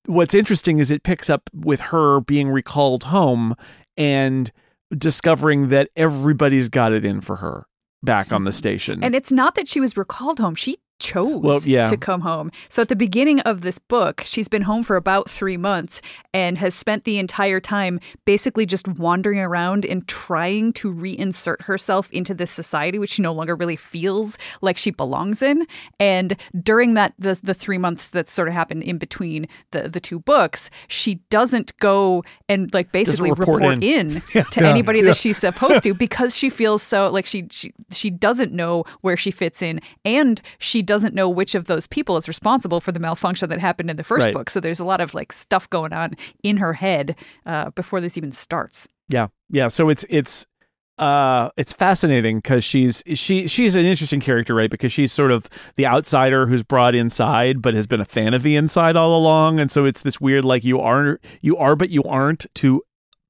what's 0.06 0.34
interesting 0.34 0.78
is 0.78 0.90
it 0.90 1.02
picks 1.02 1.28
up 1.28 1.50
with 1.54 1.80
her 1.80 2.20
being 2.20 2.48
recalled 2.48 3.04
home 3.04 3.54
and 3.96 4.50
discovering 4.96 5.68
that 5.68 5.90
everybody's 5.96 6.68
got 6.68 6.92
it 6.92 7.04
in 7.04 7.20
for 7.20 7.36
her 7.36 7.66
back 8.02 8.32
on 8.32 8.44
the 8.44 8.52
station. 8.52 9.04
And 9.04 9.14
it's 9.14 9.32
not 9.32 9.54
that 9.56 9.68
she 9.68 9.80
was 9.80 9.96
recalled 9.96 10.38
home. 10.38 10.54
She 10.54 10.78
chose 10.98 11.42
Well, 11.42 11.60
yeah. 11.64 11.86
to 11.86 11.96
come 11.96 12.20
home. 12.20 12.50
So 12.68 12.82
at 12.82 12.88
the 12.88 12.96
beginning 12.96 13.40
of 13.40 13.60
this 13.60 13.78
book, 13.78 14.22
she's 14.24 14.48
been 14.48 14.62
home 14.62 14.82
for 14.82 14.96
about 14.96 15.28
three 15.28 15.56
months 15.56 16.00
and 16.32 16.56
has 16.58 16.74
spent 16.74 17.04
the 17.04 17.18
entire 17.18 17.60
time 17.60 18.00
basically 18.24 18.66
just 18.66 18.86
wandering 18.88 19.38
around 19.38 19.84
and 19.84 20.06
trying 20.08 20.72
to 20.74 20.92
reinsert 20.92 21.62
herself 21.62 22.10
into 22.10 22.34
this 22.34 22.50
society, 22.50 22.98
which 22.98 23.10
she 23.10 23.22
no 23.22 23.32
longer 23.32 23.54
really 23.54 23.76
feels 23.76 24.38
like 24.60 24.78
she 24.78 24.90
belongs 24.90 25.42
in. 25.42 25.66
And 26.00 26.36
during 26.62 26.94
that, 26.94 27.14
the, 27.18 27.38
the 27.42 27.54
three 27.54 27.78
months 27.78 28.08
that 28.08 28.30
sort 28.30 28.48
of 28.48 28.54
happened 28.54 28.82
in 28.82 28.98
between 28.98 29.46
the, 29.72 29.88
the 29.88 30.00
two 30.00 30.18
books, 30.20 30.70
she 30.88 31.16
doesn't 31.30 31.76
go 31.78 32.24
and 32.48 32.72
like 32.72 32.92
basically 32.92 33.30
report 33.30 33.62
report, 33.62 33.82
in. 33.82 34.22
in, 34.34 34.44
to 34.50 34.60
anybody 34.60 35.00
that 35.02 35.16
she's 35.16 35.38
supposed 35.38 35.82
to 35.82 35.94
because 35.94 36.36
she 36.36 36.50
feels 36.50 36.82
so 36.82 37.10
like 37.10 37.26
she, 37.26 37.46
she 37.50 37.72
she 37.90 38.10
doesn't 38.10 38.52
know 38.52 38.84
where 39.00 39.16
she 39.16 39.30
fits 39.30 39.62
in 39.62 39.80
and 40.04 40.40
she 40.58 40.82
doesn't 40.88 41.14
know 41.14 41.28
which 41.28 41.54
of 41.54 41.66
those 41.66 41.86
people 41.86 42.16
is 42.16 42.26
responsible 42.26 42.80
for 42.80 42.90
the 42.90 42.98
malfunction 42.98 43.48
that 43.48 43.60
happened 43.60 43.88
in 43.90 43.96
the 43.96 44.02
first 44.02 44.24
Right. 44.24 44.34
book 44.34 44.50
so 44.50 44.58
there's 44.58 44.80
a 44.80 44.84
lot 44.84 45.00
of 45.00 45.14
like 45.14 45.32
stuff 45.32 45.70
going 45.70 45.92
on 45.92 46.14
in 46.42 46.56
her 46.56 46.72
head 46.72 47.14
uh, 47.46 47.70
before 47.70 48.00
this 48.00 48.16
even 48.18 48.32
starts 48.32 48.88
Yeah, 49.08 49.28
yeah. 49.50 49.68
So 49.68 49.88
it's 49.88 50.04
it's 50.08 50.46
uh 50.98 51.48
it's 51.56 51.72
fascinating 51.72 52.38
because 52.38 52.64
she's 52.64 53.04
she 53.14 53.46
she's 53.46 53.76
an 53.76 53.86
interesting 53.86 54.18
character, 54.20 54.52
right? 54.54 54.68
Because 54.70 54.92
she's 54.92 55.12
sort 55.12 55.30
of 55.30 55.48
the 55.76 55.86
outsider 55.86 56.46
who's 56.48 56.64
brought 56.64 56.96
inside, 56.96 57.62
but 57.62 57.74
has 57.74 57.86
been 57.86 58.00
a 58.00 58.04
fan 58.04 58.34
of 58.34 58.42
the 58.42 58.56
inside 58.56 58.96
all 58.96 59.16
along, 59.16 59.60
and 59.60 59.70
so 59.70 59.84
it's 59.84 60.00
this 60.00 60.20
weird 60.20 60.44
like 60.44 60.64
you 60.64 60.80
are 60.80 61.20
you 61.40 61.56
are 61.56 61.76
but 61.76 61.90
you 61.90 62.02
aren't 62.02 62.46
to 62.56 62.82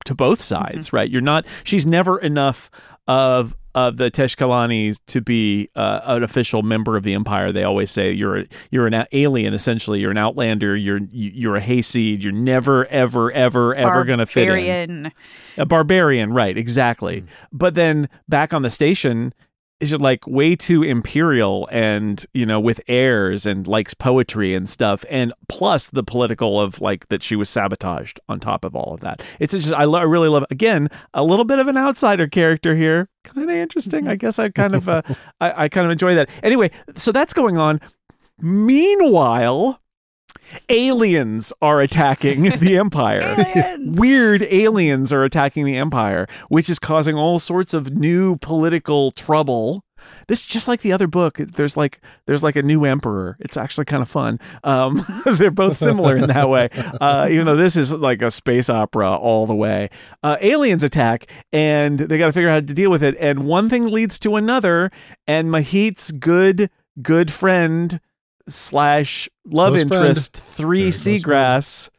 to 0.07 0.15
both 0.15 0.41
sides, 0.41 0.93
right? 0.95 1.11
You're 1.11 1.21
not. 1.21 1.45
She's 1.65 1.85
never 1.85 2.19
enough 2.19 2.71
of 3.09 3.57
of 3.75 3.97
the 3.97 4.11
Teshkalanis 4.11 4.99
to 5.07 5.21
be 5.21 5.69
uh, 5.77 6.01
an 6.05 6.23
official 6.25 6.63
member 6.63 6.97
of 6.97 7.05
the 7.05 7.15
empire. 7.15 7.53
They 7.53 7.63
always 7.63 7.91
say 7.93 8.11
you're 8.13 8.39
a, 8.41 8.45
you're 8.73 8.87
an 8.89 9.07
alien, 9.13 9.55
essentially. 9.55 10.01
You're 10.01 10.11
an 10.11 10.19
outlander. 10.19 10.77
You're 10.77 10.99
you- 11.11 11.31
you're 11.35 11.57
a 11.57 11.61
hayseed. 11.61 12.23
You're 12.25 12.33
never 12.33 12.87
ever 12.87 13.31
ever 13.33 13.75
ever 13.75 13.89
going 14.05 14.19
to 14.19 14.27
fit 14.27 14.41
in 14.43 15.13
a 15.57 15.67
barbarian, 15.67 16.33
right? 16.33 16.57
Exactly. 16.57 17.25
But 17.53 17.75
then 17.75 18.09
back 18.29 18.53
on 18.53 18.63
the 18.63 18.71
station, 18.71 19.33
is 19.81 19.91
just 19.91 20.03
like 20.03 20.27
way 20.27 20.57
too 20.57 20.83
imperial 20.83 21.69
and 21.71 22.27
you 22.35 22.45
know 22.45 22.59
with 22.59 22.81
airs 22.89 23.47
and 23.47 23.67
likes 23.67 23.95
poetry 23.95 24.55
and 24.55 24.69
stuff, 24.69 25.05
and 25.09 25.33
plus 25.49 25.91
the 25.91 26.03
political 26.03 26.61
of 26.61 26.81
like 26.81 27.09
that 27.09 27.23
she 27.23 27.37
was 27.37 27.49
sabotaged 27.49 28.21
on 28.29 28.41
top 28.41 28.65
of 28.65 28.75
all 28.75 28.95
of 28.95 29.01
that. 29.01 29.23
It's 29.39 29.53
just 29.53 29.73
I, 29.73 29.85
lo- 29.85 30.01
I 30.01 30.05
really 30.05 30.29
love 30.29 30.45
again 30.51 30.89
a 31.15 31.23
little 31.23 31.45
bit 31.45 31.59
of 31.59 31.69
an 31.69 31.77
outsider 31.77 32.27
character 32.27 32.75
here, 32.75 33.09
kind 33.25 33.49
of 33.49 33.57
interesting. 33.57 34.09
I 34.09 34.17
guess 34.17 34.39
I 34.39 34.49
kind 34.49 34.75
of 34.75 34.89
uh, 34.89 35.03
I, 35.41 35.65
I 35.65 35.69
kind 35.69 35.85
of 35.85 35.93
enjoy 35.93 36.15
that. 36.15 36.29
Anyway, 36.43 36.71
so 36.97 37.13
that's 37.13 37.33
going 37.33 37.59
on. 37.59 37.81
Meanwhile, 38.41 39.81
aliens 40.69 41.53
are 41.63 41.81
attacking 41.81 42.59
the 42.59 42.77
empire. 42.79 43.77
Weird 43.81 44.43
aliens 44.43 45.13
are 45.13 45.25
attacking 45.25 45.65
the 45.65 45.77
empire, 45.77 46.27
which 46.49 46.69
is 46.69 46.79
causing 46.79 47.17
all 47.17 47.39
sorts 47.39 47.75
of 47.75 47.93
new 47.93 48.37
political 48.37 49.11
trouble. 49.13 49.85
This 50.29 50.45
just 50.45 50.69
like 50.69 50.83
the 50.83 50.93
other 50.93 51.07
book. 51.07 51.39
There's 51.39 51.77
like 51.77 52.01
there's 52.27 52.45
like 52.45 52.57
a 52.57 52.63
new 52.63 52.85
emperor. 52.85 53.37
It's 53.41 53.57
actually 53.57 53.87
kind 53.87 54.01
of 54.01 54.09
fun. 54.09 54.39
Um, 54.63 55.05
they're 55.39 55.51
both 55.51 55.77
similar 55.77 56.17
in 56.17 56.29
that 56.29 56.49
way. 56.49 56.69
Uh, 57.01 57.29
even 57.31 57.47
though 57.47 57.57
this 57.57 57.77
is 57.77 57.93
like 57.93 58.23
a 58.23 58.31
space 58.31 58.71
opera 58.71 59.17
all 59.17 59.47
the 59.47 59.57
way. 59.57 59.91
Uh, 60.23 60.37
aliens 60.41 60.85
attack, 60.85 61.31
and 61.53 61.99
they 61.99 62.17
got 62.17 62.27
to 62.27 62.33
figure 62.33 62.49
out 62.49 62.55
how 62.55 62.61
to 62.61 62.75
deal 62.75 62.91
with 62.91 63.03
it. 63.03 63.17
And 63.19 63.41
one 63.41 63.69
thing 63.69 63.85
leads 63.85 64.19
to 64.21 64.37
another. 64.37 64.91
And 65.27 65.51
Mahit's 65.51 66.13
good 66.13 66.71
good 67.03 67.31
friend 67.31 68.01
slash 68.49 69.29
love 69.47 69.75
Close 69.75 69.85
friend. 69.89 70.05
interest 70.07 70.37
three 70.37 70.91
Very 70.91 71.19
seagrass 71.21 71.91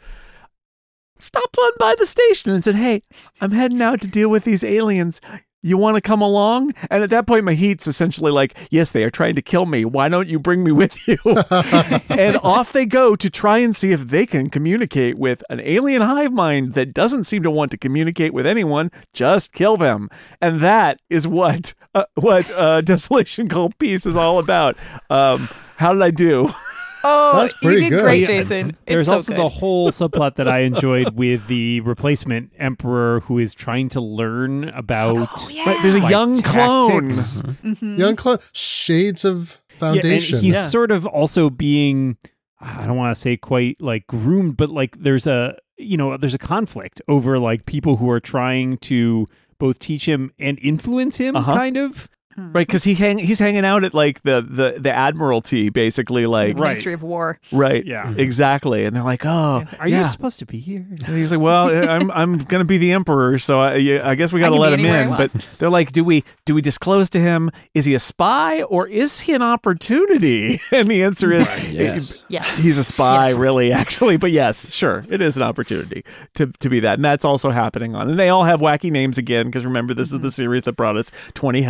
stopped 1.19 1.57
on 1.57 1.71
by 1.79 1.95
the 1.97 2.05
station 2.05 2.51
and 2.51 2.63
said 2.63 2.75
hey 2.75 3.03
i'm 3.41 3.51
heading 3.51 3.81
out 3.81 3.99
to 4.01 4.07
deal 4.07 4.29
with 4.29 4.45
these 4.45 4.63
aliens 4.63 5.19
You 5.61 5.77
want 5.77 5.95
to 5.95 6.01
come 6.01 6.21
along? 6.21 6.73
And 6.89 7.03
at 7.03 7.09
that 7.09 7.27
point, 7.27 7.43
Mahit's 7.43 7.87
essentially 7.87 8.31
like, 8.31 8.57
Yes, 8.71 8.91
they 8.91 9.03
are 9.03 9.09
trying 9.09 9.35
to 9.35 9.41
kill 9.41 9.65
me. 9.65 9.83
Why 9.83 10.07
don't 10.07 10.27
you 10.27 10.39
bring 10.39 10.63
me 10.63 10.71
with 10.71 11.07
you? 11.07 11.17
and 12.09 12.37
off 12.43 12.71
they 12.71 12.85
go 12.85 13.15
to 13.15 13.29
try 13.29 13.57
and 13.57 13.75
see 13.75 13.91
if 13.91 14.07
they 14.07 14.25
can 14.25 14.49
communicate 14.49 15.17
with 15.17 15.43
an 15.49 15.59
alien 15.59 16.01
hive 16.01 16.31
mind 16.31 16.73
that 16.75 16.93
doesn't 16.93 17.25
seem 17.25 17.43
to 17.43 17.51
want 17.51 17.71
to 17.71 17.77
communicate 17.77 18.33
with 18.33 18.45
anyone. 18.45 18.89
Just 19.13 19.51
kill 19.51 19.75
them. 19.75 20.09
And 20.41 20.61
that 20.61 21.01
is 21.09 21.27
what 21.27 21.73
uh, 21.93 22.05
what 22.15 22.49
uh, 22.51 22.81
Desolation 22.89 23.49
Called 23.49 23.77
Peace 23.79 24.05
is 24.05 24.15
all 24.15 24.39
about. 24.39 24.77
Um, 25.09 25.49
how 25.77 25.93
did 25.93 26.01
I 26.01 26.11
do? 26.11 26.53
Oh, 27.03 27.41
That's 27.41 27.53
you 27.61 27.71
did 27.79 27.89
good. 27.89 28.01
great, 28.03 28.21
Yeah, 28.21 28.27
Jason. 28.27 28.77
There's 28.85 29.07
so 29.07 29.13
also 29.13 29.33
good. 29.33 29.39
the 29.39 29.49
whole 29.49 29.89
subplot 29.91 30.35
that 30.35 30.47
I 30.47 30.59
enjoyed 30.59 31.15
with 31.15 31.47
the 31.47 31.79
replacement 31.81 32.51
emperor 32.57 33.21
who 33.21 33.39
is 33.39 33.53
trying 33.53 33.89
to 33.89 34.01
learn 34.01 34.65
about. 34.69 35.29
Oh, 35.37 35.49
yeah. 35.49 35.63
Right, 35.65 35.81
there's 35.81 35.95
a 35.95 35.99
like, 35.99 36.11
young 36.11 36.41
clone. 36.41 36.91
tactics. 37.09 37.41
Mhm. 37.63 37.97
Young 37.97 38.15
clone, 38.15 38.39
shades 38.53 39.23
of 39.23 39.59
Yeah, 39.73 39.79
foundation. 39.79 40.35
and 40.37 40.43
he's 40.43 40.55
Yeah. 40.55 40.67
sort 40.67 40.91
of 40.91 41.05
also 41.05 41.49
being 41.49 42.17
I 42.61 42.85
don't 42.85 42.97
want 42.97 43.15
to 43.15 43.19
say 43.19 43.37
quite 43.37 43.79
like 43.81 44.05
groomed, 44.07 44.57
but 44.57 44.69
like 44.69 45.01
there's 45.01 45.25
a 45.27 45.55
you 45.77 45.95
know, 45.95 46.17
there's 46.17 46.33
a 46.35 46.37
conflict 46.39 47.01
over 47.07 47.39
like 47.39 47.65
people 47.65 47.95
who 47.95 48.09
are 48.09 48.19
trying 48.19 48.77
to 48.79 49.25
both 49.59 49.79
teach 49.79 50.05
him 50.09 50.33
and 50.37 50.59
influence 50.61 51.15
him 51.17 51.37
Uh-huh. 51.37 51.53
kind 51.55 51.77
of. 51.77 52.09
Right, 52.37 52.65
because 52.65 52.85
he 52.85 52.93
hang 52.93 53.17
he's 53.19 53.37
hanging 53.39 53.65
out 53.65 53.83
at 53.83 53.93
like 53.93 54.21
the 54.23 54.41
the 54.41 54.79
the 54.79 54.93
Admiralty, 54.95 55.69
basically, 55.69 56.25
like 56.25 56.57
Right. 56.57 56.69
Ministry 56.69 56.93
of 56.93 57.03
War. 57.03 57.37
right, 57.51 57.83
Yeah. 57.85 58.05
Mm-hmm. 58.05 58.19
exactly. 58.19 58.85
And 58.85 58.95
they're 58.95 59.03
like, 59.03 59.25
"Oh, 59.25 59.65
Are 59.77 59.87
yeah. 59.89 59.99
you 59.99 60.05
supposed 60.05 60.39
to 60.39 60.45
be 60.45 60.57
here? 60.59 60.85
And 61.05 61.17
he's 61.17 61.31
like, 61.31 61.41
"Well, 61.41 61.67
I'm 61.89 62.09
I'm 62.11 62.37
gonna 62.37 62.63
be 62.65 62.77
the 62.77 62.93
emperor, 62.93 63.39
so 63.39 63.59
I, 63.59 63.99
I 64.09 64.15
guess 64.15 64.31
we 64.31 64.39
got 64.39 64.49
to 64.49 64.55
let 64.55 64.71
him 64.71 64.85
in." 64.85 65.09
But 65.17 65.31
they're 65.57 65.69
like, 65.69 65.91
"Do 65.91 66.03
we 66.05 66.23
do 66.45 66.55
we 66.55 66.61
disclose 66.61 67.09
to 67.11 67.19
him? 67.19 67.51
Is 67.73 67.83
he 67.85 67.93
a 67.93 67.99
spy 67.99 68.61
or 68.63 68.87
is 68.87 69.19
he 69.19 69.33
an 69.33 69.41
opportunity?" 69.41 70.61
And 70.71 70.87
the 70.89 71.03
answer 71.03 71.31
is, 71.33 71.49
Yes. 71.73 72.25
Yes. 72.29 72.57
he's 72.57 72.77
a 72.77 72.83
spy, 72.83 73.31
really, 73.31 73.71
actually. 73.73 74.17
But 74.17 74.31
yes, 74.31 74.71
sure, 74.71 75.03
it 75.09 75.21
is 75.21 75.35
an 75.35 75.43
opportunity 75.43 76.05
to 76.35 76.47
to 76.59 76.69
be 76.69 76.79
that, 76.81 76.93
and 76.95 77.03
that's 77.05 77.25
also 77.25 77.49
happening 77.49 77.95
on. 77.95 78.09
And 78.09 78.19
they 78.19 78.29
all 78.29 78.43
have 78.43 78.59
wacky 78.61 78.91
names 78.91 79.17
again 79.17 79.47
because 79.47 79.65
remember, 79.65 79.93
this 79.93 80.13
is 80.13 80.19
the 80.19 80.31
series 80.31 80.63
that 80.63 80.73
brought 80.73 80.95
us 80.95 81.11
Twenty 81.33 81.63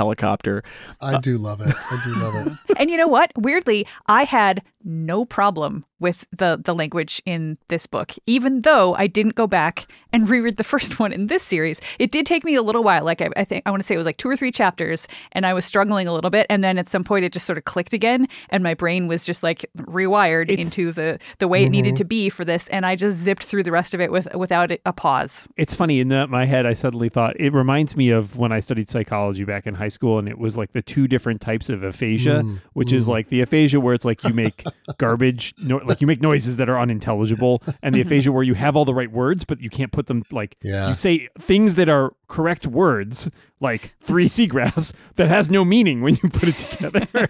Helicopter. 0.50 1.02
I 1.02 1.18
do 1.20 1.38
love 1.38 1.62
it. 1.62 1.74
I 1.92 2.02
do 2.04 2.16
love 2.16 2.48
it. 2.48 2.54
And 2.80 2.90
you 2.90 2.98
know 2.98 3.08
what? 3.08 3.32
Weirdly, 3.36 3.86
I 4.08 4.24
had 4.24 4.64
no 4.90 5.24
problem 5.26 5.86
with 6.00 6.26
the 6.36 6.60
the 6.64 6.74
language 6.74 7.22
in 7.26 7.58
this 7.68 7.86
book, 7.86 8.14
even 8.26 8.62
though 8.62 8.96
I 8.96 9.08
didn't 9.08 9.36
go 9.36 9.48
back 9.48 9.86
and 10.14 10.28
reread 10.30 10.58
the 10.58 10.64
first 10.74 10.98
one 11.00 11.12
in 11.12 11.28
this 11.28 11.44
series. 11.44 11.82
It 12.00 12.12
did 12.12 12.26
take 12.26 12.44
me 12.44 12.56
a 12.56 12.62
little 12.62 12.84
while. 12.84 13.04
Like 13.04 13.22
I, 13.22 13.30
I 13.36 13.44
think 13.44 13.64
I 13.66 13.70
want 13.70 13.84
to 13.84 13.88
say 13.88 13.96
it 13.96 13.98
was 13.98 14.06
like 14.06 14.18
two 14.18 14.30
or 14.30 14.36
three 14.38 14.52
chapters, 14.52 15.08
and 15.34 15.46
I 15.46 15.54
was 15.54 15.66
struggling 15.66 16.08
a 16.08 16.14
little 16.14 16.30
bit. 16.30 16.48
And 16.50 16.64
then 16.64 16.78
at 16.78 16.90
some 16.90 17.04
point, 17.04 17.26
it 17.26 17.34
just 17.34 17.46
sort 17.46 17.58
of 17.58 17.66
clicked 17.66 17.94
again, 17.94 18.28
and 18.50 18.64
my 18.64 18.74
brain 18.74 19.08
was 19.08 19.26
just 19.26 19.44
like 19.44 19.66
rewired 19.78 20.50
It's- 20.50 20.66
into 20.68 20.92
the 20.92 21.20
the 21.40 21.48
way 21.48 21.64
it 21.66 21.70
needed 21.70 21.96
to 21.98 22.06
be 22.06 22.30
for 22.30 22.44
this. 22.46 22.68
And 22.70 22.86
I 22.86 22.96
just 22.96 23.18
zipped 23.18 23.44
through 23.44 23.64
the 23.64 23.72
rest 23.72 23.94
of 23.94 24.02
it 24.02 24.12
with 24.12 24.34
without 24.36 24.72
a 24.86 24.94
pause. 24.94 25.44
It's 25.58 25.76
funny 25.76 26.00
in 26.00 26.08
the, 26.08 26.28
my 26.28 26.46
head. 26.46 26.66
I 26.66 26.74
suddenly 26.74 27.10
thought 27.10 27.40
it 27.40 27.54
reminds 27.54 27.96
me 27.98 28.10
of 28.10 28.38
when 28.38 28.52
I 28.52 28.60
studied 28.62 28.90
psychology 28.90 29.44
back 29.44 29.68
in 29.68 29.76
high 29.76 29.88
school, 29.90 30.18
and 30.18 30.28
it 30.30 30.38
was 30.40 30.58
like 30.58 30.72
the 30.72 30.82
two 30.82 31.08
different 31.08 31.42
types 31.42 31.70
of 31.70 31.84
aphasia, 31.84 32.30
Mm, 32.40 32.62
which 32.74 32.94
is 32.94 33.08
like 33.08 33.28
the 33.28 33.42
aphasia 33.42 33.80
where 33.82 33.94
it's 33.94 34.06
like 34.06 34.24
you 34.24 34.34
make 34.34 34.64
garbage, 34.98 35.54
no, 35.64 35.78
like 35.78 36.02
you 36.02 36.08
make 36.08 36.22
noises 36.22 36.58
that 36.58 36.70
are 36.70 36.80
unintelligible, 36.80 37.62
and 37.82 37.94
the 37.94 38.02
aphasia 38.02 38.32
where 38.32 38.44
you 38.44 38.54
have 38.56 38.76
all 38.76 38.86
the 38.86 38.94
right 38.94 39.12
words 39.12 39.44
but 39.44 39.62
you 39.62 39.70
can't 39.70 39.92
put 39.92 40.08
them 40.08 40.24
like 40.32 40.58
Yeah. 40.62 40.90
you 40.90 40.96
say 40.96 41.28
things 41.40 41.76
that 41.76 41.90
are 41.90 42.14
correct 42.28 42.66
words, 42.68 43.30
like 43.60 43.94
three 44.00 44.26
seagrass, 44.28 44.94
that 45.16 45.28
has 45.28 45.52
no 45.52 45.64
meaning 45.64 46.02
when 46.02 46.18
you 46.22 46.30
put 46.30 46.50
it 46.50 46.58
together. 46.60 47.08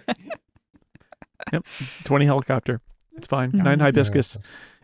Yep, 1.52 1.66
Twenty 2.04 2.26
Helicopter. 2.26 2.80
It's 3.16 3.26
fine. 3.26 3.50
Nine 3.52 3.78
mm-hmm. 3.78 3.82
Hibiscus. 3.82 4.36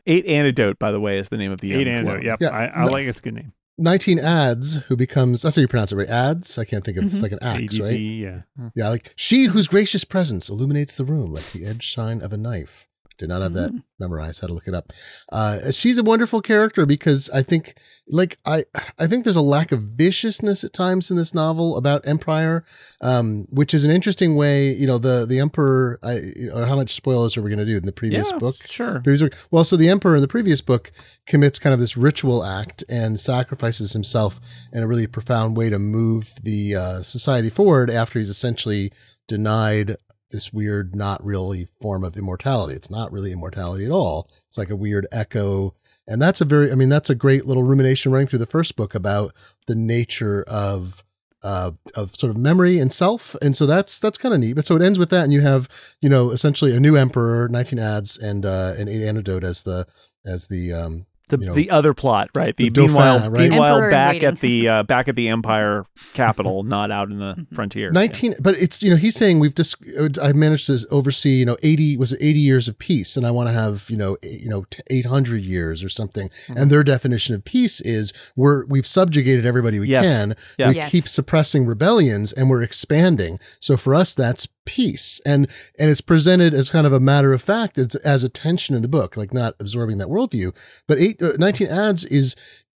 Eight 0.07 0.27
Antidote, 0.27 0.79
by 0.79 0.91
the 0.91 1.01
way, 1.01 1.19
is 1.19 1.29
the 1.29 1.37
name 1.37 1.53
of 1.53 1.61
the 1.61 1.75
Eight 1.75 1.87
antidote. 1.87 2.25
Yep, 2.25 2.41
Yeah, 2.41 2.49
I, 2.49 2.83
I 2.83 2.85
no- 2.87 2.93
like 2.93 3.05
it's 3.05 3.19
a 3.19 3.23
good 3.23 3.35
name. 3.35 3.53
19 3.79 4.19
Adze 4.19 4.83
who 4.85 4.97
becomes 4.97 5.43
that's 5.43 5.57
how 5.57 5.61
you 5.61 5.69
pronounce 5.69 5.93
it 5.93 5.97
right? 5.97 6.09
Ads? 6.09 6.59
I 6.59 6.65
can't 6.65 6.85
think 6.85 6.97
of 6.97 7.05
it's 7.05 7.15
mm-hmm. 7.15 7.23
like 7.23 7.33
an 7.33 7.43
axe 7.43 7.77
ADZ, 7.77 7.83
right? 7.83 8.01
yeah. 8.01 8.43
Hmm. 8.57 8.69
yeah 8.75 8.89
like 8.89 9.13
she 9.17 9.45
whose 9.45 9.69
gracious 9.69 10.05
presence 10.05 10.49
illuminates 10.49 10.97
the 10.97 11.05
room 11.05 11.33
like 11.33 11.51
the 11.53 11.67
edge 11.67 11.83
shine 11.83 12.23
of 12.23 12.33
a 12.33 12.37
knife 12.37 12.86
did 13.19 13.29
not 13.29 13.43
have 13.43 13.53
that 13.55 13.71
memorized 13.99 14.41
had 14.41 14.49
to 14.49 14.53
look 14.53 14.69
it 14.69 14.75
up 14.75 14.93
uh 15.33 15.71
she's 15.71 15.99
a 15.99 16.03
wonderful 16.03 16.41
character 16.43 16.85
because 16.85 17.31
i 17.31 17.43
think 17.43 17.75
like 18.09 18.37
i 18.45 18.65
i 18.99 19.07
think 19.07 19.25
there's 19.25 19.37
a 19.37 19.41
lack 19.41 19.73
of 19.73 19.83
viciousness 19.83 20.63
at 20.63 20.73
times 20.73 21.11
in 21.11 21.17
this 21.17 21.33
novel 21.35 21.77
about 21.77 22.07
empire 22.07 22.65
um 23.01 23.47
which 23.51 23.73
is 23.73 23.85
an 23.85 23.91
interesting 23.91 24.37
way 24.37 24.73
you 24.73 24.87
know 24.87 24.99
the 24.99 25.25
the 25.27 25.39
emperor 25.39 25.99
i 26.03 26.21
or 26.53 26.67
how 26.67 26.77
much 26.77 26.95
spoilers 26.95 27.37
are 27.37 27.43
we 27.43 27.51
going 27.51 27.59
to 27.59 27.65
do 27.65 27.77
in 27.77 27.87
the 27.87 27.93
previous 27.93 28.31
Yeah, 28.31 28.39
book 28.39 28.57
sure. 28.67 29.01
Previous 29.01 29.23
book. 29.23 29.35
Well, 29.51 29.65
so 29.65 29.77
the 29.77 29.89
emperor 29.89 30.17
in 30.17 30.21
the 30.23 30.29
previous 30.29 30.61
book 30.61 30.93
commits 31.27 31.59
kind 31.59 31.73
of 31.75 31.81
this 31.81 31.97
ritual 31.97 32.45
act 32.45 32.85
and 32.89 33.19
sacrifices 33.19 33.93
himself 33.93 34.41
in 34.73 34.83
a 34.83 34.87
really 34.87 35.07
profound 35.07 35.57
way 35.57 35.71
to 35.71 35.79
move 35.79 36.35
the 36.43 36.75
uh, 36.75 37.03
society 37.03 37.49
forward 37.51 37.91
after 37.91 38.19
he's 38.19 38.29
essentially 38.29 38.93
denied 39.29 39.97
this 40.31 40.53
weird, 40.53 40.95
not 40.95 41.25
really 41.25 41.67
form 41.81 42.05
of 42.05 42.17
immortality. 42.17 42.75
It's 42.75 42.91
not 42.91 43.13
really 43.13 43.33
immortality 43.33 43.85
at 43.85 43.91
all. 43.91 44.29
It's 44.49 44.59
like 44.59 44.71
a 44.71 44.77
weird 44.77 45.07
echo. 45.13 45.75
And 46.07 46.21
that's 46.21 46.41
a 46.41 46.45
very, 46.45 46.71
I 46.71 46.75
mean, 46.75 46.89
that's 46.89 47.11
a 47.11 47.15
great 47.15 47.47
little 47.47 47.63
rumination 47.63 48.13
running 48.13 48.27
through 48.27 48.39
the 48.41 48.47
first 48.47 48.77
book 48.77 48.95
about 48.95 49.35
the 49.67 49.75
nature 49.75 50.45
of 50.47 51.05
uh, 51.43 51.73
of 51.95 52.15
sort 52.17 52.31
of 52.31 52.37
memory 52.37 52.81
and 52.81 52.93
self, 52.93 53.37
and 53.41 53.57
so 53.57 53.67
that's 53.67 54.01
that's 54.01 54.19
kind 54.19 54.35
of 54.35 54.41
neat. 54.41 54.55
But 54.55 54.67
so 54.67 54.75
it 54.75 54.83
ends 54.83 54.99
with 54.99 55.11
that, 55.11 55.23
and 55.23 55.33
you 55.33 55.43
have 55.43 55.69
you 56.01 56.09
know 56.09 56.31
essentially 56.31 56.75
a 56.75 56.81
new 56.81 56.97
emperor, 56.97 57.49
nineteen 57.49 57.79
Adze, 57.79 58.21
and 58.21 58.45
uh, 58.45 58.75
an 58.77 58.89
eight 58.89 59.07
antidote 59.07 59.45
as 59.45 59.63
the 59.63 59.87
as 60.25 60.49
the 60.49 60.73
um 60.73 61.07
The, 61.29 61.39
you 61.41 61.47
know, 61.47 61.55
the 61.55 61.71
other 61.71 61.93
plot, 61.93 62.31
right? 62.37 62.57
The, 62.57 62.65
the 62.65 62.71
Dauphin, 62.71 62.93
meanwhile, 62.95 63.31
right? 63.31 63.51
meanwhile 63.51 63.75
Emperor 63.77 63.91
back 63.91 64.13
waiting. 64.15 64.29
at 64.29 64.41
the 64.41 64.69
uh, 64.69 64.83
back 64.85 65.09
at 65.09 65.17
the 65.17 65.29
Empire 65.29 65.85
capital, 66.15 66.63
not 66.63 66.93
out 66.93 67.11
in 67.11 67.19
the 67.19 67.47
frontier. 67.53 67.91
19 67.91 68.35
but 68.41 68.55
it's 68.57 68.81
you 68.83 68.91
know 68.91 68.97
he's 68.97 69.17
saying 69.17 69.41
we've 69.41 69.55
just 69.55 69.77
i've 70.23 70.37
managed 70.37 70.67
to 70.67 70.79
oversee 70.91 71.31
you 71.41 71.45
know 71.45 71.57
80 71.63 71.97
was 71.97 72.13
it 72.13 72.19
80 72.23 72.39
years 72.41 72.69
of 72.69 72.79
peace 72.79 73.17
and 73.17 73.27
i 73.27 73.31
want 73.33 73.49
to 73.49 73.53
have 73.53 73.87
you 73.91 73.97
know 73.97 74.17
eight- 74.23 74.41
you 74.43 74.49
know 74.49 74.65
800 74.89 75.43
years 75.43 75.83
or 75.83 75.89
something 75.89 76.29
Mm-hmm. 76.29 76.57
and 76.59 76.71
their 76.71 76.85
definition 76.85 77.35
of 77.35 77.45
peace 77.45 77.81
is 77.81 78.13
we're 78.37 78.65
we've 78.67 78.87
subjugated 78.87 79.45
everybody 79.47 79.79
we 79.81 79.89
Yes. 79.89 80.05
can 80.07 80.37
Yes. 80.59 80.69
we 80.69 80.75
Yes. 80.77 80.91
keep 80.91 81.09
suppressing 81.09 81.67
rebellions 81.67 82.33
and 82.33 82.49
we're 82.51 82.63
expanding 82.63 83.39
so 83.61 83.77
for 83.77 83.95
us 83.95 84.15
that's 84.15 84.47
peace. 84.67 85.21
And 85.25 85.49
and 85.79 85.91
it's 85.91 86.03
presented 86.03 86.53
as 86.53 86.71
kind 86.71 86.87
of 86.87 86.93
a 86.93 87.01
matter 87.01 87.33
of 87.33 87.41
fact 87.41 87.79
it's 87.79 87.95
as 87.97 88.23
a 88.23 88.29
tension 88.29 88.75
in 88.75 88.83
the 88.83 88.89
book 88.89 89.17
like 89.17 89.33
not 89.33 89.55
absorbing 89.59 89.99
that 89.99 90.09
worldview. 90.09 90.55
But 90.87 90.99
eight, 90.99 91.23
uh, 91.23 91.33
19 91.39 91.69
Adze 91.69 92.07
is 92.11 92.37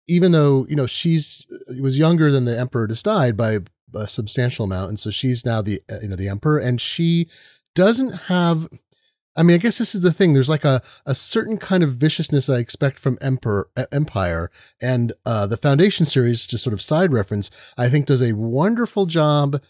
even 0.09 0.31
though 0.31 0.65
you 0.67 0.75
know 0.75 0.87
she's 0.87 1.45
uh, 1.51 1.81
was 1.81 1.99
younger 1.99 2.31
than 2.31 2.45
the 2.45 2.57
emperor 2.57 2.87
just 2.87 3.05
died 3.05 3.37
by 3.37 3.59
a 3.95 4.07
substantial 4.07 4.65
amount 4.65 4.89
and 4.89 4.99
so 4.99 5.09
she's 5.09 5.45
now 5.45 5.61
the 5.61 5.81
uh, 5.89 5.99
you 6.01 6.07
know 6.09 6.15
the 6.15 6.27
emperor 6.27 6.57
and 6.57 6.81
she 6.81 7.27
doesn't 7.75 8.13
have 8.25 8.67
i 9.35 9.43
mean 9.43 9.55
i 9.55 9.57
guess 9.57 9.77
this 9.77 9.95
is 9.95 10.01
the 10.01 10.13
thing 10.13 10.33
there's 10.33 10.49
like 10.49 10.65
a, 10.65 10.81
a 11.05 11.15
certain 11.15 11.57
kind 11.57 11.83
of 11.83 11.95
viciousness 11.95 12.49
i 12.49 12.57
expect 12.57 12.99
from 12.99 13.17
emperor 13.21 13.69
empire 13.91 14.51
and 14.81 15.13
uh 15.25 15.47
the 15.47 15.57
foundation 15.57 16.05
series 16.05 16.45
just 16.45 16.63
sort 16.63 16.73
of 16.73 16.81
side 16.81 17.13
reference 17.13 17.49
i 17.77 17.89
think 17.89 18.05
does 18.05 18.21
a 18.21 18.33
wonderful 18.33 19.05
job 19.05 19.61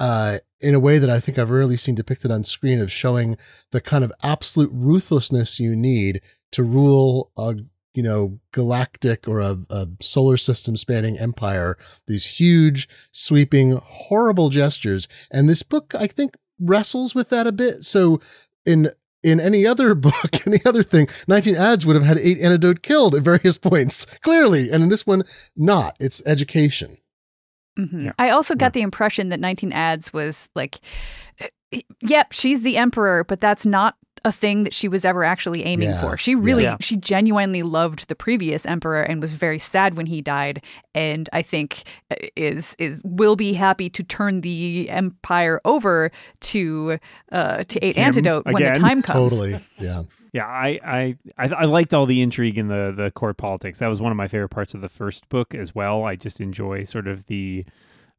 uh 0.00 0.38
in 0.60 0.74
a 0.74 0.80
way 0.80 0.98
that 0.98 1.08
i 1.08 1.20
think 1.20 1.38
i've 1.38 1.50
rarely 1.50 1.76
seen 1.76 1.94
depicted 1.94 2.30
on 2.30 2.42
screen 2.42 2.80
of 2.80 2.90
showing 2.90 3.36
the 3.70 3.80
kind 3.80 4.02
of 4.02 4.12
absolute 4.22 4.70
ruthlessness 4.72 5.60
you 5.60 5.76
need 5.76 6.20
to 6.50 6.64
rule 6.64 7.30
a 7.36 7.54
you 7.94 8.02
know, 8.02 8.38
galactic 8.52 9.26
or 9.26 9.40
a, 9.40 9.58
a 9.68 9.88
solar 10.00 10.36
system 10.36 10.76
spanning 10.76 11.18
empire, 11.18 11.76
these 12.06 12.38
huge, 12.38 12.88
sweeping, 13.12 13.80
horrible 13.82 14.48
gestures. 14.48 15.08
And 15.30 15.48
this 15.48 15.62
book, 15.62 15.94
I 15.94 16.06
think, 16.06 16.36
wrestles 16.60 17.14
with 17.14 17.30
that 17.30 17.46
a 17.46 17.52
bit. 17.52 17.84
So 17.84 18.20
in 18.64 18.90
in 19.22 19.38
any 19.38 19.66
other 19.66 19.94
book, 19.96 20.46
any 20.46 20.60
other 20.64 20.82
thing, 20.82 21.08
19 21.26 21.54
Adze 21.54 21.84
would 21.84 21.96
have 21.96 22.04
had 22.04 22.18
eight 22.18 22.38
antidote 22.40 22.82
killed 22.82 23.14
at 23.14 23.22
various 23.22 23.58
points, 23.58 24.06
clearly. 24.22 24.70
And 24.70 24.82
in 24.82 24.88
this 24.88 25.06
one, 25.06 25.24
not. 25.56 25.96
It's 26.00 26.22
education. 26.24 26.98
Mhm. 27.80 28.04
Yeah. 28.04 28.12
I 28.18 28.30
also 28.30 28.54
got 28.54 28.66
Yeah. 28.66 28.70
the 28.70 28.82
impression 28.82 29.28
that 29.30 29.40
19 29.40 29.72
Adze 29.72 30.12
was 30.12 30.48
like, 30.54 30.80
eh, 31.72 31.80
yep, 32.02 32.32
she's 32.32 32.62
the 32.62 32.76
emperor, 32.76 33.24
but 33.24 33.40
that's 33.40 33.64
not 33.66 33.96
a 34.26 34.30
thing 34.32 34.64
that 34.64 34.74
she 34.74 34.86
was 34.86 35.06
ever 35.06 35.24
actually 35.24 35.64
aiming 35.64 35.88
Yeah. 35.88 36.00
for. 36.02 36.18
She 36.18 36.34
really, 36.34 36.68
she 36.80 36.94
genuinely 36.96 37.62
loved 37.62 38.06
the 38.08 38.14
previous 38.14 38.66
emperor 38.66 39.00
and 39.02 39.18
was 39.18 39.32
very 39.32 39.58
sad 39.58 39.94
when 39.96 40.04
he 40.04 40.20
died. 40.20 40.60
And 40.94 41.26
I 41.32 41.40
think 41.40 41.84
eh, 42.10 42.28
is 42.36 42.76
is 42.78 43.00
will 43.02 43.34
be 43.34 43.54
happy 43.54 43.88
to 43.88 44.02
turn 44.02 44.42
the 44.42 44.90
empire 44.90 45.58
over 45.64 46.10
to 46.40 46.98
uh 47.32 47.64
to 47.64 47.78
eight 47.84 47.96
Him 47.96 48.04
antidote 48.08 48.44
when 48.44 48.62
the 48.62 48.78
time 48.78 49.00
comes. 49.10 49.30
Totally. 49.32 49.58
Yeah. 49.78 50.02
Yeah, 50.32 50.46
I, 50.46 50.78
I 50.84 51.16
I 51.38 51.48
I 51.48 51.64
liked 51.64 51.92
all 51.92 52.06
the 52.06 52.22
intrigue 52.22 52.56
in 52.58 52.68
the 52.68 52.92
the 52.96 53.10
court 53.10 53.36
politics. 53.36 53.80
That 53.80 53.88
was 53.88 54.00
one 54.00 54.12
of 54.12 54.16
my 54.16 54.28
favorite 54.28 54.50
parts 54.50 54.74
of 54.74 54.80
the 54.80 54.88
first 54.88 55.28
book 55.28 55.54
as 55.54 55.74
well. 55.74 56.04
I 56.04 56.16
just 56.16 56.40
enjoy 56.40 56.84
sort 56.84 57.08
of 57.08 57.26
the 57.26 57.64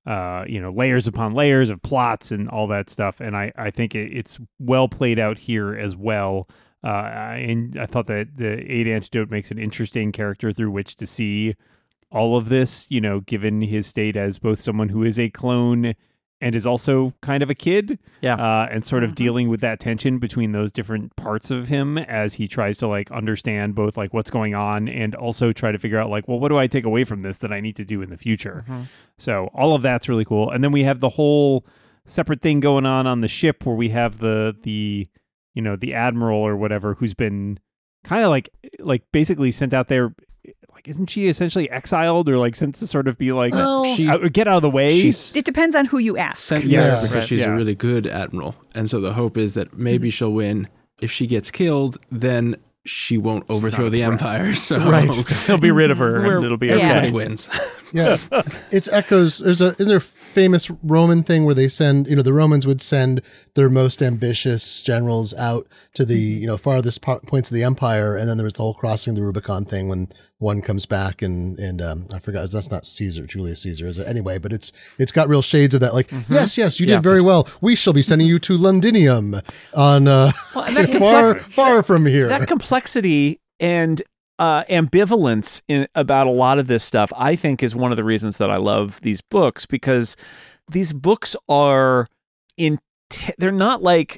uh, 0.05 0.43
you 0.47 0.59
know, 0.59 0.72
layers 0.72 1.07
upon 1.07 1.34
layers 1.34 1.70
of 1.70 1.82
plots 1.82 2.32
and 2.32 2.49
all 2.49 2.68
that 2.68 2.89
stuff. 2.89 3.20
And 3.20 3.36
I, 3.38 3.51
I 3.55 3.70
think 3.70 3.93
it, 3.95 4.12
it's 4.12 4.39
well 4.59 4.88
played 4.88 5.20
out 5.20 5.38
here 5.38 5.76
as 5.76 5.95
well. 5.95 6.47
Uh, 6.84 6.88
and 7.38 7.78
I 7.80 7.86
thought 7.86 8.07
that 8.07 8.38
the 8.38 8.59
Eight 8.72 8.88
Antidote 8.88 9.30
makes 9.30 9.51
an 9.51 9.59
interesting 9.59 10.12
character 10.12 10.51
through 10.51 10.72
which 10.72 10.95
to 10.97 11.05
see 11.05 11.53
all 12.12 12.36
of 12.36 12.49
this, 12.49 12.88
you 12.89 12.99
know, 12.99 13.20
given 13.20 13.62
his 13.62 13.86
state 13.86 14.18
as 14.18 14.39
both 14.39 14.59
someone 14.59 14.89
who 14.89 15.03
is 15.03 15.20
a 15.20 15.30
clone 15.30 15.93
and 16.42 16.56
is 16.56 16.66
also 16.66 17.14
kind 17.22 17.44
of 17.44 17.50
a 17.50 17.56
kid. 17.56 18.00
Yeah. 18.22 18.36
Uh, 18.36 18.68
and 18.72 18.84
sort 18.84 19.04
of 19.04 19.16
dealing 19.16 19.48
with 19.48 19.62
that 19.62 19.80
tension 19.80 20.18
between 20.18 20.52
those 20.52 20.72
different 20.72 21.16
parts 21.16 21.52
of 21.52 21.68
him 21.68 21.98
as 21.98 22.34
he 22.34 22.48
tries 22.48 22.78
to 22.80 22.88
like 22.88 23.12
understand 23.12 23.76
both 23.76 23.96
like 23.96 24.14
what's 24.14 24.32
going 24.32 24.56
on 24.56 24.89
and 24.89 25.16
also 25.16 25.54
try 25.54 25.72
to 25.72 25.78
figure 25.78 26.00
out 26.00 26.10
like, 26.10 26.28
well, 26.28 26.39
what 26.39 26.50
do 26.50 26.58
I 26.58 26.68
take 26.68 26.84
away 26.84 27.04
from 27.04 27.22
this 27.22 27.38
that 27.38 27.54
I 27.54 27.60
need 27.60 27.76
to 27.78 27.86
do 27.86 28.02
in 28.02 28.10
the 28.10 28.18
future? 28.18 28.66
So 29.18 29.50
all 29.54 29.76
of 29.76 29.82
that's 29.82 30.10
really 30.10 30.26
cool. 30.26 30.50
And 30.50 30.64
then 30.64 30.72
we 30.72 30.84
have 30.84 31.00
the 31.00 31.10
whole 31.10 31.66
separate 32.06 32.42
thing 32.42 32.60
going 32.60 32.86
on 32.86 33.06
on 33.06 33.22
the 33.22 33.28
ship 33.28 33.66
where 33.66 33.76
we 33.76 33.89
have 33.89 34.18
the 34.18 34.56
the 34.64 35.08
you 35.54 35.62
know 35.62 35.76
the 35.76 35.94
admiral 35.94 36.39
or 36.39 36.58
whatever 36.58 36.96
who's 36.96 37.14
been 37.14 37.60
kind 38.04 38.24
of 38.24 38.30
like 38.30 38.50
like 38.80 39.04
basically 39.12 39.52
sent 39.52 39.74
out 39.74 39.88
there 39.88 40.14
like 40.74 40.88
isn't 40.88 41.08
she 41.10 41.28
essentially 41.28 41.70
exiled 41.70 42.28
or 42.30 42.38
like 42.38 42.56
sent 42.56 42.76
to 42.76 42.88
sort 42.88 43.08
of 43.08 43.18
be 43.18 43.32
like 43.32 43.54
Well- 43.54 43.84
She- 43.86 44.08
uh, 44.08 44.18
get 44.32 44.48
out 44.48 44.58
of 44.58 44.62
the 44.62 44.70
way 44.70 44.90
She's 45.00 45.36
It 45.36 45.46
depends 45.46 45.76
on 45.76 45.86
who 45.86 45.98
you 45.98 46.18
ask. 46.18 46.38
sent 46.40 46.66
Yeah. 46.66 46.82
there 46.82 46.90
because 46.92 47.14
Right, 47.16 47.24
she's 47.24 47.42
yeah. 47.42 47.54
a 47.54 47.56
really 47.56 47.76
good 47.76 48.08
admiral, 48.08 48.56
and 48.76 48.90
so 48.90 49.00
the 49.00 49.14
hope 49.14 49.38
is 49.38 49.54
that 49.56 49.78
maybe 49.78 50.08
mm-hmm. 50.10 50.12
she'll 50.14 50.34
win. 50.34 50.68
If 51.02 51.12
she 51.12 51.28
gets 51.28 51.50
killed, 51.52 51.98
then 52.12 52.56
she 52.86 53.18
won't 53.18 53.44
overthrow 53.50 53.90
the 53.90 54.02
empire. 54.04 54.54
So 54.54 54.78
Right. 54.90 55.10
He'll 55.46 55.58
be 55.58 55.72
rid 55.72 55.92
of 55.92 55.98
her 56.00 56.22
We're- 56.22 56.36
and 56.38 56.46
it'll 56.46 56.58
be 56.58 56.68
yeah. 56.68 56.78
everybody 56.78 57.12
wins. 57.12 57.50
Yeah, 57.94 58.14
it's, 58.14 58.28
it's 58.72 58.88
echoes. 58.88 59.40
There's 59.40 59.62
a 59.62 59.72
isn't 59.74 59.88
there 59.88 59.98
a 59.98 60.02
famous 60.34 60.70
Roman 60.84 61.24
thing 61.24 61.46
where 61.46 61.54
they 61.56 61.68
send 61.68 62.08
you 62.08 62.16
know 62.16 62.22
the 62.22 62.34
Romans 62.34 62.66
would 62.66 62.82
send 62.82 63.22
their 63.56 63.70
most 63.70 64.02
ambitious 64.02 64.82
generals 64.82 65.34
out 65.36 65.68
to 65.94 66.06
the 66.06 66.16
you 66.18 66.48
know 66.48 66.58
farthest 66.58 67.02
po- 67.02 67.20
points 67.20 67.50
of 67.52 67.56
the 67.56 67.64
empire, 67.64 68.16
and 68.16 68.28
then 68.30 68.38
there 68.38 68.44
was 68.46 68.54
the 68.54 68.64
whole 68.64 68.74
crossing 68.74 69.16
the 69.16 69.22
Rubicon 69.22 69.66
thing 69.66 69.90
when 69.90 70.08
one 70.40 70.62
comes 70.62 70.86
back 70.86 71.22
and 71.22 71.58
and 71.60 71.82
um, 71.82 72.08
I 72.14 72.20
forgot 72.20 72.50
that's 72.52 72.72
not 72.72 72.86
Caesar 72.86 73.26
Julius 73.26 73.62
Caesar 73.64 73.88
is 73.88 73.98
it 73.98 74.08
anyway? 74.08 74.38
But 74.38 74.54
it's 74.54 74.72
it's 74.98 75.12
got 75.12 75.28
real 75.30 75.42
shades 75.42 75.74
of 75.74 75.82
that. 75.82 75.94
Like 75.94 76.12
yes 76.30 76.58
yes 76.58 76.80
you 76.80 76.86
did 76.86 77.04
very 77.04 77.22
well. 77.22 77.48
We 77.62 77.76
shall 77.76 77.94
be 77.94 78.02
sending 78.02 78.28
you 78.28 78.40
to 78.40 78.58
Londinium 78.58 79.42
on 79.74 80.08
uh, 80.08 80.32
Well, 80.56 80.66
far 80.74 81.34
complex- 81.36 81.48
far 81.56 81.84
from 81.84 82.06
here. 82.06 82.28
that 82.28 82.48
complexity 82.48 83.40
and 83.60 84.02
uh, 84.42 84.64
ambivalence 84.66 85.62
in 85.68 85.88
about 85.94 86.26
a 86.26 86.32
lot 86.32 86.58
of 86.60 86.66
this 86.68 86.84
stuff, 86.84 87.14
I 87.16 87.36
think, 87.36 87.62
is 87.62 87.76
one 87.76 87.92
of 87.92 87.96
the 87.98 88.04
reasons 88.04 88.39
that 88.39 88.50
I 88.50 88.58
love 88.58 89.00
these 89.02 89.22
books 89.22 89.66
because 89.68 90.18
these 90.70 90.92
books 90.94 91.36
are 91.48 92.08
in. 92.58 92.80
They're 93.38 93.52
not 93.52 93.84
like 93.84 94.18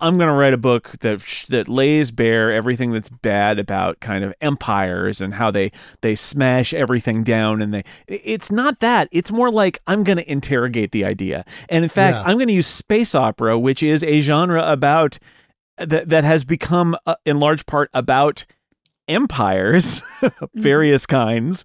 I'm 0.00 0.16
going 0.16 0.28
to 0.28 0.34
write 0.34 0.54
a 0.54 0.58
book 0.58 0.92
that 1.00 1.20
sh- 1.20 1.46
that 1.46 1.66
lays 1.66 2.12
bare 2.12 2.52
everything 2.52 2.92
that's 2.92 3.08
bad 3.08 3.58
about 3.58 3.98
kind 3.98 4.22
of 4.22 4.32
empires 4.40 5.20
and 5.20 5.34
how 5.34 5.50
they 5.50 5.72
they 6.02 6.14
smash 6.14 6.72
everything 6.72 7.24
down 7.24 7.60
and 7.60 7.74
they 7.74 7.84
it's 8.06 8.52
not 8.52 8.78
that 8.80 9.08
it's 9.10 9.32
more 9.32 9.50
like 9.50 9.80
I'm 9.88 10.04
going 10.04 10.18
to 10.18 10.30
interrogate 10.30 10.92
the 10.92 11.04
idea 11.04 11.44
and 11.68 11.82
in 11.82 11.90
fact 11.90 12.14
Yeah. 12.16 12.22
I'm 12.26 12.36
going 12.36 12.46
to 12.48 12.54
use 12.54 12.66
space 12.68 13.14
opera 13.16 13.58
which 13.58 13.82
is 13.82 14.04
a 14.04 14.20
genre 14.20 14.62
about 14.70 15.18
that 15.78 16.08
that 16.10 16.22
has 16.22 16.44
become 16.44 16.94
uh, 17.06 17.16
in 17.24 17.40
large 17.40 17.66
part 17.66 17.90
about 17.92 18.44
empires 19.08 20.00
mm-hmm. 20.20 20.60
various 20.60 21.06
kinds 21.06 21.64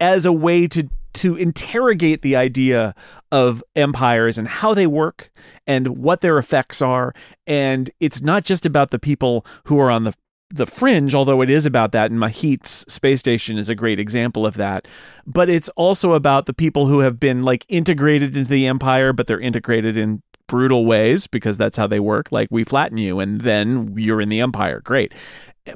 as 0.00 0.26
a 0.26 0.32
way 0.32 0.66
to 0.68 0.88
to 1.14 1.34
interrogate 1.36 2.20
the 2.20 2.36
idea 2.36 2.94
of 3.32 3.64
empires 3.74 4.36
and 4.36 4.46
how 4.46 4.74
they 4.74 4.86
work 4.86 5.30
and 5.66 5.96
what 5.96 6.20
their 6.20 6.36
effects 6.36 6.82
are. 6.82 7.14
And 7.46 7.90
it's 8.00 8.20
not 8.20 8.44
just 8.44 8.66
about 8.66 8.90
the 8.90 8.98
people 8.98 9.46
who 9.64 9.80
are 9.80 9.90
on 9.90 10.04
the 10.04 10.14
the 10.50 10.64
fringe 10.64 11.12
although 11.12 11.42
it 11.42 11.50
is 11.50 11.66
about 11.66 11.90
that 11.90 12.08
and 12.08 12.20
Mahit's 12.20 12.84
space 12.86 13.18
station 13.18 13.58
is 13.58 13.68
a 13.68 13.74
great 13.74 13.98
example 13.98 14.46
of 14.46 14.54
that 14.54 14.86
but 15.26 15.48
it's 15.48 15.68
also 15.70 16.12
about 16.12 16.46
the 16.46 16.54
people 16.54 16.86
who 16.86 17.00
have 17.00 17.18
been 17.18 17.42
like 17.42 17.66
integrated 17.68 18.36
into 18.36 18.48
the 18.48 18.68
empire 18.68 19.12
but 19.12 19.26
they're 19.26 19.40
integrated 19.40 19.96
in 19.96 20.22
brutal 20.46 20.86
ways 20.86 21.26
because 21.26 21.56
that's 21.56 21.76
how 21.76 21.86
they 21.86 22.00
work 22.00 22.30
like 22.30 22.48
we 22.50 22.64
flatten 22.64 22.98
you 22.98 23.18
and 23.20 23.40
then 23.40 23.92
you're 23.96 24.20
in 24.20 24.28
the 24.28 24.40
empire. 24.40 24.80
Great 24.80 25.12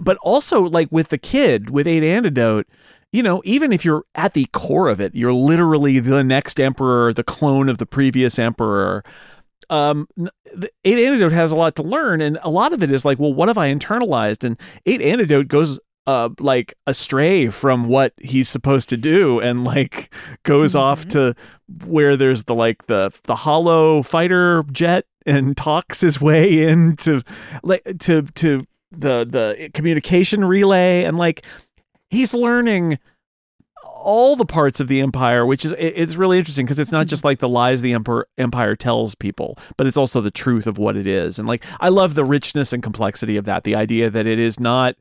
but 0.00 0.16
also 0.18 0.62
like 0.62 0.88
with 0.90 1.08
the 1.08 1.18
kid 1.18 1.70
with 1.70 1.86
eight 1.86 2.04
antidote 2.04 2.66
you 3.12 3.22
know 3.22 3.42
even 3.44 3.72
if 3.72 3.84
you're 3.84 4.04
at 4.14 4.34
the 4.34 4.46
core 4.52 4.88
of 4.88 5.00
it 5.00 5.14
you're 5.14 5.32
literally 5.32 5.98
the 5.98 6.22
next 6.22 6.60
emperor 6.60 7.12
the 7.12 7.24
clone 7.24 7.68
of 7.68 7.78
the 7.78 7.86
previous 7.86 8.38
emperor. 8.38 9.04
Um 9.68 10.08
the 10.16 10.70
eight 10.84 10.98
antidote 10.98 11.32
has 11.32 11.52
a 11.52 11.56
lot 11.56 11.76
to 11.76 11.82
learn 11.82 12.20
and 12.20 12.38
a 12.42 12.50
lot 12.50 12.72
of 12.72 12.82
it 12.82 12.90
is 12.90 13.04
like 13.04 13.18
well 13.18 13.32
what 13.32 13.48
have 13.48 13.58
i 13.58 13.72
internalized? 13.72 14.44
And 14.44 14.58
eight 14.86 15.02
antidote 15.02 15.48
goes 15.48 15.78
uh 16.06 16.30
like 16.38 16.74
astray 16.86 17.48
from 17.48 17.86
what 17.88 18.12
he's 18.18 18.48
supposed 18.48 18.88
to 18.88 18.96
do 18.96 19.38
and 19.40 19.64
like 19.64 20.12
goes 20.44 20.74
off 20.74 21.06
to 21.08 21.34
where 21.84 22.16
there's 22.16 22.44
the 22.44 22.54
like 22.54 22.86
the 22.86 23.10
the 23.24 23.36
hollow 23.36 24.02
fighter 24.02 24.64
jet 24.72 25.04
and 25.26 25.56
talks 25.56 26.00
his 26.00 26.20
way 26.20 26.62
into 26.68 27.22
like 27.62 27.82
to 28.00 28.22
to 28.22 28.66
the 28.90 29.24
the 29.28 29.70
communication 29.74 30.44
relay 30.44 31.04
and 31.04 31.16
like 31.18 31.44
he's 32.10 32.34
learning 32.34 32.98
all 34.02 34.34
the 34.36 34.44
parts 34.46 34.80
of 34.80 34.88
the 34.88 35.00
empire 35.00 35.46
which 35.46 35.64
is 35.64 35.72
it- 35.72 35.94
it's 35.96 36.16
really 36.16 36.38
interesting 36.38 36.66
because 36.66 36.78
it's 36.80 36.92
not 36.92 37.06
just 37.06 37.24
like 37.24 37.38
the 37.38 37.48
lies 37.48 37.80
the 37.82 37.92
emperor 37.92 38.26
empire 38.38 38.74
tells 38.74 39.14
people 39.14 39.56
but 39.76 39.86
it's 39.86 39.96
also 39.96 40.20
the 40.20 40.30
truth 40.30 40.66
of 40.66 40.78
what 40.78 40.96
it 40.96 41.06
is 41.06 41.38
and 41.38 41.46
like 41.48 41.64
i 41.80 41.88
love 41.88 42.14
the 42.14 42.24
richness 42.24 42.72
and 42.72 42.82
complexity 42.82 43.36
of 43.36 43.44
that 43.44 43.64
the 43.64 43.74
idea 43.74 44.10
that 44.10 44.26
it 44.26 44.38
is 44.38 44.58
not 44.58 44.96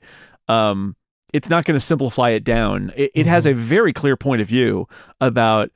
um 0.47 0.95
it's 1.33 1.49
not 1.49 1.63
going 1.63 1.75
to 1.75 1.79
simplify 1.79 2.31
it 2.31 2.43
down. 2.43 2.91
It, 2.95 3.11
it 3.13 3.25
has 3.27 3.45
a 3.45 3.53
very 3.53 3.93
clear 3.93 4.17
point 4.17 4.41
of 4.41 4.47
view 4.47 4.87
about 5.21 5.69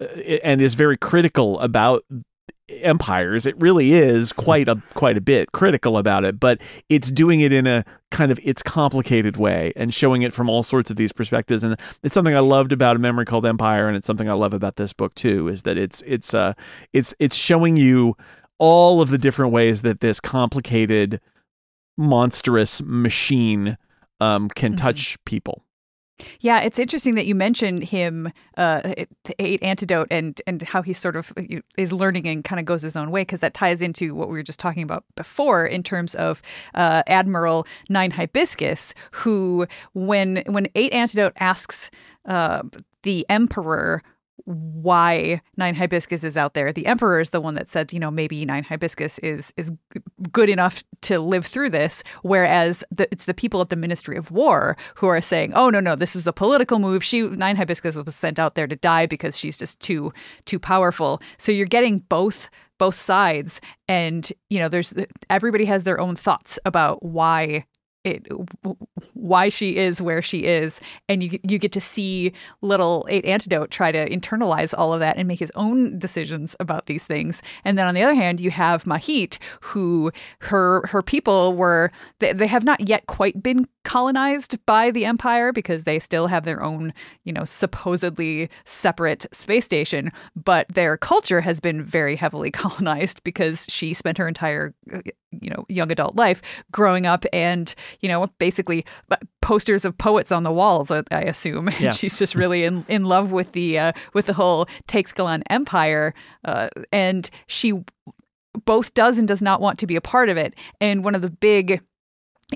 uh, 0.00 0.04
and 0.04 0.62
is 0.62 0.74
very 0.76 0.96
critical 0.96 1.58
about 1.58 2.04
empires. 2.82 3.46
It 3.46 3.60
really 3.60 3.92
is 3.92 4.32
quite 4.32 4.68
a 4.68 4.80
quite 4.94 5.16
a 5.16 5.20
bit 5.20 5.52
critical 5.52 5.96
about 5.96 6.24
it 6.24 6.38
but 6.38 6.60
it's 6.88 7.10
doing 7.10 7.40
it 7.40 7.52
in 7.52 7.66
a 7.66 7.84
kind 8.10 8.32
of 8.32 8.40
its 8.42 8.62
complicated 8.62 9.36
way 9.36 9.72
and 9.76 9.94
showing 9.94 10.22
it 10.22 10.32
from 10.32 10.48
all 10.50 10.62
sorts 10.62 10.90
of 10.90 10.96
these 10.96 11.12
perspectives. 11.12 11.64
And 11.64 11.76
it's 12.02 12.14
something 12.14 12.34
i 12.34 12.40
loved 12.40 12.72
about 12.72 12.96
a 12.96 12.98
memory 12.98 13.24
called 13.24 13.46
empire 13.46 13.88
and 13.88 13.96
it's 13.96 14.06
something 14.06 14.28
i 14.28 14.32
love 14.32 14.54
about 14.54 14.76
this 14.76 14.92
book 14.92 15.14
too 15.14 15.48
is 15.48 15.62
that 15.62 15.76
it's 15.76 16.02
it's 16.06 16.34
uh 16.34 16.54
it's 16.92 17.14
it's 17.18 17.36
showing 17.36 17.76
you 17.76 18.16
all 18.58 19.00
of 19.00 19.10
the 19.10 19.18
different 19.18 19.52
ways 19.52 19.82
that 19.82 20.00
this 20.00 20.20
complicated 20.20 21.20
monstrous 21.96 22.82
machine 22.82 23.76
um 24.20 24.48
can 24.48 24.76
touch 24.76 25.22
people 25.24 25.64
Yeah, 26.40 26.60
it's 26.60 26.78
interesting 26.78 27.14
that 27.14 27.26
you 27.26 27.34
mentioned 27.34 27.84
him, 27.84 28.32
uh, 28.56 28.94
eight 29.38 29.62
antidote, 29.62 30.08
and 30.10 30.40
and 30.46 30.62
how 30.62 30.82
he 30.82 30.92
sort 30.92 31.16
of 31.16 31.32
is 31.76 31.92
learning 31.92 32.26
and 32.26 32.44
kind 32.44 32.58
of 32.60 32.66
goes 32.66 32.82
his 32.82 32.96
own 32.96 33.10
way 33.10 33.22
because 33.22 33.40
that 33.40 33.54
ties 33.54 33.82
into 33.82 34.14
what 34.14 34.28
we 34.28 34.34
were 34.34 34.42
just 34.42 34.60
talking 34.60 34.82
about 34.82 35.04
before 35.16 35.66
in 35.66 35.82
terms 35.82 36.14
of 36.16 36.42
uh, 36.74 37.02
Admiral 37.06 37.66
Nine 37.88 38.10
Hibiscus, 38.10 38.94
who 39.10 39.66
when 39.94 40.42
when 40.46 40.68
eight 40.74 40.92
antidote 40.92 41.32
asks 41.36 41.90
uh, 42.26 42.62
the 43.02 43.26
Emperor 43.28 44.02
why 44.44 45.40
Nine 45.56 45.74
Hibiscus 45.74 46.24
is 46.24 46.36
out 46.36 46.54
there. 46.54 46.72
The 46.72 46.86
Emperor 46.86 47.20
is 47.20 47.30
the 47.30 47.40
one 47.40 47.54
that 47.54 47.70
said, 47.70 47.92
you 47.92 48.00
know, 48.00 48.10
maybe 48.10 48.44
Nine 48.44 48.64
Hibiscus 48.64 49.18
is 49.20 49.52
is 49.56 49.72
good 50.32 50.48
enough 50.48 50.82
to 51.02 51.18
live 51.18 51.46
through 51.46 51.70
this, 51.70 52.02
whereas 52.22 52.84
the, 52.90 53.08
it's 53.12 53.24
the 53.24 53.34
people 53.34 53.60
at 53.60 53.70
the 53.70 53.76
Ministry 53.76 54.16
of 54.16 54.30
War 54.30 54.76
who 54.96 55.06
are 55.06 55.20
saying, 55.20 55.52
oh 55.54 55.70
no 55.70 55.80
no, 55.80 55.96
this 55.96 56.14
was 56.14 56.26
a 56.26 56.32
political 56.32 56.78
move. 56.78 57.04
She 57.04 57.22
Nine 57.22 57.56
Hibiscus 57.56 57.96
was 57.96 58.14
sent 58.14 58.38
out 58.38 58.54
there 58.54 58.66
to 58.66 58.76
die 58.76 59.06
because 59.06 59.38
she's 59.38 59.56
just 59.56 59.80
too 59.80 60.12
too 60.44 60.58
powerful. 60.58 61.20
So 61.38 61.52
you're 61.52 61.66
getting 61.66 62.00
both 62.00 62.50
both 62.78 62.98
sides, 62.98 63.60
and 63.88 64.32
you 64.48 64.58
know, 64.58 64.68
there's 64.68 64.94
everybody 65.28 65.66
has 65.66 65.84
their 65.84 66.00
own 66.00 66.16
thoughts 66.16 66.58
about 66.64 67.02
why 67.04 67.66
it 68.04 68.26
why 69.14 69.48
she 69.48 69.76
is 69.76 70.00
where 70.00 70.22
she 70.22 70.44
is. 70.44 70.80
And 71.08 71.22
you 71.22 71.38
you 71.42 71.58
get 71.58 71.72
to 71.72 71.80
see 71.80 72.32
little 72.62 73.06
eight 73.08 73.24
antidote 73.24 73.70
try 73.70 73.92
to 73.92 74.08
internalize 74.08 74.74
all 74.76 74.94
of 74.94 75.00
that 75.00 75.16
and 75.16 75.28
make 75.28 75.38
his 75.38 75.52
own 75.54 75.98
decisions 75.98 76.56
about 76.60 76.86
these 76.86 77.04
things. 77.04 77.42
And 77.64 77.78
then 77.78 77.86
on 77.86 77.94
the 77.94 78.02
other 78.02 78.14
hand 78.14 78.40
you 78.40 78.50
have 78.50 78.84
mahit 78.84 79.38
who 79.60 80.10
her 80.40 80.86
her 80.86 81.02
people 81.02 81.54
were 81.54 81.90
they, 82.18 82.32
they 82.32 82.46
have 82.46 82.64
not 82.64 82.88
yet 82.88 83.06
quite 83.06 83.42
been 83.42 83.66
colonized 83.84 84.58
by 84.66 84.90
the 84.90 85.04
empire 85.04 85.52
because 85.52 85.84
they 85.84 85.98
still 85.98 86.26
have 86.26 86.44
their 86.44 86.62
own, 86.62 86.92
you 87.24 87.32
know, 87.32 87.44
supposedly 87.44 88.48
separate 88.64 89.26
space 89.32 89.64
station, 89.64 90.12
but 90.36 90.68
their 90.68 90.96
culture 90.96 91.40
has 91.40 91.60
been 91.60 91.82
very 91.82 92.16
heavily 92.16 92.50
colonized 92.62 93.22
because 93.24 93.66
she 93.68 93.94
spent 93.94 94.18
her 94.18 94.28
entire 94.28 94.74
uh, 94.92 95.00
you 95.32 95.50
know, 95.50 95.64
young 95.68 95.90
adult 95.92 96.16
life 96.16 96.42
growing 96.72 97.06
up 97.06 97.24
and, 97.32 97.74
you 98.00 98.08
know, 98.08 98.26
basically 98.38 98.84
uh, 99.10 99.16
posters 99.42 99.84
of 99.84 99.96
poets 99.96 100.32
on 100.32 100.42
the 100.42 100.52
walls, 100.52 100.90
I 100.90 101.02
I 101.10 101.22
assume. 101.22 101.68
Yeah. 101.80 101.92
She's 101.92 102.18
just 102.18 102.34
really 102.34 102.64
in, 102.64 102.84
in 102.88 103.04
love 103.04 103.32
with 103.32 103.52
the 103.52 103.78
uh, 103.78 103.92
with 104.12 104.26
the 104.26 104.34
whole 104.34 104.66
Teixcalaan 104.86 105.42
empire 105.48 106.12
uh, 106.44 106.68
and 106.92 107.30
she 107.46 107.72
both 108.66 108.92
does 108.92 109.16
and 109.16 109.26
does 109.26 109.40
not 109.40 109.60
want 109.60 109.78
to 109.78 109.86
be 109.86 109.96
a 109.96 110.00
part 110.00 110.28
of 110.28 110.36
it. 110.36 110.54
And 110.80 111.04
one 111.04 111.14
of 111.14 111.22
the 111.22 111.30
big 111.30 111.80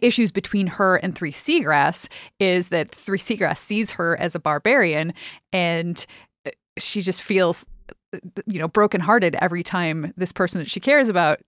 issues 0.02 0.30
between 0.30 0.66
her 0.66 0.96
and 0.96 1.14
Three 1.14 1.32
Seagrass 1.32 2.08
is 2.40 2.68
that 2.68 2.90
Three 2.94 3.18
Seagrass 3.18 3.58
sees 3.58 3.92
her 3.92 4.18
as 4.18 4.34
a 4.34 4.40
barbarian 4.40 5.14
and 5.52 6.04
uh, 6.46 6.50
she 6.78 7.00
just 7.00 7.22
feels 7.22 7.64
uh, 8.12 8.18
you 8.46 8.58
know 8.58 8.68
brokenhearted 8.68 9.36
every 9.40 9.62
time 9.62 10.12
this 10.16 10.32
person 10.32 10.58
that 10.58 10.70
she 10.70 10.80
cares 10.80 11.08
about 11.08 11.40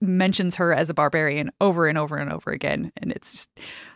mentions 0.00 0.54
her 0.56 0.72
as 0.72 0.90
a 0.90 0.94
barbarian 0.94 1.50
over 1.60 1.88
and 1.88 1.98
over 1.98 2.16
and 2.16 2.32
over 2.32 2.50
again 2.50 2.92
and 2.98 3.10
it's 3.12 3.32
just 3.32 3.50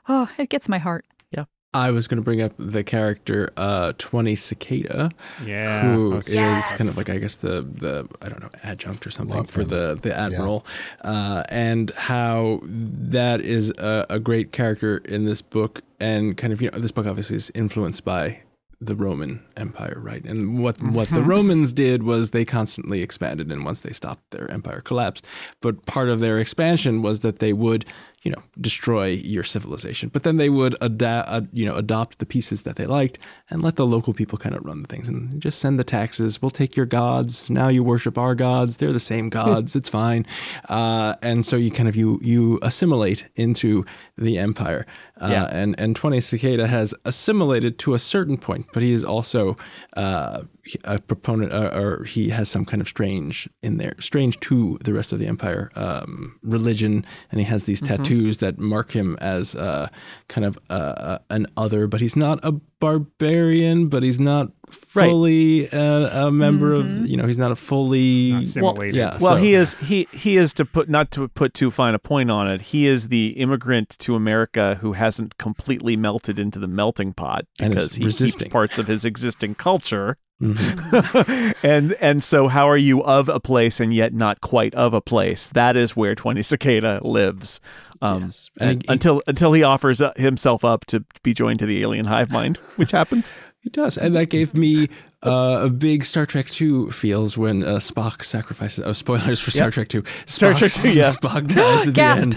oh 0.08 0.28
it 0.38 0.48
gets 0.48 0.68
my 0.68 0.78
heart 0.78 1.04
Yeah, 1.30 1.44
I 1.74 1.90
was 1.90 2.08
going 2.08 2.16
to 2.16 2.24
bring 2.24 2.40
up 2.40 2.52
the 2.58 2.82
character 2.82 3.50
uh, 3.56 3.92
Twenty 3.98 4.34
Cicada, 4.34 5.10
Yeah. 5.44 5.82
who 5.82 6.14
I 6.14 6.18
is 6.18 6.28
Yes. 6.28 6.72
kind 6.72 6.88
of 6.88 6.96
like 6.96 7.10
I 7.10 7.18
guess 7.18 7.36
the 7.36 7.60
the 7.62 8.08
I 8.22 8.28
don't 8.30 8.40
know 8.42 8.50
adjunct 8.62 9.06
or 9.06 9.10
something 9.10 9.36
Love 9.36 9.50
for 9.50 9.60
him. 9.62 9.68
the 9.68 9.98
the 10.00 10.16
admiral, 10.16 10.64
uh, 11.02 11.42
and 11.50 11.90
how 11.92 12.60
that 12.64 13.40
is 13.42 13.70
a, 13.78 14.06
a 14.08 14.18
great 14.18 14.52
character 14.52 14.98
in 14.98 15.24
this 15.26 15.42
book, 15.42 15.82
and 16.00 16.36
kind 16.36 16.52
of 16.52 16.62
you 16.62 16.70
know 16.70 16.78
this 16.78 16.92
book 16.92 17.06
obviously 17.06 17.36
is 17.36 17.50
influenced 17.54 18.04
by 18.04 18.40
the 18.80 18.94
Roman 18.94 19.42
Empire, 19.56 19.98
right? 20.00 20.24
And 20.24 20.62
what 20.62 20.80
what 20.82 21.08
the 21.08 21.22
Romans 21.22 21.72
did 21.72 22.02
was 22.02 22.30
they 22.30 22.44
constantly 22.44 23.02
expanded, 23.02 23.50
and 23.50 23.64
once 23.64 23.80
they 23.80 23.92
stopped, 23.92 24.30
their 24.30 24.50
empire 24.50 24.80
collapsed. 24.80 25.24
But 25.60 25.86
part 25.86 26.08
of 26.08 26.20
their 26.20 26.38
expansion 26.38 27.02
was 27.02 27.20
that 27.20 27.38
they 27.38 27.52
would, 27.52 27.84
you 28.26 28.32
know, 28.34 28.42
destroy 28.60 29.06
your 29.34 29.44
civilization, 29.44 30.08
but 30.12 30.22
then 30.24 30.36
they 30.36 30.50
would 30.58 30.74
adapt, 30.80 31.28
uh, 31.28 31.42
you 31.52 31.64
know, 31.64 31.76
adopt 31.76 32.18
the 32.18 32.26
pieces 32.26 32.62
that 32.62 32.74
they 32.76 32.86
liked 32.86 33.16
and 33.50 33.62
let 33.62 33.76
the 33.76 33.86
local 33.86 34.12
people 34.12 34.36
kind 34.36 34.54
of 34.56 34.64
run 34.64 34.82
the 34.82 34.88
things 34.88 35.08
and 35.08 35.40
just 35.40 35.58
send 35.60 35.78
the 35.78 35.84
taxes. 35.84 36.42
We'll 36.42 36.50
take 36.62 36.76
your 36.76 36.86
gods. 36.86 37.48
Now 37.50 37.68
you 37.68 37.84
worship 37.84 38.18
our 38.18 38.34
gods. 38.34 38.76
They're 38.78 38.92
the 38.92 39.08
same 39.14 39.28
gods. 39.40 39.76
it's 39.76 39.88
fine. 39.88 40.26
Uh, 40.68 41.14
and 41.22 41.46
so 41.46 41.54
you 41.56 41.70
kind 41.70 41.88
of 41.88 41.94
you 41.94 42.18
you 42.32 42.58
assimilate 42.62 43.20
into 43.36 43.84
the 44.18 44.38
empire. 44.38 44.82
Uh, 45.22 45.28
Yeah. 45.30 45.46
And 45.52 45.78
and 45.78 45.94
Twenty 45.94 46.20
Cicada 46.20 46.66
has 46.66 46.94
assimilated 47.04 47.78
to 47.84 47.94
a 47.94 47.98
certain 47.98 48.38
point, 48.38 48.66
but 48.72 48.82
he 48.82 48.92
is 48.92 49.04
also 49.04 49.56
uh, 49.96 50.42
a 50.84 50.98
proponent, 50.98 51.52
uh, 51.52 51.70
or 51.74 52.04
he 52.04 52.30
has 52.30 52.48
some 52.48 52.64
kind 52.64 52.80
of 52.80 52.88
strange 52.88 53.48
in 53.62 53.76
there, 53.78 53.94
strange 54.00 54.38
to 54.40 54.78
the 54.84 54.92
rest 54.92 55.12
of 55.12 55.18
the 55.18 55.26
empire 55.26 55.70
um, 55.76 56.38
religion, 56.42 57.04
and 57.30 57.40
he 57.40 57.44
has 57.46 57.64
these 57.64 57.80
Mm-hmm. 57.80 57.96
tattoos 58.02 58.38
that 58.38 58.58
mark 58.58 58.92
him 58.92 59.16
as 59.20 59.54
uh, 59.54 59.88
kind 60.28 60.44
of 60.44 60.58
uh, 60.70 61.18
an 61.30 61.46
other, 61.56 61.86
but 61.86 62.00
he's 62.00 62.16
not 62.16 62.40
a 62.42 62.52
barbarian, 62.80 63.88
but 63.88 64.02
he's 64.02 64.18
not 64.20 64.48
fully 64.70 65.68
uh, 65.70 66.26
a 66.26 66.30
member 66.32 66.72
of, 66.72 67.06
you 67.06 67.16
know, 67.16 67.26
he's 67.26 67.38
not 67.38 67.52
a 67.52 67.56
fully 67.56 68.32
Not 68.32 68.42
assimilated. 68.42 68.94
yeah. 68.94 69.18
Well, 69.20 69.36
so- 69.36 69.42
he 69.42 69.54
is 69.54 69.74
he 69.74 70.08
he 70.12 70.36
is 70.36 70.52
to 70.54 70.64
put 70.64 70.88
not 70.88 71.10
to 71.12 71.28
put 71.28 71.54
too 71.54 71.70
fine 71.70 71.94
a 71.94 71.98
point 71.98 72.30
on 72.30 72.50
it. 72.50 72.60
He 72.60 72.86
is 72.86 73.08
the 73.08 73.28
immigrant 73.30 73.90
to 74.00 74.14
America 74.14 74.76
who 74.80 74.92
hasn't 74.94 75.38
completely 75.38 75.96
melted 75.96 76.38
into 76.38 76.58
the 76.58 76.66
melting 76.66 77.12
pot 77.12 77.44
And 77.60 77.70
because 77.74 77.94
he 77.94 78.04
resisting. 78.04 78.44
keeps 78.46 78.52
parts 78.52 78.78
of 78.78 78.86
his 78.88 79.04
existing 79.04 79.54
culture. 79.54 80.16
Mhm. 80.42 81.54
and 81.62 81.92
and 81.94 82.22
so 82.22 82.46
how 82.48 82.68
are 82.68 82.76
you 82.76 83.02
of 83.04 83.28
a 83.30 83.40
place 83.40 83.80
and 83.80 83.94
yet 83.94 84.12
not 84.12 84.40
quite 84.42 84.74
of 84.74 84.92
a 84.92 85.00
place? 85.00 85.48
That 85.50 85.76
is 85.76 85.96
where 85.96 86.14
Twenty 86.14 86.42
Cicada 86.42 87.00
lives. 87.02 87.60
Um, 88.02 88.24
Yes. 88.24 88.50
And 88.60 88.70
and 88.70 88.82
he- 88.82 88.86
he- 88.86 88.92
until 88.92 89.22
until 89.26 89.52
he 89.54 89.62
offers 89.62 90.02
uh, 90.02 90.12
himself 90.16 90.64
up 90.64 90.84
to 90.86 91.02
be 91.22 91.32
joined 91.32 91.60
to 91.60 91.66
the 91.66 91.80
alien 91.82 92.04
hive 92.04 92.30
mind, 92.30 92.56
which 92.76 92.90
happens. 92.90 93.32
It 93.64 93.72
does, 93.72 93.96
and 93.98 94.14
that 94.14 94.26
gave 94.26 94.54
me 94.54 94.88
uh, 95.26 95.62
a 95.64 95.70
big 95.70 96.04
Star 96.04 96.24
Trek 96.26 96.46
Two 96.50 96.90
feels 96.92 97.36
when 97.38 97.64
uh, 97.64 97.76
Spock 97.76 98.22
sacrifices. 98.22 98.84
Oh, 98.86 98.92
spoilers 98.92 99.40
for 99.40 99.50
Star 99.50 99.68
Yep. 99.68 99.72
Trek 99.74 99.88
Two. 99.88 100.04
Star 100.26 100.52
Trek 100.54 100.70
2, 100.70 100.92
yeah. 100.96 101.10
Spock 101.10 101.48
dies 101.48 101.88
at 101.88 101.94
the 101.94 102.02
end, 102.02 102.34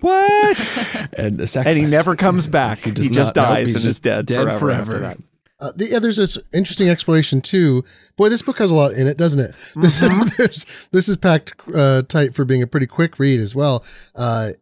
What? 0.00 1.08
and, 1.18 1.40
and 1.40 1.78
he 1.78 1.86
never 1.86 2.16
comes 2.16 2.46
back. 2.46 2.80
He, 2.80 2.90
does 2.90 3.08
just 3.08 3.34
not- 3.34 3.48
dies 3.48 3.68
he's 3.68 3.76
and 3.76 3.82
just 3.84 3.96
is 3.96 4.00
dead, 4.00 4.26
dead 4.26 4.42
forever. 4.58 4.72
after 4.72 4.84
forever. 4.84 5.16
Uh, 5.58 5.72
the, 5.74 5.88
yeah, 5.88 5.98
there's 5.98 6.18
this 6.18 6.36
interesting 6.52 6.88
exploration 6.88 7.40
too. 7.40 7.82
Boy, 8.16 8.28
this 8.28 8.42
book 8.42 8.58
has 8.58 8.70
a 8.70 8.74
lot 8.74 8.92
in 8.92 9.06
it, 9.06 9.16
doesn't 9.16 9.40
it? 9.40 9.54
This 9.76 10.00
there's, 10.36 10.66
this 10.92 11.08
is 11.08 11.16
packed 11.16 11.54
uh, 11.74 12.02
tight 12.02 12.34
for 12.34 12.44
being 12.44 12.62
a 12.62 12.66
pretty 12.66 12.86
quick 12.86 13.18
read 13.18 13.40
as 13.40 13.54
well. 13.54 13.84
Uh, 14.14 14.52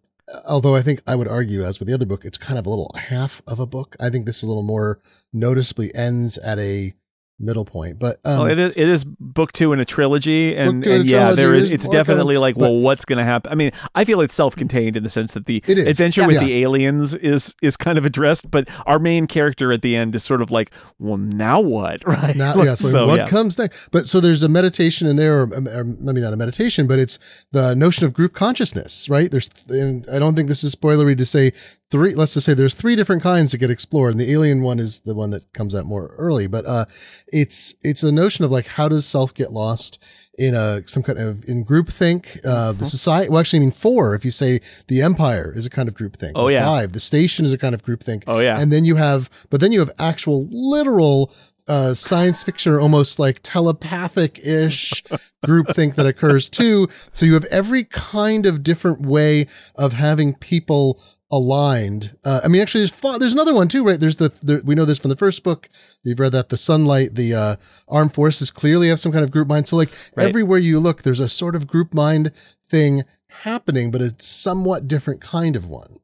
although 0.47 0.75
I 0.75 0.83
think 0.83 1.03
I 1.07 1.15
would 1.15 1.29
argue, 1.29 1.65
as 1.65 1.79
with 1.79 1.89
the 1.89 1.95
other 1.95 2.07
book, 2.07 2.25
it's 2.25 2.39
kind 2.39 2.59
of 2.59 2.67
a 2.67 2.71
little 2.71 2.91
half 2.97 3.43
of 3.47 3.61
a 3.61 3.67
book. 3.67 3.97
I 4.01 4.11
think 4.11 4.27
this 4.27 4.39
is 4.39 4.43
a 4.45 4.49
little 4.49 4.63
more 4.63 5.01
noticeably 5.33 5.95
ends 5.95 6.39
at 6.39 6.59
a 6.59 6.95
middle 7.39 7.65
point. 7.65 7.99
But 7.99 8.21
um, 8.25 8.41
well, 8.41 8.47
it 8.47 8.59
is 8.59 8.73
it 8.77 8.89
is 8.89 9.05
book 9.05 9.53
two 9.53 9.73
in 9.73 9.81
a 9.81 9.85
trilogy, 9.85 10.55
and, 10.55 10.87
and 10.87 11.03
a 11.03 11.07
yeah, 11.07 11.19
trilogy, 11.19 11.37
there 11.37 11.55
is. 11.55 11.73
It's 11.73 11.89
definitely 11.89 12.35
coming, 12.35 12.41
like, 12.41 12.57
well, 12.57 12.77
what's 12.77 13.05
going 13.05 13.19
to 13.19 13.25
happen? 13.25 13.53
I 13.53 13.55
mean, 13.55 13.71
I 13.95 14.05
feel 14.05 14.21
it's 14.21 14.35
self-contained 14.35 14.97
in 14.97 15.03
the 15.03 15.11
sense 15.11 15.35
that 15.35 15.47
the 15.47 15.63
adventure 15.69 16.27
with 16.27 16.37
yeah. 16.37 16.45
the 16.45 16.63
aliens 16.63 17.15
is 17.15 17.55
is 17.63 17.77
kind 17.77 17.99
of 17.99 18.05
addressed, 18.05 18.51
but 18.51 18.69
our 18.87 18.99
main 18.99 19.27
character 19.27 19.73
at 19.73 19.83
the 19.83 19.97
end 19.97 20.15
is 20.15 20.25
sort 20.25 20.43
of 20.43 20.51
like, 20.51 20.73
well, 20.99 21.17
now 21.17 21.61
what, 21.61 22.05
right? 22.07 22.37
Now, 22.37 22.55
yeah, 22.63 22.75
so, 22.75 22.89
So, 22.89 23.07
what 23.07 23.19
yeah. 23.19 23.27
comes 23.27 23.59
next? 23.59 23.89
But 23.91 24.07
so 24.07 24.21
there's 24.21 24.43
a 24.43 24.49
meditation 24.49 25.07
in 25.07 25.17
there, 25.17 25.43
or, 25.43 25.53
or 25.53 25.85
maybe 25.85 26.21
not 26.21 26.33
a 26.33 26.37
meditation, 26.37 26.87
but 26.87 26.99
it's 26.99 27.19
the 27.53 27.75
notion 27.75 28.07
of 28.07 28.13
group 28.13 28.33
consciousness, 28.33 29.09
right? 29.09 29.31
There's, 29.31 29.51
and 29.69 30.07
I 30.13 30.19
don't 30.19 30.35
think 30.35 30.49
this 30.49 30.65
is 30.65 30.75
spoilery 30.75 31.17
to 31.19 31.27
say 31.27 31.53
three. 31.91 32.15
Let's 32.15 32.35
just 32.35 32.47
say 32.47 32.55
there's 32.55 32.75
three 32.75 32.97
different 32.97 33.23
kinds 33.23 33.53
that 33.53 33.59
get 33.59 33.71
explored, 33.71 34.13
and 34.13 34.21
the 34.21 34.31
alien 34.33 34.63
one 34.63 34.81
is 34.81 35.01
the 35.01 35.15
one 35.15 35.31
that 35.31 35.53
comes 35.53 35.75
out 35.75 35.87
more 35.87 36.15
early. 36.19 36.47
But 36.47 36.67
uh, 36.67 36.87
it's 37.29 37.75
it's 37.83 38.03
a 38.03 38.13
notion 38.13 38.45
of 38.45 38.51
like 38.51 38.67
how 38.67 38.89
does 38.89 39.07
self 39.07 39.33
get 39.35 39.53
lost 39.53 40.03
in 40.39 40.55
a 40.55 40.83
some 40.87 41.03
kind 41.03 41.19
of 41.19 41.45
in 41.49 41.63
group 41.63 41.89
think. 41.91 42.39
Uh, 42.45 42.71
Mm-hmm. 42.73 42.79
the 42.81 42.87
society, 42.87 43.29
well, 43.29 43.39
actually, 43.41 43.59
I 43.61 43.63
mean 43.63 43.71
four. 43.73 44.15
If 44.15 44.25
you 44.25 44.31
say 44.31 44.61
the 44.89 45.03
empire 45.03 45.53
is 45.57 45.65
a 45.67 45.71
kind 45.71 45.89
of 45.89 45.95
group 45.95 46.17
think. 46.17 46.33
Oh, 46.37 46.49
yeah. 46.49 46.65
Five, 46.65 46.93
the 46.93 47.01
station 47.01 47.45
is 47.45 47.53
a 47.53 47.59
kind 47.59 47.75
of 47.75 47.83
group 47.83 48.03
think. 48.03 48.25
Oh, 48.27 48.39
yeah. 48.41 48.59
And 48.61 48.73
then 48.73 48.85
you 48.85 48.97
have, 48.97 49.29
but 49.51 49.61
then 49.61 49.71
you 49.73 49.81
have 49.81 49.91
actual 49.99 50.49
literal 50.51 51.33
uh, 51.67 51.95
science 51.95 52.43
fiction 52.45 52.73
or 52.73 52.81
almost 52.81 53.19
like 53.19 53.41
telepathic 53.43 54.39
ish 54.45 55.03
groupthink 55.47 55.95
that 55.95 56.05
occurs 56.07 56.51
too. 56.51 56.89
So 57.13 57.25
you 57.27 57.35
have 57.35 57.47
every 57.47 57.85
kind 57.85 58.45
of 58.47 58.63
different 58.63 59.03
way 59.07 59.47
of 59.75 59.93
having 59.95 60.35
people 60.35 61.01
aligned. 61.31 62.17
Uh, 62.25 62.41
I 62.45 62.49
mean, 62.49 62.63
actually, 62.63 62.87
there's 62.87 63.19
there's 63.19 63.33
another 63.33 63.55
one 63.55 63.69
too, 63.69 63.85
right? 63.85 63.99
There's 63.99 64.17
the, 64.17 64.29
the 64.43 64.63
we 64.65 64.75
know 64.75 64.85
this 64.85 64.99
from 64.99 65.11
the 65.11 65.17
first 65.17 65.43
book. 65.43 65.69
You've 66.03 66.21
read 66.21 66.33
that 66.33 66.49
the 66.51 66.57
Sunlit, 66.57 67.15
the 67.15 67.35
uh, 67.35 67.57
armed 67.89 68.15
forces 68.15 68.51
clearly 68.51 68.89
have 68.89 69.01
some 69.01 69.13
kind 69.13 69.25
of 69.25 69.31
group 69.31 69.49
mind. 69.49 69.69
So 69.69 69.77
like 69.77 69.91
Right. 70.17 70.27
everywhere 70.29 70.59
you 70.59 70.79
look, 70.81 71.03
there's 71.03 71.21
a 71.21 71.29
sort 71.29 71.57
of 71.57 71.67
group 71.67 71.93
mind 71.95 72.31
thing 72.69 73.05
happening, 73.29 73.91
but 73.91 74.01
it's 74.03 74.27
somewhat 74.27 74.87
different 74.87 75.21
kind 75.21 75.57
of 75.57 75.67
one. 75.67 75.99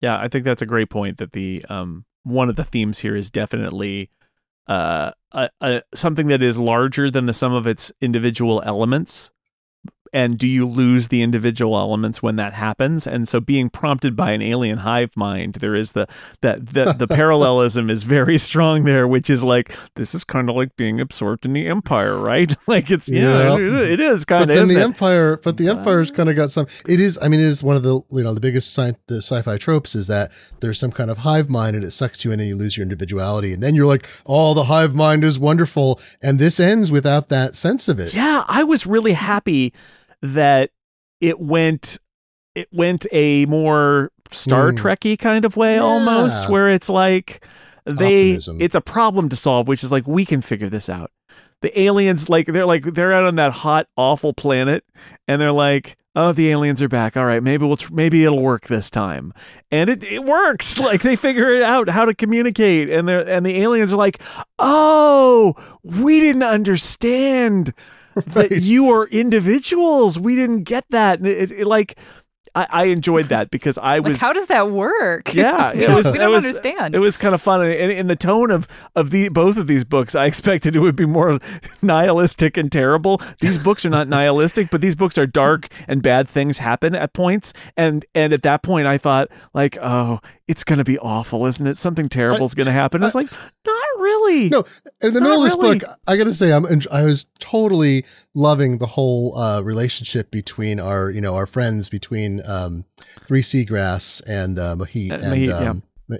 Yeah, 0.00 0.18
I 0.18 0.28
think 0.28 0.44
that's 0.44 0.62
a 0.62 0.66
great 0.66 0.90
point. 0.90 1.18
That 1.18 1.32
the 1.32 1.64
um 1.68 2.04
one 2.24 2.48
of 2.48 2.56
the 2.56 2.64
themes 2.64 2.98
here 2.98 3.14
is 3.16 3.30
definitely 3.30 4.10
uh 4.66 5.12
a, 5.32 5.48
a 5.60 5.82
something 5.94 6.28
that 6.28 6.42
is 6.42 6.58
larger 6.58 7.10
than 7.10 7.26
the 7.26 7.34
sum 7.34 7.52
of 7.52 7.66
its 7.66 7.92
individual 8.00 8.62
elements. 8.64 9.30
And 10.16 10.38
do 10.38 10.46
you 10.46 10.66
lose 10.66 11.08
the 11.08 11.20
individual 11.22 11.76
elements 11.76 12.22
when 12.22 12.36
that 12.36 12.54
happens? 12.54 13.06
And 13.06 13.28
so, 13.28 13.38
being 13.38 13.68
prompted 13.68 14.16
by 14.16 14.30
an 14.32 14.40
alien 14.40 14.78
hive 14.78 15.14
mind, 15.16 15.56
there 15.60 15.74
is 15.74 15.92
the 15.92 16.06
that 16.40 16.72
the, 16.72 16.92
the 16.94 17.06
parallelism 17.20 17.90
is 17.90 18.02
very 18.02 18.38
strong 18.38 18.84
there, 18.84 19.06
which 19.06 19.28
is 19.28 19.44
like 19.44 19.76
this 19.96 20.14
is 20.14 20.24
kind 20.24 20.48
of 20.48 20.56
like 20.56 20.74
being 20.76 21.00
absorbed 21.00 21.44
in 21.44 21.52
the 21.52 21.66
empire, 21.66 22.16
right? 22.16 22.54
like 22.66 22.90
it's 22.90 23.08
yeah, 23.10 23.56
Yeah. 23.58 23.80
it- 23.92 24.00
is 24.00 24.24
kind 24.24 24.46
but 24.46 24.50
of. 24.50 24.56
then 24.56 24.68
the 24.68 24.80
it? 24.80 24.84
empire 24.84 25.36
but 25.42 25.56
the 25.58 25.68
uh, 25.68 25.74
empire's 25.76 26.10
kind 26.10 26.28
of 26.30 26.36
got 26.36 26.50
some 26.50 26.66
it 26.88 27.00
is 27.00 27.18
i 27.22 27.28
mean 27.28 27.40
it 27.40 27.46
is 27.46 27.62
one 27.62 27.76
of 27.76 27.82
the 27.82 28.00
you 28.12 28.22
know 28.22 28.32
the 28.34 28.40
biggest 28.40 28.72
sci- 28.74 28.96
the 29.08 29.16
sci-fi 29.16 29.56
tropes 29.58 29.94
is 29.94 30.06
that 30.06 30.30
there's 30.60 30.78
some 30.78 30.92
kind 30.92 31.10
of 31.10 31.18
hive 31.18 31.50
mind 31.50 31.74
and 31.76 31.84
it 31.84 31.90
sucks 31.90 32.24
you 32.24 32.30
in 32.32 32.38
and 32.40 32.48
you 32.48 32.54
lose 32.56 32.76
your 32.76 32.82
individuality 32.82 33.52
and 33.52 33.62
then 33.62 33.74
you're 33.74 33.86
like 33.86 34.06
oh 34.26 34.54
the 34.54 34.64
hive 34.64 34.94
mind 34.94 35.24
is 35.24 35.38
wonderful 35.38 35.98
and 36.22 36.38
this 36.38 36.60
ends 36.60 36.92
without 36.92 37.28
that 37.28 37.56
sense 37.56 37.88
of 37.88 37.98
it 37.98 38.14
Yeah, 38.14 38.44
I 38.48 38.62
was 38.64 38.86
really 38.86 39.12
happy 39.14 39.72
that 40.22 40.70
it 41.20 41.38
went 41.40 41.98
it 42.54 42.68
went 42.72 43.06
a 43.12 43.44
more 43.46 44.10
Star 44.32 44.70
Hmm. 44.70 44.76
Trekky 44.76 45.18
kind 45.18 45.44
of 45.44 45.56
way 45.56 45.74
Yeah. 45.76 45.82
almost, 45.82 46.48
where 46.48 46.68
it's 46.68 46.88
like 46.88 47.44
they 47.84 48.30
Optimism. 48.36 48.58
it's 48.60 48.74
a 48.74 48.80
problem 48.80 49.28
to 49.28 49.36
solve, 49.36 49.68
which 49.68 49.84
is 49.84 49.92
like 49.92 50.06
we 50.06 50.24
can 50.24 50.40
figure 50.40 50.68
this 50.68 50.88
out. 50.88 51.10
The 51.62 51.78
aliens 51.80 52.28
like 52.28 52.46
they're 52.46 52.66
like 52.66 52.82
they're 52.94 53.12
out 53.12 53.24
on 53.24 53.36
that 53.36 53.52
hot 53.52 53.86
awful 53.96 54.32
planet 54.32 54.84
and 55.28 55.40
they're 55.40 55.52
like 55.52 55.96
oh, 56.18 56.32
the 56.32 56.50
aliens 56.50 56.82
are 56.82 56.88
back. 56.88 57.14
All 57.14 57.26
right, 57.26 57.42
maybe 57.42 57.66
we'll 57.66 57.76
tr- 57.76 57.92
maybe 57.92 58.24
it'll 58.24 58.40
work 58.40 58.68
this 58.68 58.88
time, 58.88 59.34
and 59.70 59.90
it 59.90 60.02
it 60.02 60.24
works. 60.24 60.78
Like 60.86 61.02
they 61.02 61.14
figure 61.14 61.50
it 61.54 61.62
out 61.62 61.88
how 61.90 62.06
to 62.06 62.14
communicate, 62.14 62.88
and 62.90 63.06
they're 63.06 63.28
and 63.28 63.44
the 63.44 63.60
aliens 63.60 63.92
are 63.92 63.98
like, 63.98 64.20
oh, 64.58 65.54
we 65.82 66.20
didn't 66.20 66.42
understand 66.42 67.72
that 68.28 68.50
you 68.62 68.90
are 68.90 69.06
individuals. 69.08 70.18
We 70.18 70.34
didn't 70.34 70.64
get 70.64 70.84
that. 70.90 71.18
And 71.18 71.28
It, 71.28 71.52
it, 71.52 71.66
like. 71.66 71.98
I, 72.54 72.66
I 72.70 72.84
enjoyed 72.84 73.26
that 73.26 73.50
because 73.50 73.76
I 73.76 73.98
Like, 73.98 74.04
was 74.06 74.20
how 74.20 74.32
does 74.32 74.46
that 74.46 74.70
work? 74.70 75.34
yeah, 75.34 75.72
it 75.74 75.88
don't, 75.88 75.94
was. 75.94 76.10
we 76.10 76.18
don't 76.18 76.30
was, 76.30 76.46
understand. 76.46 76.94
It 76.94 77.00
was 77.00 77.18
kind 77.18 77.34
of 77.34 77.42
fun, 77.42 77.60
and 77.60 77.70
in, 77.72 77.90
in 77.90 78.06
the 78.06 78.16
tone 78.16 78.50
of 78.50 78.66
of 78.94 79.10
the 79.10 79.28
both 79.28 79.58
of 79.58 79.66
these 79.66 79.84
books, 79.84 80.14
I 80.14 80.24
expected 80.24 80.74
it 80.74 80.78
would 80.80 80.96
be 80.96 81.04
more 81.04 81.38
nihilistic 81.82 82.56
and 82.56 82.72
terrible. 82.72 83.20
These 83.40 83.58
books 83.58 83.84
are 83.84 83.90
not 83.90 84.08
nihilistic, 84.08 84.70
but 84.70 84.80
these 84.80 84.94
books 84.94 85.18
are 85.18 85.26
dark 85.26 85.68
and 85.86 86.02
bad 86.02 86.28
things 86.30 86.56
happen 86.56 86.94
at 86.94 87.12
points, 87.12 87.52
and 87.76 88.06
and 88.14 88.32
at 88.32 88.42
that 88.44 88.62
point, 88.62 88.86
I 88.86 88.96
thought 88.96 89.28
like, 89.52 89.76
oh, 89.82 90.20
it's 90.48 90.64
going 90.64 90.78
to 90.78 90.84
be 90.84 90.98
awful, 90.98 91.44
isn't 91.44 91.66
it? 91.66 91.76
Something 91.76 92.08
terrible 92.08 92.46
is 92.46 92.54
going 92.54 92.66
to 92.66 92.72
happen. 92.72 93.02
it's 93.02 93.14
like 93.14 93.30
not 93.66 93.85
really. 93.98 94.48
No, 94.48 94.64
in 95.02 95.14
the 95.14 95.20
Not 95.20 95.28
middle 95.28 95.44
of 95.44 95.50
this 95.50 95.56
really. 95.58 95.78
book, 95.78 95.88
I 96.06 96.16
got 96.16 96.24
to 96.24 96.34
say, 96.34 96.52
I'm 96.52 96.66
en- 96.66 96.82
I 96.92 97.04
was 97.04 97.26
totally 97.38 98.04
loving 98.34 98.78
the 98.78 98.86
whole 98.86 99.36
uh, 99.36 99.60
relationship 99.62 100.30
between 100.30 100.78
our, 100.80 101.10
you 101.10 101.20
know, 101.20 101.34
our 101.34 101.46
friends 101.46 101.88
between 101.88 102.40
um, 102.46 102.84
Three 102.98 103.42
Seagrass 103.42 104.22
and 104.26 104.58
uh, 104.58 104.76
Mahit, 104.76 105.10
Uh, 105.10 105.14
and 105.16 105.24
Mahit, 105.24 105.48
yeah. 105.48 105.72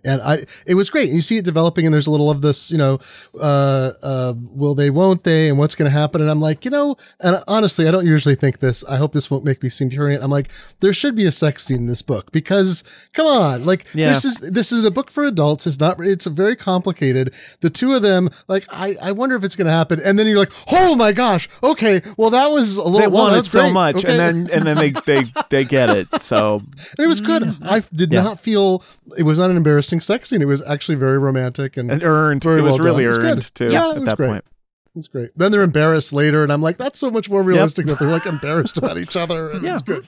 And 0.05 0.21
I, 0.23 0.45
it 0.67 0.75
was 0.75 0.91
great. 0.91 1.11
You 1.11 1.21
see 1.21 1.39
it 1.39 1.45
developing, 1.45 1.87
and 1.87 1.95
there's 1.95 2.07
a 2.07 2.11
little 2.11 2.31
of 2.31 2.41
this, 2.43 2.71
you 2.71 2.79
know, 2.79 2.99
uh, 3.41 3.93
uh, 4.03 4.35
will 4.37 4.75
they, 4.75 4.91
won't 4.91 5.25
they, 5.25 5.49
and 5.49 5.59
what's 5.59 5.75
going 5.75 5.91
to 5.91 5.97
happen. 5.97 6.21
And 6.21 6.31
I'm 6.31 6.41
like, 6.41 6.65
you 6.65 6.71
know, 6.71 6.97
and 7.21 7.43
honestly, 7.47 7.87
I 7.89 7.91
don't 7.91 8.07
usually 8.07 8.35
think 8.35 8.61
this. 8.61 8.85
I 8.85 8.97
hope 8.97 9.13
this 9.13 9.31
won't 9.31 9.45
make 9.45 9.63
me 9.63 9.69
seem 9.69 9.91
prurient. 9.91 10.23
I'm 10.23 10.31
like, 10.31 10.51
there 10.81 10.93
should 10.93 11.15
be 11.15 11.25
a 11.27 11.33
sex 11.33 11.65
scene 11.65 11.79
in 11.79 11.87
this 11.87 12.03
book 12.03 12.33
because, 12.33 12.83
come 13.13 13.27
on, 13.27 13.65
like 13.65 13.87
Yeah. 13.95 14.09
this 14.11 14.25
is 14.25 14.37
this 14.39 14.73
is 14.73 14.85
a 14.85 14.91
book 14.91 15.11
for 15.11 15.25
adults. 15.25 15.67
It's 15.67 15.79
not. 15.79 16.01
It's 16.01 16.27
very 16.27 16.57
complicated. 16.57 17.33
The 17.61 17.71
two 17.71 17.95
of 17.95 18.03
them, 18.03 18.31
like, 18.49 18.67
I, 18.71 18.97
I 19.01 19.13
wonder 19.13 19.37
if 19.37 19.45
it's 19.45 19.57
going 19.57 19.67
to 19.67 19.73
happen. 19.73 20.01
And 20.05 20.19
then 20.19 20.27
you're 20.27 20.39
like, 20.39 20.53
oh 20.73 20.95
my 20.97 21.13
gosh, 21.13 21.49
okay, 21.63 22.03
well 22.17 22.31
that 22.31 22.51
was 22.51 22.77
a 22.77 22.83
little. 22.83 22.99
They 22.99 23.07
well, 23.07 23.33
want 23.33 23.47
so 23.47 23.63
great. 23.63 23.73
much, 23.73 23.97
Okay. 24.05 24.09
and 24.11 24.49
then 24.49 24.57
and 24.57 24.67
then 24.67 24.77
they 24.77 24.91
they 25.07 25.25
they 25.51 25.65
get 25.65 25.91
it. 25.91 26.21
So 26.21 26.57
And 26.99 27.05
it 27.05 27.07
was 27.07 27.21
good. 27.21 27.55
I 27.63 27.81
did 27.93 28.13
Yeah. 28.13 28.23
not 28.23 28.41
feel 28.41 28.83
it 29.17 29.23
was 29.23 29.39
not 29.39 29.51
an 29.51 29.57
embarrassing 29.77 30.01
sex 30.01 30.31
scene. 30.31 30.41
It 30.43 30.47
was 30.47 30.63
actually 30.63 30.95
very 30.97 31.19
romantic 31.19 31.77
and, 31.77 31.91
and 31.91 32.03
earned. 32.03 32.43
very 32.43 32.61
it 32.61 32.63
was 32.63 32.79
well 32.79 32.85
really 32.85 33.05
done. 33.05 33.09
Was 33.09 33.19
earned 33.19 33.43
good. 33.43 33.55
too. 33.55 33.71
Yeah, 33.73 33.91
at 33.91 33.97
it 33.97 34.01
was 34.01 34.09
that 34.11 34.17
great. 34.17 34.29
point. 34.29 34.45
It's 34.95 35.09
great. 35.09 35.31
Then 35.37 35.53
they're 35.53 35.63
embarrassed 35.63 36.13
later, 36.15 36.43
and 36.43 36.51
I'm 36.51 36.63
like, 36.63 36.79
that's 36.79 36.99
so 36.99 37.11
much 37.11 37.29
more 37.29 37.43
realistic 37.43 37.85
that 37.87 37.99
they're 37.99 38.09
like 38.11 38.25
embarrassed 38.27 38.79
about 38.79 38.97
each 38.97 39.15
other, 39.17 39.51
and 39.51 39.63
Yeah. 39.63 39.75
it's 39.75 39.83
good. 39.83 40.07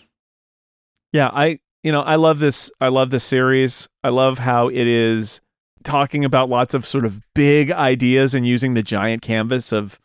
Yeah, 1.12 1.29
I 1.33 1.59
you 1.83 1.93
know 1.93 2.01
I 2.01 2.16
love 2.16 2.39
this. 2.39 2.71
I 2.81 2.89
love 2.89 3.11
this 3.11 3.25
series. 3.25 3.89
I 4.03 4.09
love 4.09 4.39
how 4.39 4.69
it 4.69 4.87
is 4.87 5.41
talking 5.85 6.25
about 6.25 6.49
lots 6.49 6.75
of 6.75 6.85
sort 6.87 7.05
of 7.05 7.21
big 7.35 7.71
ideas 7.71 8.35
and 8.35 8.47
using 8.47 8.75
the 8.75 8.83
giant 8.83 9.23
canvas 9.23 9.73
of 9.73 9.99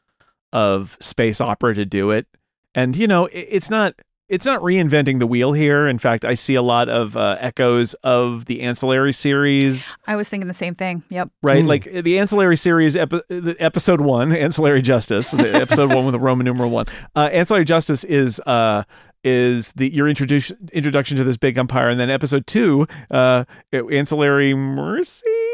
of 0.51 0.97
space 0.99 1.39
opera 1.41 1.73
to 1.75 1.85
do 1.85 2.11
it. 2.11 2.27
And 2.75 2.95
you 2.95 3.07
know, 3.07 3.25
it, 3.27 3.47
it's 3.51 3.69
not 3.69 3.93
it's 4.33 4.47
not 4.47 4.61
reinventing 4.61 5.19
the 5.19 5.27
wheel 5.27 5.53
here. 5.53 5.87
In 5.87 5.99
fact, 5.99 6.25
I 6.25 6.33
see 6.33 6.55
a 6.55 6.63
lot 6.63 6.89
of 6.89 7.15
uh, 7.15 7.37
echoes 7.39 7.93
of 8.03 8.45
the 8.45 8.61
ancillary 8.61 9.13
series. 9.13 9.95
I 10.07 10.15
was 10.15 10.27
thinking 10.27 10.47
the 10.47 10.55
same 10.55 10.73
thing. 10.73 11.03
Yep. 11.09 11.29
right? 11.43 11.63
Mm. 11.63 11.67
Like 11.67 11.83
the 11.83 12.17
ancillary 12.17 12.57
series, 12.57 12.95
epi- 12.95 13.21
episode 13.59 14.01
one, 14.01 14.31
ancillary 14.35 14.81
justice, 14.81 15.29
the 15.31 15.53
episode 15.53 15.93
one 15.93 16.05
with 16.05 16.13
the 16.13 16.19
Roman 16.19 16.45
numeral 16.45 16.71
one. 16.71 16.87
Uh, 17.15 17.29
ancillary 17.31 17.63
justice 17.63 18.03
is 18.03 18.39
uh, 18.47 18.83
is 19.23 19.71
the 19.73 19.93
your 19.93 20.09
introduction 20.09 20.57
introduction 20.73 21.15
to 21.17 21.23
this 21.23 21.37
big 21.37 21.59
empire, 21.59 21.89
and 21.89 21.99
then 21.99 22.09
episode 22.09 22.47
two, 22.47 22.87
uh, 23.11 23.45
ancillary 23.71 24.55
mercy. 24.55 25.52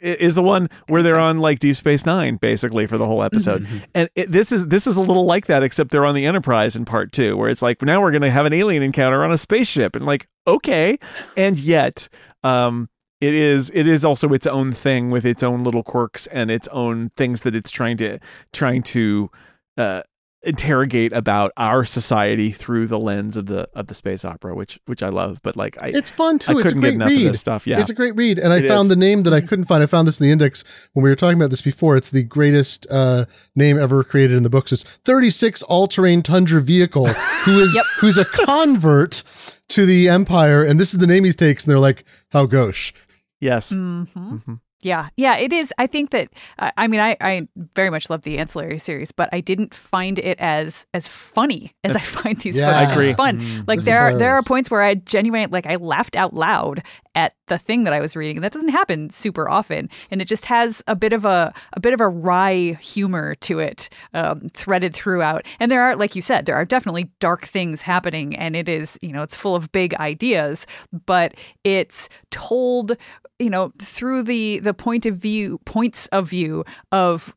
Is 0.00 0.34
the 0.34 0.42
one 0.42 0.68
where 0.88 1.02
they're 1.02 1.18
on 1.18 1.38
like 1.38 1.58
Deep 1.58 1.76
Space 1.76 2.06
Nine, 2.06 2.36
basically 2.36 2.86
for 2.86 2.98
the 2.98 3.06
whole 3.06 3.22
episode, 3.22 3.66
and 3.94 4.08
it, 4.14 4.30
this 4.30 4.52
is 4.52 4.66
this 4.68 4.86
is 4.86 4.96
a 4.96 5.00
little 5.00 5.24
like 5.24 5.46
that, 5.46 5.62
except 5.62 5.90
they're 5.90 6.06
on 6.06 6.14
the 6.14 6.26
Enterprise 6.26 6.76
in 6.76 6.84
part 6.84 7.12
two, 7.12 7.36
where 7.36 7.48
it's 7.48 7.62
like 7.62 7.82
now 7.82 8.00
we're 8.00 8.10
going 8.10 8.22
to 8.22 8.30
have 8.30 8.46
an 8.46 8.52
alien 8.52 8.82
encounter 8.82 9.24
on 9.24 9.32
a 9.32 9.38
spaceship, 9.38 9.96
and 9.96 10.06
like 10.06 10.28
okay, 10.46 10.98
and 11.36 11.58
yet, 11.58 12.08
um, 12.44 12.88
it 13.20 13.34
is 13.34 13.70
it 13.74 13.86
is 13.88 14.04
also 14.04 14.32
its 14.32 14.46
own 14.46 14.72
thing 14.72 15.10
with 15.10 15.24
its 15.24 15.42
own 15.42 15.64
little 15.64 15.82
quirks 15.82 16.26
and 16.28 16.50
its 16.50 16.68
own 16.68 17.10
things 17.16 17.42
that 17.42 17.54
it's 17.54 17.70
trying 17.70 17.96
to 17.96 18.18
trying 18.52 18.82
to 18.82 19.30
uh, 19.76 20.02
interrogate 20.46 21.12
about 21.12 21.52
our 21.56 21.84
society 21.84 22.50
through 22.52 22.86
the 22.86 22.98
lens 22.98 23.36
of 23.36 23.46
the 23.46 23.68
of 23.74 23.88
the 23.88 23.94
space 23.94 24.24
opera, 24.24 24.54
which 24.54 24.78
which 24.86 25.02
I 25.02 25.08
love. 25.08 25.40
But 25.42 25.56
like 25.56 25.76
I, 25.82 25.88
It's 25.94 26.10
fun 26.10 26.38
too. 26.38 26.52
I 26.52 26.54
it's 26.54 26.60
a 26.60 26.64
couldn't 26.68 26.80
get 26.80 26.96
great 26.98 27.06
read. 27.08 27.26
of 27.26 27.32
this 27.32 27.40
stuff. 27.40 27.66
Yeah, 27.66 27.80
It's 27.80 27.90
a 27.90 27.94
great 27.94 28.14
read, 28.16 28.38
and 28.38 28.52
I 28.52 28.58
It 28.58 28.68
found 28.68 28.82
is. 28.82 28.88
the 28.90 28.96
name 28.96 29.24
that 29.24 29.34
I 29.34 29.40
couldn't 29.40 29.64
find. 29.66 29.82
I 29.82 29.86
found 29.86 30.06
this 30.08 30.20
in 30.20 30.26
the 30.26 30.32
index 30.32 30.64
when 30.92 31.02
we 31.02 31.10
were 31.10 31.16
talking 31.16 31.36
about 31.38 31.50
this 31.50 31.62
before. 31.62 31.96
It's 31.96 32.10
the 32.10 32.22
greatest 32.22 32.86
uh, 32.90 33.26
name 33.54 33.78
ever 33.78 34.02
created 34.04 34.36
in 34.36 34.42
the 34.44 34.50
books. 34.50 34.72
It's 34.72 34.84
36 34.84 35.62
all-terrain 35.64 36.22
tundra 36.22 36.60
vehicle, 36.62 37.06
who 37.44 37.58
is 37.60 37.74
Yep. 37.74 37.84
who's 37.98 38.16
a 38.18 38.24
convert 38.24 39.22
to 39.70 39.84
the 39.84 40.08
Empire, 40.08 40.62
and 40.62 40.78
this 40.80 40.94
is 40.94 41.00
the 41.00 41.06
name 41.06 41.24
he 41.24 41.32
takes. 41.32 41.64
And 41.64 41.70
they're 41.72 41.78
like, 41.78 42.04
"How 42.30 42.46
gauche." 42.46 42.92
yes. 43.40 43.70
hmm 43.70 44.04
Mhm. 44.14 44.60
Yeah, 44.82 45.08
yeah, 45.16 45.36
it 45.38 45.52
is. 45.52 45.72
I 45.78 45.86
think 45.86 46.10
that 46.10 46.28
uh, 46.58 46.70
I 46.76 46.86
mean 46.86 47.00
I, 47.00 47.16
I 47.20 47.48
very 47.74 47.90
much 47.90 48.10
love 48.10 48.22
the 48.22 48.38
ancillary 48.38 48.78
series, 48.78 49.10
but 49.10 49.28
I 49.32 49.40
didn't 49.40 49.74
find 49.74 50.18
it 50.18 50.38
as 50.38 50.86
as 50.94 51.08
funny 51.08 51.74
as 51.82 51.92
That's- 51.94 52.14
I 52.16 52.22
find 52.22 52.40
these 52.40 52.56
Yeah. 52.56 52.66
books 52.70 52.90
I 52.90 52.92
agree. 52.92 53.14
fun. 53.14 53.40
Mm. 53.40 53.64
Like 53.66 53.80
there 53.80 54.00
are 54.00 54.16
there 54.16 54.34
are 54.34 54.42
points 54.42 54.70
where 54.70 54.82
I 54.82 54.94
genuinely 54.94 55.46
like 55.50 55.66
I 55.66 55.76
laughed 55.76 56.14
out 56.14 56.34
loud 56.34 56.82
at 57.14 57.34
the 57.48 57.56
thing 57.58 57.84
that 57.84 57.94
I 57.94 58.00
was 58.00 58.14
reading. 58.14 58.42
That 58.42 58.52
doesn't 58.52 58.68
happen 58.68 59.08
super 59.10 59.48
often, 59.48 59.88
and 60.10 60.20
it 60.20 60.26
just 60.28 60.44
has 60.44 60.82
a 60.86 60.94
bit 60.94 61.14
of 61.14 61.24
a 61.24 61.54
a 61.72 61.80
bit 61.80 61.94
of 61.94 62.00
a 62.00 62.08
wry 62.08 62.76
humor 62.80 63.34
to 63.36 63.58
it, 63.58 63.88
um, 64.12 64.50
threaded 64.52 64.94
throughout. 64.94 65.44
And 65.58 65.70
there 65.72 65.82
are, 65.82 65.96
like 65.96 66.14
you 66.14 66.20
said, 66.22 66.44
there 66.44 66.54
are 66.54 66.66
definitely 66.66 67.10
dark 67.18 67.46
things 67.46 67.80
happening, 67.80 68.36
and 68.36 68.54
it 68.54 68.68
is 68.68 68.98
you 69.00 69.10
know 69.12 69.22
it's 69.22 69.34
full 69.36 69.56
of 69.56 69.72
big 69.72 69.94
ideas, 69.94 70.66
but 71.06 71.34
it's 71.64 72.08
told 72.30 72.96
you 73.38 73.50
know 73.50 73.72
through 73.80 74.22
the 74.22 74.58
the 74.60 74.74
point 74.74 75.06
of 75.06 75.16
view 75.16 75.58
points 75.64 76.06
of 76.08 76.28
view 76.28 76.64
of 76.92 77.34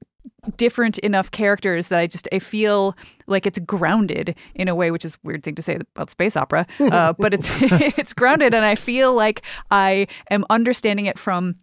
different 0.58 0.98
enough 1.00 1.32
characters 1.32 1.90
that 1.90 2.00
I 2.00 2.08
just 2.08 2.28
I 2.32 2.40
feel 2.40 2.96
like 3.28 3.46
it's 3.46 3.60
grounded 3.60 4.36
in 4.56 4.68
a 4.68 4.76
way, 4.76 4.92
which 4.92 5.06
is 5.06 5.16
a 5.16 5.18
weird 5.24 5.44
thing 5.44 5.56
to 5.56 5.62
say 5.62 5.76
about 5.96 6.10
space 6.10 6.36
opera, 6.36 6.66
uh, 6.80 7.14
but 7.18 7.34
it's 7.34 7.50
it's 7.98 8.14
grounded, 8.14 8.54
and 8.54 8.66
I 8.66 8.76
feel 8.76 9.14
like 9.14 9.44
I 9.72 10.08
am 10.30 10.46
understanding 10.50 11.06
it 11.06 11.18
from 11.18 11.56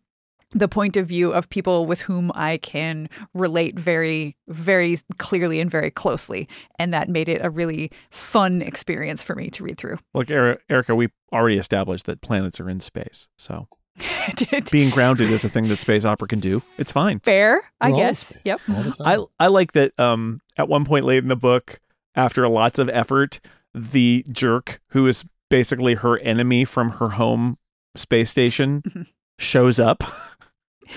the 0.50 0.68
point 0.68 0.96
of 0.96 1.08
view 1.08 1.32
of 1.32 1.50
people 1.50 1.86
with 1.86 2.00
whom 2.00 2.30
I 2.34 2.58
can 2.58 3.08
relate 3.34 3.78
very, 3.78 4.36
very 4.46 5.00
clearly 5.18 5.60
and 5.60 5.70
very 5.70 5.90
closely, 5.90 6.48
and 6.78 6.94
that 6.94 7.08
made 7.08 7.28
it 7.28 7.44
a 7.44 7.50
really 7.50 7.90
fun 8.10 8.62
experience 8.62 9.22
for 9.22 9.34
me 9.34 9.50
to 9.50 9.64
read 9.64 9.76
through. 9.76 9.98
Look, 10.14 10.30
Erika, 10.30 10.94
we 10.94 11.08
already 11.32 11.58
established 11.58 12.06
that 12.06 12.20
planets 12.20 12.60
are 12.60 12.70
in 12.70 12.80
space, 12.80 13.26
so 13.36 13.68
being 14.70 14.90
grounded 14.90 15.30
is 15.30 15.44
a 15.44 15.48
thing 15.48 15.68
that 15.68 15.78
space 15.78 16.04
opera 16.04 16.28
can 16.28 16.40
do. 16.40 16.62
It's 16.78 16.92
fine. 16.92 17.20
Fair, 17.20 17.62
I 17.80 17.88
We're 17.88 17.94
all 17.94 18.00
guess. 18.00 18.26
space 18.26 18.42
Yep. 18.44 18.60
all 18.68 18.82
the 18.82 18.90
time. 18.92 19.20
I 19.38 19.44
I 19.44 19.46
like 19.48 19.72
that. 19.72 19.98
Um, 19.98 20.40
at 20.56 20.68
one 20.68 20.84
point 20.84 21.04
late 21.04 21.22
in 21.22 21.28
the 21.28 21.36
book, 21.36 21.80
after 22.14 22.46
lots 22.48 22.78
of 22.78 22.88
effort, 22.90 23.40
the 23.74 24.24
jerk 24.30 24.80
who 24.88 25.06
is 25.06 25.24
basically 25.50 25.94
her 25.94 26.18
enemy 26.18 26.64
from 26.64 26.90
her 26.92 27.10
home 27.10 27.58
space 27.94 28.30
station 28.30 28.82
Mhm. 28.82 29.06
shows 29.38 29.78
up. 29.80 30.02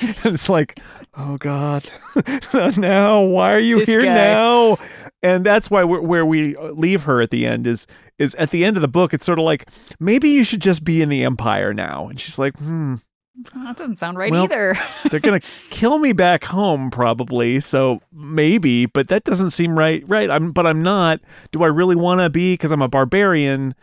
and 0.01 0.15
it's 0.33 0.49
like, 0.49 0.79
oh 1.15 1.37
god, 1.37 1.91
now 2.77 3.21
why 3.21 3.53
are 3.53 3.59
you 3.59 3.79
This 3.79 3.89
here 3.89 4.01
guy. 4.01 4.13
now? 4.13 4.77
And 5.21 5.45
that's 5.45 5.69
why 5.69 5.83
we're, 5.83 6.01
where 6.01 6.25
we 6.25 6.55
leave 6.57 7.03
her 7.03 7.21
at 7.21 7.29
the 7.31 7.45
end 7.45 7.67
is 7.67 7.87
is 8.17 8.35
at 8.35 8.51
the 8.51 8.63
end 8.65 8.77
of 8.77 8.81
the 8.81 8.87
book. 8.87 9.13
It's 9.13 9.25
sort 9.25 9.39
of 9.39 9.45
like 9.45 9.67
maybe 9.99 10.29
you 10.29 10.43
should 10.43 10.61
just 10.61 10.83
be 10.83 11.01
in 11.01 11.09
the 11.09 11.23
Empire 11.23 11.73
now. 11.73 12.07
And 12.07 12.19
she's 12.19 12.37
like, 12.39 12.57
hmm, 12.57 12.95
That 13.55 13.77
doesn't 13.77 13.99
sound 13.99 14.17
right 14.17 14.31
Well, 14.31 14.43
either. 14.43 14.77
they're 15.11 15.19
gonna 15.19 15.39
kill 15.69 15.99
me 15.99 16.11
back 16.13 16.43
home 16.43 16.89
probably 16.91 17.59
so 17.59 18.01
maybe 18.13 18.85
but 18.85 19.07
that 19.09 19.23
doesn't 19.23 19.51
seem 19.51 19.77
right 19.79 20.03
right 20.07 20.29
i'm 20.29 20.51
but 20.51 20.67
i'm 20.67 20.83
not 20.83 21.21
do 21.53 21.63
i 21.63 21.67
really 21.67 21.95
want 21.95 22.19
to 22.19 22.29
be 22.29 22.53
because 22.53 22.71
i'm 22.71 22.81
a 22.81 22.89
barbarian 22.89 23.73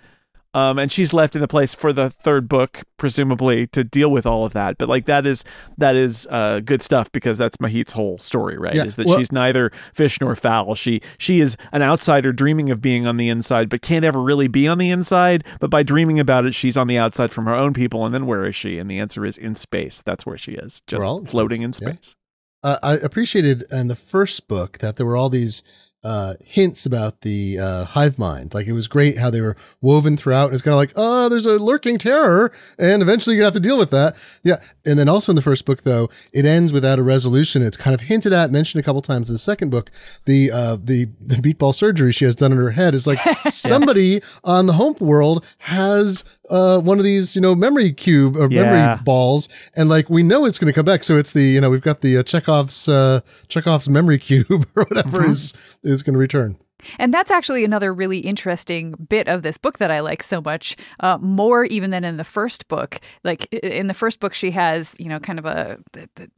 um 0.56 0.78
and 0.78 0.90
she's 0.90 1.12
left 1.12 1.36
in 1.36 1.40
the 1.42 1.48
place 1.48 1.74
for 1.74 1.92
the 1.92 2.08
third 2.10 2.48
book 2.48 2.82
presumably 2.96 3.66
to 3.68 3.84
deal 3.84 4.10
with 4.10 4.24
all 4.26 4.44
of 4.44 4.52
that. 4.54 4.78
But 4.78 4.88
like 4.88 5.04
that 5.06 5.26
is 5.26 5.44
that 5.78 5.94
is 5.96 6.26
uh 6.30 6.60
good 6.64 6.82
stuff 6.82 7.12
because 7.12 7.36
that's 7.38 7.60
mahit's 7.60 7.92
whole 7.92 8.18
story 8.18 8.56
right 8.58 8.74
Yeah, 8.74 8.84
is 8.84 8.96
that 8.96 9.06
well- 9.06 9.18
she's 9.18 9.30
neither 9.30 9.70
fish 9.92 10.20
nor 10.20 10.34
fowl. 10.34 10.74
She 10.74 11.00
she 11.18 11.40
is 11.40 11.56
an 11.72 11.82
outsider 11.82 12.32
dreaming 12.32 12.70
of 12.70 12.80
being 12.80 13.06
on 13.06 13.16
the 13.18 13.28
inside 13.28 13.68
but 13.68 13.82
can't 13.82 14.04
ever 14.04 14.20
really 14.20 14.48
be 14.48 14.66
on 14.66 14.78
the 14.78 14.90
inside. 14.90 15.44
But 15.60 15.70
by 15.70 15.82
dreaming 15.82 16.18
about 16.18 16.46
it 16.46 16.54
she's 16.54 16.76
on 16.76 16.86
the 16.86 16.98
outside 16.98 17.32
from 17.32 17.44
her 17.46 17.54
own 17.54 17.74
people 17.74 18.04
and 18.06 18.14
then 18.14 18.26
where 18.26 18.44
is 18.46 18.56
she? 18.56 18.78
And 18.78 18.90
the 18.90 18.98
answer 18.98 19.24
is 19.26 19.36
in 19.38 19.54
space. 19.54 20.02
That's 20.02 20.24
where 20.24 20.38
she 20.38 20.52
is 20.52 20.80
just 20.86 21.06
floating 21.30 21.62
in 21.62 21.72
space, 21.74 22.16
yeah. 22.64 22.70
uh, 22.70 22.78
I 22.82 22.94
appreciated 22.94 23.64
in 23.70 23.88
the 23.88 23.94
first 23.96 24.48
book 24.48 24.78
that 24.78 24.96
there 24.96 25.04
were 25.06 25.16
all 25.16 25.28
these 25.28 25.62
uh, 26.06 26.34
hints 26.44 26.86
about 26.86 27.20
the 27.22 27.58
uh, 27.58 27.84
hive 27.84 28.18
mind. 28.18 28.54
Like 28.54 28.66
it 28.66 28.72
was 28.72 28.86
great 28.88 29.18
how 29.18 29.30
they 29.30 29.40
were 29.40 29.56
woven 29.80 30.16
throughout. 30.16 30.46
And 30.46 30.54
it's 30.54 30.62
kind 30.62 30.72
of 30.74 30.78
like, 30.78 30.92
oh, 30.96 31.28
there's 31.28 31.46
a 31.46 31.58
lurking 31.58 31.98
terror, 31.98 32.52
and 32.78 33.02
eventually 33.02 33.34
you're 33.34 33.40
gonna 33.42 33.48
have 33.54 33.62
to 33.62 33.68
deal 33.68 33.78
with 33.78 33.90
that. 33.90 34.16
Yeah. 34.44 34.56
And 34.84 34.98
then 34.98 35.08
also 35.08 35.32
in 35.32 35.36
the 35.36 35.42
first 35.42 35.64
book, 35.64 35.82
though, 35.82 36.08
it 36.32 36.44
ends 36.44 36.72
without 36.72 36.98
a 36.98 37.02
resolution. 37.02 37.62
It's 37.62 37.76
kind 37.76 37.94
of 37.94 38.02
hinted 38.02 38.32
at, 38.32 38.50
mentioned 38.50 38.80
a 38.80 38.84
couple 38.84 39.02
times 39.02 39.28
in 39.28 39.34
the 39.34 39.38
second 39.40 39.70
book. 39.70 39.90
The 40.26 40.50
uh, 40.52 40.76
the 40.82 41.08
the 41.20 41.36
beatball 41.36 41.74
surgery 41.74 42.12
she 42.12 42.24
has 42.24 42.36
done 42.36 42.52
in 42.52 42.58
her 42.58 42.70
head 42.70 42.94
is 42.94 43.06
like 43.06 43.18
somebody 43.50 44.22
on 44.44 44.66
the 44.66 44.74
home 44.74 44.94
world 45.00 45.44
has 45.58 46.24
uh, 46.50 46.78
one 46.80 46.98
of 46.98 47.04
these, 47.04 47.34
you 47.34 47.42
know, 47.42 47.54
memory 47.54 47.92
cube 47.92 48.36
or 48.36 48.48
Yeah. 48.50 48.62
memory 48.62 49.02
balls, 49.04 49.48
and 49.74 49.88
like 49.88 50.08
we 50.08 50.22
know 50.22 50.44
it's 50.44 50.58
going 50.58 50.72
to 50.72 50.74
come 50.74 50.84
back. 50.84 51.02
So 51.04 51.16
it's 51.16 51.32
the 51.32 51.42
you 51.42 51.60
know 51.60 51.70
we've 51.70 51.82
got 51.82 52.00
the 52.02 52.18
uh, 52.18 52.22
Chekhov's 52.22 52.88
uh, 52.88 53.20
Chekhov's 53.48 53.88
memory 53.88 54.18
cube 54.18 54.68
or 54.76 54.84
whatever 54.84 55.26
is 55.26 55.52
is 55.96 56.02
going 56.02 56.14
to 56.14 56.18
return. 56.20 56.56
And 56.98 57.12
that's 57.12 57.30
actually 57.30 57.64
another 57.64 57.92
really 57.92 58.18
interesting 58.18 58.94
bit 59.08 59.28
of 59.28 59.42
this 59.42 59.58
book 59.58 59.78
that 59.78 59.90
I 59.90 60.00
like 60.00 60.22
so 60.22 60.40
much, 60.40 60.76
uh, 61.00 61.18
more 61.20 61.64
even 61.64 61.90
than 61.90 62.04
in 62.04 62.16
the 62.18 62.24
first 62.24 62.68
book. 62.68 63.00
Like 63.24 63.46
in 63.52 63.86
the 63.88 63.94
first 63.94 64.20
book, 64.20 64.34
she 64.34 64.50
has, 64.52 64.94
you 64.98 65.08
know, 65.08 65.18
kind 65.18 65.38
of 65.38 65.46
a. 65.46 65.78
the- 65.92 66.08
the- 66.14 66.30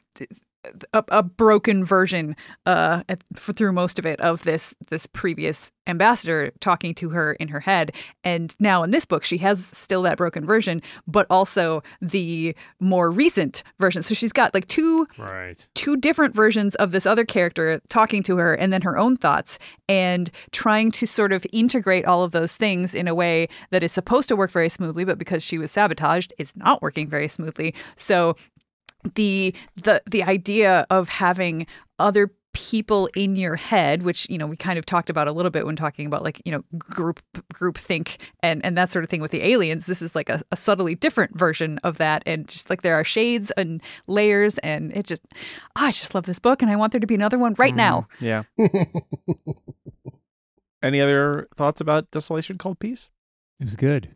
A, 0.92 1.04
a 1.08 1.22
broken 1.22 1.84
version 1.84 2.36
uh, 2.66 3.02
at, 3.08 3.22
f- 3.36 3.50
through 3.56 3.72
most 3.72 3.98
of 3.98 4.06
it 4.06 4.20
of 4.20 4.42
this 4.44 4.74
this 4.90 5.06
previous 5.06 5.70
ambassador 5.86 6.52
talking 6.60 6.94
to 6.94 7.08
her 7.08 7.32
in 7.34 7.48
her 7.48 7.60
head, 7.60 7.92
and 8.22 8.54
now 8.60 8.82
in 8.82 8.90
this 8.90 9.06
book 9.06 9.24
she 9.24 9.38
has 9.38 9.64
still 9.66 10.02
that 10.02 10.18
broken 10.18 10.44
version, 10.44 10.82
but 11.06 11.26
also 11.30 11.82
the 12.02 12.54
more 12.78 13.10
recent 13.10 13.62
version. 13.80 14.02
So 14.02 14.14
she's 14.14 14.32
got 14.32 14.52
like 14.54 14.68
two 14.68 15.06
Right. 15.16 15.66
two 15.74 15.96
different 15.96 16.34
versions 16.34 16.74
of 16.76 16.90
this 16.90 17.06
other 17.06 17.24
character 17.24 17.80
talking 17.88 18.22
to 18.24 18.36
her 18.36 18.54
and 18.54 18.72
then 18.72 18.82
her 18.82 18.98
own 18.98 19.16
thoughts 19.16 19.58
and 19.88 20.30
trying 20.52 20.90
to 20.92 21.06
sort 21.06 21.32
of 21.32 21.46
integrate 21.52 22.04
all 22.04 22.22
of 22.22 22.32
those 22.32 22.54
things 22.54 22.94
in 22.94 23.08
a 23.08 23.14
way 23.14 23.48
that 23.70 23.82
is 23.82 23.90
supposed 23.92 24.28
to 24.28 24.36
work 24.36 24.50
very 24.50 24.68
smoothly 24.68 25.04
but 25.04 25.18
because 25.18 25.42
she 25.42 25.56
was 25.58 25.70
sabotaged 25.70 26.32
it's 26.38 26.54
not 26.56 26.82
working 26.82 27.08
very 27.08 27.28
smoothly 27.28 27.74
so 27.96 28.36
the 29.14 29.54
the 29.76 30.02
the 30.10 30.22
idea 30.24 30.86
of 30.90 31.08
having 31.08 31.66
other 31.98 32.32
people 32.54 33.08
in 33.14 33.36
your 33.36 33.54
head 33.54 34.02
which 34.02 34.26
you 34.28 34.36
know 34.36 34.46
we 34.46 34.56
kind 34.56 34.78
of 34.78 34.86
talked 34.86 35.08
about 35.10 35.28
a 35.28 35.32
little 35.32 35.50
bit 35.50 35.64
when 35.64 35.76
talking 35.76 36.06
about 36.06 36.24
like 36.24 36.42
you 36.44 36.50
know 36.50 36.64
group 36.78 37.20
group 37.52 37.78
think 37.78 38.18
and 38.42 38.64
and 38.64 38.76
that 38.76 38.90
sort 38.90 39.04
of 39.04 39.10
thing 39.10 39.20
with 39.20 39.30
the 39.30 39.42
aliens 39.42 39.86
this 39.86 40.02
is 40.02 40.14
like 40.16 40.28
a, 40.28 40.42
a 40.50 40.56
subtly 40.56 40.94
different 40.96 41.38
version 41.38 41.78
of 41.84 41.98
that 41.98 42.22
and 42.26 42.48
just 42.48 42.68
like 42.68 42.82
there 42.82 42.94
are 42.96 43.04
shades 43.04 43.52
and 43.52 43.80
layers 44.08 44.58
and 44.58 44.90
it 44.96 45.06
just 45.06 45.22
ah, 45.76 45.86
i 45.86 45.90
just 45.92 46.14
love 46.16 46.24
this 46.26 46.40
book 46.40 46.60
and 46.60 46.70
i 46.70 46.74
want 46.74 46.90
there 46.90 47.00
to 47.00 47.06
be 47.06 47.14
another 47.14 47.38
one 47.38 47.54
right 47.58 47.76
now 47.76 48.08
Yeah. 48.18 48.42
Any 50.82 51.00
other 51.00 51.48
thoughts 51.56 51.80
about 51.80 52.10
Desolation 52.12 52.56
Called 52.56 52.78
Peace? 52.78 53.10
It 53.58 53.64
was 53.64 53.74
good. 53.74 54.10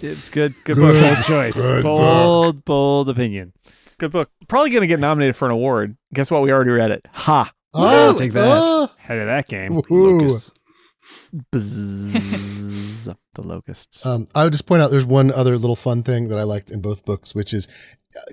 It's 0.00 0.30
good. 0.30 0.54
Good 0.64 0.76
Good. 0.76 0.80
book. 0.80 1.14
Bold 1.14 1.24
choice. 1.26 1.54
Good 1.54 1.82
bold, 1.82 2.64
bold 2.64 3.08
opinion. 3.10 3.52
Good 3.98 4.12
book. 4.12 4.30
Probably 4.48 4.70
going 4.70 4.82
to 4.82 4.86
get 4.86 5.00
nominated 5.00 5.36
for 5.36 5.46
an 5.46 5.52
award. 5.52 5.96
Guess 6.12 6.30
what? 6.30 6.42
We 6.42 6.52
already 6.52 6.70
read 6.70 6.90
it. 6.90 7.06
Ha. 7.12 7.52
Oh, 7.74 8.14
take 8.16 8.32
that. 8.32 8.44
oh, 8.46 8.90
Head 8.98 9.18
of 9.18 9.26
that 9.26 9.48
game. 9.48 9.72
woohoo. 9.72 10.20
Locusts. 10.20 10.52
Bzzz. 11.52 12.85
The 13.34 13.42
locusts. 13.42 14.04
Um, 14.06 14.28
I 14.34 14.44
would 14.44 14.52
just 14.52 14.66
point 14.66 14.82
out 14.82 14.90
there's 14.90 15.04
one 15.04 15.30
other 15.32 15.56
little 15.58 15.76
fun 15.76 16.02
thing 16.02 16.28
that 16.28 16.38
I 16.38 16.42
liked 16.44 16.70
in 16.70 16.80
both 16.80 17.04
books, 17.04 17.34
which 17.34 17.52
is, 17.52 17.68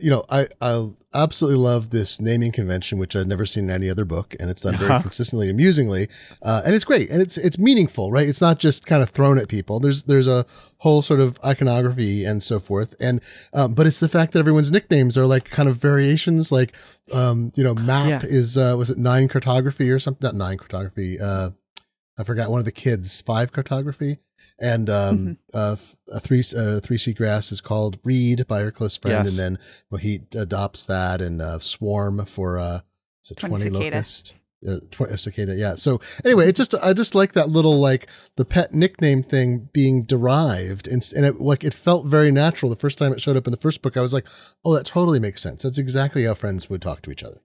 you 0.01 0.09
know, 0.09 0.24
I 0.30 0.47
I 0.61 0.89
absolutely 1.13 1.59
love 1.59 1.89
this 1.89 2.21
naming 2.21 2.53
convention, 2.53 2.99
which 2.99 3.15
I've 3.15 3.28
never 3.28 3.45
seen 3.45 3.65
in 3.65 3.69
any 3.69 3.89
other 3.89 4.05
book, 4.05 4.34
and 4.39 4.49
it's 4.49 4.61
done 4.61 4.78
very 4.78 4.91
Uh-huh. 4.91 5.01
consistently, 5.01 5.49
amusingly, 5.49 6.07
uh, 6.41 6.61
and 6.65 6.74
it's 6.74 6.86
great, 6.86 7.09
and 7.09 7.21
it's 7.21 7.38
it's 7.38 7.57
meaningful, 7.59 8.09
right? 8.09 8.28
It's 8.28 8.39
not 8.39 8.59
just 8.59 8.86
kind 8.86 9.03
of 9.03 9.09
thrown 9.09 9.38
at 9.38 9.49
people. 9.49 9.82
There's 9.82 10.03
there's 10.03 10.28
a 10.28 10.45
whole 10.78 11.01
sort 11.01 11.19
of 11.19 11.38
iconography 11.43 12.24
and 12.24 12.41
so 12.41 12.59
forth, 12.61 12.95
and 12.99 13.21
um, 13.53 13.74
but 13.74 13.86
it's 13.86 13.99
the 13.99 14.07
fact 14.09 14.32
that 14.34 14.39
everyone's 14.39 14.71
nicknames 14.71 15.17
are 15.17 15.26
like 15.28 15.49
kind 15.49 15.67
of 15.67 15.76
variations, 15.78 16.49
like 16.51 16.74
um, 17.11 17.51
you 17.55 17.63
know, 17.63 17.76
map 17.76 18.07
Yeah. 18.24 18.30
is 18.30 18.57
uh, 18.57 18.76
was 18.78 18.89
it 18.89 18.97
nine 18.97 19.28
cartography 19.28 19.91
or 19.91 19.99
something? 19.99 20.26
Not 20.26 20.36
nine 20.36 20.57
cartography. 20.57 21.19
Uh, 21.19 21.49
I 22.18 22.24
forgot 22.24 22.51
one 22.51 22.59
of 22.59 22.66
the 22.66 22.72
kids 22.72 23.22
five 23.22 23.51
cartography. 23.51 24.20
And 24.59 24.89
um 24.89 25.38
uh 25.53 25.74
f- 25.74 25.95
a 26.11 26.20
three 26.20 26.43
uh, 26.55 26.80
three 26.82 26.97
seagrass 26.97 27.51
is 27.51 27.61
called 27.61 27.97
Reed 28.03 28.45
by 28.47 28.61
her 28.61 28.72
close 28.72 28.97
friend. 28.97 29.26
Yes. 29.26 29.38
and 29.38 29.39
then 29.39 29.59
Mahit 29.91 30.36
adopts 30.36 30.86
that 30.86 31.22
and 31.22 31.41
uh 31.41 31.59
Swarm 31.59 32.26
for 32.26 32.59
uh 32.59 32.82
is 33.24 33.32
it 33.32 33.38
Twenty 33.38 33.55
20 33.55 33.64
cicada. 33.64 33.95
locust? 33.95 34.36
Uh, 34.68 34.80
tw- 34.91 35.01
uh, 35.01 35.18
cicada 35.18 35.55
yeah. 35.55 35.76
So 35.76 35.99
anyway 36.26 36.47
it's 36.49 36.57
just 36.57 36.76
I 36.76 36.93
just 36.93 37.16
like 37.16 37.34
that 37.34 37.49
little 37.49 37.80
like 37.80 38.07
the 38.36 38.45
pet 38.45 38.74
nickname 38.74 39.24
thing 39.24 39.70
being 39.74 40.03
derived. 40.03 40.88
And, 40.88 41.09
and 41.16 41.26
it 41.26 41.39
like 41.39 41.64
it 41.64 41.74
felt 41.74 42.05
very 42.05 42.32
natural 42.32 42.70
the 42.70 42.76
first 42.76 42.97
time 42.97 43.14
it 43.14 43.22
showed 43.22 43.38
up 43.38 43.47
in 43.47 43.51
the 43.51 43.57
first 43.57 43.82
book. 43.82 43.95
I 43.97 44.01
was 44.01 44.14
like 44.14 44.28
oh 44.66 44.74
that 44.76 44.86
totally 44.86 45.20
makes 45.20 45.41
sense. 45.41 45.64
That's 45.64 45.78
exactly 45.78 46.26
how 46.26 46.34
friends 46.34 46.70
would 46.70 46.82
talk 46.82 47.01
to 47.03 47.11
each 47.11 47.24
other 47.24 47.39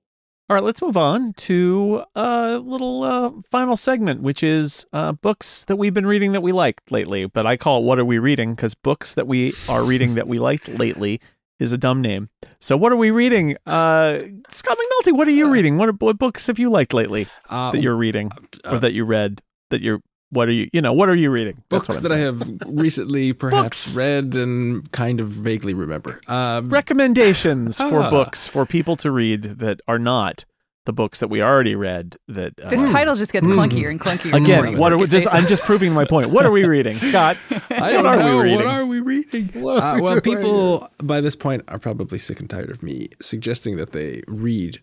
All 0.51 0.55
right, 0.55 0.65
let's 0.65 0.81
move 0.81 0.97
on 0.97 1.35
to 1.35 2.05
a 2.15 2.57
little 2.57 3.03
uh, 3.03 3.31
final 3.51 3.77
segment, 3.77 4.23
which 4.23 4.43
is 4.43 4.87
uh, 4.95 5.13
books 5.13 5.67
that 5.67 5.77
we've 5.77 5.93
been 5.93 6.07
reading 6.07 6.33
that 6.33 6.41
we 6.41 6.53
liked 6.53 6.91
lately. 6.91 7.27
But 7.27 7.45
I 7.45 7.59
call 7.59 7.81
it 7.81 7.85
"What 7.85 7.99
Are 7.99 8.05
We 8.07 8.19
Reading?" 8.19 8.55
because 8.55 8.75
books 8.75 9.13
that 9.13 9.27
we 9.27 9.53
are 9.69 9.85
reading 9.85 10.15
that 10.15 10.27
we 10.27 10.39
liked 10.39 10.67
lately 10.69 11.21
is 11.59 11.73
a 11.73 11.77
dumb 11.77 12.01
name. 12.01 12.31
So, 12.61 12.79
what 12.79 12.93
are 12.93 12.97
we 12.97 13.11
reading? 13.11 13.59
Uh, 13.67 14.21
Scott 14.49 14.79
McNulty, 14.79 15.13
what 15.15 15.29
are 15.29 15.33
you 15.33 15.53
reading? 15.53 15.77
What, 15.77 15.91
are, 15.91 15.93
what 15.99 16.19
books 16.19 16.47
have 16.47 16.59
you 16.59 16.71
liked 16.71 16.95
lately 16.95 17.27
Uh, 17.51 17.73
that 17.73 17.83
you're 17.83 17.97
reading 17.97 18.33
uh, 18.65 18.71
or 18.71 18.79
that 18.79 18.95
you 18.95 19.05
read? 19.05 19.43
That 19.69 19.83
you're 19.83 20.01
what 20.31 20.49
are 20.49 20.53
you? 20.53 20.69
You 20.73 20.83
know, 20.83 20.93
what 20.93 21.09
are 21.09 21.15
you 21.17 21.31
reading? 21.31 21.63
That's 21.71 21.87
books 21.87 21.89
what 21.89 21.97
I'm 21.99 22.03
that 22.05 22.13
I 22.13 22.19
have 22.19 22.61
recently 22.67 23.33
perhaps 23.45 23.95
read 23.95 24.35
and 24.35 24.91
kind 24.93 25.21
of 25.21 25.29
vaguely 25.29 25.75
remember. 25.75 26.21
Um, 26.27 26.69
recommendations 26.71 27.77
for 27.91 28.03
Ah. 28.03 28.11
books 28.11 28.47
for 28.47 28.67
people 28.67 28.97
to 28.97 29.11
read 29.11 29.43
that 29.59 29.81
are 29.89 29.99
not 29.99 30.45
the 30.85 30.93
books 30.95 31.21
that 31.21 31.29
we 31.29 31.43
already 31.43 31.75
read. 31.75 32.17
That 32.29 32.59
uh, 32.63 32.71
this 32.71 32.89
title 32.91 33.15
just 33.15 33.31
gets 33.33 33.47
Mm. 33.47 33.55
clunkier 33.55 33.91
and 33.91 34.01
clunkier 34.01 34.33
the 34.33 34.41
more 34.41 34.41
Again, 34.41 34.73
you 34.73 34.79
what 34.79 34.91
are 34.93 34.97
we, 34.99 35.05
at 35.05 35.11
this, 35.11 35.25
Jason. 35.25 35.37
I'm 35.37 35.47
just 35.47 35.63
proving 35.65 35.93
my 35.93 36.05
point. 36.07 36.31
What 36.31 36.47
are 36.47 36.51
we 36.51 36.65
reading, 36.65 36.97
Scott? 37.11 37.37
I 37.71 37.93
don't 37.93 38.05
What 38.05 38.19
are 38.19 38.19
we 38.19 38.25
know. 38.25 38.39
reading? 38.41 38.57
What 38.57 38.67
are 38.67 38.87
we 38.87 39.01
reading? 39.01 39.51
Are 39.55 39.59
Uh, 39.83 39.95
we 39.97 40.01
well, 40.01 40.21
doing 40.21 40.37
people 40.39 40.89
by 41.03 41.21
this 41.21 41.37
point 41.37 41.63
are 41.69 41.79
probably 41.79 42.17
sick 42.19 42.41
and 42.41 42.49
tired 42.49 42.71
of 42.71 42.83
me 42.83 43.09
suggesting 43.21 43.77
that 43.77 43.93
they 43.93 44.23
read 44.27 44.81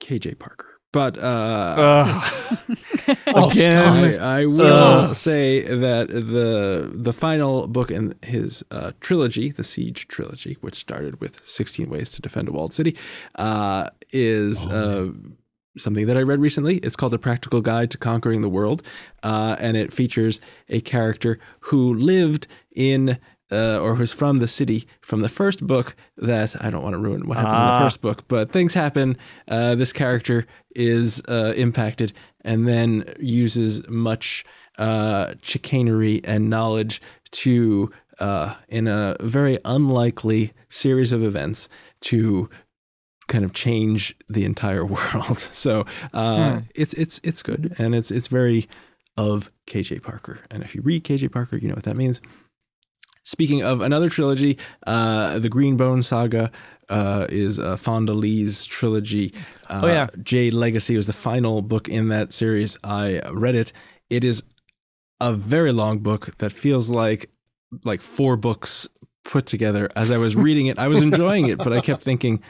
KJ 0.00 0.38
Parker. 0.40 0.69
But 0.92 1.18
uh. 1.18 2.20
Oh, 3.28 3.50
Again. 3.50 4.20
I, 4.20 4.40
I 4.40 4.44
will 4.44 4.62
Ugh. 4.64 5.14
say 5.14 5.62
that 5.62 6.08
the 6.08 6.90
the 6.92 7.12
final 7.12 7.66
book 7.68 7.90
in 7.90 8.14
his 8.22 8.64
uh, 8.70 8.92
trilogy, 9.00 9.50
the 9.50 9.64
Siege 9.64 10.08
trilogy, 10.08 10.56
which 10.60 10.74
started 10.74 11.20
with 11.20 11.46
16 11.46 11.88
Ways 11.88 12.10
to 12.10 12.22
Defend 12.22 12.48
a 12.48 12.52
Walled 12.52 12.72
City, 12.72 12.96
uh, 13.36 13.90
is 14.10 14.66
uh, 14.66 15.12
something 15.78 16.06
that 16.06 16.16
I 16.16 16.22
read 16.22 16.40
recently. 16.40 16.78
It's 16.78 16.96
called 16.96 17.14
A 17.14 17.18
Practical 17.18 17.60
Guide 17.60 17.90
to 17.92 17.98
Conquering 17.98 18.40
the 18.40 18.48
World, 18.48 18.82
uh, 19.22 19.56
and 19.58 19.76
it 19.76 19.92
features 19.92 20.40
a 20.68 20.80
character 20.80 21.38
who 21.60 21.94
lived 21.94 22.46
in. 22.74 23.18
Uh, 23.52 23.78
or 23.80 23.96
who's 23.96 24.12
from 24.12 24.36
the 24.38 24.46
city 24.46 24.86
from 25.00 25.20
the 25.22 25.28
first 25.28 25.66
book 25.66 25.96
that 26.16 26.54
I 26.64 26.70
don't 26.70 26.84
want 26.84 26.92
to 26.94 26.98
ruin 26.98 27.26
what 27.26 27.36
happens 27.36 27.56
in 27.56 27.62
Ah. 27.62 27.78
the 27.78 27.84
first 27.84 28.00
book, 28.00 28.28
but 28.28 28.52
things 28.52 28.74
happen. 28.74 29.16
Uh, 29.48 29.74
this 29.74 29.92
character 29.92 30.46
is 30.76 31.20
uh, 31.28 31.52
impacted 31.56 32.12
and 32.44 32.68
then 32.68 33.04
uses 33.18 33.82
much 33.88 34.44
uh, 34.78 35.34
chicanery 35.42 36.20
and 36.24 36.48
knowledge 36.48 37.02
to, 37.32 37.88
uh, 38.20 38.54
in 38.68 38.86
a 38.86 39.16
very 39.20 39.58
unlikely 39.64 40.52
series 40.68 41.10
of 41.12 41.22
events, 41.24 41.68
to 42.02 42.48
kind 43.26 43.44
of 43.44 43.52
change 43.52 44.14
the 44.28 44.44
entire 44.44 44.84
world. 44.94 45.38
So 45.40 45.84
uh, 46.12 46.60
it's 46.74 46.94
it's 46.94 47.20
it's 47.24 47.42
good 47.42 47.74
and 47.78 47.94
it's 47.94 48.10
it's 48.12 48.28
very 48.28 48.68
of 49.16 49.50
KJ 49.66 50.02
Parker. 50.02 50.38
And 50.52 50.62
if 50.62 50.74
you 50.74 50.82
read 50.82 51.02
KJ 51.04 51.30
Parker, 51.32 51.56
you 51.56 51.68
know 51.68 51.74
what 51.74 51.84
that 51.84 51.96
means. 51.96 52.20
Speaking 53.30 53.62
of 53.62 53.80
another 53.80 54.08
trilogy, 54.08 54.58
uh, 54.88 55.38
the 55.38 55.48
Green 55.48 55.76
Bone 55.76 56.02
Saga 56.02 56.50
uh, 56.88 57.26
is 57.28 57.60
uh, 57.60 57.76
Fonda 57.76 58.12
Lee's 58.12 58.64
trilogy. 58.64 59.32
Uh, 59.68 59.80
Oh, 59.84 59.86
yeah. 59.86 60.06
Jade 60.24 60.52
Legacy 60.52 60.96
was 60.96 61.06
the 61.06 61.12
final 61.12 61.62
book 61.62 61.88
in 61.88 62.08
that 62.08 62.32
series. 62.32 62.76
I 62.82 63.20
read 63.32 63.54
it. 63.54 63.72
It 64.10 64.24
is 64.24 64.42
a 65.20 65.32
very 65.32 65.70
long 65.70 66.00
book 66.00 66.34
that 66.38 66.50
feels 66.50 66.90
like 66.90 67.30
like 67.84 68.00
four 68.00 68.36
books 68.36 68.88
put 69.22 69.46
together. 69.46 69.88
As 69.94 70.10
I 70.10 70.18
was 70.18 70.34
reading 70.34 70.66
it, 70.66 70.80
I 70.80 70.88
was 70.88 71.00
enjoying 71.00 71.46
it, 71.46 71.58
but 71.58 71.72
I 71.72 71.80
kept 71.80 72.02
thinking, 72.02 72.42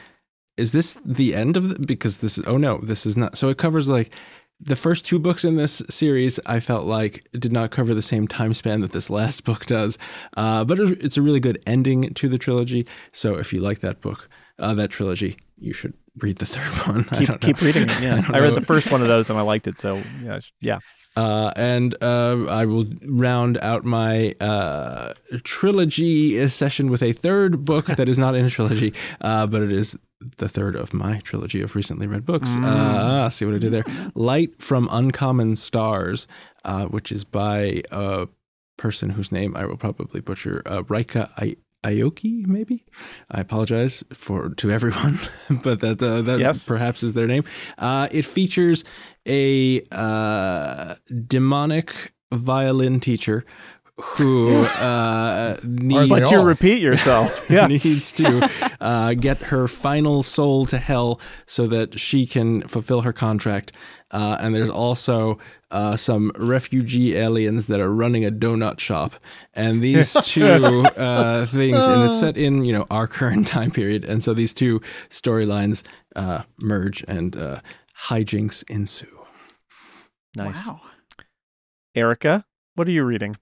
is 0.57 0.71
this 0.71 0.97
the 1.05 1.35
end 1.35 1.57
of 1.57 1.69
the, 1.69 1.85
because 1.85 2.17
this 2.17 2.39
is 2.39 2.47
oh 2.47 2.57
no, 2.57 2.79
this 2.79 3.05
is 3.05 3.15
not. 3.15 3.37
So 3.37 3.49
it 3.49 3.59
covers 3.59 3.87
like 3.87 4.11
the 4.61 4.75
first 4.75 5.05
two 5.05 5.19
books 5.19 5.43
in 5.43 5.55
this 5.55 5.81
series. 5.89 6.39
I 6.45 6.59
felt 6.59 6.85
like 6.85 7.27
did 7.33 7.51
not 7.51 7.71
cover 7.71 7.93
the 7.93 8.01
same 8.01 8.27
time 8.27 8.53
span 8.53 8.81
that 8.81 8.91
this 8.91 9.09
last 9.09 9.43
book 9.49 9.65
does, 9.65 9.97
uh, 10.37 10.63
but 10.63 10.79
it's 10.79 11.17
a 11.17 11.21
really 11.21 11.39
good 11.39 11.61
ending 11.65 12.13
to 12.13 12.29
the 12.29 12.37
trilogy. 12.37 12.85
So 13.11 13.35
if 13.37 13.51
you 13.53 13.59
like 13.61 13.79
that 13.79 14.01
book, 14.01 14.29
uh, 14.59 14.73
that 14.75 14.89
trilogy, 14.91 15.37
you 15.57 15.73
should 15.73 15.93
read 16.19 16.37
the 16.37 16.45
third 16.53 16.87
one. 16.87 17.07
I 17.11 17.17
Keep, 17.19 17.27
don't 17.27 17.41
know. 17.41 17.47
keep 17.47 17.61
reading 17.61 17.83
it. 17.83 17.91
Yeah, 18.01 18.21
don't 18.21 18.35
I, 18.35 18.39
read 18.39 18.55
the 18.55 18.61
first 18.61 18.91
one 18.91 19.01
of 19.01 19.07
those 19.07 19.29
and 19.29 19.37
I 19.39 19.41
liked 19.41 19.67
it. 19.67 19.79
So 19.79 20.01
yeah, 20.23 20.39
yeah. 20.59 20.79
Uh, 21.15 21.51
and 21.57 21.93
uh, 22.01 22.45
I 22.49 22.65
will 22.65 22.85
round 23.05 23.57
out 23.57 23.83
my 23.83 24.33
uh, 24.39 25.13
trilogy 25.43 26.47
session 26.47 26.89
with 26.89 27.03
a 27.03 27.11
third 27.11 27.65
book 27.65 27.87
that 27.87 28.07
is 28.07 28.17
not 28.17 28.33
in 28.35 28.45
a 28.45 28.49
trilogy, 28.49 28.93
uh, 29.19 29.45
but 29.47 29.61
it 29.61 29.71
is 29.73 29.97
the 30.37 30.47
third 30.49 30.75
of 30.75 30.93
my 30.93 31.19
trilogy 31.19 31.61
of 31.61 31.75
recently 31.75 32.07
read 32.07 32.25
books. 32.25 32.57
Uh, 32.57 33.29
see 33.29 33.45
what 33.45 33.55
I 33.55 33.57
did 33.59 33.71
there? 33.73 33.85
Light 34.15 34.61
from 34.61 34.87
Uncommon 34.91 35.55
Stars, 35.55 36.27
uh, 36.65 36.85
which 36.85 37.11
is 37.11 37.23
by 37.25 37.81
a 37.91 38.27
person 38.77 39.09
whose 39.11 39.31
name 39.31 39.55
I 39.55 39.65
will 39.65 39.77
probably 39.77 40.21
butcher, 40.21 40.61
uh, 40.65 40.81
Ryka 40.83 41.29
I- 41.37 41.55
Aoki, 41.83 42.45
maybe. 42.45 42.85
I 43.31 43.39
apologize 43.41 44.03
for 44.13 44.49
to 44.49 44.69
everyone, 44.71 45.17
but 45.63 45.79
that 45.79 46.01
uh, 46.01 46.21
that 46.21 46.39
Yes. 46.39 46.63
perhaps 46.65 47.01
is 47.01 47.13
their 47.15 47.25
name. 47.27 47.43
Uh, 47.79 48.07
it 48.11 48.23
features 48.25 48.83
a 49.27 49.81
uh, 49.91 50.95
demonic 51.27 52.13
violin 52.31 52.99
teacher 52.99 53.43
who 54.01 54.63
uh, 54.65 55.57
needs 55.63 56.09
they 56.09 56.15
Let 56.21 56.31
you 56.31 56.37
all? 56.39 56.45
repeat 56.45 56.81
yourself. 56.81 57.45
Yeah. 57.49 57.67
needs 57.67 58.13
to 58.13 58.49
uh, 58.79 59.13
get 59.13 59.37
her 59.43 59.67
final 59.67 60.23
soul 60.23 60.65
to 60.67 60.77
hell 60.77 61.19
so 61.45 61.67
that 61.67 61.99
she 61.99 62.25
can 62.25 62.61
fulfill 62.61 63.01
her 63.01 63.13
contract. 63.13 63.71
Uh, 64.11 64.37
and 64.41 64.53
there's 64.53 64.69
also 64.69 65.37
uh, 65.71 65.95
some 65.95 66.31
refugee 66.37 67.15
aliens 67.15 67.67
that 67.67 67.79
are 67.79 67.91
running 67.93 68.25
a 68.25 68.31
donut 68.31 68.77
shop, 68.79 69.13
and 69.53 69.81
these 69.81 70.11
two 70.25 70.43
uh, 70.97 71.45
things, 71.57 71.81
and 71.83 72.03
it's 72.09 72.19
set 72.19 72.35
in 72.37 72.65
you 72.65 72.73
know 72.73 72.85
our 72.91 73.07
current 73.07 73.47
time 73.55 73.71
period, 73.71 74.03
and 74.03 74.21
so 74.21 74.33
these 74.33 74.53
two 74.53 74.81
storylines 75.09 75.83
uh, 76.17 76.43
merge 76.59 77.05
and 77.07 77.37
uh, 77.37 77.61
hijinks 78.09 78.69
ensue. 78.69 79.07
Nice. 80.35 80.67
Wow. 80.67 80.81
Erika, 81.95 82.43
what 82.75 82.87
are 82.87 82.91
you 82.91 83.03
reading? 83.05 83.37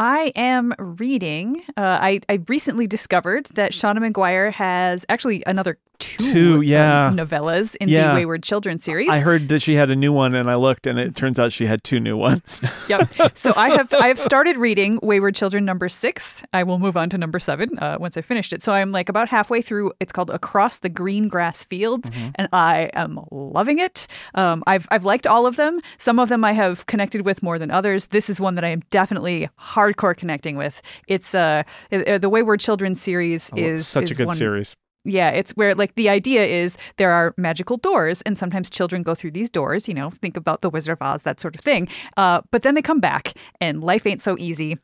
I 0.00 0.32
am 0.34 0.72
reading. 0.78 1.62
Uh, 1.76 1.98
I 2.00 2.20
I 2.30 2.40
recently 2.48 2.86
discovered 2.86 3.44
that 3.52 3.72
Seanan 3.72 4.10
McGuire 4.10 4.50
has 4.50 5.04
actually 5.10 5.42
another 5.46 5.78
two, 6.00 6.32
Two, 6.32 6.60
yeah. 6.62 7.10
novellas 7.14 7.76
in 7.76 7.88
Yeah. 7.88 8.08
the 8.08 8.14
Wayward 8.14 8.42
Children 8.42 8.78
series. 8.80 9.08
I 9.08 9.20
heard 9.20 9.48
that 9.48 9.60
she 9.62 9.74
had 9.74 9.90
a 9.90 9.96
new 9.96 10.12
one, 10.12 10.34
and 10.34 10.50
I 10.50 10.54
looked, 10.56 10.86
and 10.86 10.98
it 10.98 11.14
turns 11.14 11.38
out 11.38 11.52
she 11.52 11.66
had 11.66 11.84
two 11.84 12.00
new 12.00 12.16
ones. 12.16 12.60
yep. 12.88 13.08
So 13.34 13.52
I 13.56 13.70
have 13.70 13.92
I 13.94 14.08
have 14.08 14.18
started 14.18 14.56
reading 14.56 14.98
Wayward 15.02 15.34
Children 15.34 15.64
number 15.64 15.88
six. 15.88 16.42
I 16.52 16.62
will 16.64 16.78
move 16.78 16.96
on 16.96 17.10
to 17.10 17.18
number 17.18 17.38
seven 17.38 17.78
uh, 17.78 17.98
once 18.00 18.16
I 18.16 18.22
finished 18.22 18.52
it. 18.52 18.62
So 18.62 18.72
I'm 18.72 18.90
like 18.92 19.08
about 19.08 19.28
halfway 19.28 19.62
through. 19.62 19.92
It's 20.00 20.12
called 20.12 20.30
Across 20.30 20.78
the 20.78 20.88
Green 20.88 21.28
Grass 21.28 21.62
Fields, 21.64 22.10
and 22.34 22.48
I 22.52 22.90
am 22.94 23.20
loving 23.30 23.78
it. 23.78 24.06
Um, 24.34 24.62
I've 24.66 24.88
I've 24.90 25.04
liked 25.04 25.26
all 25.26 25.46
of 25.46 25.56
them. 25.56 25.80
Some 25.98 26.18
of 26.18 26.28
them 26.28 26.44
I 26.44 26.52
have 26.52 26.86
connected 26.86 27.22
with 27.24 27.42
more 27.42 27.58
than 27.58 27.70
others. 27.70 28.06
This 28.06 28.28
is 28.30 28.40
one 28.40 28.54
that 28.56 28.64
I 28.64 28.68
am 28.68 28.80
definitely 28.90 29.48
hardcore 29.60 30.16
connecting 30.16 30.56
with. 30.56 30.80
It's 31.06 31.34
uh 31.34 31.62
uh, 31.92 32.18
the 32.18 32.28
Wayward 32.28 32.60
Children 32.60 32.96
series 32.96 33.50
is 33.56 33.86
such 33.86 34.04
is 34.04 34.10
a 34.12 34.14
good 34.14 34.26
one, 34.28 34.36
series. 34.36 34.76
Yeah, 35.04 35.30
it's 35.30 35.52
where 35.52 35.74
like 35.74 35.94
the 35.94 36.08
idea 36.08 36.44
is 36.44 36.76
there 36.96 37.10
are 37.10 37.34
magical 37.36 37.76
doors, 37.76 38.22
and 38.22 38.36
sometimes 38.36 38.68
children 38.68 39.02
go 39.02 39.14
through 39.14 39.32
these 39.32 39.50
doors. 39.50 39.88
You 39.88 39.94
know, 39.94 40.10
think 40.10 40.36
about 40.36 40.60
the 40.62 40.70
Wizard 40.70 40.92
of 40.92 41.02
Oz, 41.02 41.22
that 41.22 41.40
sort 41.40 41.54
of 41.54 41.60
thing. 41.60 41.88
Uh, 42.16 42.42
but 42.50 42.62
then 42.62 42.74
they 42.74 42.82
come 42.82 43.00
back, 43.00 43.34
and 43.60 43.82
life 43.82 44.06
ain't 44.06 44.22
so 44.22 44.36
easy 44.38 44.78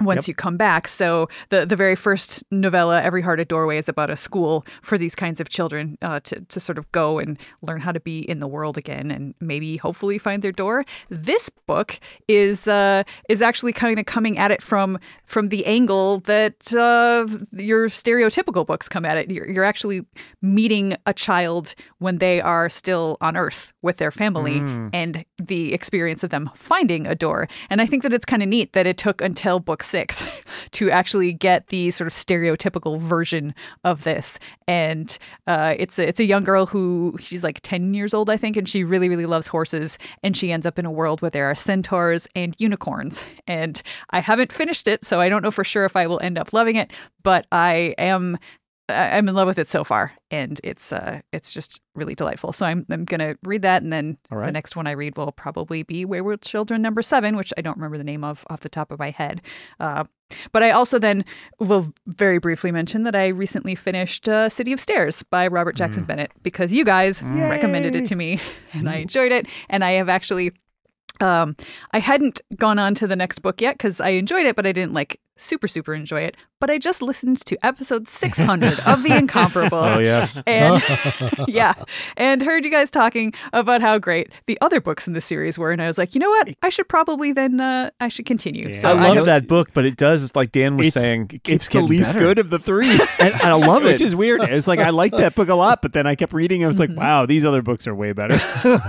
once 0.00 0.26
Yep. 0.26 0.28
you 0.28 0.34
come 0.34 0.56
back. 0.56 0.88
So 0.88 1.28
the 1.50 1.64
the 1.66 1.76
very 1.76 1.96
first 1.96 2.44
novella, 2.50 3.02
Every 3.02 3.22
Heart 3.22 3.46
Doorway, 3.48 3.78
is 3.78 3.88
about 3.88 4.10
a 4.10 4.16
school 4.16 4.64
for 4.82 4.98
these 4.98 5.14
kinds 5.14 5.40
of 5.40 5.48
children 5.48 5.96
uh, 6.02 6.20
to 6.20 6.40
to 6.40 6.60
sort 6.60 6.78
of 6.78 6.90
go 6.92 7.18
and 7.18 7.38
learn 7.62 7.80
how 7.80 7.92
to 7.92 8.00
be 8.00 8.20
in 8.20 8.40
the 8.40 8.46
world 8.48 8.76
again, 8.78 9.10
and 9.10 9.34
maybe 9.40 9.76
hopefully 9.76 10.18
find 10.18 10.42
their 10.42 10.52
door. 10.52 10.84
This 11.10 11.48
book 11.66 12.00
is 12.28 12.66
uh, 12.68 13.02
is 13.28 13.42
actually 13.42 13.72
kind 13.72 13.98
of 13.98 14.06
coming 14.06 14.38
at 14.38 14.50
it 14.50 14.62
from 14.62 14.98
from 15.24 15.48
the 15.48 15.64
angle 15.66 16.20
that 16.20 16.72
uh, 16.74 17.26
your 17.52 17.88
stereotypical 17.88 18.66
books 18.66 18.88
come 18.88 19.04
at 19.04 19.16
it. 19.16 19.30
You're, 19.30 19.48
you're 19.50 19.64
actually 19.64 20.04
meeting 20.42 20.96
a 21.06 21.14
child 21.14 21.74
when 21.98 22.18
they 22.18 22.40
are 22.40 22.68
still 22.68 23.16
on 23.20 23.36
Earth 23.36 23.72
with 23.82 23.98
their 23.98 24.10
family, 24.10 24.58
and 24.92 25.24
the 25.38 25.72
experience 25.74 26.24
of 26.24 26.30
them 26.30 26.50
finding 26.54 27.06
a 27.06 27.14
door. 27.14 27.48
And 27.70 27.80
I 27.80 27.86
think 27.86 28.02
that 28.02 28.12
it's 28.12 28.24
kind 28.24 28.42
of 28.42 28.48
neat 28.48 28.72
that 28.72 28.86
it 28.86 28.96
took 28.98 29.20
until 29.22 29.60
book 29.60 29.82
six 29.84 30.22
to 30.72 30.90
actually 30.90 31.32
get 31.32 31.68
the 31.68 31.90
sort 31.90 32.06
of 32.06 32.12
stereotypical 32.12 32.98
version 32.98 33.54
of 33.84 34.04
this. 34.04 34.38
And 34.66 35.16
uh, 35.46 35.74
it's 35.78 35.98
a, 35.98 36.08
it's 36.08 36.20
a 36.20 36.24
young 36.24 36.44
girl 36.44 36.66
who 36.66 37.16
she's 37.20 37.42
like 37.42 37.60
ten 37.62 37.94
years 37.94 38.14
old, 38.14 38.30
I 38.30 38.36
think, 38.36 38.56
and 38.56 38.68
she 38.68 38.84
really 38.84 39.08
really 39.08 39.26
loves 39.26 39.46
horses. 39.46 39.98
And 40.22 40.36
she 40.36 40.52
ends 40.52 40.66
up 40.66 40.78
in 40.78 40.86
a 40.86 40.90
world 40.90 41.22
where 41.22 41.30
there 41.30 41.46
are 41.50 41.54
centaurs 41.54 42.26
and 42.34 42.54
unicorns. 42.58 43.22
And 43.46 43.80
I 44.10 44.20
haven't 44.20 44.52
finished 44.52 44.88
it, 44.88 45.04
so 45.04 45.20
I 45.20 45.28
don't 45.28 45.42
know 45.42 45.50
for 45.50 45.64
sure 45.64 45.84
if 45.84 45.96
I 45.96 46.06
will 46.06 46.20
end 46.20 46.38
up 46.38 46.52
loving 46.52 46.76
it. 46.76 46.92
But 47.22 47.46
I 47.52 47.94
am 47.98 48.38
I'm 48.88 49.28
in 49.28 49.34
love 49.34 49.46
with 49.46 49.58
it 49.58 49.70
so 49.70 49.82
far, 49.82 50.12
and 50.30 50.60
it's 50.62 50.92
uh, 50.92 51.20
it's 51.32 51.52
just 51.52 51.80
really 51.94 52.14
delightful. 52.14 52.52
So 52.52 52.66
I'm 52.66 52.84
I'm 52.90 53.06
gonna 53.06 53.36
read 53.42 53.62
that, 53.62 53.82
and 53.82 53.92
then 53.92 54.18
right. 54.30 54.46
the 54.46 54.52
next 54.52 54.76
one 54.76 54.86
I 54.86 54.90
read 54.90 55.16
will 55.16 55.32
probably 55.32 55.82
be 55.82 56.04
Wayward 56.04 56.42
Children 56.42 56.82
number 56.82 57.00
seven, 57.00 57.36
which 57.36 57.52
I 57.56 57.62
don't 57.62 57.76
remember 57.76 57.96
the 57.96 58.04
name 58.04 58.24
of 58.24 58.44
off 58.50 58.60
the 58.60 58.68
top 58.68 58.90
of 58.90 58.98
my 58.98 59.10
head. 59.10 59.40
Uh, 59.80 60.04
but 60.52 60.62
I 60.62 60.70
also 60.70 60.98
then 60.98 61.24
will 61.60 61.92
very 62.06 62.38
briefly 62.38 62.72
mention 62.72 63.04
that 63.04 63.14
I 63.14 63.28
recently 63.28 63.74
finished 63.74 64.28
uh, 64.28 64.50
City 64.50 64.72
of 64.72 64.80
Stairs 64.80 65.22
by 65.22 65.46
Robert 65.46 65.76
Jackson 65.76 66.04
Bennett 66.04 66.32
because 66.42 66.72
you 66.72 66.84
guys 66.84 67.22
recommended 67.22 67.94
it 67.96 68.06
to 68.06 68.14
me, 68.14 68.38
and 68.74 68.88
I 68.88 68.96
enjoyed 68.96 69.32
it, 69.32 69.46
and 69.70 69.84
I 69.84 69.92
have 69.92 70.08
actually. 70.08 70.52
Um, 71.20 71.56
I 71.92 72.00
hadn't 72.00 72.40
gone 72.56 72.80
on 72.80 72.96
to 72.96 73.06
the 73.06 73.14
next 73.14 73.38
book 73.38 73.60
yet 73.60 73.78
because 73.78 74.00
I 74.00 74.08
enjoyed 74.10 74.46
it, 74.46 74.56
but 74.56 74.66
I 74.66 74.72
didn't 74.72 74.94
like 74.94 75.20
super 75.36 75.68
super 75.68 75.94
enjoy 75.94 76.20
it. 76.22 76.36
But 76.60 76.70
I 76.70 76.78
just 76.78 77.02
listened 77.02 77.44
to 77.44 77.58
episode 77.66 78.08
600 78.08 78.80
of 78.86 79.02
The 79.02 79.14
Incomparable. 79.18 79.76
Oh 79.78 79.98
yes. 79.98 80.40
And 80.46 80.82
yeah, 81.48 81.74
and 82.16 82.42
heard 82.42 82.64
you 82.64 82.70
guys 82.70 82.90
talking 82.90 83.34
about 83.52 83.82
how 83.82 83.98
great 83.98 84.30
the 84.46 84.56
other 84.62 84.80
books 84.80 85.06
in 85.06 85.12
the 85.12 85.20
series 85.20 85.58
were, 85.58 85.72
and 85.72 85.82
I 85.82 85.86
was 85.86 85.98
like, 85.98 86.14
you 86.14 86.20
know 86.20 86.30
what? 86.30 86.48
I 86.62 86.70
should 86.70 86.88
probably 86.88 87.32
then 87.32 87.60
uh, 87.60 87.90
I 88.00 88.08
should 88.08 88.24
continue. 88.24 88.68
Yeah. 88.68 88.74
So 88.74 88.88
I 88.90 88.92
love 88.94 89.16
have- 89.16 89.26
that 89.26 89.46
book, 89.46 89.70
but 89.74 89.84
it 89.84 89.96
does, 89.96 90.24
it's 90.24 90.34
like 90.36 90.52
Dan 90.52 90.76
was 90.78 90.88
It's- 90.88 91.02
saying, 91.04 91.22
it 91.34 91.44
keeps 91.44 91.66
it's 91.66 91.68
the 91.68 91.82
least 91.82 92.12
better. 92.14 92.24
good 92.24 92.38
of 92.38 92.48
the 92.50 92.58
three. 92.58 92.92
and 93.18 93.34
I 93.34 93.52
love 93.52 93.82
it 93.84 93.92
Which 93.92 94.00
is 94.00 94.16
weird. 94.16 94.40
It's 94.42 94.66
like 94.66 94.78
I 94.78 94.90
like 94.90 95.12
that 95.12 95.34
book 95.34 95.48
a 95.48 95.54
lot, 95.54 95.82
but 95.82 95.92
then 95.92 96.06
I 96.06 96.14
kept 96.14 96.32
reading. 96.32 96.64
I 96.64 96.66
was 96.66 96.80
like, 96.80 96.90
wow, 96.90 97.26
these 97.26 97.44
other 97.44 97.60
books 97.60 97.86
are 97.86 97.94
way 97.94 98.12
better. 98.12 98.36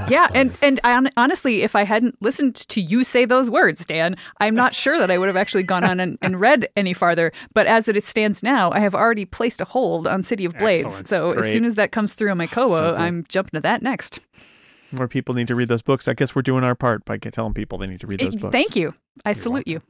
yeah, 0.09 0.27
and 0.33 0.55
and 0.61 0.79
I, 0.85 1.09
honestly, 1.17 1.63
if 1.63 1.75
I 1.75 1.83
hadn't 1.83 2.15
listened 2.21 2.55
to 2.55 2.79
you 2.79 3.03
say 3.03 3.25
those 3.25 3.49
words, 3.49 3.85
Dan, 3.85 4.15
I'm 4.39 4.55
not 4.55 4.73
sure 4.75 4.97
that 4.99 5.11
I 5.11 5.17
would 5.17 5.27
have 5.27 5.35
actually 5.37 5.63
gone 5.63 5.83
on 5.83 5.99
and, 5.99 6.17
and 6.21 6.34
read 6.39 6.67
any 6.75 6.93
farther. 6.93 7.31
But 7.53 7.67
as 7.67 7.87
it 7.87 8.03
stands 8.03 8.43
now, 8.43 8.71
I 8.71 8.79
have 8.79 8.95
already 8.95 9.25
placed 9.25 9.61
a 9.61 9.65
hold 9.65 10.07
on 10.07 10.23
City 10.23 10.45
of 10.45 10.57
Blades. 10.57 10.85
Excellent. 10.85 11.07
So 11.07 11.31
as 11.33 11.51
soon 11.51 11.65
as 11.65 11.75
that 11.75 11.91
comes 11.91 12.13
through 12.13 12.31
on 12.31 12.37
my 12.37 12.47
Kobo, 12.47 12.75
So. 12.75 12.95
I'm 12.95 13.25
jumping 13.27 13.57
to 13.57 13.61
that 13.61 13.81
next. 13.81 14.19
More 14.91 15.07
people 15.07 15.35
need 15.35 15.47
to 15.47 15.55
read 15.55 15.67
those 15.67 15.81
books. 15.81 16.07
I 16.07 16.13
guess 16.13 16.35
we're 16.35 16.41
doing 16.41 16.63
our 16.63 16.75
part 16.75 17.05
by 17.05 17.17
telling 17.17 17.53
people 17.53 17.77
they 17.77 17.87
need 17.87 17.99
to 18.01 18.07
read 18.07 18.19
those 18.19 18.35
books. 18.35 18.51
Thank 18.51 18.75
you. 18.75 18.93
I 19.25 19.31
You're 19.31 19.35
salute 19.35 19.67
you. 19.67 19.81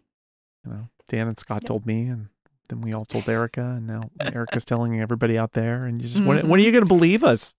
You 0.66 0.72
know, 0.72 0.90
Dan 1.08 1.28
and 1.28 1.38
Scott 1.38 1.66
told 1.66 1.86
me, 1.86 2.08
and 2.08 2.30
then 2.70 2.82
we 2.82 2.94
all 2.94 3.06
told 3.06 3.30
Erika, 3.30 3.62
and 3.62 3.86
now 3.88 4.10
Erika's 4.20 4.66
telling 4.66 5.00
everybody 5.00 5.38
out 5.38 5.52
there. 5.52 5.86
And 5.86 6.02
you 6.02 6.08
just, 6.08 6.20
when, 6.20 6.28
when 6.28 6.38
are 6.38 6.42
mm-hmm. 6.44 6.60
you 6.60 6.72
going 6.72 6.84
to 6.84 6.88
believe 6.88 7.24
us? 7.24 7.54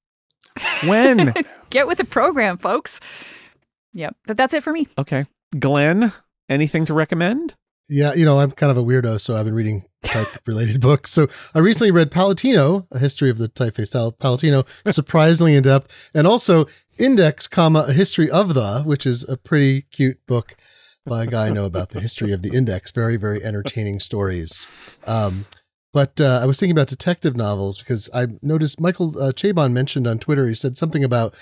When? 0.84 1.34
Get 1.70 1.86
with 1.86 1.98
the 1.98 2.04
program, 2.04 2.58
folks. 2.58 3.00
Yep. 3.92 4.16
But 4.26 4.36
that's 4.36 4.54
it 4.54 4.62
for 4.62 4.72
me. 4.72 4.88
okay, 4.98 5.26
Glenn, 5.58 6.12
anything 6.48 6.84
to 6.86 6.94
recommend? 6.94 7.54
Yeah, 7.88 8.14
you 8.14 8.24
know, 8.24 8.40
I'm 8.40 8.50
kind 8.50 8.70
of 8.70 8.76
a 8.76 8.82
weirdo, 8.82 9.20
so 9.20 9.36
I've 9.36 9.44
been 9.44 9.54
reading 9.54 9.84
type 10.02 10.28
related 10.46 10.80
books. 10.80 11.10
So 11.10 11.28
I 11.54 11.60
recently 11.60 11.92
read 11.92 12.10
Palatino, 12.10 12.86
a 12.90 12.98
history 12.98 13.30
of 13.30 13.38
the 13.38 13.48
typeface 13.48 13.88
style 13.88 14.10
Palatino, 14.12 14.66
surprisingly 14.92 15.54
in 15.54 15.62
depth, 15.62 16.10
and 16.12 16.26
also 16.26 16.66
Index, 16.98 17.46
comma, 17.46 17.84
a 17.88 17.92
history 17.92 18.30
of 18.30 18.54
the, 18.54 18.82
which 18.82 19.06
is 19.06 19.28
a 19.28 19.36
pretty 19.36 19.82
cute 19.82 20.18
book 20.26 20.56
by 21.04 21.24
a 21.24 21.26
guy 21.26 21.46
I 21.46 21.50
know 21.50 21.64
about 21.64 21.90
the 21.90 22.00
history 22.00 22.32
of 22.32 22.42
the 22.42 22.50
index. 22.50 22.90
Very, 22.90 23.16
very 23.16 23.44
entertaining 23.44 24.00
stories. 24.00 24.66
Um, 25.06 25.46
but 25.92 26.20
uh, 26.20 26.40
I 26.42 26.46
was 26.46 26.58
thinking 26.58 26.72
about 26.76 26.88
detective 26.88 27.36
novels 27.36 27.78
because 27.78 28.10
I 28.12 28.26
noticed 28.42 28.80
Michael 28.80 29.18
uh, 29.18 29.32
Chabon 29.32 29.72
mentioned 29.72 30.06
on 30.06 30.18
Twitter, 30.18 30.48
he 30.48 30.54
said 30.54 30.76
something 30.76 31.04
about 31.04 31.34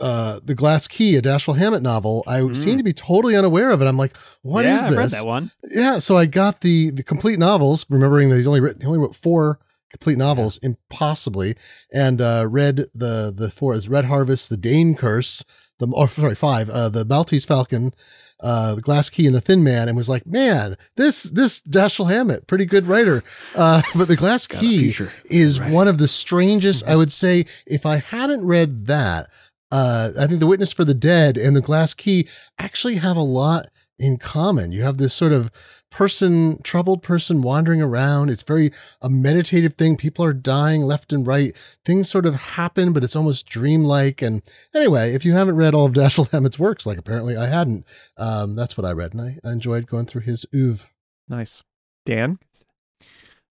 uh, 0.00 0.40
The 0.44 0.54
Glass 0.54 0.88
Key, 0.88 1.16
a 1.16 1.22
Dashiell 1.22 1.56
Hammett 1.56 1.82
novel. 1.82 2.22
I 2.26 2.52
seem 2.52 2.78
to 2.78 2.84
be 2.84 2.92
totally 2.92 3.36
unaware 3.36 3.70
of 3.70 3.80
it. 3.82 3.86
I'm 3.86 3.96
like, 3.96 4.16
what 4.42 4.64
is 4.64 4.82
yeah, 4.82 4.88
I've 4.88 4.96
read 4.96 5.04
this? 5.06 5.20
that 5.20 5.26
one. 5.26 5.50
Yeah, 5.64 5.98
so 5.98 6.16
I 6.16 6.26
got 6.26 6.60
the 6.60 6.90
the 6.90 7.02
complete 7.02 7.38
novels, 7.38 7.86
remembering 7.88 8.28
that 8.28 8.36
he's 8.36 8.46
only 8.46 8.60
written 8.60 8.80
he 8.80 8.86
only 8.86 8.98
wrote 8.98 9.14
four 9.14 9.58
complete 9.90 10.18
novels, 10.18 10.58
impossibly, 10.58 11.56
and 11.92 12.20
uh, 12.20 12.46
read 12.48 12.86
the 12.94 13.32
the 13.34 13.50
four 13.50 13.74
is 13.74 13.88
Red 13.88 14.06
Harvest, 14.06 14.50
the 14.50 14.56
Dain 14.56 14.94
Curse, 14.94 15.44
the 15.78 15.88
or 15.88 16.08
sorry 16.08 16.34
five, 16.34 16.68
uh, 16.68 16.88
the 16.88 17.04
Maltese 17.04 17.44
Falcon, 17.44 17.92
uh, 18.40 18.74
the 18.74 18.82
Glass 18.82 19.08
Key, 19.08 19.26
and 19.26 19.34
the 19.34 19.40
Thin 19.40 19.64
Man, 19.64 19.88
and 19.88 19.96
was 19.96 20.08
like, 20.08 20.26
man, 20.26 20.76
this 20.96 21.24
this 21.24 21.60
Dashiell 21.60 22.10
Hammett, 22.10 22.46
pretty 22.46 22.64
good 22.64 22.86
writer. 22.86 23.22
Uh, 23.54 23.82
but 23.96 24.08
the 24.08 24.16
Glass 24.16 24.46
Key 24.46 24.92
is 25.30 25.60
one 25.60 25.88
of 25.88 25.98
the 25.98 26.08
strangest. 26.08 26.86
I 26.86 26.96
would 26.96 27.12
say 27.12 27.46
if 27.66 27.86
I 27.86 27.96
hadn't 27.96 28.44
read 28.44 28.86
that, 28.86 29.28
uh, 29.70 30.10
I 30.18 30.26
think 30.26 30.40
the 30.40 30.46
Witness 30.46 30.72
for 30.72 30.84
the 30.84 30.94
Dead 30.94 31.36
and 31.36 31.56
the 31.56 31.60
Glass 31.60 31.94
Key 31.94 32.28
actually 32.58 32.96
have 32.96 33.16
a 33.16 33.22
lot 33.22 33.68
in 33.98 34.18
common. 34.18 34.72
You 34.72 34.82
have 34.82 34.98
this 34.98 35.14
sort 35.14 35.32
of 35.32 35.50
person, 35.90 36.60
troubled 36.62 37.02
person 37.02 37.42
wandering 37.42 37.80
around. 37.80 38.30
It's 38.30 38.42
very 38.42 38.70
a 39.00 39.08
meditative 39.08 39.74
thing. 39.74 39.96
People 39.96 40.24
are 40.24 40.34
dying 40.34 40.82
left 40.82 41.12
and 41.12 41.26
right. 41.26 41.56
Things 41.84 42.08
sort 42.08 42.26
of 42.26 42.34
happen, 42.34 42.92
but 42.92 43.02
it's 43.02 43.16
almost 43.16 43.48
dreamlike. 43.48 44.20
And 44.22 44.42
anyway, 44.74 45.14
if 45.14 45.24
you 45.24 45.32
haven't 45.32 45.56
read 45.56 45.74
all 45.74 45.86
of 45.86 45.92
Dashiell 45.94 46.30
Hammett's 46.30 46.58
works, 46.58 46.86
like 46.86 46.98
apparently 46.98 47.36
I 47.36 47.48
hadn't, 47.48 47.86
um, 48.16 48.54
that's 48.54 48.76
what 48.76 48.84
I 48.84 48.92
read, 48.92 49.14
and 49.14 49.22
I, 49.22 49.48
I 49.48 49.52
enjoyed 49.52 49.86
going 49.86 50.06
through 50.06 50.22
his 50.22 50.44
oeuvre. 50.54 50.88
Nice. 51.28 51.62
Dan? 52.04 52.38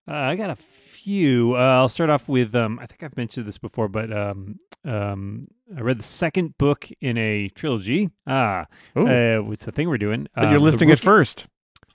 Uh, 0.07 0.13
I 0.13 0.35
got 0.35 0.51
a 0.51 0.55
few. 0.55 1.55
Uh, 1.55 1.59
I'll 1.59 1.89
start 1.89 2.09
off 2.09 2.29
with 2.29 2.53
um, 2.55 2.79
I 2.79 2.85
think 2.85 3.01
I've 3.01 3.17
mentioned 3.17 3.47
this 3.47 3.57
before, 3.57 3.87
but 3.87 4.15
um, 4.15 4.59
um, 4.85 5.47
I 5.75 5.81
read 5.81 5.99
the 5.99 6.03
second 6.03 6.57
book 6.57 6.87
in 7.01 7.17
a 7.17 7.49
trilogy. 7.49 8.09
Ah, 8.27 8.65
Ooh. 8.97 9.07
uh, 9.07 9.37
what's 9.41 9.65
the 9.65 9.71
thing 9.71 9.89
we're 9.89 9.97
doing? 9.97 10.27
But 10.35 10.45
Um, 10.45 10.49
you're 10.51 10.59
The 10.59 10.65
listing 10.65 10.89
it 10.89 10.99
first. 10.99 11.47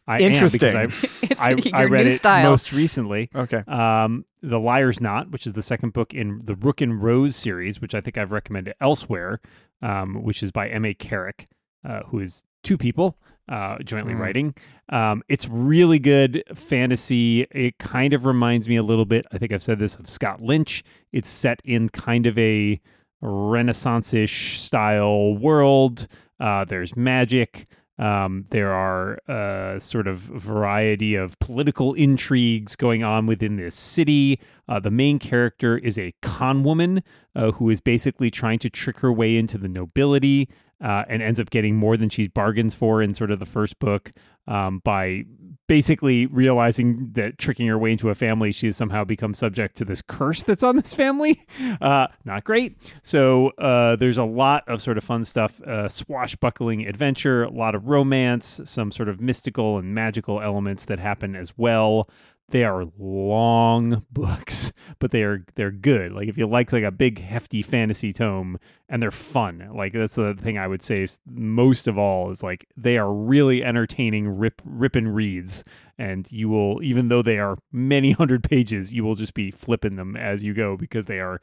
I 0.09 0.19
Interesting. 0.19 0.75
Am 0.75 0.89
because 0.89 1.23
It's 1.23 1.41
I, 1.41 1.51
I, 1.51 1.83
I 1.83 1.85
read 1.85 2.07
new 2.07 2.13
it 2.13 2.19
style. 2.19 2.51
most 2.51 2.73
recently. 2.73 3.31
Okay. 3.35 3.59
Um, 3.69 4.25
the 4.43 4.59
Liar's 4.59 5.01
Knot, 5.01 5.31
which 5.31 5.47
is 5.47 5.53
the 5.53 5.63
second 5.63 5.93
book 5.93 6.13
in 6.15 6.41
the 6.45 6.57
Rook 6.57 6.81
and 6.81 7.01
Rose 7.01 7.37
series, 7.37 7.81
which 7.81 7.95
I 7.95 8.01
think 8.01 8.19
I've 8.19 8.33
recommended 8.33 8.75
elsewhere, 8.81 9.41
um, 9.83 10.23
which 10.25 10.43
is 10.43 10.51
by 10.51 10.69
M.A. 10.69 10.95
Carrick, 10.95 11.47
uh, 11.89 12.01
who 12.09 12.19
is 12.19 12.43
two 12.65 12.77
people 12.77 13.19
uh, 13.51 13.77
jointly 13.85 14.15
Mm. 14.15 14.19
writing. 14.21 14.55
Um, 14.89 15.23
it's 15.29 15.47
really 15.49 15.99
good 15.99 16.43
fantasy. 16.55 17.43
It 17.51 17.79
kind 17.79 18.13
of 18.15 18.25
reminds 18.25 18.69
me 18.69 18.77
a 18.77 18.83
little 18.83 19.05
bit, 19.05 19.27
I 19.33 19.39
think 19.39 19.53
I've 19.53 19.63
said 19.63 19.79
this, 19.79 19.97
of 19.97 20.09
Scott 20.09 20.41
Lynch. 20.41 20.83
It's 21.13 21.29
set 21.29 21.61
in 21.65 21.89
kind 21.91 22.27
of 22.27 22.39
a 22.39 22.81
Renaissance 23.23 24.15
ish 24.15 24.59
style 24.59 25.35
world. 25.37 26.07
Uh, 26.39 26.65
there's 26.65 26.97
magic. 26.97 27.67
Um, 27.99 28.45
there 28.51 28.73
are 28.73 29.19
uh, 29.29 29.79
sort 29.79 30.07
of 30.07 30.19
variety 30.21 31.15
of 31.17 31.39
political 31.39 31.93
intrigues 31.93 32.75
going 32.77 33.05
on 33.05 33.27
within 33.27 33.57
this 33.57 33.75
city. 33.75 34.41
Uh, 34.67 34.81
the 34.81 34.91
main 34.91 35.19
character 35.19 35.77
is 35.77 35.99
a 35.99 36.15
con 36.23 36.65
woman 36.65 37.03
uh, 37.37 37.51
who 37.53 37.69
is 37.69 37.83
basically 37.83 38.31
trying 38.31 38.59
to 38.61 38.71
trick 38.71 39.01
her 39.01 39.13
way 39.13 39.37
into 39.37 39.59
the 39.59 39.69
nobility 39.69 40.49
uh, 40.81 41.05
and 41.09 41.23
ends 41.23 41.41
up 41.41 41.51
getting 41.51 41.77
more 41.77 41.97
than 41.97 42.09
she 42.09 42.29
bargains 42.29 42.75
for 42.75 43.03
in 43.03 43.15
sort 43.15 43.31
of 43.31 43.39
the 43.39 43.47
first 43.47 43.79
book 43.79 44.13
um, 44.47 44.81
by 44.85 45.25
basically 45.71 46.27
realizing 46.27 47.13
that 47.13 47.39
tricking 47.39 47.69
her 47.69 47.79
way 47.79 47.93
into 47.93 48.11
a 48.11 48.15
family, 48.15 48.51
she 48.51 48.67
has 48.67 48.77
somehow 48.77 49.05
become 49.05 49.33
subject 49.33 49.77
to 49.77 49.85
this 49.85 50.03
curse 50.03 50.43
that's 50.43 50.65
on 50.65 50.77
this 50.77 50.93
family. 50.95 51.41
Uh, 51.81 52.09
not 52.25 52.45
great. 52.45 52.77
So 53.03 53.51
uh, 53.51 53.97
there's 53.97 54.19
a 54.19 54.25
lot 54.25 54.69
of 54.69 54.83
sort 54.83 54.99
of 54.99 55.05
fun 55.05 55.25
stuff, 55.25 55.63
uh, 55.63 55.89
swashbuckling 55.89 56.87
adventure, 56.87 57.45
a 57.45 57.51
lot 57.51 57.75
of 57.75 57.87
romance, 57.87 58.61
some 58.65 58.91
sort 58.91 59.09
of 59.09 59.21
mystical 59.21 59.79
and 59.79 59.95
magical 59.95 60.41
elements 60.41 60.87
that 60.87 60.99
happen 60.99 61.37
as 61.37 61.57
well. 61.57 62.09
They 62.51 62.65
are 62.65 62.87
long 62.99 64.05
books, 64.13 64.73
but 64.99 65.11
they 65.11 65.23
are 65.23 65.45
they're 65.55 65.71
good. 65.71 66.13
Like 66.13 66.29
if 66.29 66.37
you 66.37 66.47
like 66.47 66.73
like 66.73 66.85
a 66.85 66.91
big 66.91 67.21
hefty 67.21 67.63
fantasy 67.63 68.13
tome, 68.13 68.59
and 68.89 69.03
they're 69.03 69.11
fun. 69.11 69.71
Like 69.73 69.93
that's 69.93 70.17
the 70.17 70.35
thing 70.35 70.59
I 70.59 70.67
would 70.67 70.83
say 70.83 71.03
is 71.03 71.21
most 71.27 71.89
of 71.89 71.97
all 71.97 72.31
is 72.31 72.43
like 72.43 72.67
they 72.77 72.99
are 72.99 73.13
really 73.13 73.65
entertaining 73.65 74.29
rip 74.29 74.61
ripping 74.65 75.09
reads, 75.09 75.65
and 75.99 76.31
you 76.31 76.49
will 76.49 76.83
even 76.83 77.09
though 77.09 77.23
they 77.23 77.39
are 77.39 77.57
many 77.73 78.13
hundred 78.21 78.43
pages, 78.43 78.93
you 78.93 79.05
will 79.05 79.17
just 79.17 79.35
be 79.35 79.51
flipping 79.51 79.97
them 79.97 80.17
as 80.17 80.43
you 80.43 80.53
go 80.53 80.77
because 80.77 81.07
they 81.07 81.21
are 81.21 81.41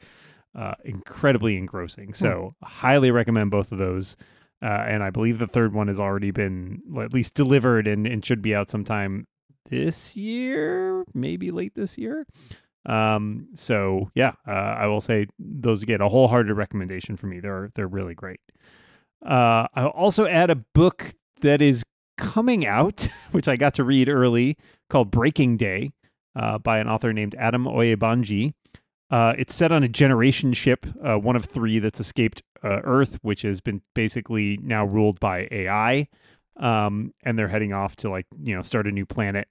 uh, 0.54 0.74
incredibly 0.84 1.56
engrossing. 1.56 2.12
So 2.14 2.54
highly 2.62 3.10
recommend 3.10 3.50
both 3.50 3.72
of 3.72 3.78
those. 3.78 4.16
Uh, 4.60 4.84
and 4.88 5.04
I 5.04 5.10
believe 5.10 5.38
the 5.38 5.46
third 5.46 5.72
one 5.72 5.86
has 5.86 6.00
already 6.00 6.32
been 6.32 6.82
at 7.00 7.14
least 7.14 7.34
delivered 7.34 7.86
and, 7.86 8.08
and 8.08 8.24
should 8.24 8.42
be 8.42 8.56
out 8.56 8.70
sometime 8.70 9.28
this 9.68 10.16
year, 10.16 11.04
maybe 11.14 11.50
late 11.50 11.74
this 11.74 11.98
year. 11.98 12.26
Um, 12.86 13.48
so 13.54 14.10
yeah, 14.14 14.32
uh, 14.46 14.50
I 14.50 14.86
will 14.86 15.00
say 15.00 15.26
those 15.38 15.84
get 15.84 16.00
a 16.00 16.08
wholehearted 16.08 16.56
recommendation 16.56 17.16
for 17.16 17.26
me. 17.26 17.40
They're 17.40 17.70
they're 17.74 17.88
really 17.88 18.14
great. 18.14 18.40
Uh, 19.24 19.66
I'll 19.74 19.88
also 19.88 20.26
add 20.26 20.50
a 20.50 20.56
book 20.56 21.14
that 21.40 21.60
is 21.60 21.84
coming 22.16 22.66
out, 22.66 23.08
which 23.32 23.48
I 23.48 23.56
got 23.56 23.74
to 23.74 23.84
read 23.84 24.08
early, 24.08 24.56
called 24.88 25.10
Breaking 25.10 25.56
Day, 25.56 25.92
uh, 26.36 26.58
by 26.58 26.78
an 26.78 26.88
author 26.88 27.12
named 27.12 27.34
Adam 27.38 27.64
Oyebanji. 27.64 28.54
Uh, 29.10 29.32
it's 29.38 29.54
set 29.54 29.72
on 29.72 29.82
a 29.82 29.88
generation 29.88 30.52
ship, 30.52 30.86
uh, 31.02 31.16
one 31.16 31.34
of 31.34 31.46
three 31.46 31.78
that's 31.78 31.98
escaped 31.98 32.42
uh, 32.62 32.80
Earth, 32.84 33.18
which 33.22 33.42
has 33.42 33.60
been 33.60 33.80
basically 33.94 34.58
now 34.62 34.84
ruled 34.84 35.18
by 35.18 35.48
AI. 35.50 36.08
Um, 36.58 37.12
and 37.22 37.38
they're 37.38 37.48
heading 37.48 37.72
off 37.72 37.96
to 37.96 38.10
like 38.10 38.26
you 38.42 38.54
know 38.54 38.62
start 38.62 38.86
a 38.86 38.92
new 38.92 39.06
planet. 39.06 39.48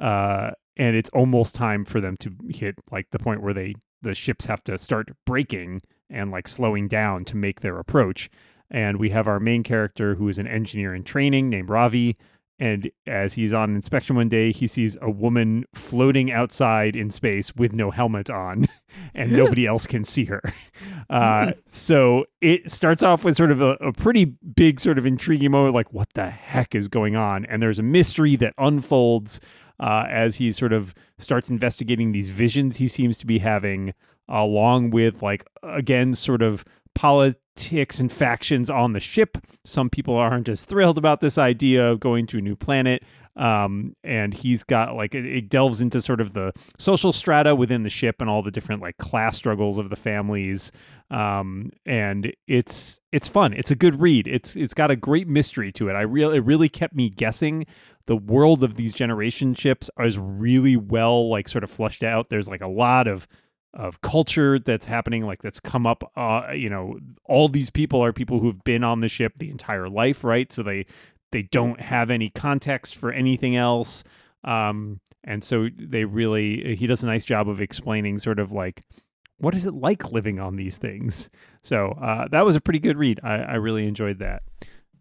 Uh, 0.00 0.50
and 0.76 0.94
it's 0.96 1.10
almost 1.10 1.54
time 1.54 1.84
for 1.84 2.00
them 2.00 2.16
to 2.20 2.32
hit 2.50 2.76
like 2.90 3.08
the 3.10 3.18
point 3.18 3.42
where 3.42 3.54
they 3.54 3.74
the 4.02 4.14
ships 4.14 4.46
have 4.46 4.62
to 4.64 4.78
start 4.78 5.10
braking 5.26 5.82
and 6.10 6.30
like 6.30 6.48
slowing 6.48 6.88
down 6.88 7.24
to 7.26 7.36
make 7.36 7.60
their 7.60 7.78
approach. 7.78 8.30
And 8.70 8.98
we 8.98 9.10
have 9.10 9.26
our 9.26 9.38
main 9.38 9.62
character 9.62 10.14
who 10.14 10.28
is 10.28 10.38
an 10.38 10.46
engineer 10.46 10.94
in 10.94 11.04
training 11.04 11.50
named 11.50 11.68
Ravi. 11.70 12.16
And 12.58 12.90
as 13.06 13.34
he's 13.34 13.52
on 13.52 13.74
inspection 13.74 14.16
one 14.16 14.28
day, 14.28 14.52
he 14.52 14.66
sees 14.66 14.96
a 15.00 15.10
woman 15.10 15.64
floating 15.74 16.30
outside 16.30 16.96
in 16.96 17.10
space 17.10 17.54
with 17.54 17.72
no 17.72 17.90
helmet 17.90 18.30
on, 18.30 18.68
and 19.14 19.32
nobody 19.32 19.66
else 19.68 19.86
can 19.86 20.04
see 20.04 20.24
her. 20.24 20.42
Uh, 21.10 21.52
so 21.66 22.24
it 22.40 22.70
starts 22.70 23.02
off 23.02 23.24
with 23.24 23.36
sort 23.36 23.50
of 23.50 23.60
a, 23.60 23.72
a 23.74 23.92
pretty 23.92 24.24
big, 24.24 24.80
sort 24.80 24.98
of 24.98 25.06
intriguing 25.06 25.50
moment 25.50 25.74
like, 25.74 25.92
what 25.92 26.12
the 26.14 26.30
heck 26.30 26.74
is 26.74 26.88
going 26.88 27.16
on? 27.16 27.44
And 27.46 27.62
there's 27.62 27.78
a 27.78 27.82
mystery 27.82 28.36
that 28.36 28.54
unfolds 28.58 29.40
uh, 29.80 30.04
as 30.08 30.36
he 30.36 30.50
sort 30.50 30.72
of 30.72 30.94
starts 31.18 31.50
investigating 31.50 32.12
these 32.12 32.30
visions 32.30 32.76
he 32.76 32.88
seems 32.88 33.18
to 33.18 33.26
be 33.26 33.38
having, 33.38 33.94
along 34.28 34.90
with, 34.90 35.22
like, 35.22 35.44
again, 35.62 36.14
sort 36.14 36.42
of 36.42 36.64
politics 36.94 38.00
and 38.00 38.10
factions 38.10 38.68
on 38.68 38.92
the 38.92 39.00
ship. 39.00 39.38
Some 39.64 39.88
people 39.88 40.16
aren't 40.16 40.48
as 40.48 40.64
thrilled 40.64 40.98
about 40.98 41.20
this 41.20 41.38
idea 41.38 41.88
of 41.88 42.00
going 42.00 42.26
to 42.26 42.38
a 42.38 42.40
new 42.40 42.56
planet. 42.56 43.02
Um, 43.38 43.94
and 44.02 44.34
he's 44.34 44.64
got 44.64 44.96
like 44.96 45.14
it, 45.14 45.24
it 45.24 45.48
delves 45.48 45.80
into 45.80 46.02
sort 46.02 46.20
of 46.20 46.32
the 46.32 46.52
social 46.76 47.12
strata 47.12 47.54
within 47.54 47.84
the 47.84 47.90
ship 47.90 48.16
and 48.20 48.28
all 48.28 48.42
the 48.42 48.50
different 48.50 48.82
like 48.82 48.98
class 48.98 49.36
struggles 49.36 49.78
of 49.78 49.90
the 49.90 49.96
families. 49.96 50.72
Um, 51.10 51.70
and 51.86 52.32
it's 52.48 53.00
it's 53.12 53.28
fun. 53.28 53.54
It's 53.54 53.70
a 53.70 53.76
good 53.76 54.00
read. 54.00 54.26
It's 54.26 54.56
it's 54.56 54.74
got 54.74 54.90
a 54.90 54.96
great 54.96 55.28
mystery 55.28 55.70
to 55.72 55.88
it. 55.88 55.92
I 55.92 56.02
really 56.02 56.38
it 56.38 56.44
really 56.44 56.68
kept 56.68 56.94
me 56.94 57.10
guessing. 57.10 57.64
The 58.06 58.16
world 58.16 58.64
of 58.64 58.74
these 58.74 58.92
generation 58.92 59.54
ships 59.54 59.88
is 60.00 60.18
really 60.18 60.76
well 60.76 61.30
like 61.30 61.46
sort 61.46 61.62
of 61.62 61.70
flushed 61.70 62.02
out. 62.02 62.30
There's 62.30 62.48
like 62.48 62.62
a 62.62 62.68
lot 62.68 63.06
of 63.06 63.28
of 63.74 64.00
culture 64.00 64.58
that's 64.58 64.86
happening 64.86 65.26
like 65.26 65.42
that's 65.42 65.60
come 65.60 65.86
up 65.86 66.10
uh 66.16 66.50
you 66.54 66.70
know 66.70 66.98
all 67.26 67.48
these 67.48 67.68
people 67.68 68.02
are 68.02 68.14
people 68.14 68.40
who've 68.40 68.64
been 68.64 68.82
on 68.82 69.02
the 69.02 69.08
ship 69.08 69.34
the 69.36 69.50
entire 69.50 69.90
life 69.90 70.24
right 70.24 70.50
so 70.50 70.62
they 70.62 70.86
they 71.32 71.42
don't 71.42 71.80
have 71.80 72.10
any 72.10 72.30
context 72.30 72.96
for 72.96 73.12
anything 73.12 73.56
else 73.56 74.04
um 74.44 75.00
and 75.24 75.42
so 75.42 75.68
they 75.76 76.04
really 76.04 76.76
he 76.76 76.86
does 76.86 77.02
a 77.02 77.06
nice 77.06 77.24
job 77.24 77.48
of 77.48 77.60
explaining 77.60 78.18
sort 78.18 78.38
of 78.38 78.52
like 78.52 78.84
what 79.38 79.54
is 79.54 79.66
it 79.66 79.74
like 79.74 80.10
living 80.10 80.38
on 80.40 80.56
these 80.56 80.76
things 80.76 81.30
so 81.62 81.88
uh 82.02 82.26
that 82.28 82.44
was 82.44 82.56
a 82.56 82.60
pretty 82.60 82.78
good 82.78 82.96
read 82.96 83.20
i, 83.22 83.34
I 83.36 83.54
really 83.54 83.86
enjoyed 83.86 84.18
that 84.20 84.42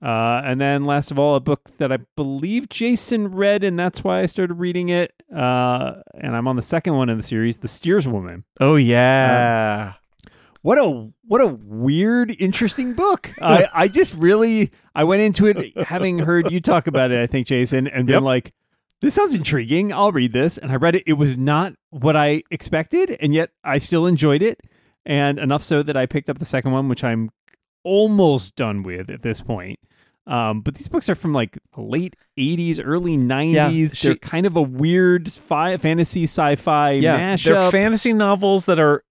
uh, 0.01 0.41
and 0.45 0.61
then 0.61 0.85
last 0.85 1.09
of 1.09 1.17
all, 1.17 1.35
a 1.35 1.39
book 1.39 1.71
that 1.77 1.91
I 1.91 1.97
believe 2.15 2.69
Jason 2.69 3.29
read, 3.31 3.63
and 3.63 3.79
that's 3.79 4.03
why 4.03 4.21
I 4.21 4.27
started 4.27 4.53
reading 4.55 4.89
it. 4.89 5.11
Uh, 5.35 5.95
and 6.13 6.35
I'm 6.35 6.47
on 6.47 6.55
the 6.55 6.61
second 6.61 6.95
one 6.95 7.09
in 7.09 7.17
the 7.17 7.23
series, 7.23 7.57
The 7.57 7.67
Steerswoman. 7.67 8.43
Oh 8.59 8.75
yeah. 8.75 9.93
What 10.61 10.77
a 10.77 11.09
what 11.25 11.41
a 11.41 11.47
weird, 11.47 12.35
interesting 12.39 12.93
book. 12.93 13.31
I 13.41 13.67
I 13.73 13.87
just 13.87 14.13
really 14.15 14.71
I 14.95 15.03
went 15.03 15.21
into 15.21 15.45
it 15.45 15.77
having 15.87 16.19
heard 16.19 16.51
you 16.51 16.59
talk 16.59 16.87
about 16.87 17.11
it. 17.11 17.21
I 17.21 17.27
think 17.27 17.47
Jason, 17.47 17.87
and 17.87 18.05
been 18.07 18.15
Yep. 18.15 18.21
like, 18.23 18.53
this 19.01 19.13
sounds 19.13 19.35
intriguing. 19.35 19.93
I'll 19.93 20.11
read 20.11 20.33
this, 20.33 20.57
and 20.57 20.71
I 20.71 20.75
read 20.75 20.95
it. 20.95 21.03
It 21.05 21.13
was 21.13 21.37
not 21.37 21.73
what 21.91 22.15
I 22.15 22.43
expected, 22.51 23.15
and 23.21 23.33
yet 23.33 23.51
I 23.63 23.77
still 23.77 24.05
enjoyed 24.07 24.41
it, 24.41 24.61
and 25.05 25.37
enough 25.39 25.63
so 25.63 25.83
that 25.83 25.95
I 25.95 26.05
picked 26.07 26.29
up 26.29 26.39
the 26.39 26.45
second 26.45 26.71
one, 26.71 26.89
which 26.89 27.03
I'm 27.03 27.29
almost 27.83 28.55
done 28.55 28.83
with 28.83 29.09
at 29.09 29.21
this 29.21 29.41
point. 29.41 29.79
Um, 30.25 30.59
but 30.59 30.75
these 30.75 30.89
books 30.89 31.07
are 31.07 31.15
from 31.15 31.31
like 31.31 31.57
late 31.77 32.17
80s, 32.37 32.81
early 32.83 33.15
90s. 33.17 33.95
she- 33.95 34.07
They're 34.07 34.15
kind 34.17 34.45
of 34.45 34.57
a 34.57 34.61
weird 34.61 35.31
fi- 35.31 35.77
fantasy 35.77 36.23
sci-fi 36.23 36.91
yeah, 36.91 37.17
mashup. 37.17 37.45
they're 37.45 37.71
fantasy 37.71 38.11
novels 38.11 38.65
that 38.65 38.77
are 38.77 39.03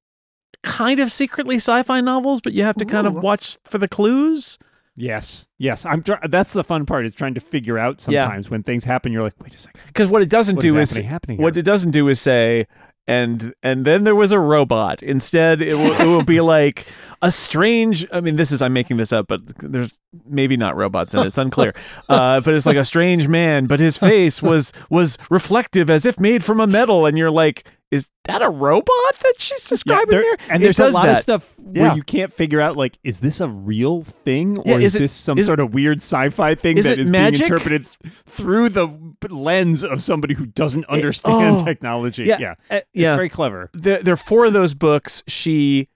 kind 0.67 1.01
of 1.01 1.11
secretly 1.11 1.57
sci-fi 1.57 2.01
novels, 2.03 2.41
but 2.43 2.53
you 2.53 2.63
have 2.65 2.77
to 2.77 2.85
kind 2.85 3.07
of 3.07 3.15
watch 3.15 3.57
for 3.65 3.79
the 3.79 3.89
clues. 3.89 4.59
yes, 4.97 5.47
yes. 5.59 5.85
I'm. 5.87 6.03
Try- 6.03 6.27
that's 6.29 6.53
the 6.53 6.65
fun 6.65 6.85
part 6.87 7.07
is 7.07 7.15
trying 7.15 7.35
to 7.35 7.41
figure 7.41 7.79
out 7.79 8.05
Yeah. 8.09 8.23
sometimes 8.25 8.51
when 8.51 8.63
things 8.63 8.85
happen. 8.85 9.13
You're 9.13 9.23
like, 9.23 9.35
wait 9.43 9.55
a 9.55 9.59
second. 9.59 9.81
Because 9.87 10.09
what 10.09 10.23
it 10.23 10.29
doesn't 10.29 10.57
What 10.57 10.63
do 10.63 10.79
is 10.79 10.91
is 10.91 10.97
happening- 10.97 11.11
happening 11.11 11.43
what 11.43 11.57
it 11.57 11.63
doesn't 11.63 11.91
do 11.93 12.09
is 12.09 12.21
say 12.21 12.67
and 13.09 13.55
and 13.63 13.85
then 13.85 14.03
there 14.05 14.15
was 14.17 14.33
a 14.33 14.39
robot. 14.41 15.03
Instead, 15.03 15.63
it 15.63 15.75
will, 15.75 15.93
it 15.93 16.07
will 16.07 16.25
be 16.25 16.41
like 16.57 16.87
a 17.23 17.31
strange. 17.31 18.05
I 18.13 18.21
mean, 18.21 18.35
this 18.37 18.51
is 18.51 18.61
I'm 18.63 18.73
making 18.73 18.97
this 18.97 19.13
up, 19.13 19.27
but 19.29 19.41
there's 19.59 19.93
maybe 20.29 20.57
not 20.57 20.77
robots 20.77 21.15
in 21.15 21.21
it. 21.21 21.27
It's 21.27 21.39
unclear. 21.39 21.75
Uh, 22.09 22.41
but 22.41 22.55
it's 22.55 22.67
like 22.67 22.77
a 22.77 22.85
strange 22.85 23.29
man, 23.29 23.67
but 23.67 23.79
his 23.81 23.97
face 23.99 24.43
was 24.43 24.73
was 24.91 25.19
reflective 25.31 25.89
as 25.91 26.05
if 26.07 26.19
made 26.19 26.43
from 26.43 26.59
a 26.61 26.67
metal, 26.67 27.07
and 27.07 27.17
you're 27.19 27.31
like, 27.31 27.69
is 27.91 28.09
that 28.25 28.43
a 28.43 28.49
robot 28.51 28.87
that 29.23 29.35
she's 29.39 29.65
Yeah, 29.65 29.69
describing 29.69 30.11
there- 30.11 30.23
there? 30.23 30.37
and 30.51 30.63
It 30.63 30.67
there's 30.67 30.81
a 30.81 30.91
lot 30.91 31.09
of 31.09 31.17
stuff 31.19 31.55
Yeah. 31.73 31.83
where 31.83 31.97
you 31.97 32.03
can't 32.03 32.33
figure 32.33 32.61
out 32.61 32.77
like, 32.77 32.99
is 33.05 33.21
this 33.21 33.41
a 33.41 33.49
real 33.49 34.03
thing 34.03 34.59
or 34.59 34.65
Yeah, 34.67 34.75
is, 34.79 34.85
is 34.87 34.97
it- 34.97 34.99
this 35.01 35.13
some 35.13 35.39
is- 35.39 35.47
sort 35.47 35.61
of 35.61 35.73
weird 35.73 35.99
sci-fi 35.99 36.55
thing 36.57 36.79
is 36.79 36.85
that 36.85 36.95
it 36.95 37.01
is 37.01 37.11
magic? 37.11 37.41
being 37.41 37.53
interpreted 37.53 37.87
through 38.27 38.71
the 38.71 38.89
lens 39.31 39.85
of 39.85 40.03
somebody 40.03 40.35
who 40.35 40.47
doesn't 40.47 40.85
understand 40.87 41.61
oh. 41.61 41.65
technology? 41.65 42.25
Yeah, 42.25 42.39
yeah, 42.41 42.55
uh, 42.71 42.81
it's 42.93 43.15
very 43.17 43.29
clever. 43.29 43.71
there, 43.73 44.03
there 44.03 44.15
are 44.15 44.17
four 44.17 44.47
of 44.47 44.53
those 44.53 44.75
books. 44.75 45.23
She 45.29 45.89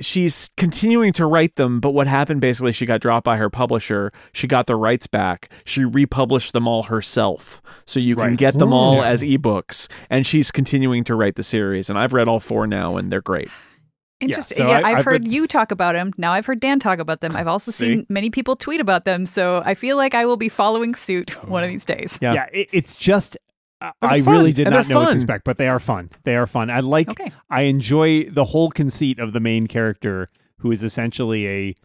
she's 0.00 0.50
continuing 0.56 1.12
to 1.14 1.26
write 1.26 1.56
them, 1.56 1.80
but 1.80 1.90
what 1.90 2.06
happened 2.06 2.40
basically, 2.40 2.72
she 2.72 2.84
got 2.86 3.00
dropped 3.00 3.24
by 3.24 3.36
her 3.36 3.48
publisher. 3.50 4.12
She 4.32 4.46
got 4.46 4.66
the 4.66 4.76
rights 4.76 5.06
back. 5.06 5.50
She 5.64 5.84
republished 5.84 6.52
them 6.52 6.68
all 6.68 6.82
herself, 6.84 7.62
so 7.86 7.98
you 8.00 8.14
can 8.16 8.24
Right. 8.30 8.38
get 8.38 8.58
them 8.58 8.72
all 8.72 8.96
Yeah. 8.96 9.08
as 9.08 9.22
ebooks. 9.22 9.88
And 10.10 10.26
she's 10.26 10.50
continuing 10.50 11.04
to 11.04 11.14
write 11.14 11.36
the 11.36 11.42
series. 11.42 11.88
And 11.90 11.98
I've 11.98 12.12
read 12.12 12.28
all 12.28 12.40
four 12.40 12.66
now, 12.66 12.96
and 12.96 13.10
they're 13.10 13.22
great. 13.22 13.48
Interesting. 14.20 14.56
so 14.58 14.68
Yeah, 14.68 14.78
I- 14.78 14.90
I've, 14.92 14.96
I've 14.98 15.04
heard 15.04 15.24
read- 15.24 15.32
you 15.32 15.46
talk 15.46 15.70
about 15.70 15.92
them. 15.94 16.12
Now 16.16 16.32
I've 16.32 16.46
heard 16.46 16.60
Dan 16.60 16.78
talk 16.78 16.98
about 16.98 17.20
them. 17.20 17.36
I've 17.36 17.46
also 17.48 17.70
See? 17.70 17.86
seen 17.86 18.06
many 18.08 18.30
people 18.30 18.56
tweet 18.56 18.80
about 18.80 19.04
them. 19.04 19.26
So 19.26 19.62
I 19.66 19.74
feel 19.74 19.96
like 19.98 20.14
I 20.14 20.24
will 20.24 20.38
be 20.38 20.48
following 20.48 20.94
suit 20.94 21.36
oh. 21.36 21.50
one 21.50 21.62
of 21.62 21.68
these 21.68 21.84
days. 21.84 22.18
Yeah. 22.22 22.32
Yeah, 22.32 22.46
it, 22.52 22.68
it's 22.72 22.96
just. 22.96 23.36
Uh, 23.80 23.90
I 24.00 24.22
fun, 24.22 24.32
really 24.34 24.52
did 24.52 24.66
and 24.66 24.74
not 24.76 24.88
know 24.88 25.00
what 25.00 25.10
to 25.10 25.16
expect, 25.16 25.44
but 25.44 25.58
they 25.58 25.68
are 25.68 25.78
fun. 25.78 26.10
They 26.24 26.34
are 26.36 26.46
fun. 26.46 26.70
I 26.70 26.80
like. 26.80 27.10
Okay. 27.10 27.30
I 27.50 27.62
enjoy 27.62 28.24
the 28.30 28.44
whole 28.44 28.70
conceit 28.70 29.18
of 29.18 29.32
the 29.32 29.40
main 29.40 29.66
character, 29.66 30.30
who 30.60 30.70
is 30.72 30.82
essentially 30.82 31.46
a, 31.46 31.76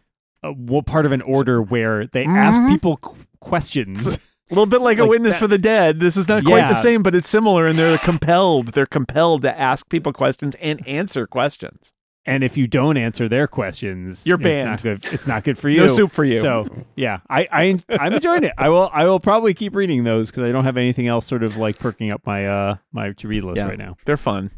a 0.42 0.52
well, 0.56 0.82
part 0.82 1.04
of 1.06 1.12
an 1.12 1.20
order 1.22 1.60
where 1.60 2.04
they 2.06 2.24
ask 2.24 2.60
Mm-hmm. 2.60 2.72
people 2.72 2.96
qu- 2.98 3.16
questions. 3.40 4.18
A 4.50 4.54
little 4.54 4.66
bit 4.66 4.82
like, 4.82 4.98
a 4.98 5.06
witness 5.06 5.32
that- 5.34 5.38
for 5.38 5.46
the 5.48 5.56
dead. 5.56 5.98
This 5.98 6.14
is 6.18 6.28
not 6.28 6.44
quite 6.44 6.68
the 6.68 6.74
same, 6.74 7.02
but 7.02 7.14
it's 7.14 7.28
similar, 7.28 7.64
and 7.64 7.78
they're 7.78 7.96
compelled. 7.96 8.68
They're 8.74 8.84
compelled 8.84 9.40
to 9.42 9.58
ask 9.58 9.88
people 9.88 10.12
questions 10.12 10.54
and 10.60 10.86
answer 10.86 11.26
questions. 11.26 11.94
And 12.24 12.44
if 12.44 12.56
you 12.56 12.66
don't 12.66 12.96
answer 12.96 13.28
their 13.28 13.46
questions, 13.48 14.26
You're 14.26 14.36
It's 14.36 14.44
banned. 14.44 14.68
not 14.68 14.82
good. 14.82 15.04
It's 15.12 15.26
not 15.26 15.42
good 15.44 15.58
for 15.58 15.68
you. 15.70 15.80
No 15.80 15.88
soup 15.88 16.12
for 16.12 16.24
you. 16.24 16.38
So 16.40 16.66
yeah, 16.96 17.18
I, 17.28 17.46
I 17.50 17.78
I'm 17.98 18.12
enjoying 18.12 18.44
it. 18.44 18.52
I 18.58 18.68
will 18.68 18.90
I 18.92 19.04
will 19.06 19.20
probably 19.20 19.54
keep 19.54 19.74
reading 19.74 20.04
those 20.04 20.30
because 20.30 20.44
I 20.44 20.52
don't 20.52 20.64
have 20.64 20.76
anything 20.76 21.06
else 21.08 21.26
sort 21.26 21.42
of 21.42 21.56
like 21.56 21.78
perking 21.78 22.12
up 22.12 22.22
my 22.26 22.46
uh 22.46 22.76
my 22.92 23.12
to 23.12 23.28
read 23.28 23.42
list 23.42 23.58
Yeah. 23.58 23.66
right 23.68 23.78
now. 23.78 23.96
They're 24.04 24.16
fun. 24.16 24.50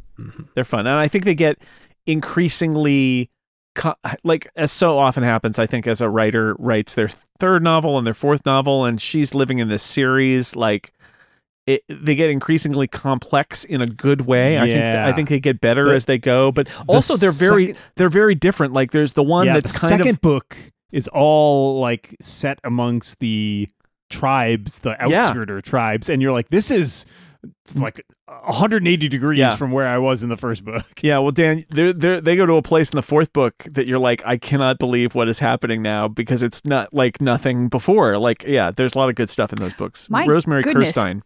They're 0.55 0.65
fun, 0.65 0.81
and 0.87 0.97
I 0.97 1.09
think 1.09 1.25
they 1.25 1.35
get 1.35 1.59
increasingly 2.07 3.31
co- 3.75 3.95
like 4.23 4.49
as 4.57 4.73
so 4.73 4.99
often 4.99 5.23
happens. 5.23 5.59
I 5.59 5.67
think 5.67 5.87
as 5.87 6.01
a 6.01 6.09
writer 6.09 6.55
writes 6.59 6.95
their 6.95 7.09
third 7.39 7.63
novel 7.63 7.99
and 7.99 8.07
their 8.07 8.15
fourth 8.15 8.45
novel, 8.47 8.85
and 8.85 9.01
she's 9.01 9.35
living 9.35 9.59
in 9.59 9.69
this 9.69 9.83
series 9.83 10.57
like. 10.57 10.93
It, 11.67 11.83
they 11.89 12.15
get 12.15 12.29
increasingly 12.29 12.87
complex 12.87 13.65
in 13.65 13.81
a 13.81 13.87
good 13.87 14.23
way. 14.23 14.59
I 14.59 14.67
think 14.67 14.85
I 14.85 15.13
think 15.13 15.29
they 15.31 15.41
get 15.41 15.61
better 15.63 15.85
The- 15.87 15.95
as 15.95 16.05
they 16.05 16.19
go, 16.19 16.53
but 16.53 16.69
also 16.87 17.17
they're 17.17 17.31
very 17.33 17.69
second- 17.69 17.83
they're 17.97 18.09
very 18.11 18.35
different. 18.35 18.75
Like 18.75 18.91
there's 18.91 19.15
the 19.15 19.23
one 19.23 19.47
yeah, 19.47 19.55
that's 19.55 19.73
the 19.73 19.79
kind 19.79 19.97
second 19.99 20.15
of 20.17 20.21
book 20.21 20.57
is 20.93 21.09
all 21.09 21.81
like 21.81 22.15
set 22.21 22.59
amongst 22.65 23.19
the 23.21 23.69
tribes, 24.11 24.81
the 24.81 24.91
Yeah. 25.09 25.23
outskirter 25.27 25.61
tribes, 25.63 26.11
and 26.11 26.21
you're 26.21 26.33
like, 26.33 26.51
this 26.51 26.71
is 26.71 27.07
like 27.75 28.05
180 28.47 29.09
degrees 29.09 29.39
Yeah. 29.39 29.57
from 29.57 29.71
where 29.71 29.87
I 29.87 29.99
was 29.99 30.23
in 30.23 30.29
the 30.29 30.37
first 30.37 30.65
book. 30.65 30.85
Yeah, 31.03 31.19
well, 31.19 31.31
Dan, 31.33 31.65
they 31.71 31.93
they 31.93 32.21
they 32.21 32.37
go 32.37 32.47
to 32.47 32.55
a 32.55 32.63
place 32.63 32.91
in 32.91 32.97
the 32.97 33.03
fourth 33.03 33.33
book 33.33 33.55
that 33.71 33.87
you're 33.89 33.99
like, 33.99 34.23
I 34.27 34.37
cannot 34.37 34.79
believe 34.79 35.15
what 35.15 35.29
is 35.29 35.39
happening 35.39 35.83
now 35.83 36.09
because 36.09 36.43
it's 36.43 36.65
not 36.65 36.93
like 36.95 37.21
nothing 37.21 37.69
before. 37.69 38.19
Like, 38.19 38.45
yeah, 38.47 38.71
there's 38.71 38.95
a 38.95 38.99
lot 38.99 39.09
of 39.09 39.15
good 39.15 39.31
stuff 39.31 39.53
in 39.53 39.59
those 39.61 39.75
books. 39.75 40.09
My 40.11 40.27
Rosemary 40.27 40.63
goodness. 40.63 40.93
Kirstein. 40.93 41.23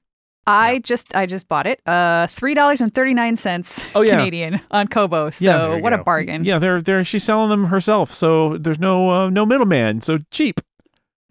I 0.49 0.79
just 0.79 1.15
I 1.15 1.27
just 1.27 1.47
bought 1.49 1.67
it. 1.67 1.81
Uh 1.87 2.27
three 2.27 2.55
dollars 2.55 2.81
and 2.81 2.93
thirty 2.95 3.15
nine 3.15 3.37
cents 3.37 3.85
Oh, 3.95 4.01
yeah. 4.01 4.17
Canadian 4.17 4.61
on 4.71 4.89
Kobo. 4.89 5.31
So 5.31 5.45
Yeah, 5.45 5.59
there 5.59 5.77
you 5.77 5.83
what 5.83 5.93
a 5.93 5.99
bargain. 5.99 6.45
Yeah, 6.45 6.59
they're 6.59 6.81
they're 6.83 7.05
she's 7.05 7.23
selling 7.25 7.51
them 7.51 7.67
herself, 7.67 8.13
so 8.13 8.57
there's 8.59 8.79
no 8.79 9.11
uh, 9.11 9.31
no 9.31 9.45
middleman, 9.47 10.01
so 10.01 10.19
cheap, 10.31 10.61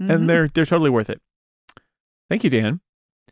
Mhm. 0.02 0.14
and 0.14 0.30
they're 0.30 0.48
they're 0.50 0.66
totally 0.66 0.90
worth 0.92 1.10
it. 1.10 1.20
Thank 2.30 2.44
you, 2.44 2.50
Dan. 2.50 2.80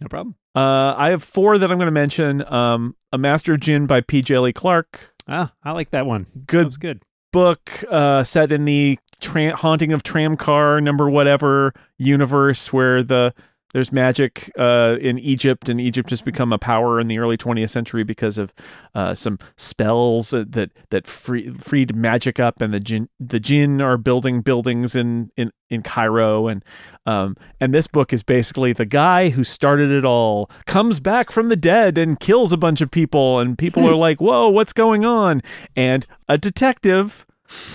No 0.01 0.07
problem. 0.07 0.35
Uh, 0.55 0.93
I 0.97 1.09
have 1.09 1.21
four 1.23 1.57
that 1.57 1.69
I'm 1.71 1.77
going 1.77 1.87
to 1.87 1.91
mention. 1.91 2.43
Um, 2.51 2.95
A 3.11 3.17
Master 3.17 3.53
of 3.53 3.59
Djinn 3.59 3.87
by 3.87 4.01
P. 4.01 4.21
Djèlí 4.21 4.53
Clark. 4.55 5.13
Ah, 5.27 5.51
I 5.63 5.71
like 5.71 5.89
that 5.91 6.05
one. 6.05 6.25
Good 6.47 6.61
That 6.61 6.65
was 6.67 6.77
good. 6.77 7.01
book 7.33 7.83
uh, 7.91 8.23
set 8.23 8.51
in 8.51 8.63
the 8.65 8.97
tra- 9.19 9.55
haunting 9.55 9.91
of 9.91 10.03
tramcar 10.03 10.81
number 10.81 11.09
whatever 11.09 11.73
universe 11.97 12.71
where 12.71 13.03
the 13.03 13.33
there's 13.75 13.91
magic 13.91 14.49
uh, 14.57 14.95
in 15.01 15.19
Egypt 15.19 15.67
and 15.67 15.81
Egypt 15.81 16.09
has 16.09 16.21
become 16.21 16.53
a 16.53 16.57
power 16.57 16.97
in 16.97 17.09
the 17.09 17.19
early 17.19 17.35
20th 17.35 17.69
century 17.69 18.05
because 18.05 18.37
of 18.37 18.53
uh, 18.93 19.13
some 19.13 19.37
spells 19.57 20.29
that 20.29 20.71
that, 20.91 21.05
free, 21.05 21.51
freed 21.51 21.93
magic 21.93 22.39
up 22.39 22.61
and 22.61 22.73
the 22.73 22.79
jinn 22.79 23.09
the 23.19 23.37
jinn 23.37 23.81
are 23.81 23.97
building 23.97 24.39
buildings 24.39 24.95
in 24.95 25.29
in, 25.35 25.51
in 25.69 25.81
Cairo 25.81 26.47
and 26.47 26.63
um, 27.05 27.35
and 27.59 27.73
this 27.73 27.85
book 27.85 28.13
is 28.13 28.23
basically 28.23 28.71
the 28.71 28.85
guy 28.85 29.27
who 29.27 29.43
started 29.43 29.91
it 29.91 30.05
all 30.05 30.49
comes 30.65 31.01
back 31.01 31.29
from 31.29 31.49
the 31.49 31.57
dead 31.57 31.97
and 31.97 32.17
kills 32.21 32.53
a 32.53 32.57
bunch 32.57 32.79
of 32.79 32.89
people 32.89 33.41
and 33.41 33.57
people 33.57 33.85
are 33.85 33.95
like 34.07 34.21
whoa 34.21 34.47
what's 34.47 34.71
going 34.71 35.03
on? 35.03 35.41
And 35.75 36.05
a 36.29 36.37
detective 36.37 37.25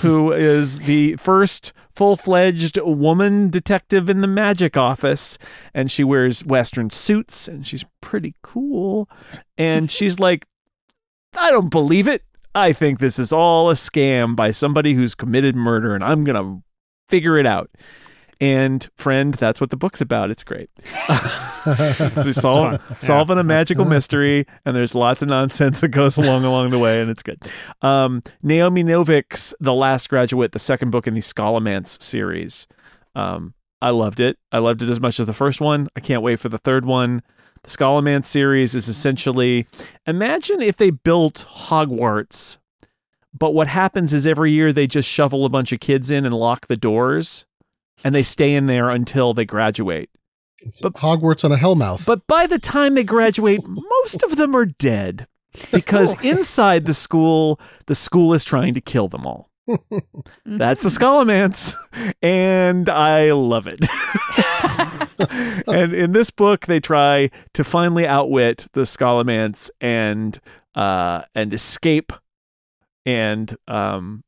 who 0.01 0.33
is 0.33 0.79
the 0.79 1.17
first 1.17 1.75
full-fledged 2.01 2.79
woman 2.81 3.51
detective 3.51 4.09
in 4.09 4.23
the 4.23 4.27
magic 4.27 4.75
office 4.75 5.37
and 5.75 5.91
she 5.91 6.03
wears 6.03 6.43
western 6.47 6.89
suits 6.89 7.47
and 7.47 7.67
she's 7.67 7.85
pretty 8.01 8.35
cool 8.41 9.07
and 9.59 9.91
she's 9.91 10.19
like 10.19 10.47
I 11.37 11.51
don't 11.51 11.69
believe 11.69 12.09
it. 12.09 12.25
I 12.55 12.73
think 12.73 13.01
this 13.01 13.19
is 13.19 13.35
all 13.35 13.69
a 13.69 13.75
scam 13.75 14.35
by 14.35 14.51
somebody 14.51 14.95
who's 14.95 15.15
committed 15.15 15.55
murder 15.55 15.95
and 15.95 16.03
I'm 16.03 16.25
going 16.25 16.43
to 16.43 16.63
figure 17.11 17.37
it 17.37 17.45
out. 17.45 17.69
And 18.41 18.89
friend, 18.97 19.35
that's 19.35 19.61
what 19.61 19.69
the 19.69 19.77
book's 19.77 20.01
about. 20.01 20.31
It's 20.31 20.45
great. 20.45 20.71
so 21.65 22.33
solve, 22.33 22.81
fun. 22.81 22.97
solving 23.01 23.39
a 23.39 23.43
magical 23.43 23.85
mystery, 23.85 24.47
and 24.65 24.75
there's 24.75 24.95
lots 24.95 25.23
of 25.23 25.29
nonsense 25.29 25.81
that 25.81 25.89
goes 25.89 26.17
along 26.17 26.45
along 26.45 26.71
the 26.71 26.79
way, 26.79 27.03
and 27.03 27.11
it's 27.11 27.23
good. 27.23 27.39
Um, 27.83 28.23
Naomi 28.43 28.83
Novik's 28.83 29.55
The 29.61 29.75
Last 29.75 30.09
Graduate, 30.09 30.53
the 30.53 30.59
second 30.59 30.91
book 30.91 31.07
in 31.07 31.13
the 31.13 31.21
Scholomance 31.21 32.03
series. 32.03 32.67
Um, 33.15 33.53
I 33.83 33.91
loved 33.91 34.21
it. 34.21 34.39
I 34.53 34.59
loved 34.59 34.83
it 34.83 34.89
as 34.89 35.01
much 35.01 35.21
as 35.21 35.27
the 35.27 35.33
first 35.33 35.61
one. 35.61 35.89
I 35.97 36.01
can't 36.01 36.23
wait 36.23 36.41
for 36.41 36.49
the 36.49 36.59
third 36.59 36.87
one. 36.87 37.23
The 37.63 37.71
Scholomance 37.71 38.25
series 38.25 38.75
is 38.75 38.89
essentially 38.89 39.67
imagine 40.07 40.63
if 40.63 40.79
they 40.79 40.91
built 40.91 41.47
Hogwarts, 41.49 42.57
but 43.39 43.53
what 43.53 43.67
happens 43.67 44.13
is 44.13 44.27
every 44.27 44.53
year 44.53 44.73
they 44.73 44.87
just 44.87 45.09
shovel 45.09 45.45
a 45.45 45.51
bunch 45.51 45.73
of 45.73 45.81
kids 45.81 46.11
in 46.11 46.25
and 46.25 46.35
lock 46.35 46.69
the 46.69 46.77
doors, 46.77 47.45
and 48.05 48.15
they 48.15 48.23
stay 48.23 48.55
in 48.55 48.67
there 48.67 48.91
until 48.91 49.35
they 49.35 49.45
graduate. 49.45 50.11
It's 50.59 50.81
But- 50.83 50.95
Hogwarts 50.95 51.45
on 51.45 51.53
a 51.53 51.57
hellmouth. 51.57 52.05
But 52.05 52.27
by 52.27 52.47
the 52.47 52.59
time 52.59 52.95
they 52.95 53.05
graduate, 53.05 53.61
most 53.67 54.23
of 54.23 54.37
them 54.37 54.55
are 54.55 54.67
dead 54.67 55.27
because 55.73 56.15
inside 56.23 56.85
the 56.85 56.95
school, 56.95 57.61
the 57.87 57.95
school 57.95 58.35
is 58.35 58.45
trying 58.45 58.75
to 58.75 58.81
kill 58.81 59.09
them 59.09 59.27
all. 59.27 59.51
That's 60.45 60.83
the 60.83 60.89
Scholomance, 60.89 61.77
and 62.23 62.89
I 62.89 63.31
love 63.31 63.69
it. 63.69 63.81
and 65.69 65.95
in 65.95 66.13
this 66.13 66.31
book, 66.31 66.67
they 66.67 66.81
try 66.81 67.31
to 67.55 67.63
finally 67.63 68.07
outwit 68.07 68.67
the 68.73 68.81
Scholomance 68.81 69.71
and 69.81 70.39
uh, 70.75 71.23
and 71.35 71.53
escape. 71.53 72.13
And 73.07 73.55
um, 73.69 74.25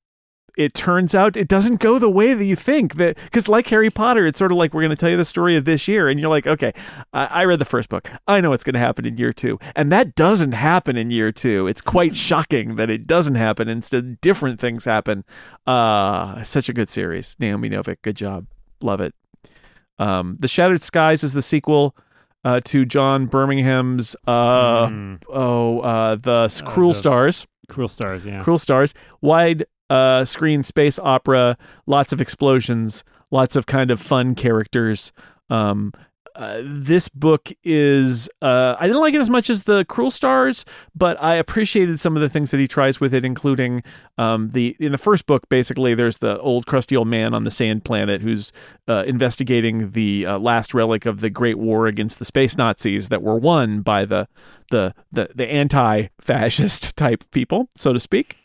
it 0.57 0.74
turns 0.74 1.15
out 1.15 1.37
it 1.37 1.49
doesn't 1.49 1.81
go 1.81 1.99
the 1.99 2.11
way 2.11 2.35
that 2.35 2.45
you 2.45 2.55
think 2.57 2.97
that 2.97 3.16
because 3.24 3.49
like 3.49 3.66
harry 3.69 3.91
potter 3.91 4.27
it's 4.27 4.39
sort 4.39 4.53
of 4.53 4.59
like 4.59 4.74
we're 4.74 4.83
going 4.83 4.91
to 4.91 4.97
tell 4.97 5.09
you 5.09 5.16
the 5.16 5.24
story 5.24 5.57
of 5.57 5.65
this 5.65 5.89
year 5.89 6.09
and 6.09 6.20
you're 6.20 6.29
like 6.29 6.47
okay 6.47 6.73
I, 7.12 7.24
I 7.27 7.45
read 7.45 7.59
the 7.59 7.65
first 7.65 7.89
book. 7.89 8.11
I 8.27 8.41
know 8.41 8.51
what's 8.51 8.65
going 8.65 8.74
to 8.74 8.81
happen 8.81 9.05
in 9.07 9.16
year 9.16 9.33
two. 9.33 9.59
And 9.77 9.91
that 9.93 10.15
doesn't 10.15 10.53
happen 10.53 10.97
in 10.97 11.11
year 11.11 11.31
two. 11.33 11.66
It's 11.66 11.81
quite 11.81 12.15
shocking 12.16 12.77
that 12.77 12.89
it 12.91 13.07
doesn't 13.07 13.35
happen 13.35 13.69
instead 13.69 14.20
different 14.20 14.61
things 14.61 14.85
happen. 14.85 15.24
Uh 15.66 16.43
such 16.43 16.69
a 16.69 16.73
good 16.73 16.89
series. 16.89 17.37
Naomi 17.39 17.69
novik 17.70 17.97
good 18.03 18.16
job. 18.16 18.47
Love 18.81 19.01
it. 19.01 19.15
Um, 19.99 20.37
the 20.41 20.49
Shattered 20.49 20.83
Skies 20.83 21.23
is 21.23 21.33
the 21.33 21.43
sequel 21.43 21.95
uh, 22.45 22.61
to 22.65 22.85
John 22.85 23.27
Birmingham's 23.27 24.16
uh, 24.27 24.87
Mm. 24.89 25.23
oh 25.29 25.81
uh, 25.81 26.16
the 26.16 26.33
Uh, 26.65 26.70
Cruel 26.70 26.95
Stars. 26.95 27.47
Cruel 27.69 27.89
Stars, 27.89 28.27
yeah. 28.27 28.43
Cruel 28.43 28.59
Stars, 28.59 28.93
wide 29.20 29.65
uh, 29.93 30.24
screen 30.24 30.62
space 30.62 30.98
opera, 30.98 31.56
lots 31.86 32.14
of 32.14 32.20
explosions, 32.20 33.05
lots 33.31 33.56
of 33.56 33.66
kind 33.66 33.90
of 33.90 34.01
fun 34.01 34.35
characters. 34.35 35.12
Um, 35.51 35.93
uh, 36.35 36.62
this 36.64 37.10
book 37.10 37.51
is 37.62 38.27
uh, 38.40 38.74
I 38.81 38.86
didn't 38.86 39.02
like 39.02 39.12
it 39.12 39.20
as 39.20 39.28
much 39.28 39.51
as 39.51 39.64
the 39.64 39.85
Cruel 39.85 40.10
Stars, 40.10 40.64
but 40.94 41.23
I 41.23 41.35
appreciated 41.35 42.01
some 42.01 42.16
of 42.16 42.23
the 42.23 42.28
things 42.31 42.51
that 42.52 42.60
he 42.60 42.66
tries 42.66 43.01
with 43.01 43.12
it, 43.12 43.23
including 43.23 43.82
um, 44.16 44.48
the 44.48 44.74
in 44.81 44.93
the 44.93 44.98
first 44.98 45.27
book. 45.27 45.47
Basically, 45.51 45.94
there's 45.94 46.19
the 46.19 46.39
old 46.39 46.64
crusty 46.64 46.97
old 46.97 47.09
man 47.09 47.35
on 47.35 47.44
the 47.44 47.51
sand 47.51 47.85
planet 47.85 48.23
who's 48.23 48.51
uh, 48.89 49.05
investigating 49.06 49.90
the 49.90 50.24
uh, 50.24 50.39
last 50.39 50.73
relic 50.73 51.05
of 51.05 51.20
the 51.20 51.28
Great 51.28 51.59
War 51.59 51.86
against 51.86 52.19
the 52.19 52.24
space 52.24 52.56
Nazis 52.56 53.10
that 53.10 53.23
were 53.23 53.36
won 53.36 53.82
by 53.82 54.06
the 54.06 54.27
the 54.73 54.93
the, 55.12 55.28
the 55.35 55.47
anti-fascist 55.47 56.97
type 56.97 57.23
people, 57.31 57.69
so 57.77 57.93
to 57.93 58.01
speak. 58.01 58.36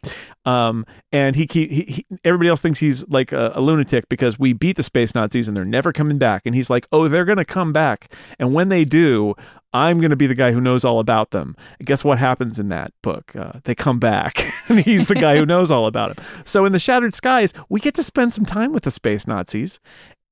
Um, 0.45 0.85
and 1.11 1.35
he, 1.35 1.47
he, 1.51 1.65
he 1.67 2.05
everybody 2.23 2.49
else 2.49 2.61
thinks 2.61 2.79
he's 2.79 3.07
like 3.09 3.31
a, 3.31 3.53
a 3.55 3.61
lunatic 3.61 4.07
because 4.09 4.37
we 4.37 4.53
beat 4.53 4.75
the 4.75 4.83
space 4.83 5.15
Nazis 5.15 5.47
and 5.47 5.57
they're 5.57 5.65
never 5.65 5.91
coming 5.91 6.19
back. 6.19 6.43
And 6.45 6.53
he's 6.53 6.69
like, 6.69 6.87
oh, 6.91 7.07
they're 7.07 7.25
gonna 7.25 7.43
come 7.43 7.73
back, 7.73 8.13
and 8.37 8.53
when 8.53 8.69
they 8.69 8.85
do, 8.85 9.33
I'm 9.73 9.99
gonna 9.99 10.15
be 10.15 10.27
the 10.27 10.35
guy 10.35 10.51
who 10.51 10.61
knows 10.61 10.85
all 10.85 10.99
about 10.99 11.31
them. 11.31 11.55
And 11.79 11.87
guess 11.87 12.03
what 12.03 12.17
happens 12.19 12.59
in 12.59 12.69
that 12.69 12.93
book? 13.01 13.35
Uh, 13.35 13.53
they 13.63 13.75
come 13.75 13.99
back, 13.99 14.45
and 14.69 14.79
he's 14.79 15.07
the 15.07 15.15
guy 15.15 15.37
who 15.37 15.45
knows 15.53 15.71
all 15.71 15.87
about 15.87 16.15
them. 16.15 16.25
So 16.45 16.65
in 16.65 16.71
the 16.71 16.79
Shattered 16.79 17.15
Skies, 17.15 17.53
we 17.69 17.79
get 17.79 17.95
to 17.95 18.03
spend 18.03 18.33
some 18.33 18.45
time 18.45 18.71
with 18.71 18.83
the 18.83 18.91
space 18.91 19.25
Nazis. 19.25 19.79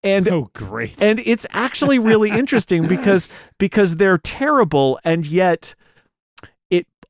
And 0.05 0.27
oh, 0.29 0.51
great! 0.53 1.01
and 1.01 1.19
it's 1.25 1.47
actually 1.51 1.97
really 1.97 2.29
interesting 2.29 2.87
because 2.87 3.27
because 3.57 3.95
they're 3.95 4.19
terrible 4.19 4.99
and 5.03 5.25
yet 5.25 5.73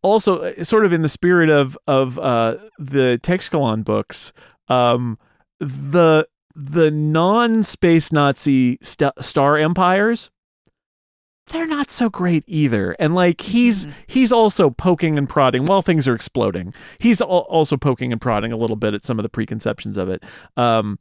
also 0.05 0.43
uh, 0.43 0.63
sort 0.63 0.85
of 0.85 0.93
in 0.93 1.01
the 1.01 1.09
spirit 1.09 1.49
of 1.49 1.77
of 1.87 2.19
uh, 2.19 2.55
the 2.77 3.19
Teixcalaan 3.23 3.83
books 3.83 4.31
um, 4.67 5.17
the 5.59 6.27
the 6.55 6.91
non 6.91 7.63
space 7.63 8.11
Nazi 8.11 8.77
st- 8.81 9.13
star 9.19 9.57
empires 9.57 10.29
they're 11.47 11.67
not 11.67 11.91
so 11.91 12.09
great 12.09 12.43
either 12.47 12.95
and 12.99 13.13
like 13.13 13.41
he's 13.41 13.87
he's 14.07 14.31
also 14.31 14.69
poking 14.69 15.17
and 15.17 15.29
prodding 15.29 15.65
while 15.65 15.81
things 15.81 16.07
are 16.07 16.15
exploding 16.15 16.73
he's 16.99 17.21
al- 17.21 17.27
also 17.49 17.77
poking 17.77 18.11
and 18.11 18.19
prodding 18.19 18.51
a 18.51 18.57
little 18.57 18.75
bit 18.75 18.93
at 18.95 19.05
some 19.05 19.19
of 19.19 19.23
the 19.23 19.29
preconceptions 19.29 19.97
of 19.97 20.09
it 20.09 20.23
um 20.57 20.97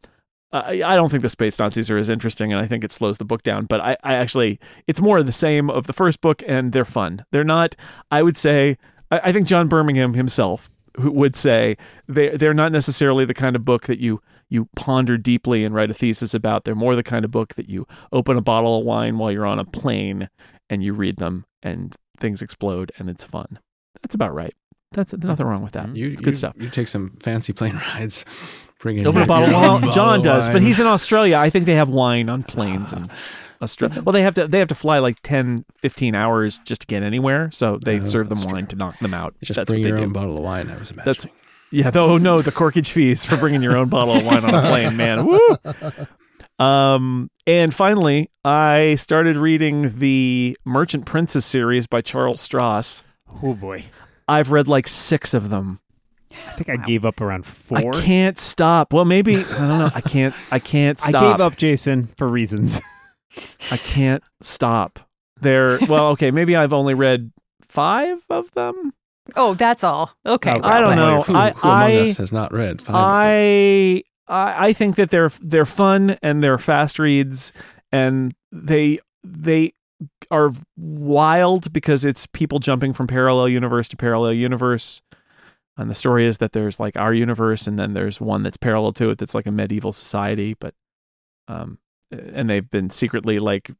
I, 0.54 0.82
I 0.84 0.94
don't 0.94 1.10
think 1.10 1.22
the 1.22 1.28
space 1.28 1.58
Nazis 1.58 1.90
are 1.90 1.98
as 1.98 2.08
interesting, 2.08 2.52
and 2.52 2.62
I 2.62 2.66
think 2.66 2.84
it 2.84 2.92
slows 2.92 3.18
the 3.18 3.24
book 3.24 3.42
down. 3.42 3.66
But 3.66 3.80
I, 3.80 3.96
I 4.04 4.14
actually, 4.14 4.60
it's 4.86 5.00
more 5.00 5.18
of 5.18 5.26
the 5.26 5.32
same 5.32 5.68
of 5.68 5.88
the 5.88 5.92
first 5.92 6.20
book, 6.20 6.44
and 6.46 6.72
they're 6.72 6.84
fun. 6.84 7.24
They're 7.32 7.42
not. 7.42 7.74
I 8.12 8.22
would 8.22 8.36
say, 8.36 8.78
I, 9.10 9.20
I 9.24 9.32
think 9.32 9.46
John 9.46 9.68
Birmingham 9.68 10.14
himself 10.14 10.70
would 10.98 11.34
say 11.34 11.76
they 12.08 12.30
they're 12.30 12.54
not 12.54 12.72
necessarily 12.72 13.24
the 13.24 13.34
kind 13.34 13.56
of 13.56 13.64
book 13.64 13.86
that 13.86 13.98
you 13.98 14.20
you 14.48 14.68
ponder 14.76 15.16
deeply 15.18 15.64
and 15.64 15.74
write 15.74 15.90
a 15.90 15.94
thesis 15.94 16.34
about. 16.34 16.64
They're 16.64 16.74
more 16.74 16.94
the 16.94 17.02
kind 17.02 17.24
of 17.24 17.30
book 17.30 17.54
that 17.54 17.68
you 17.68 17.86
open 18.12 18.36
a 18.36 18.42
bottle 18.42 18.78
of 18.78 18.84
wine 18.84 19.18
while 19.18 19.32
you're 19.32 19.46
on 19.46 19.58
a 19.58 19.64
plane 19.64 20.28
and 20.70 20.82
you 20.82 20.94
read 20.94 21.16
them, 21.16 21.44
and 21.62 21.94
things 22.18 22.42
explode, 22.42 22.92
and 22.98 23.10
it's 23.10 23.24
fun. 23.24 23.58
That's 24.02 24.14
about 24.14 24.34
right. 24.34 24.54
That's 24.92 25.10
there's 25.12 25.24
nothing 25.24 25.46
wrong 25.46 25.62
with 25.62 25.72
that. 25.72 25.94
You, 25.96 26.08
it's 26.12 26.20
good 26.20 26.30
you- 26.30 26.36
stuff. 26.36 26.54
You 26.58 26.68
take 26.68 26.88
some 26.88 27.10
fancy 27.20 27.52
plane 27.52 27.76
rides. 27.94 28.24
Bring 28.78 28.98
in 28.98 29.06
Open 29.06 29.22
a 29.22 29.26
bottle. 29.26 29.48
Well, 29.48 29.92
John 29.92 30.20
does, 30.20 30.48
but 30.48 30.60
he's 30.60 30.78
in 30.78 30.86
Australia. 30.86 31.38
I 31.38 31.48
think 31.48 31.64
they 31.64 31.74
have 31.74 31.88
wine 31.88 32.28
on 32.28 32.42
planes 32.42 32.92
ah. 32.92 32.98
in 32.98 33.10
Australia. 33.64 34.00
Well, 34.02 34.12
they 34.12 34.22
have 34.22 34.34
to 34.34 34.46
they 34.46 34.60
have 34.60 34.68
to 34.68 34.74
fly 34.76 35.00
like 35.00 35.18
10, 35.22 35.64
15 35.78 36.14
hours 36.14 36.60
just 36.64 36.82
to 36.82 36.86
get 36.86 37.02
anywhere. 37.02 37.50
So 37.50 37.78
they 37.78 37.98
Oh, 37.98 38.04
serve 38.06 38.28
them 38.28 38.38
that's 38.38 38.52
wine 38.52 38.66
to 38.68 38.76
knock 38.76 38.98
them 39.00 39.12
out. 39.14 39.34
Just 39.42 39.56
that's 39.56 39.68
bring 39.68 39.80
what 39.82 39.88
your 39.88 39.96
they 39.96 40.02
own 40.04 40.10
do. 40.10 40.14
bottle 40.14 40.36
of 40.38 40.44
wine. 40.44 40.70
I 40.70 40.76
was 40.78 40.90
imagining. 40.92 41.04
That's 41.04 41.26
yeah. 41.72 41.90
Though 41.90 42.10
oh 42.10 42.18
no, 42.18 42.40
the 42.42 42.52
corkage 42.52 42.90
fees 42.92 43.24
for 43.24 43.36
bringing 43.36 43.60
your 43.62 43.76
own 43.76 43.88
bottle 43.88 44.16
of 44.16 44.24
wine 44.24 44.44
on 44.44 44.54
a 44.54 44.60
plane, 44.60 44.96
man. 44.96 45.26
Woo. 45.26 45.56
Um, 46.58 47.30
and 47.46 47.74
finally, 47.74 48.30
I 48.44 48.94
started 48.94 49.36
reading 49.36 49.98
the 49.98 50.56
Merchant 50.64 51.04
Princes 51.04 51.44
series 51.44 51.86
by 51.88 52.00
Charles 52.00 52.40
Stross. 52.46 53.02
Oh 53.42 53.54
boy, 53.54 53.86
I've 54.28 54.52
read 54.52 54.68
like 54.68 54.86
six 54.86 55.34
of 55.34 55.50
them. 55.50 55.80
I 56.32 56.52
think 56.52 56.68
I 56.68 56.76
gave 56.84 57.04
up 57.04 57.20
around 57.20 57.44
four. 57.46 57.94
I 57.94 58.00
can't 58.02 58.38
stop. 58.38 58.92
Well, 58.92 59.04
maybe 59.04 59.36
I 59.36 59.42
don't 59.58 59.78
know. 59.78 59.90
I 59.94 60.00
can't. 60.00 60.34
I 60.52 60.58
can't 60.60 61.00
stop. 61.00 61.14
I 61.22 61.30
gave 61.32 61.40
up 61.40 61.56
Jason 61.56 62.06
for 62.16 62.28
reasons. 62.28 62.80
I 63.70 63.76
can't 63.78 64.22
stop. 64.40 65.00
They're 65.40 65.78
well, 65.88 66.08
okay. 66.10 66.30
Maybe 66.30 66.56
I've 66.56 66.72
only 66.72 66.94
read 66.94 67.32
five 67.68 68.24
of 68.30 68.52
them. 68.52 68.92
Oh, 69.36 69.54
that's 69.54 69.82
all. 69.82 70.10
Okay. 70.26 70.52
Okay. 70.52 70.68
I 70.68 70.80
don't 70.80 70.96
know. 70.96 71.22
Who, 71.22 71.34
I 71.34 71.50
who 71.50 71.68
among 71.68 71.90
I, 71.90 71.96
us 72.00 72.16
has 72.18 72.32
not 72.32 72.52
read 72.52 72.80
five? 72.80 72.88
of 72.88 72.92
them? 72.94 72.94
I 72.96 74.02
I 74.28 74.68
I 74.68 74.72
think 74.72 74.96
that 74.96 75.10
they're 75.10 75.32
they're 75.40 75.66
fun 75.66 76.18
and 76.22 76.42
they're 76.42 76.58
fast 76.58 76.98
reads 76.98 77.52
and 77.92 78.34
they 78.52 78.98
they 79.22 79.72
are 80.30 80.52
wild 80.76 81.72
because 81.72 82.04
it's 82.04 82.26
people 82.28 82.58
jumping 82.58 82.92
from 82.92 83.06
parallel 83.06 83.48
universe 83.48 83.88
to 83.88 83.96
parallel 83.96 84.32
universe. 84.32 85.00
And 85.76 85.90
the 85.90 85.94
story 85.94 86.26
is 86.26 86.38
that 86.38 86.52
there's 86.52 86.78
like 86.78 86.96
our 86.96 87.12
universe 87.12 87.66
and 87.66 87.78
then 87.78 87.94
there's 87.94 88.20
one 88.20 88.42
that's 88.42 88.56
parallel 88.56 88.92
to 88.92 89.10
it 89.10 89.18
that's 89.18 89.34
like 89.34 89.46
a 89.46 89.52
medieval 89.52 89.92
society, 89.92 90.54
but 90.54 90.74
um 91.48 91.78
and 92.34 92.48
they've 92.50 92.68
been 92.70 92.90
secretly 92.90 93.38
like 93.38 93.70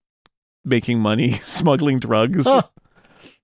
making 0.65 0.99
money 1.01 1.33
smuggling 1.43 1.99
drugs 1.99 2.47
Huh. 2.47 2.63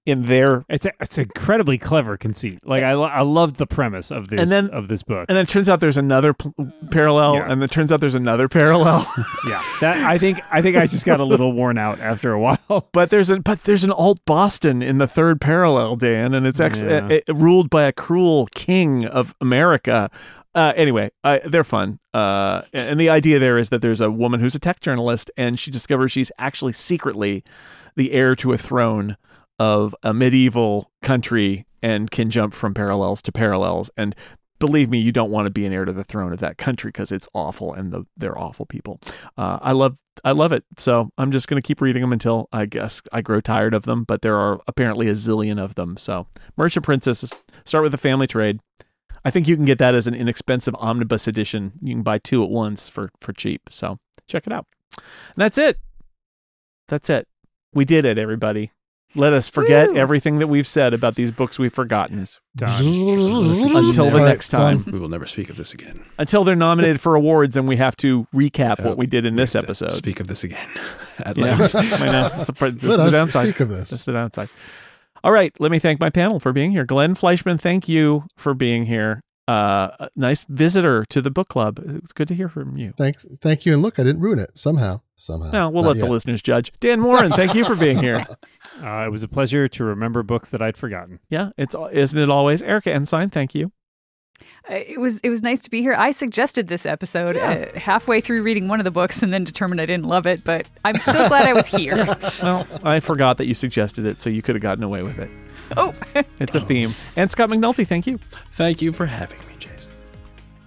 in 0.06 0.22
their 0.22 0.64
It's 0.70 0.86
a, 0.86 0.92
it's 1.00 1.18
incredibly 1.18 1.76
clever 1.76 2.16
conceit. 2.16 2.66
Like 2.66 2.82
I, 2.82 2.94
lo- 2.94 3.04
I 3.04 3.20
loved 3.20 3.56
the 3.56 3.66
premise 3.66 4.10
of 4.10 4.28
this 4.28 4.40
And 4.40 4.50
then- 4.50 4.70
of 4.70 4.88
this 4.88 5.02
book. 5.02 5.26
and 5.28 5.36
then 5.36 5.44
it 5.44 5.48
turns 5.48 5.68
out 5.68 5.80
there's 5.80 5.98
another 5.98 6.32
p- 6.32 6.50
parallel 6.90 7.34
Yeah. 7.34 7.52
and 7.52 7.62
it 7.62 7.70
turns 7.70 7.92
out 7.92 8.00
there's 8.00 8.14
another 8.14 8.48
parallel 8.48 9.06
yeah, 9.46 9.62
that 9.82 9.98
I 9.98 10.16
think 10.16 10.38
I 10.50 10.62
think 10.62 10.76
I 10.78 10.86
just 10.86 11.04
got 11.04 11.20
a 11.20 11.24
little 11.24 11.52
worn 11.52 11.76
out 11.76 12.00
after 12.00 12.32
a 12.32 12.40
while. 12.40 12.88
but 12.92 13.10
there's 13.10 13.28
an 13.28 13.42
but 13.42 13.64
there's 13.64 13.84
an 13.84 13.92
alt 13.92 14.20
Boston 14.24 14.82
in 14.82 14.96
the 14.98 15.06
third 15.06 15.40
parallel, 15.40 15.96
Dan, 15.96 16.32
and 16.32 16.46
it's 16.46 16.60
actually 16.60 16.88
Yeah. 16.92 17.20
uh, 17.28 17.32
uh, 17.32 17.34
ruled 17.34 17.68
by 17.68 17.82
a 17.84 17.92
cruel 17.92 18.48
king 18.54 19.04
of 19.06 19.34
America. 19.42 20.10
Uh, 20.54 20.72
anyway, 20.76 21.10
they're 21.46 21.64
fun. 21.64 21.98
Uh, 22.12 22.62
and 22.72 22.98
the 22.98 23.08
idea 23.08 23.38
there 23.38 23.58
is 23.58 23.68
that 23.70 23.82
there's 23.82 24.00
a 24.00 24.10
woman 24.10 24.40
who's 24.40 24.54
a 24.54 24.58
tech 24.58 24.80
journalist, 24.80 25.30
and 25.36 25.58
she 25.58 25.70
discovers 25.70 26.10
she's 26.12 26.32
actually 26.38 26.72
secretly 26.72 27.44
the 27.96 28.12
heir 28.12 28.34
to 28.36 28.52
a 28.52 28.58
throne 28.58 29.16
of 29.58 29.94
a 30.02 30.12
medieval 30.12 30.90
country 31.02 31.66
and 31.82 32.10
can 32.10 32.30
jump 32.30 32.54
from 32.54 32.74
parallels 32.74 33.22
to 33.22 33.32
parallels. 33.32 33.90
And 33.96 34.14
believe 34.58 34.90
me, 34.90 34.98
you 34.98 35.12
don't 35.12 35.30
want 35.30 35.46
to 35.46 35.50
be 35.50 35.66
an 35.66 35.72
heir 35.72 35.84
to 35.84 35.92
the 35.92 36.04
throne 36.04 36.32
of 36.32 36.40
that 36.40 36.58
country 36.58 36.88
because 36.88 37.12
it's 37.12 37.28
awful 37.34 37.72
and 37.74 37.92
the, 37.92 38.04
they're 38.16 38.38
awful 38.38 38.66
people. 38.66 39.00
Uh, 39.36 39.58
I 39.60 39.72
love 39.72 39.98
I 40.22 40.32
love 40.32 40.52
it. 40.52 40.64
So 40.76 41.10
I'm 41.16 41.32
just 41.32 41.48
going 41.48 41.60
to 41.60 41.66
keep 41.66 41.80
reading 41.80 42.02
them 42.02 42.12
until 42.12 42.48
I 42.52 42.66
guess 42.66 43.00
I 43.10 43.22
grow 43.22 43.40
tired 43.40 43.72
of 43.72 43.84
them. 43.84 44.04
But 44.04 44.22
there 44.22 44.36
are 44.36 44.60
apparently 44.66 45.08
a 45.08 45.14
zillion 45.14 45.58
of 45.58 45.76
them. 45.76 45.96
So 45.96 46.26
Merchant 46.56 46.84
Princes, 46.84 47.32
start 47.64 47.82
with 47.82 47.92
the 47.92 47.98
family 47.98 48.26
trade. 48.26 48.60
I 49.24 49.30
think 49.30 49.48
you 49.48 49.56
can 49.56 49.64
get 49.64 49.78
that 49.78 49.94
as 49.94 50.06
an 50.06 50.14
inexpensive 50.14 50.74
omnibus 50.76 51.26
edition. 51.28 51.72
You 51.82 51.94
can 51.94 52.02
buy 52.02 52.18
two 52.18 52.42
at 52.42 52.50
once 52.50 52.88
for 52.88 53.10
for 53.20 53.32
cheap. 53.32 53.62
So 53.70 53.98
check 54.26 54.46
it 54.46 54.52
out. 54.52 54.66
And 54.96 55.04
that's 55.36 55.58
it. 55.58 55.78
That's 56.88 57.08
it. 57.10 57.28
We 57.72 57.84
did 57.84 58.04
it, 58.04 58.18
everybody. 58.18 58.72
Let 59.16 59.32
us 59.32 59.48
forget 59.48 59.88
Woo. 59.90 59.96
everything 59.96 60.38
that 60.38 60.46
we've 60.46 60.66
said 60.66 60.94
about 60.94 61.16
these 61.16 61.32
books 61.32 61.58
we've 61.58 61.72
forgotten 61.74 62.28
Done. 62.54 62.84
until 62.84 64.08
the 64.08 64.20
next 64.24 64.50
time. 64.50 64.84
We 64.90 65.00
will 65.00 65.08
never 65.08 65.26
speak 65.26 65.50
of 65.50 65.56
this 65.56 65.74
again. 65.74 66.04
Until 66.16 66.44
they're 66.44 66.54
nominated 66.54 67.00
for 67.00 67.16
awards 67.16 67.56
and 67.56 67.68
we 67.68 67.74
have 67.76 67.96
to 67.98 68.28
recap 68.32 68.78
Uh, 68.78 68.84
what 68.90 68.98
we 68.98 69.06
did 69.06 69.26
in 69.26 69.34
this 69.34 69.56
episode. 69.56 69.92
Speak 69.94 70.20
of 70.20 70.28
this 70.28 70.44
again 70.44 70.64
at 71.18 71.36
Yeah, 71.36 71.56
length. 71.56 71.74
I 71.74 72.06
know. 72.06 72.28
That's, 72.28 72.50
a, 72.50 72.52
that's 72.52 72.82
Let 72.84 72.96
the 72.98 73.02
us 73.02 73.12
downside. 73.12 73.46
speak 73.48 73.60
of 73.60 73.68
That's 73.70 74.04
the 74.04 74.12
downside. 74.12 74.48
All 75.22 75.32
right, 75.32 75.52
let 75.58 75.70
me 75.70 75.78
thank 75.78 76.00
my 76.00 76.10
panel 76.10 76.40
for 76.40 76.52
being 76.52 76.70
here. 76.70 76.84
Glenn 76.84 77.14
Fleishman, 77.14 77.58
thank 77.58 77.88
you 77.88 78.24
for 78.36 78.54
being 78.54 78.86
here. 78.86 79.20
Uh, 79.48 79.90
a 79.98 80.10
nice 80.14 80.44
visitor 80.44 81.04
to 81.06 81.20
the 81.20 81.30
book 81.30 81.48
club. 81.48 81.80
It's 81.84 82.12
good 82.12 82.28
to 82.28 82.34
hear 82.34 82.48
from 82.48 82.76
you. 82.76 82.92
Thanks, 82.96 83.26
thank 83.40 83.66
you. 83.66 83.72
And 83.72 83.82
look, 83.82 83.98
I 83.98 84.04
didn't 84.04 84.20
ruin 84.20 84.38
it 84.38 84.56
somehow. 84.56 85.00
Somehow. 85.16 85.50
No, 85.50 85.68
we'll 85.70 85.82
Not 85.82 85.88
let 85.90 85.96
yet. 85.96 86.04
the 86.06 86.10
listeners 86.12 86.40
judge. 86.40 86.72
Dan 86.78 87.00
Moren, 87.00 87.32
thank 87.32 87.54
you 87.54 87.64
for 87.64 87.74
being 87.76 87.98
here. 87.98 88.26
Uh, 88.82 89.04
it 89.04 89.10
was 89.10 89.22
a 89.22 89.28
pleasure 89.28 89.68
to 89.68 89.84
remember 89.84 90.22
books 90.22 90.48
that 90.50 90.62
I'd 90.62 90.76
forgotten. 90.76 91.18
Yeah, 91.28 91.50
it's 91.58 91.74
isn't 91.92 92.18
it 92.18 92.30
always 92.30 92.62
Erika 92.62 92.90
Ensign? 92.90 93.28
Thank 93.28 93.54
you. 93.54 93.72
Uh, 94.70 94.74
It 94.74 95.00
was 95.00 95.20
it 95.20 95.30
was 95.30 95.42
nice 95.42 95.60
to 95.62 95.70
be 95.70 95.80
here. 95.80 95.94
I 95.96 96.12
suggested 96.12 96.68
this 96.68 96.86
episode 96.86 97.36
uh, 97.36 97.66
halfway 97.78 98.20
through 98.20 98.42
reading 98.42 98.68
one 98.68 98.80
of 98.80 98.84
the 98.84 98.90
books 98.90 99.22
and 99.22 99.32
then 99.32 99.44
determined 99.44 99.80
I 99.80 99.86
didn't 99.86 100.06
love 100.06 100.26
it, 100.26 100.44
but 100.44 100.68
I'm 100.84 100.96
still 100.96 101.26
glad 101.28 101.46
I 101.46 101.52
was 101.52 101.66
here. 101.68 102.06
Well, 102.42 102.66
I 102.84 103.00
forgot 103.00 103.36
that 103.38 103.46
you 103.46 103.54
suggested 103.54 104.06
it, 104.06 104.20
so 104.20 104.30
you 104.30 104.42
could 104.42 104.54
have 104.54 104.62
gotten 104.62 104.82
away 104.84 105.02
with 105.02 105.18
it. 105.18 105.30
Oh, 105.76 105.94
It's 106.40 106.54
a 106.54 106.60
theme. 106.60 106.94
And 107.16 107.30
Scott 107.30 107.48
McNulty, 107.50 107.86
thank 107.86 108.06
you. 108.06 108.18
Thank 108.52 108.80
you 108.82 108.92
for 108.92 109.06
having 109.06 109.38
me, 109.40 109.54
Jason. 109.58 109.92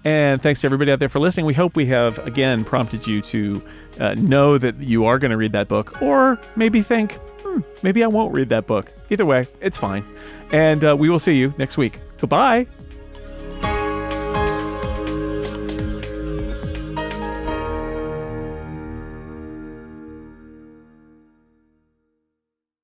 And 0.03 0.41
thanks 0.41 0.61
to 0.61 0.67
everybody 0.67 0.91
out 0.91 0.99
there 0.99 1.09
for 1.09 1.19
listening. 1.19 1.45
We 1.45 1.53
hope 1.53 1.75
we 1.75 1.85
have, 1.87 2.19
again, 2.19 2.63
prompted 2.63 3.07
you 3.07 3.21
to 3.21 3.63
uh, 3.99 4.13
know 4.15 4.57
that 4.57 4.77
you 4.79 5.05
are 5.05 5.17
going 5.17 5.31
to 5.31 5.37
read 5.37 5.53
that 5.53 5.67
book, 5.67 6.01
or 6.01 6.39
maybe 6.55 6.81
think, 6.81 7.13
hmm, 7.41 7.61
maybe 7.81 8.03
I 8.03 8.07
won't 8.07 8.33
read 8.33 8.49
that 8.49 8.67
book. 8.67 8.91
Either 9.09 9.25
way, 9.25 9.47
it's 9.61 9.77
fine. 9.77 10.05
And 10.51 10.83
uh, 10.83 10.95
we 10.97 11.09
will 11.09 11.19
see 11.19 11.35
you 11.37 11.53
next 11.57 11.77
week. 11.77 12.01
Goodbye. 12.19 12.67